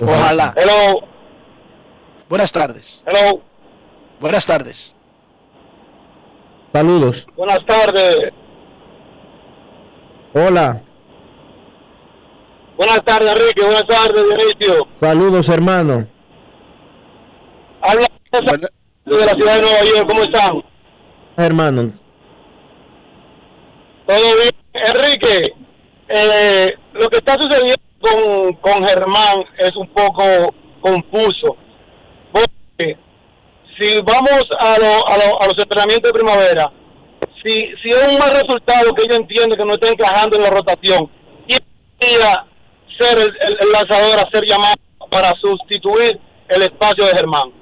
Ojalá. 0.00 0.54
Hello. 0.56 1.06
Buenas 2.28 2.50
tardes. 2.52 3.02
Hello. 3.06 3.42
Buenas 4.20 4.46
tardes. 4.46 4.94
Saludos. 6.72 7.26
Buenas 7.36 7.64
tardes. 7.66 8.32
Hola. 10.32 10.82
Buenas 12.76 13.04
tardes, 13.04 13.30
Enrique. 13.30 13.62
Buenas 13.62 13.86
tardes, 13.86 14.24
Dionisio. 14.24 14.88
Saludos, 14.94 15.48
hermano. 15.48 16.06
Habla 17.82 18.06
de 19.18 19.26
la 19.26 19.32
ciudad 19.32 19.54
de 19.56 19.62
Nueva 19.62 19.84
York. 19.84 20.08
¿Cómo 20.08 20.22
están? 20.22 20.64
Hermano. 21.36 21.92
Todo 24.06 24.36
bien. 24.36 24.50
Enrique, 24.72 25.54
eh, 26.08 26.74
lo 26.92 27.08
que 27.08 27.18
está 27.18 27.34
sucediendo 27.34 27.80
con, 28.00 28.52
con 28.54 28.86
Germán 28.86 29.44
es 29.58 29.74
un 29.76 29.88
poco 29.88 30.54
confuso. 30.80 31.56
Porque 32.32 32.96
si 33.78 34.00
vamos 34.02 34.44
a, 34.60 34.74
a, 34.74 34.74
a 34.74 35.46
los 35.46 35.58
entrenamientos 35.58 36.12
de 36.12 36.18
primavera, 36.18 36.72
si, 37.42 37.72
si 37.82 37.90
es 37.90 38.12
un 38.12 38.18
mal 38.18 38.30
resultado 38.30 38.94
que 38.94 39.02
ellos 39.02 39.18
entienden 39.18 39.58
que 39.58 39.64
no 39.64 39.72
está 39.72 39.88
encajando 39.88 40.36
en 40.36 40.42
la 40.42 40.50
rotación, 40.50 41.10
y 41.48 41.56
ser 42.98 43.18
el, 43.18 43.72
lanzador 43.72 44.18
a 44.18 44.30
ser 44.30 44.44
llamado 44.46 44.76
para 45.10 45.32
sustituir 45.40 46.20
el 46.48 46.62
espacio 46.62 47.04
de 47.06 47.16
Germán. 47.16 47.52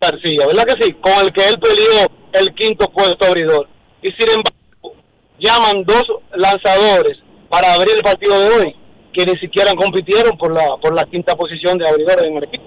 García, 0.00 0.46
¿verdad 0.46 0.64
que 0.64 0.84
sí? 0.84 0.92
Con 0.94 1.12
el 1.24 1.32
que 1.32 1.46
él 1.46 1.58
peleó 1.58 2.10
el 2.32 2.54
quinto 2.54 2.90
puesto 2.90 3.26
abridor. 3.26 3.68
Y 4.02 4.08
sin 4.12 4.28
embargo, 4.28 4.96
llaman 5.38 5.84
dos 5.84 6.04
lanzadores 6.34 7.18
para 7.48 7.74
abrir 7.74 7.96
el 7.96 8.02
partido 8.02 8.38
de 8.40 8.48
hoy, 8.48 8.76
que 9.12 9.26
ni 9.26 9.38
siquiera 9.38 9.74
compitieron 9.74 10.38
por 10.38 10.52
la, 10.52 10.76
por 10.80 10.94
la 10.94 11.04
quinta 11.04 11.36
posición 11.36 11.76
de 11.78 11.88
abridor 11.88 12.26
en 12.26 12.36
el 12.36 12.44
equipo. 12.44 12.64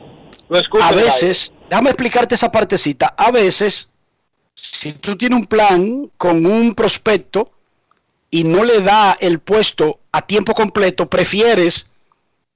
a 0.82 0.92
veces, 0.92 1.54
déjame 1.70 1.90
explicarte 1.90 2.36
esa 2.36 2.52
partecita, 2.52 3.14
a 3.18 3.32
veces 3.32 3.90
si 4.56 4.94
tú 4.94 5.18
tienes 5.18 5.40
un 5.40 5.46
plan 5.46 6.12
con 6.18 6.46
un 6.46 6.76
prospecto 6.76 7.52
y 8.30 8.44
no 8.44 8.64
le 8.64 8.82
da 8.82 9.18
el 9.20 9.40
puesto 9.40 10.00
a 10.12 10.22
tiempo 10.26 10.54
completo, 10.54 11.10
prefieres 11.10 11.88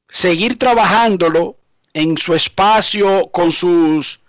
seguir 0.08 0.58
trabajándolo 0.58 1.56
en 1.94 2.18
su 2.18 2.34
espacio 2.34 3.28
con 3.32 3.52
sus 3.52 4.20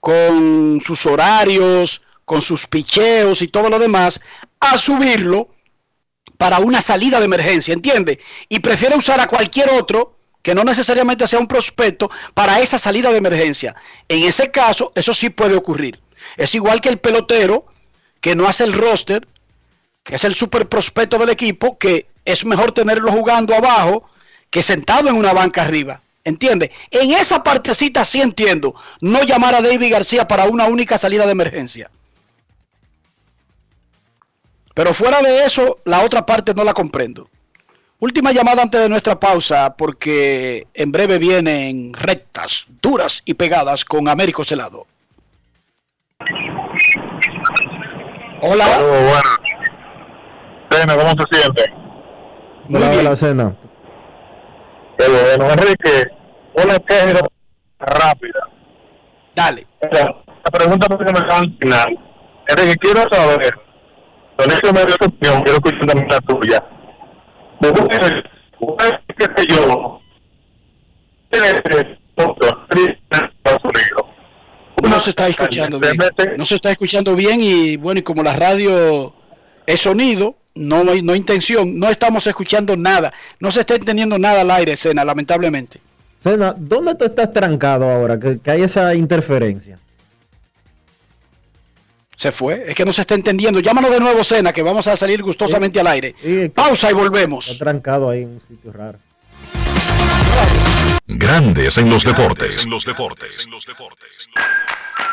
con 0.00 0.80
sus 0.84 1.06
horarios, 1.06 2.02
con 2.24 2.42
sus 2.42 2.66
picheos 2.66 3.42
y 3.42 3.48
todo 3.48 3.70
lo 3.70 3.78
demás, 3.78 4.20
a 4.60 4.76
subirlo 4.78 5.50
para 6.36 6.58
una 6.58 6.80
salida 6.80 7.18
de 7.18 7.26
emergencia, 7.26 7.72
¿entiende? 7.72 8.18
Y 8.48 8.60
prefiere 8.60 8.96
usar 8.96 9.20
a 9.20 9.26
cualquier 9.26 9.70
otro 9.70 10.16
que 10.42 10.54
no 10.54 10.62
necesariamente 10.62 11.26
sea 11.26 11.40
un 11.40 11.48
prospecto 11.48 12.10
para 12.34 12.60
esa 12.60 12.78
salida 12.78 13.10
de 13.10 13.18
emergencia. 13.18 13.74
En 14.08 14.22
ese 14.22 14.50
caso, 14.50 14.92
eso 14.94 15.12
sí 15.12 15.30
puede 15.30 15.56
ocurrir. 15.56 15.98
Es 16.36 16.54
igual 16.54 16.80
que 16.80 16.88
el 16.88 16.98
pelotero 16.98 17.66
que 18.20 18.36
no 18.36 18.46
hace 18.46 18.64
el 18.64 18.72
roster, 18.72 19.26
que 20.02 20.14
es 20.14 20.24
el 20.24 20.34
super 20.34 20.68
prospecto 20.68 21.18
del 21.18 21.30
equipo, 21.30 21.78
que 21.78 22.06
es 22.24 22.44
mejor 22.44 22.72
tenerlo 22.72 23.10
jugando 23.10 23.54
abajo 23.54 24.08
que 24.50 24.62
sentado 24.62 25.08
en 25.08 25.16
una 25.16 25.32
banca 25.32 25.62
arriba. 25.62 26.02
¿Entiende? 26.26 26.72
En 26.90 27.12
esa 27.12 27.44
partecita 27.44 28.04
sí 28.04 28.20
entiendo. 28.20 28.74
No 29.00 29.22
llamar 29.22 29.54
a 29.54 29.62
David 29.62 29.92
García 29.92 30.26
para 30.26 30.46
una 30.46 30.66
única 30.66 30.98
salida 30.98 31.24
de 31.24 31.30
emergencia. 31.30 31.88
Pero 34.74 34.92
fuera 34.92 35.22
de 35.22 35.44
eso, 35.44 35.78
la 35.84 36.02
otra 36.02 36.26
parte 36.26 36.52
no 36.52 36.64
la 36.64 36.74
comprendo. 36.74 37.30
Última 38.00 38.32
llamada 38.32 38.62
antes 38.62 38.80
de 38.80 38.88
nuestra 38.88 39.20
pausa, 39.20 39.76
porque 39.76 40.66
en 40.74 40.90
breve 40.90 41.18
vienen 41.18 41.92
rectas, 41.94 42.66
duras 42.82 43.22
y 43.24 43.34
pegadas 43.34 43.84
con 43.84 44.08
Américo 44.08 44.42
Celado. 44.42 44.84
Hola. 48.42 48.78
Bueno. 50.68 50.96
¿cómo 50.98 51.10
se 51.10 51.38
siente? 51.38 51.72
Hola, 52.68 52.90
hola, 52.98 53.14
Cena. 53.14 53.56
Pero 54.96 55.12
bueno, 55.12 55.50
Enrique, 55.50 56.15
una 56.56 56.78
queja 56.80 57.20
rápida. 57.78 58.40
Dale. 59.34 59.66
La 59.90 60.50
pregunta 60.50 60.86
que 60.88 61.12
me 61.12 61.18
al 61.18 61.56
final. 61.58 61.98
Enrique, 62.48 62.76
quiero 62.78 63.08
saber, 63.10 63.54
con 64.36 64.50
eso 64.50 64.72
me 64.72 64.84
dio 64.84 64.94
opinión, 65.00 65.42
quiero 65.42 65.56
escuchar 65.56 65.86
también 65.86 66.08
la 66.08 66.20
tuya 66.20 66.64
no 74.82 75.00
se 75.00 75.10
está 75.10 75.28
escuchando 75.28 75.80
bien. 75.80 75.96
No 76.36 76.44
se 76.44 76.54
está 76.56 76.70
escuchando 76.70 77.14
bien 77.14 77.40
y 77.40 77.76
bueno, 77.76 78.00
y 78.00 78.02
como 78.02 78.22
la 78.22 78.34
radio 78.34 79.14
es 79.66 79.80
sonido, 79.80 80.36
no 80.54 80.90
hay 80.90 81.02
no 81.02 81.14
intención, 81.14 81.78
no 81.78 81.88
estamos 81.88 82.26
escuchando 82.26 82.76
nada, 82.76 83.12
no 83.40 83.50
se 83.50 83.60
está 83.60 83.74
entendiendo 83.74 84.18
nada 84.18 84.42
al 84.42 84.50
aire, 84.50 84.76
Sena, 84.76 85.04
lamentablemente. 85.04 85.80
Sena, 86.26 86.56
¿dónde 86.58 86.96
tú 86.96 87.04
estás 87.04 87.32
trancado 87.32 87.88
ahora? 87.88 88.18
Que, 88.18 88.40
que 88.40 88.50
hay 88.50 88.62
esa 88.62 88.92
interferencia. 88.96 89.78
Se 92.16 92.32
fue. 92.32 92.64
Es 92.66 92.74
que 92.74 92.84
no 92.84 92.92
se 92.92 93.02
está 93.02 93.14
entendiendo. 93.14 93.60
Llámanos 93.60 93.92
de 93.92 94.00
nuevo, 94.00 94.24
Cena, 94.24 94.52
que 94.52 94.64
vamos 94.64 94.88
a 94.88 94.96
salir 94.96 95.22
gustosamente 95.22 95.78
al 95.78 95.86
aire. 95.86 96.16
Pausa 96.52 96.90
y 96.90 96.94
volvemos. 96.94 97.46
Está 97.46 97.64
trancado 97.64 98.10
ahí 98.10 98.22
en 98.22 98.30
un 98.30 98.40
sitio 98.40 98.72
raro. 98.72 98.98
Grandes 101.06 101.78
en 101.78 101.90
los 101.90 102.02
deportes. 102.02 102.64
En 102.64 102.72
los 102.72 102.84
deportes. 102.84 103.48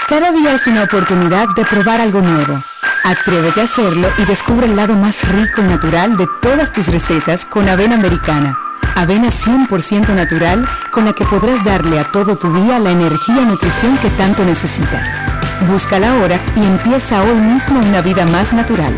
Cada 0.07 0.31
día 0.31 0.53
es 0.53 0.65
una 0.65 0.85
oportunidad 0.85 1.47
de 1.55 1.63
probar 1.65 2.01
algo 2.01 2.21
nuevo. 2.21 2.63
Atrévete 3.03 3.61
a 3.61 3.65
hacerlo 3.65 4.07
y 4.17 4.25
descubre 4.25 4.65
el 4.65 4.75
lado 4.75 4.95
más 4.95 5.27
rico 5.31 5.61
y 5.61 5.65
natural 5.65 6.17
de 6.17 6.25
todas 6.41 6.73
tus 6.73 6.87
recetas 6.87 7.45
con 7.45 7.69
avena 7.69 7.93
americana. 7.93 8.57
Avena 8.95 9.27
100% 9.27 10.13
natural 10.13 10.67
con 10.91 11.05
la 11.05 11.13
que 11.13 11.25
podrás 11.25 11.63
darle 11.63 11.99
a 11.99 12.11
todo 12.11 12.37
tu 12.37 12.53
día 12.53 12.79
la 12.79 12.91
energía 12.91 13.41
y 13.41 13.45
nutrición 13.45 13.97
que 13.97 14.09
tanto 14.11 14.45
necesitas. 14.45 15.17
Búscala 15.67 16.11
ahora 16.11 16.39
y 16.55 16.63
empieza 16.63 17.23
hoy 17.23 17.35
mismo 17.35 17.79
una 17.79 18.01
vida 18.01 18.25
más 18.25 18.53
natural. 18.53 18.97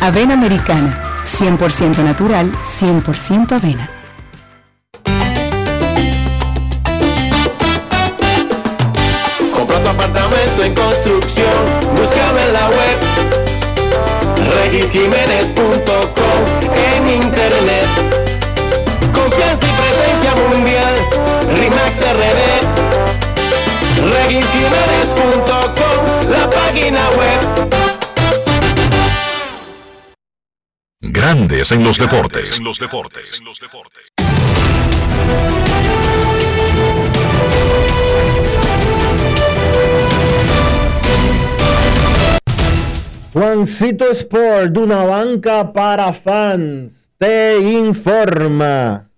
Avena 0.00 0.34
Americana, 0.34 0.98
100% 1.24 2.02
natural, 2.04 2.52
100% 2.62 3.52
avena. 3.52 3.88
Compra 9.52 9.82
tu 9.82 9.88
apartamento 9.88 10.64
en 10.64 10.74
construcción, 10.74 11.64
búscame 11.96 12.42
en 12.42 12.52
la 12.52 12.68
web. 12.68 13.00
Regisjiménez.com 14.56 16.74
en 16.76 17.08
internet. 17.22 18.13
Grandes 31.44 31.72
en 31.72 31.84
los 31.84 31.98
deportes. 31.98 32.58
En 32.58 32.64
los 32.64 32.78
deportes. 32.78 33.42
Juancito 43.34 44.10
Sport, 44.10 44.74
una 44.78 45.04
banca 45.04 45.70
para 45.70 46.14
fans, 46.14 47.10
te 47.18 47.58
informa 47.58 49.10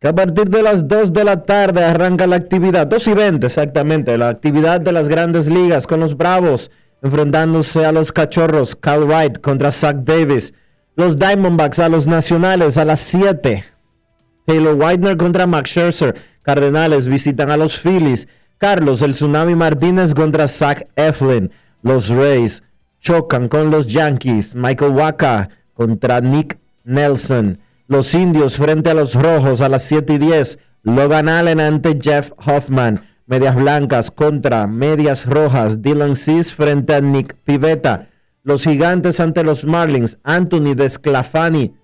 que 0.00 0.08
a 0.08 0.14
partir 0.14 0.48
de 0.48 0.62
las 0.62 0.88
2 0.88 1.12
de 1.12 1.24
la 1.24 1.42
tarde 1.42 1.84
arranca 1.84 2.26
la 2.26 2.36
actividad, 2.36 2.86
2 2.86 3.08
y 3.08 3.12
20 3.12 3.46
exactamente, 3.46 4.16
la 4.16 4.30
actividad 4.30 4.80
de 4.80 4.92
las 4.92 5.08
grandes 5.08 5.50
ligas 5.50 5.86
con 5.86 6.00
los 6.00 6.16
Bravos 6.16 6.70
enfrentándose 7.02 7.84
a 7.84 7.92
los 7.92 8.10
Cachorros, 8.10 8.74
Cal 8.76 9.04
Wright 9.04 9.40
contra 9.40 9.72
Zach 9.72 9.96
Davis, 9.96 10.54
los 10.96 11.16
Diamondbacks 11.16 11.78
a 11.78 11.88
los 11.88 12.06
Nacionales 12.06 12.78
a 12.78 12.84
las 12.84 13.00
7, 13.00 13.64
Taylor 14.46 14.74
Widener 14.74 15.16
contra 15.16 15.46
Max 15.46 15.70
Scherzer, 15.70 16.14
Cardenales 16.42 17.06
visitan 17.06 17.50
a 17.50 17.56
los 17.56 17.78
Phillies, 17.78 18.28
Carlos 18.58 19.02
el 19.02 19.12
Tsunami 19.12 19.54
Martínez 19.54 20.14
contra 20.14 20.48
Zach 20.48 20.86
Eflin, 20.96 21.50
los 21.82 22.08
Rays 22.08 22.62
chocan 23.00 23.48
con 23.48 23.70
los 23.70 23.86
Yankees, 23.86 24.54
Michael 24.54 24.92
Waka 24.92 25.48
contra 25.74 26.20
Nick 26.20 26.58
Nelson, 26.84 27.58
los 27.90 28.14
indios 28.14 28.56
frente 28.56 28.88
a 28.90 28.94
los 28.94 29.16
rojos 29.16 29.60
a 29.62 29.68
las 29.68 29.82
7 29.82 30.12
y 30.12 30.18
10. 30.18 30.60
Logan 30.84 31.28
Allen 31.28 31.58
ante 31.58 31.98
Jeff 32.00 32.30
Hoffman. 32.36 33.04
Medias 33.26 33.56
blancas 33.56 34.12
contra 34.12 34.68
medias 34.68 35.26
rojas. 35.26 35.82
Dylan 35.82 36.14
Cis 36.14 36.54
frente 36.54 36.94
a 36.94 37.00
Nick 37.00 37.34
Pivetta. 37.42 38.06
Los 38.42 38.64
gigantes 38.64 39.20
ante 39.20 39.44
los 39.44 39.64
Marlins. 39.64 40.18
Anthony 40.22 40.74
Desclafani 40.74 41.74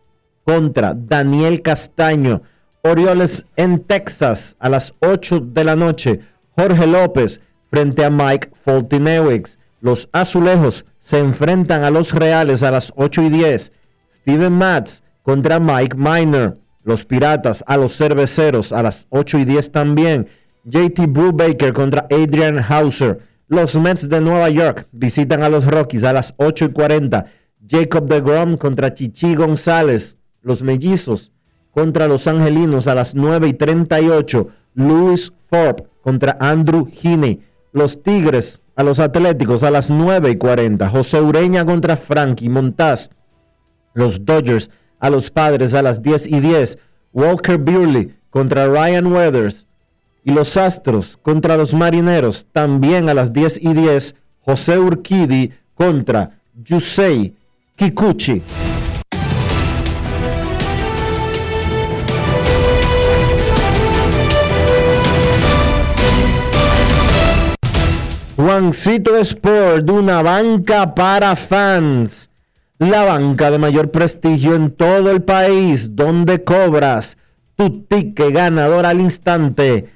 contra 0.45 0.95
Daniel 0.95 1.61
Castaño. 1.63 2.43
Orioles 2.83 3.47
en 3.57 3.81
Texas 3.81 4.57
a 4.59 4.69
las 4.69 4.95
8 5.01 5.41
de 5.41 5.65
la 5.65 5.77
noche. 5.77 6.21
Jorge 6.57 6.87
López 6.87 7.41
frente 7.71 8.05
a 8.05 8.11
Mike 8.11 8.51
Foltinewicz. 8.55 9.59
Los 9.81 10.09
azulejos 10.13 10.87
se 10.99 11.19
enfrentan 11.19 11.85
a 11.85 11.91
los 11.91 12.13
Reales 12.13 12.63
a 12.63 12.71
las 12.71 12.93
8 12.97 13.23
y 13.23 13.29
10. 13.29 13.73
Steven 14.11 14.53
Matz 14.53 15.03
contra 15.23 15.61
Mike 15.61 15.97
Miner. 15.97 16.57
Los 16.85 17.05
Piratas 17.05 17.65
a 17.67 17.77
los 17.77 17.97
Cerveceros 17.97 18.73
a 18.73 18.83
las 18.83 19.07
8 19.11 19.39
y 19.41 19.45
10 19.45 19.73
también. 19.73 20.29
JT 20.65 21.07
Brubaker 21.09 21.73
contra 21.75 22.07
Adrian 22.11 22.59
Hauser. 22.59 23.19
Los 23.49 23.77
Mets 23.77 24.09
de 24.09 24.21
Nueva 24.21 24.51
York 24.51 24.89
visitan 24.91 25.45
a 25.45 25.49
los 25.49 25.65
Rockies 25.65 26.03
a 26.03 26.13
las 26.13 26.35
8 26.37 26.65
y 26.65 26.69
40. 26.73 27.27
Jacob 27.69 28.09
de 28.09 28.21
Grom 28.21 28.57
contra 28.57 28.93
Chichi 28.93 29.37
González. 29.37 30.19
Los 30.43 30.63
Mellizos 30.63 31.31
contra 31.71 32.09
los 32.09 32.27
Angelinos 32.27 32.89
a 32.89 32.97
las 32.97 33.15
9 33.15 33.47
y 33.47 33.53
38. 33.53 34.49
Louis 34.75 35.33
Forbes 35.49 35.85
contra 36.01 36.37
Andrew 36.41 36.89
Heaney. 36.91 37.41
Los 37.71 38.03
Tigres 38.03 38.63
a 38.75 38.83
los 38.83 38.99
Atléticos 38.99 39.63
a 39.63 39.71
las 39.71 39.91
9 39.91 40.31
y 40.31 40.37
40. 40.37 40.89
José 40.89 41.21
Ureña 41.21 41.65
contra 41.65 41.97
Frankie 41.97 42.49
Montaz. 42.49 43.11
Los 43.95 44.25
Dodgers 44.25 44.71
a 44.99 45.09
los 45.09 45.31
padres 45.31 45.75
a 45.75 45.83
las 45.83 46.03
10 46.03 46.27
y 46.27 46.41
10. 46.41 46.79
Walker 47.13 47.59
Buehler 47.59 48.17
contra 48.29 48.67
Ryan 48.67 49.07
Weathers. 49.07 49.66
Y 50.27 50.33
los 50.33 50.57
Astros 50.57 51.17
contra 51.23 51.57
los 51.57 51.73
Marineros 51.73 52.47
también 52.51 53.09
a 53.09 53.15
las 53.15 53.33
10 53.33 53.63
y 53.63 53.73
10. 53.73 54.17
José 54.41 54.77
Urquidi 54.77 55.53
contra 55.73 56.33
Yusei 56.65 57.33
Kikuchi. 57.77 58.43
Juancito 68.35 69.17
Sport, 69.17 69.89
una 69.89 70.23
banca 70.23 70.93
para 70.93 71.37
fans 71.37 72.29
la 72.79 73.05
banca 73.05 73.53
de 73.53 73.59
mayor 73.59 73.93
prestigio 73.93 74.57
en 74.57 74.73
todo 74.73 75.13
el 75.13 75.23
país, 75.23 75.95
donde 75.95 76.43
cobras 76.43 77.17
tu 77.55 77.83
ticket 77.85 78.33
ganador 78.33 78.85
al 78.85 79.01
instante 79.01 79.96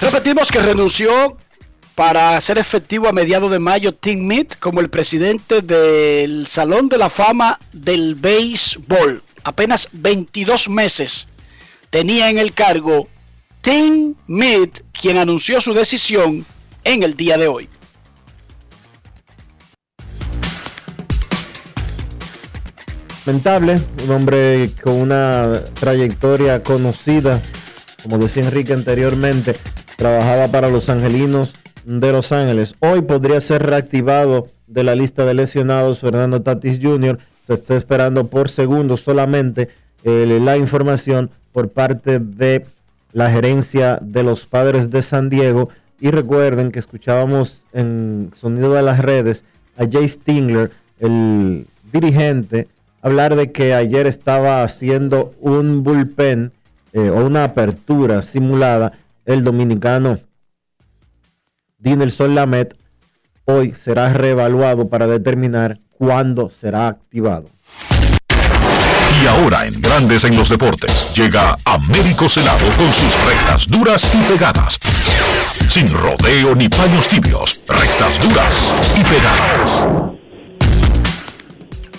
Repetimos 0.00 0.52
que 0.52 0.60
renunció 0.60 1.36
para 1.96 2.40
ser 2.40 2.56
efectivo 2.56 3.08
a 3.08 3.12
mediados 3.12 3.50
de 3.50 3.58
mayo 3.58 3.92
Tim 3.92 4.24
Mead 4.24 4.46
como 4.60 4.78
el 4.80 4.88
presidente 4.88 5.60
del 5.60 6.46
Salón 6.46 6.88
de 6.88 6.98
la 6.98 7.10
Fama 7.10 7.58
del 7.72 8.14
Béisbol. 8.14 9.24
Apenas 9.42 9.88
22 9.90 10.68
meses 10.68 11.26
tenía 11.90 12.30
en 12.30 12.38
el 12.38 12.52
cargo 12.52 13.08
Tim 13.60 14.14
Mead, 14.28 14.68
quien 14.92 15.16
anunció 15.16 15.60
su 15.60 15.74
decisión 15.74 16.46
en 16.84 17.02
el 17.02 17.14
día 17.14 17.36
de 17.36 17.48
hoy. 17.48 17.68
Lamentable, 23.26 23.82
un 24.04 24.10
hombre 24.12 24.70
con 24.80 25.02
una 25.02 25.64
trayectoria 25.74 26.62
conocida, 26.62 27.42
como 28.04 28.16
decía 28.18 28.44
Enrique 28.44 28.72
anteriormente, 28.72 29.56
trabajaba 29.98 30.46
para 30.46 30.70
los 30.70 30.88
Angelinos 30.90 31.56
de 31.84 32.12
Los 32.12 32.30
Ángeles. 32.30 32.76
Hoy 32.78 33.02
podría 33.02 33.40
ser 33.40 33.64
reactivado 33.64 34.46
de 34.68 34.84
la 34.84 34.94
lista 34.94 35.24
de 35.24 35.34
lesionados 35.34 35.98
Fernando 35.98 36.40
Tatis 36.40 36.78
Jr. 36.80 37.18
Se 37.44 37.54
está 37.54 37.74
esperando 37.74 38.28
por 38.28 38.48
segundos 38.48 39.00
solamente 39.00 39.70
eh, 40.04 40.38
la 40.40 40.56
información 40.56 41.30
por 41.52 41.70
parte 41.70 42.20
de 42.20 42.64
la 43.12 43.28
gerencia 43.28 43.98
de 44.00 44.22
los 44.22 44.46
padres 44.46 44.88
de 44.90 45.02
San 45.02 45.28
Diego. 45.30 45.68
Y 45.98 46.12
recuerden 46.12 46.70
que 46.70 46.78
escuchábamos 46.78 47.64
en 47.72 48.30
Sonido 48.38 48.74
de 48.74 48.82
las 48.82 49.00
Redes 49.00 49.44
a 49.76 49.84
Jay 49.90 50.08
Stingler, 50.08 50.70
el 51.00 51.66
dirigente, 51.92 52.68
hablar 53.02 53.34
de 53.34 53.50
que 53.50 53.74
ayer 53.74 54.06
estaba 54.06 54.62
haciendo 54.62 55.34
un 55.40 55.82
bullpen 55.82 56.52
eh, 56.92 57.10
o 57.10 57.26
una 57.26 57.42
apertura 57.42 58.22
simulada 58.22 58.92
el 59.28 59.44
dominicano 59.44 60.18
Dinelson 61.78 62.34
Lamet 62.34 62.74
hoy 63.44 63.74
será 63.74 64.12
reevaluado 64.12 64.88
para 64.88 65.06
determinar 65.06 65.80
cuándo 65.90 66.50
será 66.50 66.88
activado. 66.88 67.50
Y 69.22 69.26
ahora 69.26 69.66
en 69.66 69.80
Grandes 69.80 70.24
en 70.24 70.34
los 70.34 70.48
Deportes 70.48 71.12
llega 71.14 71.56
Américo 71.66 72.28
Celado 72.28 72.66
con 72.76 72.90
sus 72.90 73.14
rectas 73.24 73.66
duras 73.68 74.10
y 74.14 74.32
pegadas. 74.32 74.78
Sin 75.68 75.92
rodeo 75.92 76.54
ni 76.54 76.68
paños 76.68 77.08
tibios, 77.08 77.64
rectas 77.68 78.18
duras 78.26 78.72
y 78.96 79.04
pegadas. 79.04 80.17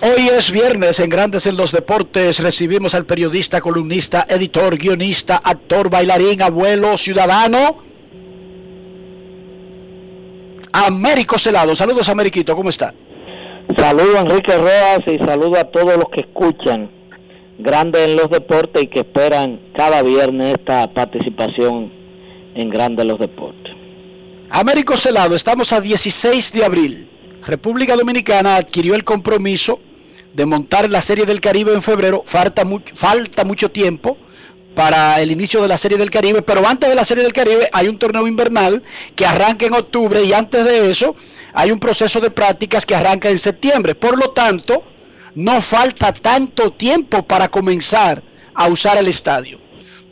Hoy 0.02 0.30
es 0.30 0.50
viernes 0.50 0.98
en 1.02 1.10
Grandes 1.10 1.46
en 1.46 1.58
los 1.58 1.74
Deportes. 1.74 2.40
Recibimos 2.40 2.96
al 2.96 3.06
periodista, 3.06 3.60
columnista, 3.60 4.26
editor, 4.30 4.78
guionista, 4.78 5.42
actor, 5.44 5.90
bailarín, 5.90 6.42
abuelo, 6.42 6.98
ciudadano. 6.98 7.84
Américo 10.72 11.38
Celado. 11.38 11.76
Saludos, 11.76 12.08
Ameriquito, 12.08 12.56
¿cómo 12.56 12.70
está? 12.70 12.94
Saludos, 13.78 14.22
Enrique 14.22 14.56
Rojas, 14.56 15.02
y 15.06 15.18
saludo 15.18 15.60
a 15.60 15.66
todos 15.66 15.98
los 15.98 16.10
que 16.14 16.22
escuchan 16.22 16.90
Grandes 17.58 18.08
en 18.08 18.16
los 18.16 18.30
Deportes 18.30 18.84
y 18.84 18.88
que 18.88 19.00
esperan 19.00 19.60
cada 19.76 20.02
viernes 20.02 20.56
esta 20.58 20.94
participación 20.94 21.92
en 22.56 22.70
Grandes 22.70 23.04
en 23.04 23.08
los 23.10 23.20
Deportes. 23.20 23.74
Américo 24.50 24.96
Celado, 24.96 25.36
estamos 25.36 25.74
a 25.74 25.82
16 25.82 26.54
de 26.54 26.64
abril. 26.64 27.10
República 27.46 27.98
Dominicana 27.98 28.56
adquirió 28.56 28.96
el 28.96 29.04
compromiso 29.04 29.82
de 30.34 30.46
montar 30.46 30.90
la 30.90 31.02
Serie 31.02 31.26
del 31.26 31.42
Caribe 31.42 31.74
en 31.74 31.82
febrero. 31.82 32.24
Falta, 32.26 32.64
falta 32.94 33.44
mucho 33.44 33.72
tiempo 33.72 34.18
para 34.76 35.22
el 35.22 35.32
inicio 35.32 35.62
de 35.62 35.68
la 35.68 35.78
Serie 35.78 35.98
del 35.98 36.10
Caribe, 36.10 36.42
pero 36.42 36.66
antes 36.68 36.90
de 36.90 36.96
la 36.96 37.06
Serie 37.06 37.24
del 37.24 37.34
Caribe 37.34 37.70
hay 37.74 37.88
un 37.88 37.98
torneo 37.98 38.28
invernal 38.28 38.84
que 39.16 39.26
arranca 39.26 39.66
en 39.66 39.74
octubre 39.74 40.24
y 40.24 40.34
antes 40.34 40.64
de 40.64 40.90
eso 40.90 41.16
hay 41.54 41.72
un 41.72 41.80
proceso 41.80 42.20
de 42.20 42.32
prácticas 42.32 42.86
que 42.86 42.96
arranca 42.96 43.30
en 43.30 43.40
septiembre. 43.40 43.96
Por 43.96 44.18
lo 44.18 44.30
tanto, 44.30 44.84
no 45.36 45.62
falta 45.62 46.14
tanto 46.14 46.72
tiempo 46.72 47.24
para 47.24 47.50
comenzar 47.50 48.24
a 48.54 48.68
usar 48.68 48.98
el 48.98 49.08
estadio. 49.08 49.60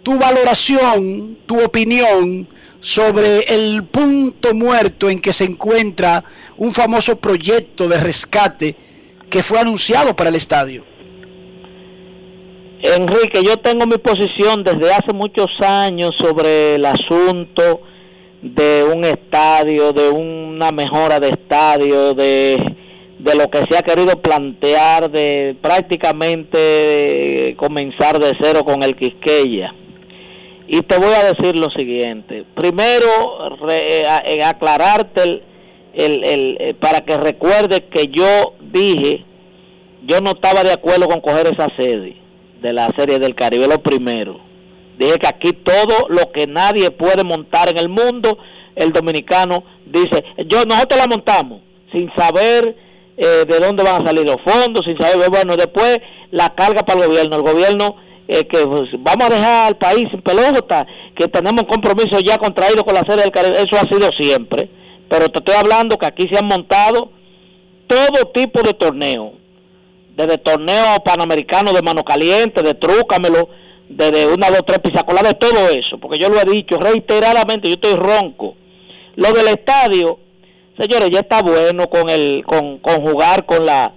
Tu 0.03 0.17
valoración, 0.17 1.37
tu 1.45 1.61
opinión 1.61 2.47
sobre 2.79 3.39
el 3.41 3.83
punto 3.83 4.53
muerto 4.53 5.09
en 5.09 5.19
que 5.19 5.33
se 5.33 5.43
encuentra 5.43 6.23
un 6.57 6.73
famoso 6.73 7.17
proyecto 7.17 7.87
de 7.87 7.97
rescate 7.97 8.75
que 9.29 9.43
fue 9.43 9.59
anunciado 9.59 10.15
para 10.15 10.29
el 10.29 10.35
estadio. 10.35 10.83
Enrique, 12.81 13.41
yo 13.43 13.57
tengo 13.57 13.85
mi 13.85 13.97
posición 13.97 14.63
desde 14.63 14.93
hace 14.93 15.11
muchos 15.13 15.47
años 15.61 16.11
sobre 16.19 16.75
el 16.75 16.85
asunto 16.85 17.81
de 18.41 18.83
un 18.83 19.03
estadio, 19.03 19.91
de 19.93 20.09
una 20.09 20.71
mejora 20.71 21.19
de 21.19 21.29
estadio, 21.29 22.13
de, 22.13 22.63
de 23.17 23.35
lo 23.35 23.49
que 23.49 23.63
se 23.69 23.77
ha 23.77 23.81
querido 23.81 24.21
plantear, 24.21 25.09
de 25.09 25.57
prácticamente 25.61 27.55
comenzar 27.57 28.19
de 28.19 28.33
cero 28.39 28.63
con 28.63 28.83
el 28.83 28.95
Quisqueya. 28.95 29.73
Y 30.67 30.81
te 30.81 30.97
voy 30.97 31.13
a 31.13 31.33
decir 31.33 31.57
lo 31.57 31.71
siguiente. 31.71 32.45
Primero, 32.53 33.07
eh, 33.69 34.03
aclararte 34.43 35.23
el, 35.23 35.41
el, 35.97 36.23
el, 36.23 36.57
eh, 36.59 36.73
para 36.75 37.01
que 37.01 37.17
recuerdes 37.17 37.81
que 37.91 38.07
yo 38.07 38.53
dije, 38.61 39.25
yo 40.03 40.21
no 40.21 40.31
estaba 40.31 40.63
de 40.63 40.71
acuerdo 40.71 41.07
con 41.07 41.21
coger 41.21 41.47
esa 41.47 41.67
sede 41.75 42.15
de 42.61 42.73
la 42.73 42.89
Serie 42.95 43.17
del 43.17 43.33
Caribe, 43.33 43.67
lo 43.67 43.81
primero. 43.81 44.39
Dije 44.99 45.17
que 45.17 45.27
aquí 45.27 45.53
todo 45.53 46.07
lo 46.09 46.31
que 46.31 46.45
nadie 46.45 46.91
puede 46.91 47.23
montar 47.23 47.69
en 47.69 47.79
el 47.79 47.89
mundo, 47.89 48.37
el 48.75 48.93
dominicano 48.93 49.63
dice, 49.87 50.23
yo 50.45 50.65
nosotros 50.65 50.99
la 50.99 51.07
montamos 51.07 51.61
sin 51.91 52.11
saber 52.15 52.75
eh, 53.17 53.45
de 53.47 53.59
dónde 53.59 53.83
van 53.83 54.03
a 54.03 54.05
salir 54.05 54.23
los 54.23 54.37
fondos, 54.45 54.85
sin 54.85 54.97
saber, 54.99 55.29
bueno, 55.31 55.55
después 55.57 55.99
la 56.29 56.53
carga 56.53 56.83
para 56.83 57.01
el 57.01 57.07
gobierno, 57.07 57.35
el 57.37 57.41
gobierno 57.41 57.95
eh, 58.27 58.45
que 58.45 58.67
pues, 58.67 58.83
vamos 58.99 59.31
a 59.31 59.33
dejar 59.33 59.67
al 59.67 59.77
país 59.77 60.05
sin 60.11 60.21
pelota, 60.21 60.85
que 61.15 61.27
tenemos 61.27 61.63
compromiso 61.63 62.19
ya 62.19 62.37
contraído 62.37 62.83
con 62.83 62.93
la 62.93 63.01
Serie 63.01 63.23
del 63.23 63.31
Caribe, 63.31 63.57
eso 63.57 63.77
ha 63.77 63.89
sido 63.91 64.11
siempre, 64.19 64.69
pero 65.09 65.29
te 65.29 65.39
estoy 65.39 65.55
hablando 65.55 65.97
que 65.97 66.05
aquí 66.05 66.27
se 66.31 66.37
han 66.37 66.47
montado 66.47 67.11
todo 67.87 68.31
tipo 68.33 68.61
de 68.61 68.73
torneos, 68.73 69.33
desde 70.15 70.37
torneos 70.37 70.99
panamericanos 71.05 71.73
de 71.73 71.81
mano 71.81 72.03
caliente, 72.03 72.61
de 72.61 72.73
trúcamelo, 72.73 73.49
desde 73.87 74.27
una, 74.27 74.49
dos, 74.49 74.65
tres 74.65 74.79
pisacolas, 74.79 75.23
de 75.23 75.33
todo 75.35 75.69
eso, 75.69 75.97
porque 75.99 76.19
yo 76.19 76.29
lo 76.29 76.39
he 76.39 76.45
dicho 76.45 76.77
reiteradamente, 76.77 77.69
yo 77.69 77.75
estoy 77.75 77.95
ronco. 77.95 78.55
Lo 79.15 79.31
del 79.31 79.47
estadio, 79.47 80.19
señores, 80.77 81.09
ya 81.09 81.21
está 81.21 81.41
bueno 81.41 81.87
con 81.87 82.09
el, 82.09 82.43
con, 82.45 82.79
con 82.79 83.01
jugar 83.01 83.45
con 83.45 83.65
la 83.65 83.93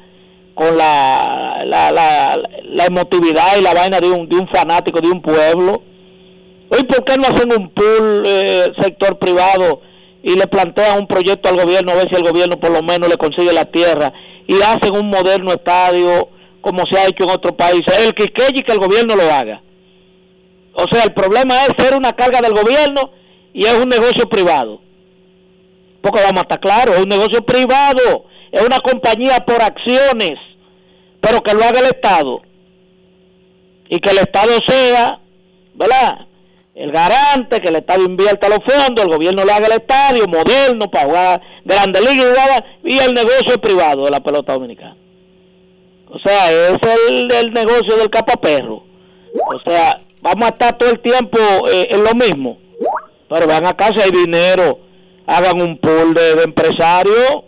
con 0.55 0.77
la, 0.77 1.59
la, 1.65 1.91
la, 1.91 2.85
emotividad 2.85 3.57
y 3.59 3.63
la 3.63 3.73
vaina 3.73 3.99
de 3.99 4.11
un, 4.11 4.29
de 4.29 4.37
un 4.37 4.47
fanático 4.49 5.01
de 5.01 5.09
un 5.09 5.23
pueblo. 5.23 5.83
¿Y 6.79 6.85
por 6.85 7.03
qué 7.03 7.17
no 7.17 7.23
hacen 7.23 7.51
un 7.51 7.71
pool 7.71 8.23
eh, 8.27 8.71
sector 8.79 9.19
privado 9.19 9.81
y 10.23 10.37
le 10.37 10.47
plantean 10.47 10.99
un 10.99 11.07
proyecto 11.07 11.49
al 11.49 11.57
gobierno 11.57 11.93
a 11.93 11.97
ver 11.97 12.09
si 12.11 12.17
el 12.17 12.29
gobierno 12.29 12.59
por 12.59 12.71
lo 12.71 12.83
menos 12.83 13.09
le 13.09 13.17
consigue 13.17 13.53
la 13.53 13.65
tierra 13.65 14.13
y 14.47 14.55
hacen 14.57 14.95
un 14.95 15.09
moderno 15.09 15.53
estadio 15.53 16.29
como 16.61 16.83
se 16.91 16.99
ha 16.99 17.07
hecho 17.07 17.25
en 17.25 17.31
otros 17.31 17.55
países. 17.55 17.99
El 17.99 18.13
que 18.13 18.25
y 18.55 18.63
que 18.63 18.73
el 18.73 18.79
gobierno 18.79 19.17
lo 19.17 19.33
haga. 19.33 19.63
O 20.75 20.85
sea, 20.93 21.05
el 21.05 21.13
problema 21.13 21.55
es 21.65 21.71
ser 21.79 21.97
una 21.97 22.13
carga 22.13 22.41
del 22.41 22.53
gobierno 22.53 23.11
y 23.53 23.65
es 23.65 23.75
un 23.75 23.89
negocio 23.89 24.29
privado. 24.29 24.81
Porque 26.03 26.21
vamos 26.23 26.39
a 26.39 26.43
estar 26.43 26.61
claros, 26.61 26.97
es 26.97 27.03
un 27.03 27.09
negocio 27.09 27.43
privado, 27.45 28.25
es 28.53 28.63
una 28.65 28.79
compañía 28.79 29.39
por 29.47 29.61
acciones, 29.61 30.39
pero 31.21 31.43
que 31.43 31.55
lo 31.55 31.63
haga 31.63 31.81
el 31.81 31.87
Estado. 31.87 32.43
Y 33.89 33.99
que 33.99 34.11
el 34.11 34.19
Estado 34.19 34.53
sea, 34.67 35.21
¿verdad? 35.75 36.27
El 36.81 36.93
garante, 36.93 37.61
que 37.61 37.69
el 37.69 37.77
Estado 37.77 38.03
invierta 38.03 38.49
los 38.49 38.61
fondos, 38.65 39.05
el 39.05 39.11
gobierno 39.11 39.45
le 39.45 39.53
haga 39.53 39.67
el 39.67 39.73
estadio 39.73 40.27
moderno 40.27 40.91
para 40.91 41.05
jugar 41.05 41.43
Grande 41.63 42.01
Liga 42.01 42.65
y, 42.83 42.99
el 42.99 43.13
negocio 43.13 43.61
privado 43.61 44.07
de 44.07 44.11
la 44.11 44.21
pelota 44.21 44.55
dominicana. 44.55 44.97
O 46.09 46.19
sea, 46.19 46.51
es 46.51 46.79
el, 47.09 47.31
el 47.31 47.53
negocio 47.53 47.97
del 47.99 48.09
capaperro. 48.09 48.83
O 49.35 49.61
sea, 49.65 50.01
vamos 50.23 50.47
a 50.47 50.53
estar 50.53 50.79
todo 50.79 50.91
el 50.91 51.01
tiempo 51.01 51.39
eh, 51.71 51.89
en 51.91 52.03
lo 52.03 52.15
mismo. 52.15 52.59
Pero 53.29 53.47
van 53.47 53.67
acá 53.67 53.91
si 53.95 54.01
hay 54.01 54.11
dinero 54.11 54.79
hagan 55.27 55.61
un 55.61 55.77
pool 55.79 56.15
de, 56.15 56.35
de 56.35 56.43
empresarios 56.45 57.45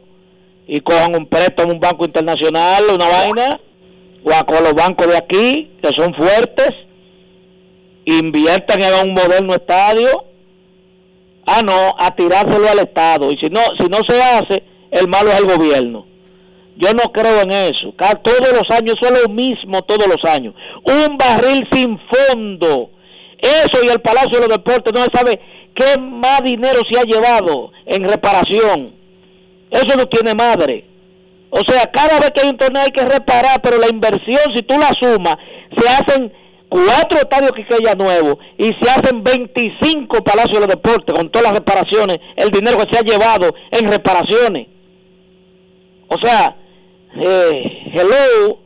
y 0.67 0.81
cojan 0.81 1.17
un 1.17 1.27
préstamo 1.27 1.71
a 1.71 1.75
un 1.75 1.81
banco 1.81 2.05
internacional, 2.05 2.85
una 2.95 3.09
vaina, 3.09 3.61
o 4.25 4.33
a 4.33 4.45
con 4.45 4.63
los 4.63 4.75
bancos 4.75 5.09
de 5.09 5.17
aquí, 5.17 5.73
que 5.83 5.89
son 5.97 6.15
fuertes, 6.15 6.71
inviertan 8.05 8.83
hagan 8.83 9.09
un 9.09 9.15
moderno 9.15 9.55
estadio. 9.55 10.25
Ah, 11.47 11.61
no, 11.65 11.95
a 11.99 12.15
tirárselo 12.15 12.69
al 12.69 12.79
Estado. 12.79 13.31
Y 13.31 13.37
si 13.39 13.49
no, 13.51 13.61
si 13.79 13.87
no 13.89 13.99
se 14.09 14.23
hace, 14.23 14.63
el 14.91 15.09
malo 15.09 15.31
es 15.31 15.39
el 15.39 15.47
gobierno. 15.47 16.07
Yo 16.77 16.91
no 16.93 17.13
creo 17.13 17.43
en 17.43 17.53
eso. 17.53 17.95
Todos 18.23 18.53
los 18.53 18.77
años, 18.77 18.95
eso 19.01 19.13
es 19.13 19.23
lo 19.23 19.29
mismo 19.29 19.83
todos 19.83 20.07
los 20.07 20.25
años. 20.31 20.55
Un 20.85 21.19
barril 21.19 21.67
sin 21.71 21.99
fondo. 21.99 22.91
Eso 23.39 23.85
y 23.85 23.89
el 23.89 24.01
Palacio 24.01 24.39
de 24.39 24.47
los 24.47 24.49
Deportes 24.49 24.93
no 24.95 25.05
se 25.05 25.11
sabe 25.13 25.41
qué 25.75 25.99
más 25.99 26.43
dinero 26.45 26.81
se 26.91 26.99
ha 26.99 27.03
llevado 27.03 27.73
en 27.87 28.05
reparación. 28.05 28.95
Eso 29.71 29.97
no 29.97 30.07
tiene 30.07 30.35
madre. 30.35 30.85
O 31.51 31.61
sea, 31.67 31.91
cada 31.93 32.19
vez 32.19 32.31
que 32.31 32.43
hay 32.43 32.49
un 32.49 32.57
torneo 32.57 32.83
hay 32.83 32.91
que 32.91 33.05
reparar, 33.05 33.61
pero 33.63 33.79
la 33.79 33.89
inversión, 33.89 34.41
si 34.55 34.63
tú 34.63 34.75
la 34.79 34.91
sumas, 34.99 35.37
se 35.77 35.89
hacen 35.89 36.33
cuatro 36.73 37.19
estadios 37.19 37.53
que 37.53 37.67
ya 37.85 37.95
nuevos 37.95 38.37
y 38.57 38.71
se 38.81 38.91
hacen 38.91 39.23
25 39.23 40.25
palacios 40.25 40.55
de 40.55 40.61
los 40.61 40.69
deportes 40.69 41.15
con 41.15 41.29
todas 41.29 41.49
las 41.49 41.59
reparaciones, 41.59 42.17
el 42.35 42.49
dinero 42.49 42.79
que 42.79 42.91
se 42.91 42.99
ha 42.99 43.03
llevado 43.03 43.55
en 43.71 43.91
reparaciones. 43.93 44.69
O 46.09 46.17
sea, 46.23 46.57
eh, 47.21 47.93
hello, 47.95 48.59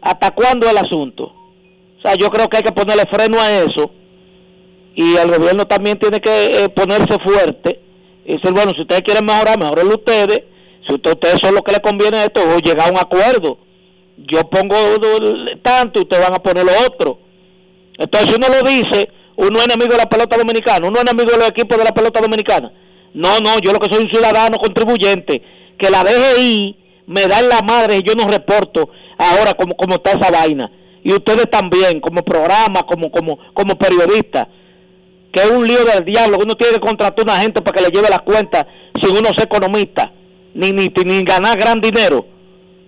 ¿hasta 0.00 0.30
cuándo 0.30 0.70
el 0.70 0.78
asunto? 0.78 1.24
O 1.24 2.02
sea, 2.02 2.14
yo 2.14 2.28
creo 2.28 2.46
que 2.48 2.58
hay 2.58 2.62
que 2.62 2.72
ponerle 2.72 3.02
freno 3.10 3.40
a 3.40 3.50
eso 3.50 3.90
y 4.94 5.16
el 5.16 5.36
gobierno 5.36 5.66
también 5.66 5.98
tiene 5.98 6.20
que 6.20 6.64
eh, 6.64 6.68
ponerse 6.68 7.18
fuerte 7.24 7.80
y 8.24 8.34
decir, 8.34 8.52
bueno, 8.52 8.70
si 8.76 8.82
ustedes 8.82 9.02
quieren 9.02 9.24
mejorar, 9.24 9.58
mejoren 9.58 9.88
ustedes, 9.88 10.42
si 10.86 10.94
ustedes 10.94 11.40
son 11.42 11.56
lo 11.56 11.62
que 11.62 11.72
les 11.72 11.80
conviene 11.80 12.22
esto, 12.22 12.42
o 12.42 12.58
llegar 12.58 12.88
a 12.88 12.92
un 12.92 12.98
acuerdo. 12.98 13.58
Yo 14.18 14.48
pongo 14.48 14.76
tanto 15.62 15.98
y 15.98 16.02
ustedes 16.02 16.22
van 16.22 16.34
a 16.34 16.42
poner 16.42 16.64
lo 16.64 16.72
otro. 16.86 17.29
Entonces, 18.00 18.30
si 18.30 18.36
uno 18.36 18.48
lo 18.48 18.68
dice, 18.68 19.10
uno 19.36 19.58
es 19.58 19.64
enemigo 19.66 19.92
de 19.92 19.98
la 19.98 20.08
pelota 20.08 20.36
dominicana, 20.36 20.88
uno 20.88 20.96
es 20.96 21.02
enemigo 21.02 21.30
de 21.30 21.38
los 21.38 21.48
equipos 21.50 21.78
de 21.78 21.84
la 21.84 21.92
pelota 21.92 22.20
dominicana. 22.20 22.72
No, 23.14 23.38
no, 23.38 23.58
yo 23.60 23.72
lo 23.72 23.78
que 23.78 23.92
soy 23.92 24.04
un 24.04 24.10
ciudadano 24.10 24.58
contribuyente, 24.58 25.42
que 25.78 25.90
la 25.90 26.02
DGI 26.02 26.76
me 27.06 27.26
da 27.26 27.40
en 27.40 27.48
la 27.50 27.60
madre 27.60 27.98
y 27.98 28.02
yo 28.02 28.14
no 28.14 28.26
reporto 28.26 28.88
ahora 29.18 29.52
como, 29.52 29.76
como 29.76 29.96
está 29.96 30.12
esa 30.12 30.30
vaina. 30.30 30.70
Y 31.04 31.12
ustedes 31.12 31.50
también, 31.50 32.00
como 32.00 32.22
programa, 32.22 32.82
como, 32.82 33.10
como, 33.10 33.38
como 33.52 33.76
periodistas 33.76 34.48
que 35.32 35.42
es 35.42 35.50
un 35.50 35.66
lío 35.66 35.84
del 35.84 36.04
diablo, 36.04 36.38
uno 36.42 36.54
tiene 36.56 36.74
que 36.74 36.80
contratar 36.80 37.20
a 37.20 37.22
una 37.32 37.40
gente 37.40 37.62
para 37.62 37.76
que 37.76 37.84
le 37.84 37.94
lleve 37.94 38.08
las 38.08 38.20
cuentas 38.20 38.66
sin 39.00 39.12
uno 39.12 39.28
ser 39.36 39.44
economista, 39.44 40.12
ni, 40.54 40.72
ni, 40.72 40.88
ni 40.88 41.22
ganar 41.22 41.56
gran 41.56 41.80
dinero. 41.80 42.26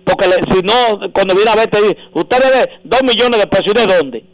Porque 0.03 0.25
si 0.51 0.61
no, 0.61 1.11
cuando 1.13 1.35
viene 1.35 1.51
a 1.51 1.55
ver, 1.55 1.67
te 1.67 1.81
dice, 1.81 1.97
usted 2.13 2.37
debe 2.39 2.69
dos 2.83 3.03
millones 3.03 3.39
de 3.39 3.47
pesos, 3.47 3.67
¿y 3.67 3.73
de 3.73 3.95
dónde? 3.95 4.32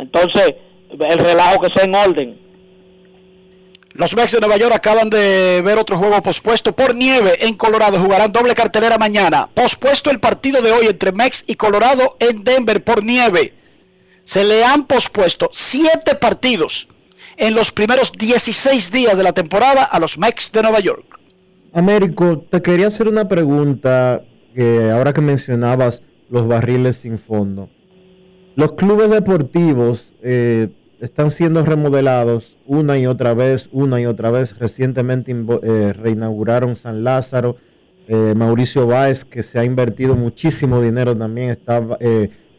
Entonces, 0.00 0.54
el 0.90 1.18
relajo 1.18 1.60
que 1.60 1.72
sea 1.74 1.84
en 1.84 1.94
orden. 1.94 2.40
Los 3.92 4.14
Mets 4.14 4.32
de 4.32 4.40
Nueva 4.40 4.56
York 4.56 4.72
acaban 4.74 5.10
de 5.10 5.62
ver 5.64 5.78
otro 5.78 5.98
juego 5.98 6.22
pospuesto 6.22 6.72
por 6.74 6.94
nieve 6.94 7.44
en 7.46 7.54
Colorado. 7.54 7.98
Jugarán 7.98 8.32
doble 8.32 8.54
cartelera 8.54 8.98
mañana. 8.98 9.48
Pospuesto 9.52 10.10
el 10.10 10.20
partido 10.20 10.62
de 10.62 10.72
hoy 10.72 10.86
entre 10.86 11.12
Mex 11.12 11.44
y 11.46 11.56
Colorado 11.56 12.16
en 12.20 12.44
Denver 12.44 12.82
por 12.82 13.04
nieve 13.04 13.54
se 14.24 14.44
le 14.44 14.64
han 14.64 14.86
pospuesto 14.86 15.50
siete 15.52 16.14
partidos 16.14 16.86
en 17.36 17.54
los 17.54 17.72
primeros 17.72 18.12
16 18.12 18.92
días 18.92 19.16
de 19.16 19.24
la 19.24 19.32
temporada 19.32 19.82
a 19.82 19.98
los 19.98 20.18
Mets 20.18 20.52
de 20.52 20.62
Nueva 20.62 20.78
York. 20.78 21.18
Américo, 21.72 22.46
te 22.48 22.62
quería 22.62 22.86
hacer 22.86 23.08
una 23.08 23.26
pregunta 23.26 24.22
ahora 24.92 25.12
que 25.12 25.20
mencionabas 25.20 26.02
los 26.28 26.46
barriles 26.46 26.98
sin 26.98 27.18
fondo. 27.18 27.70
Los 28.56 28.72
clubes 28.72 29.10
deportivos 29.10 30.12
eh, 30.22 30.68
están 31.00 31.30
siendo 31.30 31.64
remodelados 31.64 32.56
una 32.66 32.98
y 32.98 33.06
otra 33.06 33.34
vez, 33.34 33.68
una 33.72 34.00
y 34.00 34.06
otra 34.06 34.30
vez. 34.30 34.58
Recientemente 34.58 35.34
eh, 35.62 35.92
reinauguraron 35.92 36.76
San 36.76 37.04
Lázaro. 37.04 37.56
Eh, 38.08 38.34
Mauricio 38.36 38.86
Báez, 38.86 39.24
que 39.24 39.42
se 39.42 39.58
ha 39.58 39.64
invertido 39.64 40.16
muchísimo 40.16 40.80
dinero 40.82 41.16
también, 41.16 41.50
está 41.50 41.80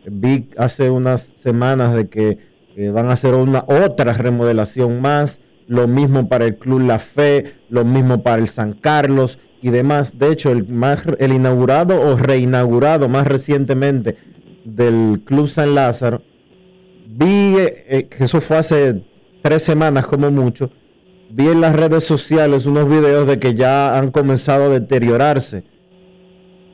vi 0.05 0.49
hace 0.57 0.89
unas 0.89 1.33
semanas 1.35 1.95
de 1.95 2.07
que 2.07 2.37
eh, 2.75 2.89
van 2.89 3.09
a 3.09 3.13
hacer 3.13 3.33
una 3.33 3.63
otra 3.67 4.13
remodelación 4.13 5.01
más, 5.01 5.39
lo 5.67 5.87
mismo 5.87 6.29
para 6.29 6.45
el 6.45 6.55
Club 6.55 6.81
La 6.81 6.99
Fe, 6.99 7.55
lo 7.69 7.85
mismo 7.85 8.23
para 8.23 8.41
el 8.41 8.47
San 8.47 8.73
Carlos 8.73 9.39
y 9.61 9.69
demás. 9.69 10.17
De 10.17 10.31
hecho, 10.31 10.51
el, 10.51 10.67
más, 10.67 11.03
el 11.19 11.33
inaugurado 11.33 11.99
o 11.99 12.15
reinaugurado 12.15 13.09
más 13.09 13.27
recientemente 13.27 14.17
del 14.63 15.21
Club 15.25 15.47
San 15.47 15.75
Lázaro, 15.75 16.21
vi 17.07 17.57
eh, 17.57 17.85
eh, 17.87 18.07
que 18.07 18.23
eso 18.23 18.41
fue 18.41 18.57
hace 18.57 19.01
tres 19.41 19.63
semanas 19.63 20.05
como 20.05 20.31
mucho, 20.31 20.69
vi 21.29 21.47
en 21.47 21.61
las 21.61 21.75
redes 21.75 22.03
sociales 22.03 22.65
unos 22.65 22.89
videos 22.89 23.27
de 23.27 23.39
que 23.39 23.55
ya 23.55 23.97
han 23.97 24.11
comenzado 24.11 24.65
a 24.65 24.69
deteriorarse 24.69 25.63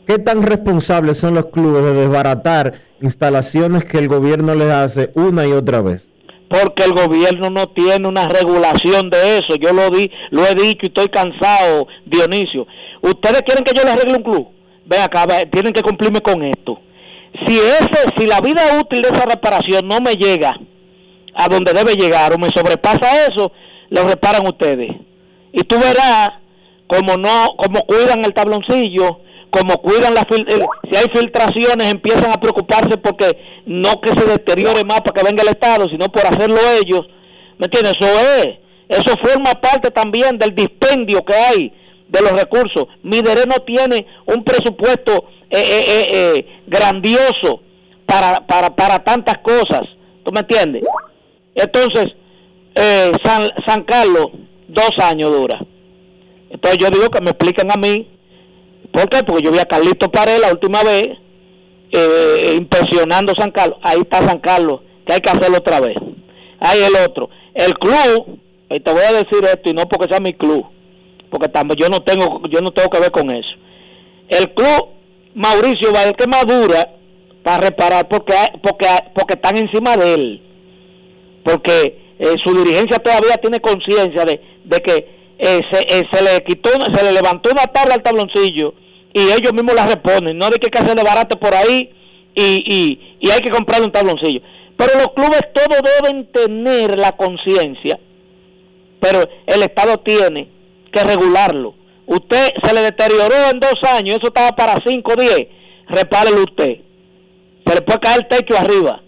¿Qué 0.07 0.19
tan 0.19 0.41
responsables 0.41 1.19
son 1.19 1.35
los 1.35 1.47
clubes 1.47 1.83
de 1.83 1.93
desbaratar 1.93 2.75
instalaciones 3.01 3.83
que 3.83 3.97
el 3.97 4.07
gobierno 4.07 4.55
les 4.55 4.69
hace 4.69 5.11
una 5.15 5.45
y 5.45 5.51
otra 5.51 5.81
vez? 5.81 6.13
Porque 6.49 6.83
el 6.83 6.93
gobierno 6.93 7.49
no 7.49 7.67
tiene 7.67 8.07
una 8.07 8.25
regulación 8.29 9.09
de 9.09 9.39
eso. 9.39 9.55
Yo 9.59 9.73
lo 9.73 9.89
di, 9.89 10.09
lo 10.31 10.45
he 10.45 10.55
dicho 10.55 10.83
y 10.83 10.87
estoy 10.87 11.09
cansado, 11.09 11.87
Dionisio. 12.05 12.65
¿Ustedes 13.01 13.41
quieren 13.41 13.65
que 13.65 13.73
yo 13.75 13.83
les 13.83 13.91
arregle 13.91 14.15
un 14.15 14.23
club? 14.23 14.47
Ven 14.85 15.01
acá, 15.01 15.27
tienen 15.51 15.73
que 15.73 15.81
cumplirme 15.81 16.21
con 16.21 16.41
esto. 16.41 16.79
Si 17.45 17.57
ese, 17.57 18.05
si 18.17 18.27
la 18.27 18.41
vida 18.41 18.79
útil 18.79 19.01
de 19.01 19.09
esa 19.09 19.25
reparación 19.25 19.87
no 19.87 19.99
me 19.99 20.13
llega 20.13 20.57
a 21.35 21.47
donde 21.47 21.73
debe 21.73 21.93
llegar 21.93 22.33
o 22.33 22.37
me 22.37 22.49
sobrepasa 22.55 23.27
eso, 23.27 23.51
lo 23.89 24.07
reparan 24.07 24.45
ustedes. 24.45 24.89
Y 25.51 25.61
tú 25.61 25.77
verás 25.77 26.31
como 26.87 27.17
no, 27.17 27.55
como 27.57 27.81
cuidan 27.85 28.23
el 28.25 28.33
tabloncillo, 28.33 29.19
como 29.49 29.77
cuidan 29.81 30.13
las 30.13 30.25
eh, 30.31 30.65
si 30.89 30.97
hay 30.97 31.05
filtraciones 31.13 31.91
empiezan 31.91 32.31
a 32.31 32.39
preocuparse 32.39 32.97
porque 32.97 33.37
no 33.65 34.01
que 34.01 34.11
se 34.11 34.25
deteriore 34.25 34.83
más 34.83 35.01
para 35.01 35.13
que 35.13 35.25
venga 35.25 35.43
el 35.43 35.49
Estado, 35.49 35.87
sino 35.89 36.09
por 36.09 36.25
hacerlo 36.25 36.57
ellos. 36.81 37.01
¿Me 37.57 37.65
entiendes? 37.65 37.93
Eso 37.99 38.19
es, 38.39 38.47
eso 38.89 39.17
forma 39.21 39.51
parte 39.61 39.91
también 39.91 40.37
del 40.37 40.55
dispendio 40.55 41.23
que 41.25 41.33
hay 41.33 41.73
de 42.09 42.21
los 42.21 42.31
recursos. 42.31 42.85
Midere 43.03 43.45
no 43.47 43.55
tiene 43.65 44.05
un 44.25 44.43
presupuesto 44.43 45.25
eh, 45.49 46.05
eh, 46.13 46.61
grandioso 46.67 47.61
para, 48.05 48.45
para, 48.45 48.75
para 48.75 48.99
tantas 49.03 49.37
cosas. 49.39 49.81
¿Tú 50.23 50.31
me 50.31 50.41
entiendes? 50.41 50.83
Entonces, 51.55 52.07
San, 53.23 53.49
San 53.65 53.83
Carlos, 53.83 54.27
dos 54.67 54.91
años 55.01 55.31
dura. 55.31 55.59
Entonces 56.49 56.77
yo 56.79 56.89
digo 56.89 57.09
que 57.09 57.21
me 57.21 57.31
expliquen 57.31 57.71
a 57.71 57.75
mí 57.75 58.07
¿Por 58.91 59.09
qué? 59.09 59.23
Porque 59.23 59.43
yo 59.43 59.51
vi 59.51 59.59
a 59.59 59.65
Carlito 59.65 60.09
Pared 60.09 60.39
la 60.39 60.51
última 60.51 60.83
vez 60.83 61.09
eh, 61.91 62.55
impresionando 62.57 63.33
San 63.37 63.51
Carlos. 63.51 63.77
Ahí 63.83 63.99
está 63.99 64.27
San 64.27 64.39
Carlos, 64.39 64.81
que 65.05 65.13
hay 65.13 65.19
que 65.19 65.29
hacerlo 65.29 65.57
otra 65.57 65.79
vez. 65.79 65.95
Ahí 66.59 66.79
el 66.81 66.95
otro. 67.07 67.29
El 67.53 67.73
club, 67.75 68.39
y 68.69 68.79
te 68.79 68.91
voy 68.91 69.03
a 69.03 69.13
decir 69.13 69.43
esto, 69.43 69.69
y 69.69 69.73
no 69.73 69.87
porque 69.87 70.09
sea 70.09 70.19
mi 70.19 70.33
club, 70.33 70.65
porque 71.29 71.49
también 71.49 71.77
yo 71.79 71.89
no 71.89 72.01
tengo 72.01 72.41
yo 72.49 72.61
no 72.61 72.71
tengo 72.71 72.89
que 72.89 72.99
ver 72.99 73.11
con 73.11 73.29
eso. 73.31 73.49
El 74.29 74.53
club 74.53 74.89
Mauricio 75.35 75.93
va 75.93 76.01
a 76.01 76.13
que 76.13 76.27
madura 76.27 76.95
para 77.43 77.63
reparar 77.63 78.07
porque 78.07 78.33
porque 78.61 78.87
porque 79.13 79.33
están 79.33 79.57
encima 79.57 79.95
de 79.95 80.13
él. 80.13 80.41
Porque 81.43 82.07
eh, 82.19 82.35
su 82.43 82.53
dirigencia 82.53 82.99
todavía 82.99 83.37
tiene 83.37 83.59
conciencia 83.59 84.25
de, 84.25 84.41
de 84.63 84.79
que 84.79 85.17
eh, 85.39 85.61
se, 85.71 85.79
eh, 85.79 86.03
se, 86.11 86.23
le 86.23 86.43
quitó, 86.43 86.71
se 86.71 87.03
le 87.03 87.11
levantó 87.11 87.51
una 87.51 87.67
tabla 87.67 87.93
al 87.93 88.03
tabloncillo 88.03 88.73
y 89.13 89.21
ellos 89.31 89.53
mismos 89.53 89.75
la 89.75 89.85
reponen. 89.85 90.37
No 90.37 90.49
de 90.49 90.57
que 90.57 90.77
hacerle 90.77 91.03
barato 91.03 91.39
por 91.39 91.53
ahí 91.53 91.91
y, 92.35 92.99
y, 93.19 93.29
hay 93.31 93.39
que 93.39 93.51
comprar 93.51 93.81
un 93.81 93.91
tabloncillo. 93.91 94.41
Pero 94.75 94.93
los 94.95 95.07
clubes 95.13 95.41
todos 95.53 95.79
deben 96.01 96.31
tener 96.31 96.99
la 96.99 97.13
conciencia, 97.13 97.99
pero 98.99 99.27
el 99.47 99.63
Estado 99.63 99.97
tiene 99.97 100.49
regularlo. 101.03 101.75
Usted 102.05 102.47
se 102.63 102.73
le 102.73 102.81
deterioró 102.81 103.35
en 103.51 103.59
dos 103.59 103.75
años, 103.83 104.17
eso 104.17 104.27
estaba 104.27 104.55
para 104.55 104.79
cinco 104.85 105.13
o 105.13 105.19
diez, 105.19 105.47
repárelo 105.87 106.43
usted. 106.43 106.77
Se 107.65 107.75
le 107.75 107.81
puede 107.81 107.99
caer 107.99 108.19
el 108.21 108.27
techo 108.27 108.57
arriba. 108.57 109.01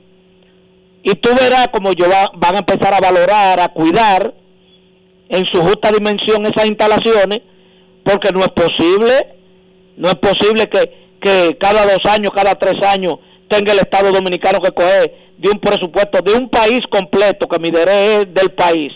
Y 1.03 1.14
tú 1.14 1.30
verás 1.30 1.70
como 1.70 1.94
yo 1.94 2.07
van 2.36 2.56
a 2.56 2.60
empezar 2.60 2.94
a 2.94 2.99
valorar, 2.99 3.60
a 3.60 3.70
cuidar 3.70 4.34
en 5.30 5.45
su 5.45 5.61
justa 5.61 5.91
dimensión 5.91 6.45
esas 6.45 6.68
instalaciones, 6.68 7.41
porque 8.03 8.32
no 8.34 8.41
es 8.41 8.49
posible, 8.49 9.14
no 9.95 10.10
es 10.10 10.16
posible 10.16 10.68
que, 10.68 10.91
que 11.22 11.57
cada 11.57 11.84
dos 11.84 12.03
años, 12.06 12.32
cada 12.36 12.56
tres 12.56 12.84
años 12.86 13.16
tenga 13.48 13.72
el 13.72 13.80
Estado 13.80 14.11
Dominicano 14.11 14.60
que 14.60 14.72
coger 14.72 15.16
de 15.38 15.49
un 15.49 15.60
presupuesto 15.60 16.22
de 16.22 16.34
un 16.34 16.49
país 16.49 16.82
completo, 16.90 17.48
que 17.48 17.60
mi 17.60 17.72
derecho 17.72 18.22
es 18.22 18.34
del 18.34 18.52
país, 18.52 18.91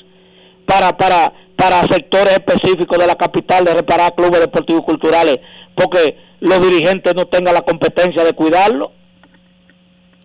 para, 0.66 0.98
para, 0.98 1.32
para 1.64 1.82
sectores 1.84 2.34
específicos 2.34 2.98
de 2.98 3.08
la 3.08 3.16
capital 3.16 3.64
de 3.64 3.74
reparar 3.74 4.14
clubes 4.16 4.42
deportivos 4.42 4.82
y 4.82 4.86
culturales 4.86 5.40
porque 5.76 6.18
los 6.42 6.62
dirigentes 6.62 7.16
no 7.16 7.26
tengan 7.28 7.54
la 7.54 7.62
competencia 7.62 8.26
de 8.26 8.34
cuidarlo. 8.34 8.92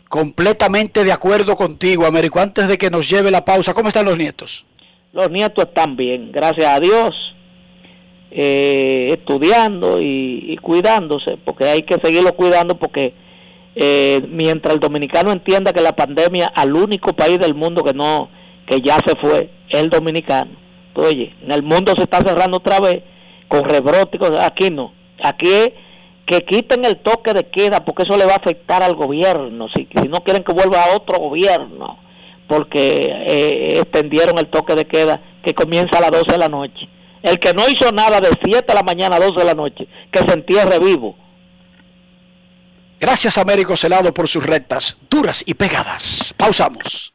Completamente 0.08 1.04
de 1.04 1.12
acuerdo 1.12 1.54
contigo, 1.54 2.06
Américo. 2.06 2.40
Antes 2.40 2.66
de 2.66 2.76
que 2.76 2.90
nos 2.90 3.08
lleve 3.08 3.30
la 3.30 3.44
pausa, 3.44 3.72
¿cómo 3.72 3.86
están 3.86 4.06
los 4.06 4.18
nietos? 4.18 4.66
Los 5.12 5.30
nietos 5.30 5.66
están 5.66 5.96
bien, 5.96 6.32
gracias 6.32 6.66
a 6.66 6.80
Dios, 6.80 7.14
eh, 8.32 9.08
estudiando 9.12 10.00
y, 10.00 10.58
cuidándose, 10.60 11.38
porque 11.44 11.66
hay 11.66 11.82
que 11.82 12.00
seguirlo 12.02 12.34
cuidando 12.34 12.76
porque 12.76 13.14
eh, 13.76 14.26
mientras 14.28 14.74
el 14.74 14.80
dominicano 14.80 15.30
entienda 15.30 15.72
que 15.72 15.82
la 15.82 15.94
pandemia 15.94 16.48
al 16.48 16.74
único 16.74 17.12
país 17.12 17.38
del 17.38 17.54
mundo 17.54 17.84
que 17.84 17.94
no 17.94 18.28
que 18.66 18.80
ya 18.80 18.98
se 19.06 19.14
fue 19.20 19.50
es 19.68 19.78
el 19.78 19.88
dominicano. 19.88 20.67
Oye, 20.98 21.34
en 21.42 21.52
el 21.52 21.62
mundo 21.62 21.92
se 21.96 22.02
está 22.02 22.18
cerrando 22.18 22.58
otra 22.58 22.80
vez 22.80 23.02
con 23.46 23.64
rebróticos, 23.64 24.36
aquí 24.38 24.70
no. 24.70 24.92
Aquí 25.22 25.48
es 25.48 25.70
que 26.26 26.40
quiten 26.40 26.84
el 26.84 26.98
toque 26.98 27.32
de 27.32 27.48
queda 27.48 27.84
porque 27.84 28.02
eso 28.02 28.16
le 28.16 28.26
va 28.26 28.32
a 28.34 28.36
afectar 28.36 28.82
al 28.82 28.94
gobierno, 28.94 29.68
si, 29.74 29.88
si 29.94 30.08
no 30.08 30.22
quieren 30.24 30.44
que 30.44 30.52
vuelva 30.52 30.84
a 30.84 30.96
otro 30.96 31.18
gobierno, 31.18 31.98
porque 32.46 33.06
eh, 33.26 33.78
extendieron 33.80 34.38
el 34.38 34.48
toque 34.48 34.74
de 34.74 34.86
queda 34.86 35.20
que 35.42 35.54
comienza 35.54 35.98
a 35.98 36.02
las 36.02 36.10
12 36.10 36.32
de 36.32 36.38
la 36.38 36.48
noche. 36.48 36.88
El 37.22 37.38
que 37.38 37.52
no 37.52 37.62
hizo 37.68 37.90
nada 37.92 38.20
de 38.20 38.30
7 38.42 38.64
de 38.66 38.74
la 38.74 38.82
mañana 38.82 39.16
a 39.16 39.20
12 39.20 39.38
de 39.38 39.44
la 39.44 39.54
noche, 39.54 39.88
que 40.10 40.18
se 40.18 40.32
entierre 40.32 40.78
vivo. 40.78 41.16
Gracias 43.00 43.38
Américo 43.38 43.76
Celado 43.76 44.12
por 44.12 44.28
sus 44.28 44.44
rectas 44.44 44.98
duras 45.08 45.44
y 45.46 45.54
pegadas. 45.54 46.34
Pausamos. 46.36 47.14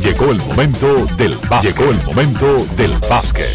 Llegó 0.00 0.30
el 0.30 0.38
momento 0.38 1.06
del 1.16 1.36
básquet. 1.48 1.76
Llegó 1.76 1.90
el 1.90 2.02
momento 2.04 2.66
del 2.76 2.92
básquet. 3.08 3.48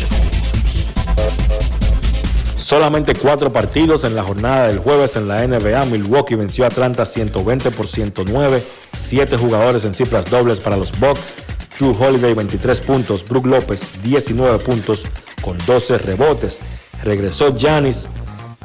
Solamente 2.56 3.14
cuatro 3.16 3.52
partidos 3.52 4.04
en 4.04 4.16
la 4.16 4.24
jornada 4.24 4.68
del 4.68 4.80
jueves 4.80 5.16
en 5.16 5.28
la 5.28 5.46
NBA. 5.48 5.86
Milwaukee 5.86 6.36
venció 6.36 6.66
a 6.66 6.68
Atlanta 6.68 7.06
120 7.06 7.72
por 7.72 7.88
109. 7.88 8.64
Siete 8.98 9.38
jugadores 9.38 9.86
en 9.86 9.94
cifras 9.94 10.30
dobles 10.30 10.60
para 10.60 10.78
los 10.78 10.98
Bucks. 11.00 11.36
Drew 11.80 11.96
Holiday 12.00 12.34
23 12.34 12.82
puntos. 12.82 13.28
Brook 13.28 13.46
López 13.46 13.86
19 14.04 14.60
puntos 14.60 15.04
con 15.42 15.58
12 15.66 15.98
rebotes. 15.98 16.60
Regresó 17.04 17.56
Giannis 17.56 18.08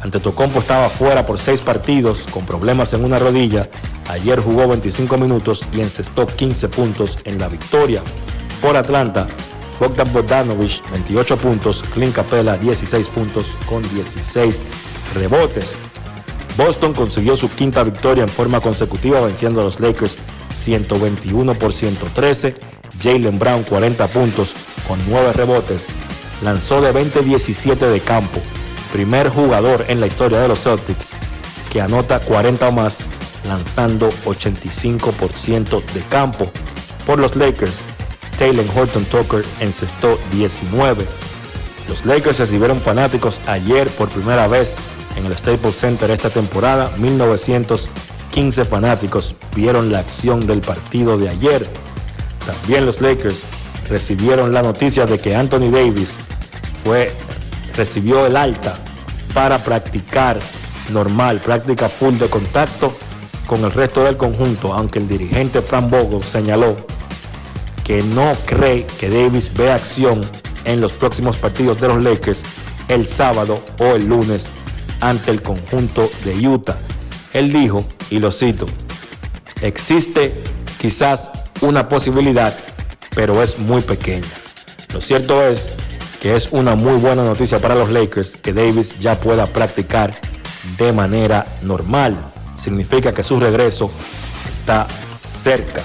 Antetokounmpo 0.02 0.60
estaba 0.60 0.88
fuera 0.88 1.26
por 1.26 1.38
seis 1.38 1.60
partidos 1.60 2.24
con 2.30 2.46
problemas 2.46 2.92
en 2.92 3.04
una 3.04 3.18
rodilla. 3.18 3.68
Ayer 4.08 4.40
jugó 4.40 4.66
25 4.68 5.18
minutos 5.18 5.64
y 5.72 5.80
encestó 5.80 6.26
15 6.26 6.68
puntos 6.68 7.18
en 7.24 7.38
la 7.38 7.48
victoria. 7.48 8.02
Por 8.62 8.76
Atlanta, 8.76 9.28
Bogdan 9.78 10.12
Bogdanovich 10.12 10.82
28 10.90 11.36
puntos, 11.36 11.84
Clint 11.94 12.14
Capella 12.14 12.56
16 12.56 13.06
puntos 13.08 13.54
con 13.68 13.82
16 13.94 14.62
rebotes. 15.14 15.76
Boston 16.56 16.94
consiguió 16.94 17.36
su 17.36 17.50
quinta 17.50 17.84
victoria 17.84 18.24
en 18.24 18.28
forma 18.28 18.60
consecutiva 18.60 19.20
venciendo 19.20 19.60
a 19.60 19.64
los 19.64 19.78
Lakers 19.78 20.16
121 20.54 21.54
por 21.54 21.72
113. 21.72 22.54
Jalen 23.00 23.38
Brown 23.38 23.62
40 23.62 24.06
puntos 24.08 24.54
con 24.88 24.98
9 25.08 25.34
rebotes. 25.34 25.86
Lanzó 26.42 26.80
de 26.80 26.92
20-17 26.92 27.76
de 27.76 28.00
campo 28.00 28.40
primer 28.92 29.28
jugador 29.28 29.84
en 29.88 30.00
la 30.00 30.06
historia 30.06 30.40
de 30.40 30.48
los 30.48 30.62
Celtics 30.62 31.10
que 31.70 31.80
anota 31.80 32.20
40 32.20 32.68
o 32.68 32.72
más 32.72 32.98
lanzando 33.44 34.10
85% 34.24 35.84
de 35.92 36.00
campo. 36.08 36.50
Por 37.06 37.18
los 37.18 37.36
Lakers, 37.36 37.80
Taylor 38.38 38.64
Horton 38.74 39.04
Tucker 39.06 39.44
encestó 39.60 40.18
19. 40.32 41.04
Los 41.88 42.04
Lakers 42.04 42.38
recibieron 42.38 42.78
fanáticos 42.78 43.38
ayer 43.46 43.88
por 43.88 44.08
primera 44.08 44.46
vez 44.46 44.74
en 45.16 45.26
el 45.26 45.36
Staples 45.36 45.74
Center 45.74 46.10
esta 46.10 46.30
temporada. 46.30 46.92
1915 46.98 48.64
fanáticos 48.64 49.34
vieron 49.56 49.90
la 49.90 50.00
acción 50.00 50.46
del 50.46 50.60
partido 50.60 51.18
de 51.18 51.28
ayer. 51.28 51.66
También 52.46 52.86
los 52.86 53.00
Lakers 53.00 53.42
recibieron 53.88 54.52
la 54.52 54.62
noticia 54.62 55.06
de 55.06 55.18
que 55.18 55.34
Anthony 55.34 55.70
Davis 55.70 56.16
fue 56.84 57.12
recibió 57.74 58.26
el 58.26 58.36
alta 58.36 58.74
para 59.34 59.58
practicar 59.58 60.38
normal, 60.90 61.40
práctica 61.40 61.88
full 61.88 62.14
de 62.16 62.28
contacto 62.28 62.96
con 63.48 63.64
el 63.64 63.72
resto 63.72 64.04
del 64.04 64.16
conjunto, 64.16 64.74
aunque 64.74 65.00
el 65.00 65.08
dirigente 65.08 65.62
Frank 65.62 65.90
Vogel 65.90 66.22
señaló 66.22 66.76
que 67.82 68.02
no 68.02 68.34
cree 68.44 68.86
que 69.00 69.08
Davis 69.08 69.52
vea 69.54 69.74
acción 69.74 70.20
en 70.66 70.82
los 70.82 70.92
próximos 70.92 71.38
partidos 71.38 71.80
de 71.80 71.88
los 71.88 72.02
Lakers 72.02 72.42
el 72.88 73.06
sábado 73.06 73.58
o 73.78 73.96
el 73.96 74.06
lunes 74.06 74.48
ante 75.00 75.30
el 75.30 75.40
conjunto 75.40 76.10
de 76.24 76.46
Utah. 76.46 76.76
Él 77.32 77.50
dijo, 77.50 77.82
y 78.10 78.18
lo 78.18 78.30
cito, 78.30 78.66
existe 79.62 80.34
quizás 80.78 81.30
una 81.62 81.88
posibilidad, 81.88 82.54
pero 83.16 83.42
es 83.42 83.58
muy 83.58 83.80
pequeña. 83.80 84.28
Lo 84.92 85.00
cierto 85.00 85.42
es 85.42 85.70
que 86.20 86.36
es 86.36 86.50
una 86.52 86.74
muy 86.74 86.94
buena 86.94 87.24
noticia 87.24 87.58
para 87.60 87.74
los 87.74 87.88
Lakers 87.88 88.36
que 88.36 88.52
Davis 88.52 88.98
ya 88.98 89.18
pueda 89.18 89.46
practicar 89.46 90.14
de 90.76 90.92
manera 90.92 91.46
normal. 91.62 92.14
Significa 92.58 93.12
que 93.12 93.22
su 93.22 93.38
regreso 93.38 93.90
está 94.50 94.86
cerca. 95.24 95.82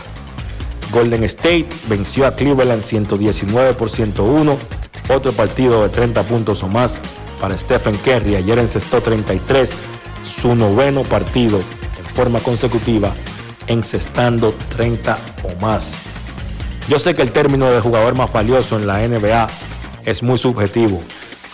Golden 0.91 1.23
State 1.23 1.67
venció 1.87 2.27
a 2.27 2.35
Cleveland 2.35 2.83
119 2.83 3.73
por 3.73 3.89
101. 3.89 4.57
Otro 5.09 5.31
partido 5.33 5.83
de 5.83 5.89
30 5.89 6.23
puntos 6.23 6.63
o 6.63 6.67
más 6.67 6.99
para 7.41 7.57
Stephen 7.57 7.97
Curry. 7.97 8.35
Ayer 8.35 8.59
encestó 8.59 9.01
33, 9.01 9.73
su 10.23 10.55
noveno 10.55 11.03
partido 11.03 11.59
en 11.59 12.15
forma 12.15 12.39
consecutiva, 12.39 13.13
encestando 13.67 14.53
30 14.75 15.17
o 15.43 15.61
más. 15.61 15.93
Yo 16.87 16.99
sé 16.99 17.15
que 17.15 17.21
el 17.21 17.31
término 17.31 17.69
de 17.69 17.79
jugador 17.79 18.15
más 18.15 18.31
valioso 18.31 18.77
en 18.77 18.87
la 18.87 19.07
NBA 19.07 19.47
es 20.05 20.21
muy 20.21 20.37
subjetivo. 20.37 21.01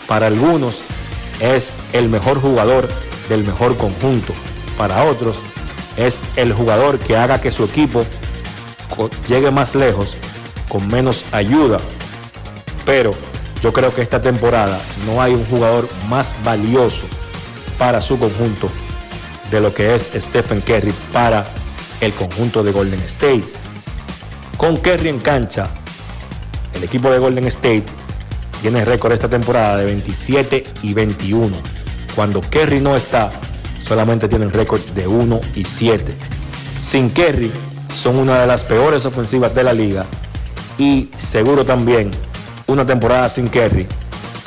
Para 0.06 0.26
algunos 0.26 0.80
es 1.40 1.72
el 1.92 2.08
mejor 2.08 2.40
jugador 2.40 2.88
del 3.28 3.44
mejor 3.44 3.76
conjunto. 3.76 4.32
Para 4.80 5.04
otros 5.04 5.36
es 5.98 6.22
el 6.36 6.54
jugador 6.54 6.98
que 6.98 7.14
haga 7.14 7.38
que 7.38 7.52
su 7.52 7.64
equipo 7.64 8.02
llegue 9.28 9.50
más 9.50 9.74
lejos 9.74 10.14
con 10.70 10.88
menos 10.88 11.22
ayuda. 11.32 11.76
Pero 12.86 13.10
yo 13.62 13.74
creo 13.74 13.94
que 13.94 14.00
esta 14.00 14.22
temporada 14.22 14.80
no 15.04 15.20
hay 15.20 15.34
un 15.34 15.44
jugador 15.44 15.86
más 16.08 16.34
valioso 16.44 17.04
para 17.78 18.00
su 18.00 18.18
conjunto 18.18 18.70
de 19.50 19.60
lo 19.60 19.74
que 19.74 19.94
es 19.94 20.12
Stephen 20.14 20.62
Curry 20.62 20.94
para 21.12 21.44
el 22.00 22.14
conjunto 22.14 22.62
de 22.62 22.72
Golden 22.72 23.00
State. 23.00 23.44
Con 24.56 24.78
Curry 24.78 25.10
en 25.10 25.18
cancha, 25.18 25.64
el 26.72 26.84
equipo 26.84 27.10
de 27.10 27.18
Golden 27.18 27.48
State 27.48 27.84
tiene 28.62 28.86
récord 28.86 29.12
esta 29.12 29.28
temporada 29.28 29.76
de 29.76 29.84
27 29.84 30.64
y 30.82 30.94
21. 30.94 31.54
Cuando 32.16 32.40
Kerry 32.40 32.80
no 32.80 32.96
está, 32.96 33.30
solamente 33.90 34.28
tienen 34.28 34.52
récord 34.52 34.80
de 34.94 35.08
1 35.08 35.40
y 35.56 35.64
7. 35.64 36.14
Sin 36.80 37.10
Kerry, 37.10 37.50
son 37.92 38.18
una 38.18 38.38
de 38.38 38.46
las 38.46 38.62
peores 38.62 39.04
ofensivas 39.04 39.52
de 39.52 39.64
la 39.64 39.72
liga 39.72 40.06
y 40.78 41.10
seguro 41.16 41.64
también 41.64 42.12
una 42.68 42.86
temporada 42.86 43.28
sin 43.28 43.48
Kerry 43.48 43.88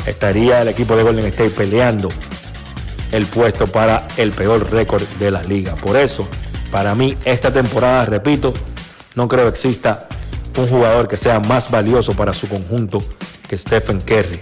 estaría 0.08 0.62
el 0.62 0.70
equipo 0.70 0.96
de 0.96 1.04
Golden 1.04 1.26
State 1.26 1.50
peleando 1.50 2.08
el 3.12 3.26
puesto 3.26 3.68
para 3.68 4.08
el 4.16 4.32
peor 4.32 4.72
récord 4.72 5.04
de 5.20 5.32
la 5.32 5.44
liga. 5.44 5.76
Por 5.76 5.98
eso, 5.98 6.26
para 6.72 6.96
mí, 6.96 7.18
esta 7.26 7.52
temporada, 7.52 8.06
repito, 8.06 8.54
no 9.16 9.28
creo 9.28 9.50
exista 9.50 10.08
un 10.58 10.70
jugador 10.70 11.10
que 11.10 11.18
sea 11.18 11.42
más 11.42 11.70
valioso 11.70 12.14
para 12.14 12.32
su 12.32 12.48
conjunto 12.48 13.00
que 13.50 13.58
Stephen 13.58 14.00
Curry. 14.00 14.40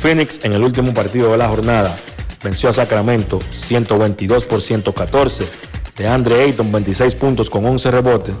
Phoenix 0.00 0.40
en 0.42 0.52
el 0.52 0.64
último 0.64 0.92
partido 0.92 1.30
de 1.30 1.38
la 1.38 1.46
jornada 1.46 1.96
venció 2.42 2.68
a 2.68 2.72
Sacramento 2.72 3.40
122 3.52 4.44
por 4.44 4.60
114. 4.60 5.44
De 5.96 6.08
Andre 6.08 6.42
Ayton 6.42 6.72
26 6.72 7.14
puntos 7.14 7.50
con 7.50 7.64
11 7.64 7.90
rebotes. 7.90 8.34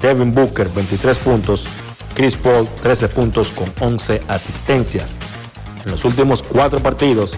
Devin 0.00 0.34
Booker 0.34 0.68
23 0.68 1.18
puntos. 1.18 1.66
Chris 2.14 2.36
Paul 2.36 2.68
13 2.82 3.08
puntos 3.08 3.50
con 3.50 3.72
11 3.80 4.22
asistencias. 4.28 5.18
En 5.84 5.90
los 5.90 6.04
últimos 6.04 6.42
cuatro 6.42 6.80
partidos, 6.80 7.36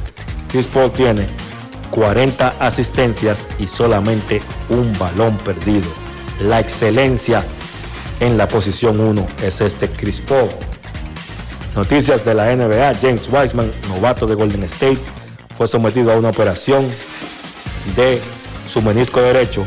Chris 0.50 0.66
Paul 0.66 0.90
tiene 0.90 1.26
40 1.90 2.48
asistencias 2.60 3.46
y 3.58 3.66
solamente 3.66 4.42
un 4.68 4.96
balón 4.98 5.36
perdido. 5.38 5.88
La 6.42 6.60
excelencia 6.60 7.42
en 8.20 8.36
la 8.36 8.46
posición 8.48 9.00
1 9.00 9.26
es 9.42 9.60
este 9.60 9.88
Chris 9.88 10.20
Paul. 10.20 10.48
Noticias 11.74 12.24
de 12.24 12.34
la 12.34 12.54
NBA, 12.54 12.94
James 13.00 13.28
Wiseman, 13.30 13.70
novato 13.88 14.26
de 14.26 14.34
Golden 14.34 14.64
State, 14.64 15.00
fue 15.56 15.66
sometido 15.68 16.12
a 16.12 16.16
una 16.16 16.30
operación 16.30 16.86
de 17.96 18.20
su 18.68 18.82
menisco 18.82 19.20
derecho. 19.20 19.64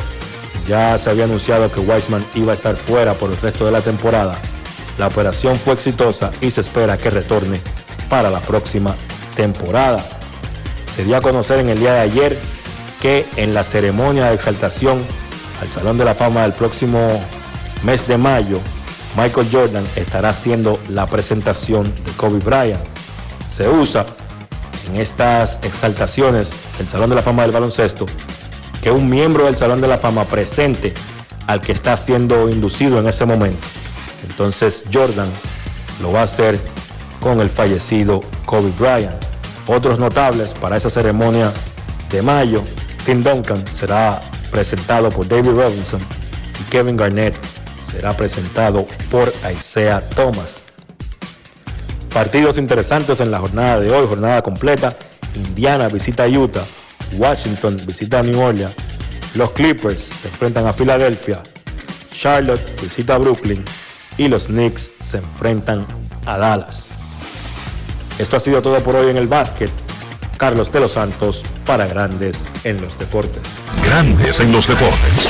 Ya 0.67 0.97
se 0.97 1.09
había 1.09 1.23
anunciado 1.23 1.71
que 1.71 1.79
Wiseman 1.79 2.23
iba 2.35 2.51
a 2.51 2.55
estar 2.55 2.75
fuera 2.75 3.13
por 3.13 3.31
el 3.31 3.37
resto 3.37 3.65
de 3.65 3.71
la 3.71 3.81
temporada. 3.81 4.37
La 4.97 5.07
operación 5.07 5.57
fue 5.57 5.73
exitosa 5.73 6.31
y 6.41 6.51
se 6.51 6.61
espera 6.61 6.97
que 6.97 7.09
retorne 7.09 7.59
para 8.09 8.29
la 8.29 8.39
próxima 8.39 8.95
temporada. 9.35 10.03
Se 10.95 11.03
dio 11.03 11.15
a 11.17 11.21
conocer 11.21 11.59
en 11.59 11.69
el 11.69 11.79
día 11.79 11.93
de 11.93 11.99
ayer 12.01 12.37
que 13.01 13.25
en 13.37 13.53
la 13.53 13.63
ceremonia 13.63 14.27
de 14.27 14.35
exaltación 14.35 15.01
al 15.61 15.67
Salón 15.69 15.97
de 15.97 16.05
la 16.05 16.15
Fama 16.15 16.41
del 16.43 16.53
próximo 16.53 17.19
mes 17.83 18.07
de 18.07 18.17
mayo, 18.17 18.59
Michael 19.15 19.47
Jordan 19.51 19.85
estará 19.95 20.29
haciendo 20.29 20.79
la 20.89 21.07
presentación 21.07 21.85
de 22.05 22.11
Kobe 22.17 22.39
Bryant. 22.39 22.79
Se 23.49 23.67
usa 23.67 24.05
en 24.89 24.97
estas 24.97 25.59
exaltaciones 25.63 26.53
del 26.77 26.87
Salón 26.87 27.09
de 27.09 27.15
la 27.15 27.21
Fama 27.21 27.43
del 27.43 27.51
baloncesto 27.51 28.05
que 28.81 28.91
un 28.91 29.09
miembro 29.09 29.45
del 29.45 29.57
Salón 29.57 29.81
de 29.81 29.87
la 29.87 29.97
Fama 29.97 30.25
presente 30.25 30.93
al 31.47 31.61
que 31.61 31.71
está 31.71 31.97
siendo 31.97 32.49
inducido 32.49 32.99
en 32.99 33.07
ese 33.07 33.25
momento. 33.25 33.65
Entonces 34.29 34.85
Jordan 34.91 35.29
lo 36.01 36.11
va 36.11 36.21
a 36.21 36.23
hacer 36.23 36.59
con 37.19 37.41
el 37.41 37.49
fallecido 37.49 38.21
Kobe 38.45 38.71
Bryant. 38.79 39.15
Otros 39.67 39.99
notables 39.99 40.53
para 40.53 40.77
esa 40.77 40.89
ceremonia 40.89 41.51
de 42.09 42.21
mayo, 42.21 42.63
Tim 43.05 43.21
Duncan 43.21 43.65
será 43.67 44.21
presentado 44.51 45.09
por 45.09 45.27
David 45.27 45.51
Robinson 45.51 45.99
y 46.59 46.63
Kevin 46.71 46.97
Garnett 46.97 47.35
será 47.91 48.13
presentado 48.15 48.87
por 49.11 49.31
Isaiah 49.51 50.01
Thomas. 50.15 50.68
Partidos 52.13 52.57
interesantes 52.57 53.19
en 53.19 53.31
la 53.31 53.39
jornada 53.39 53.79
de 53.79 53.91
hoy, 53.91 54.07
jornada 54.07 54.41
completa. 54.41 54.95
Indiana 55.35 55.87
visita 55.87 56.27
Utah, 56.27 56.65
Washington 57.13 57.79
visita 57.85 58.23
New 58.23 58.39
Orleans, 58.39 58.73
los 59.35 59.51
Clippers 59.51 60.09
se 60.21 60.27
enfrentan 60.27 60.65
a 60.65 60.73
Filadelfia, 60.73 61.43
Charlotte 62.11 62.81
visita 62.81 63.17
Brooklyn 63.17 63.63
y 64.17 64.27
los 64.27 64.47
Knicks 64.47 64.89
se 65.01 65.17
enfrentan 65.17 65.85
a 66.25 66.37
Dallas. 66.37 66.89
Esto 68.17 68.37
ha 68.37 68.39
sido 68.39 68.61
todo 68.61 68.79
por 68.79 68.95
hoy 68.95 69.11
en 69.11 69.17
el 69.17 69.27
básquet. 69.27 69.69
Carlos 70.37 70.71
de 70.71 70.79
los 70.79 70.93
Santos 70.93 71.43
para 71.65 71.85
Grandes 71.85 72.47
en 72.63 72.81
los 72.81 72.97
Deportes. 72.97 73.43
Grandes 73.85 74.39
en 74.39 74.51
los 74.51 74.67
Deportes. 74.67 75.29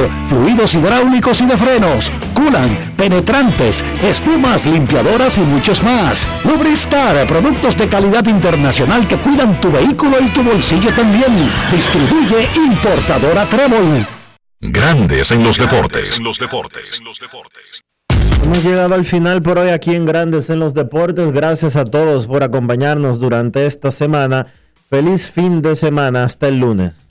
motor 0.01 0.21
fluidos 0.29 0.75
hidráulicos 0.75 1.41
y 1.41 1.45
de 1.45 1.57
frenos, 1.57 2.11
culan, 2.33 2.93
penetrantes, 2.97 3.83
espumas, 4.01 4.65
limpiadoras 4.65 5.37
y 5.37 5.41
muchos 5.41 5.83
más. 5.83 6.25
Lubristar, 6.45 7.27
productos 7.27 7.75
de 7.77 7.87
calidad 7.87 8.25
internacional 8.27 9.07
que 9.07 9.17
cuidan 9.17 9.59
tu 9.59 9.71
vehículo 9.71 10.17
y 10.21 10.29
tu 10.29 10.43
bolsillo 10.43 10.93
también. 10.93 11.49
Distribuye 11.71 12.49
importadora 12.55 13.45
Trébol. 13.45 14.05
Grandes 14.59 15.31
en 15.31 15.43
los 15.43 15.57
deportes. 15.57 16.17
En 16.19 16.25
los 16.25 16.39
deportes. 16.39 17.01
Hemos 18.43 18.63
llegado 18.63 18.95
al 18.95 19.05
final 19.05 19.41
por 19.41 19.59
hoy 19.59 19.69
aquí 19.69 19.93
en 19.95 20.05
Grandes 20.05 20.49
en 20.49 20.59
los 20.59 20.73
Deportes. 20.73 21.31
Gracias 21.31 21.75
a 21.75 21.85
todos 21.85 22.25
por 22.25 22.43
acompañarnos 22.43 23.19
durante 23.19 23.65
esta 23.65 23.91
semana. 23.91 24.47
Feliz 24.89 25.29
fin 25.29 25.61
de 25.61 25.75
semana. 25.75 26.23
Hasta 26.23 26.47
el 26.47 26.59
lunes. 26.59 27.10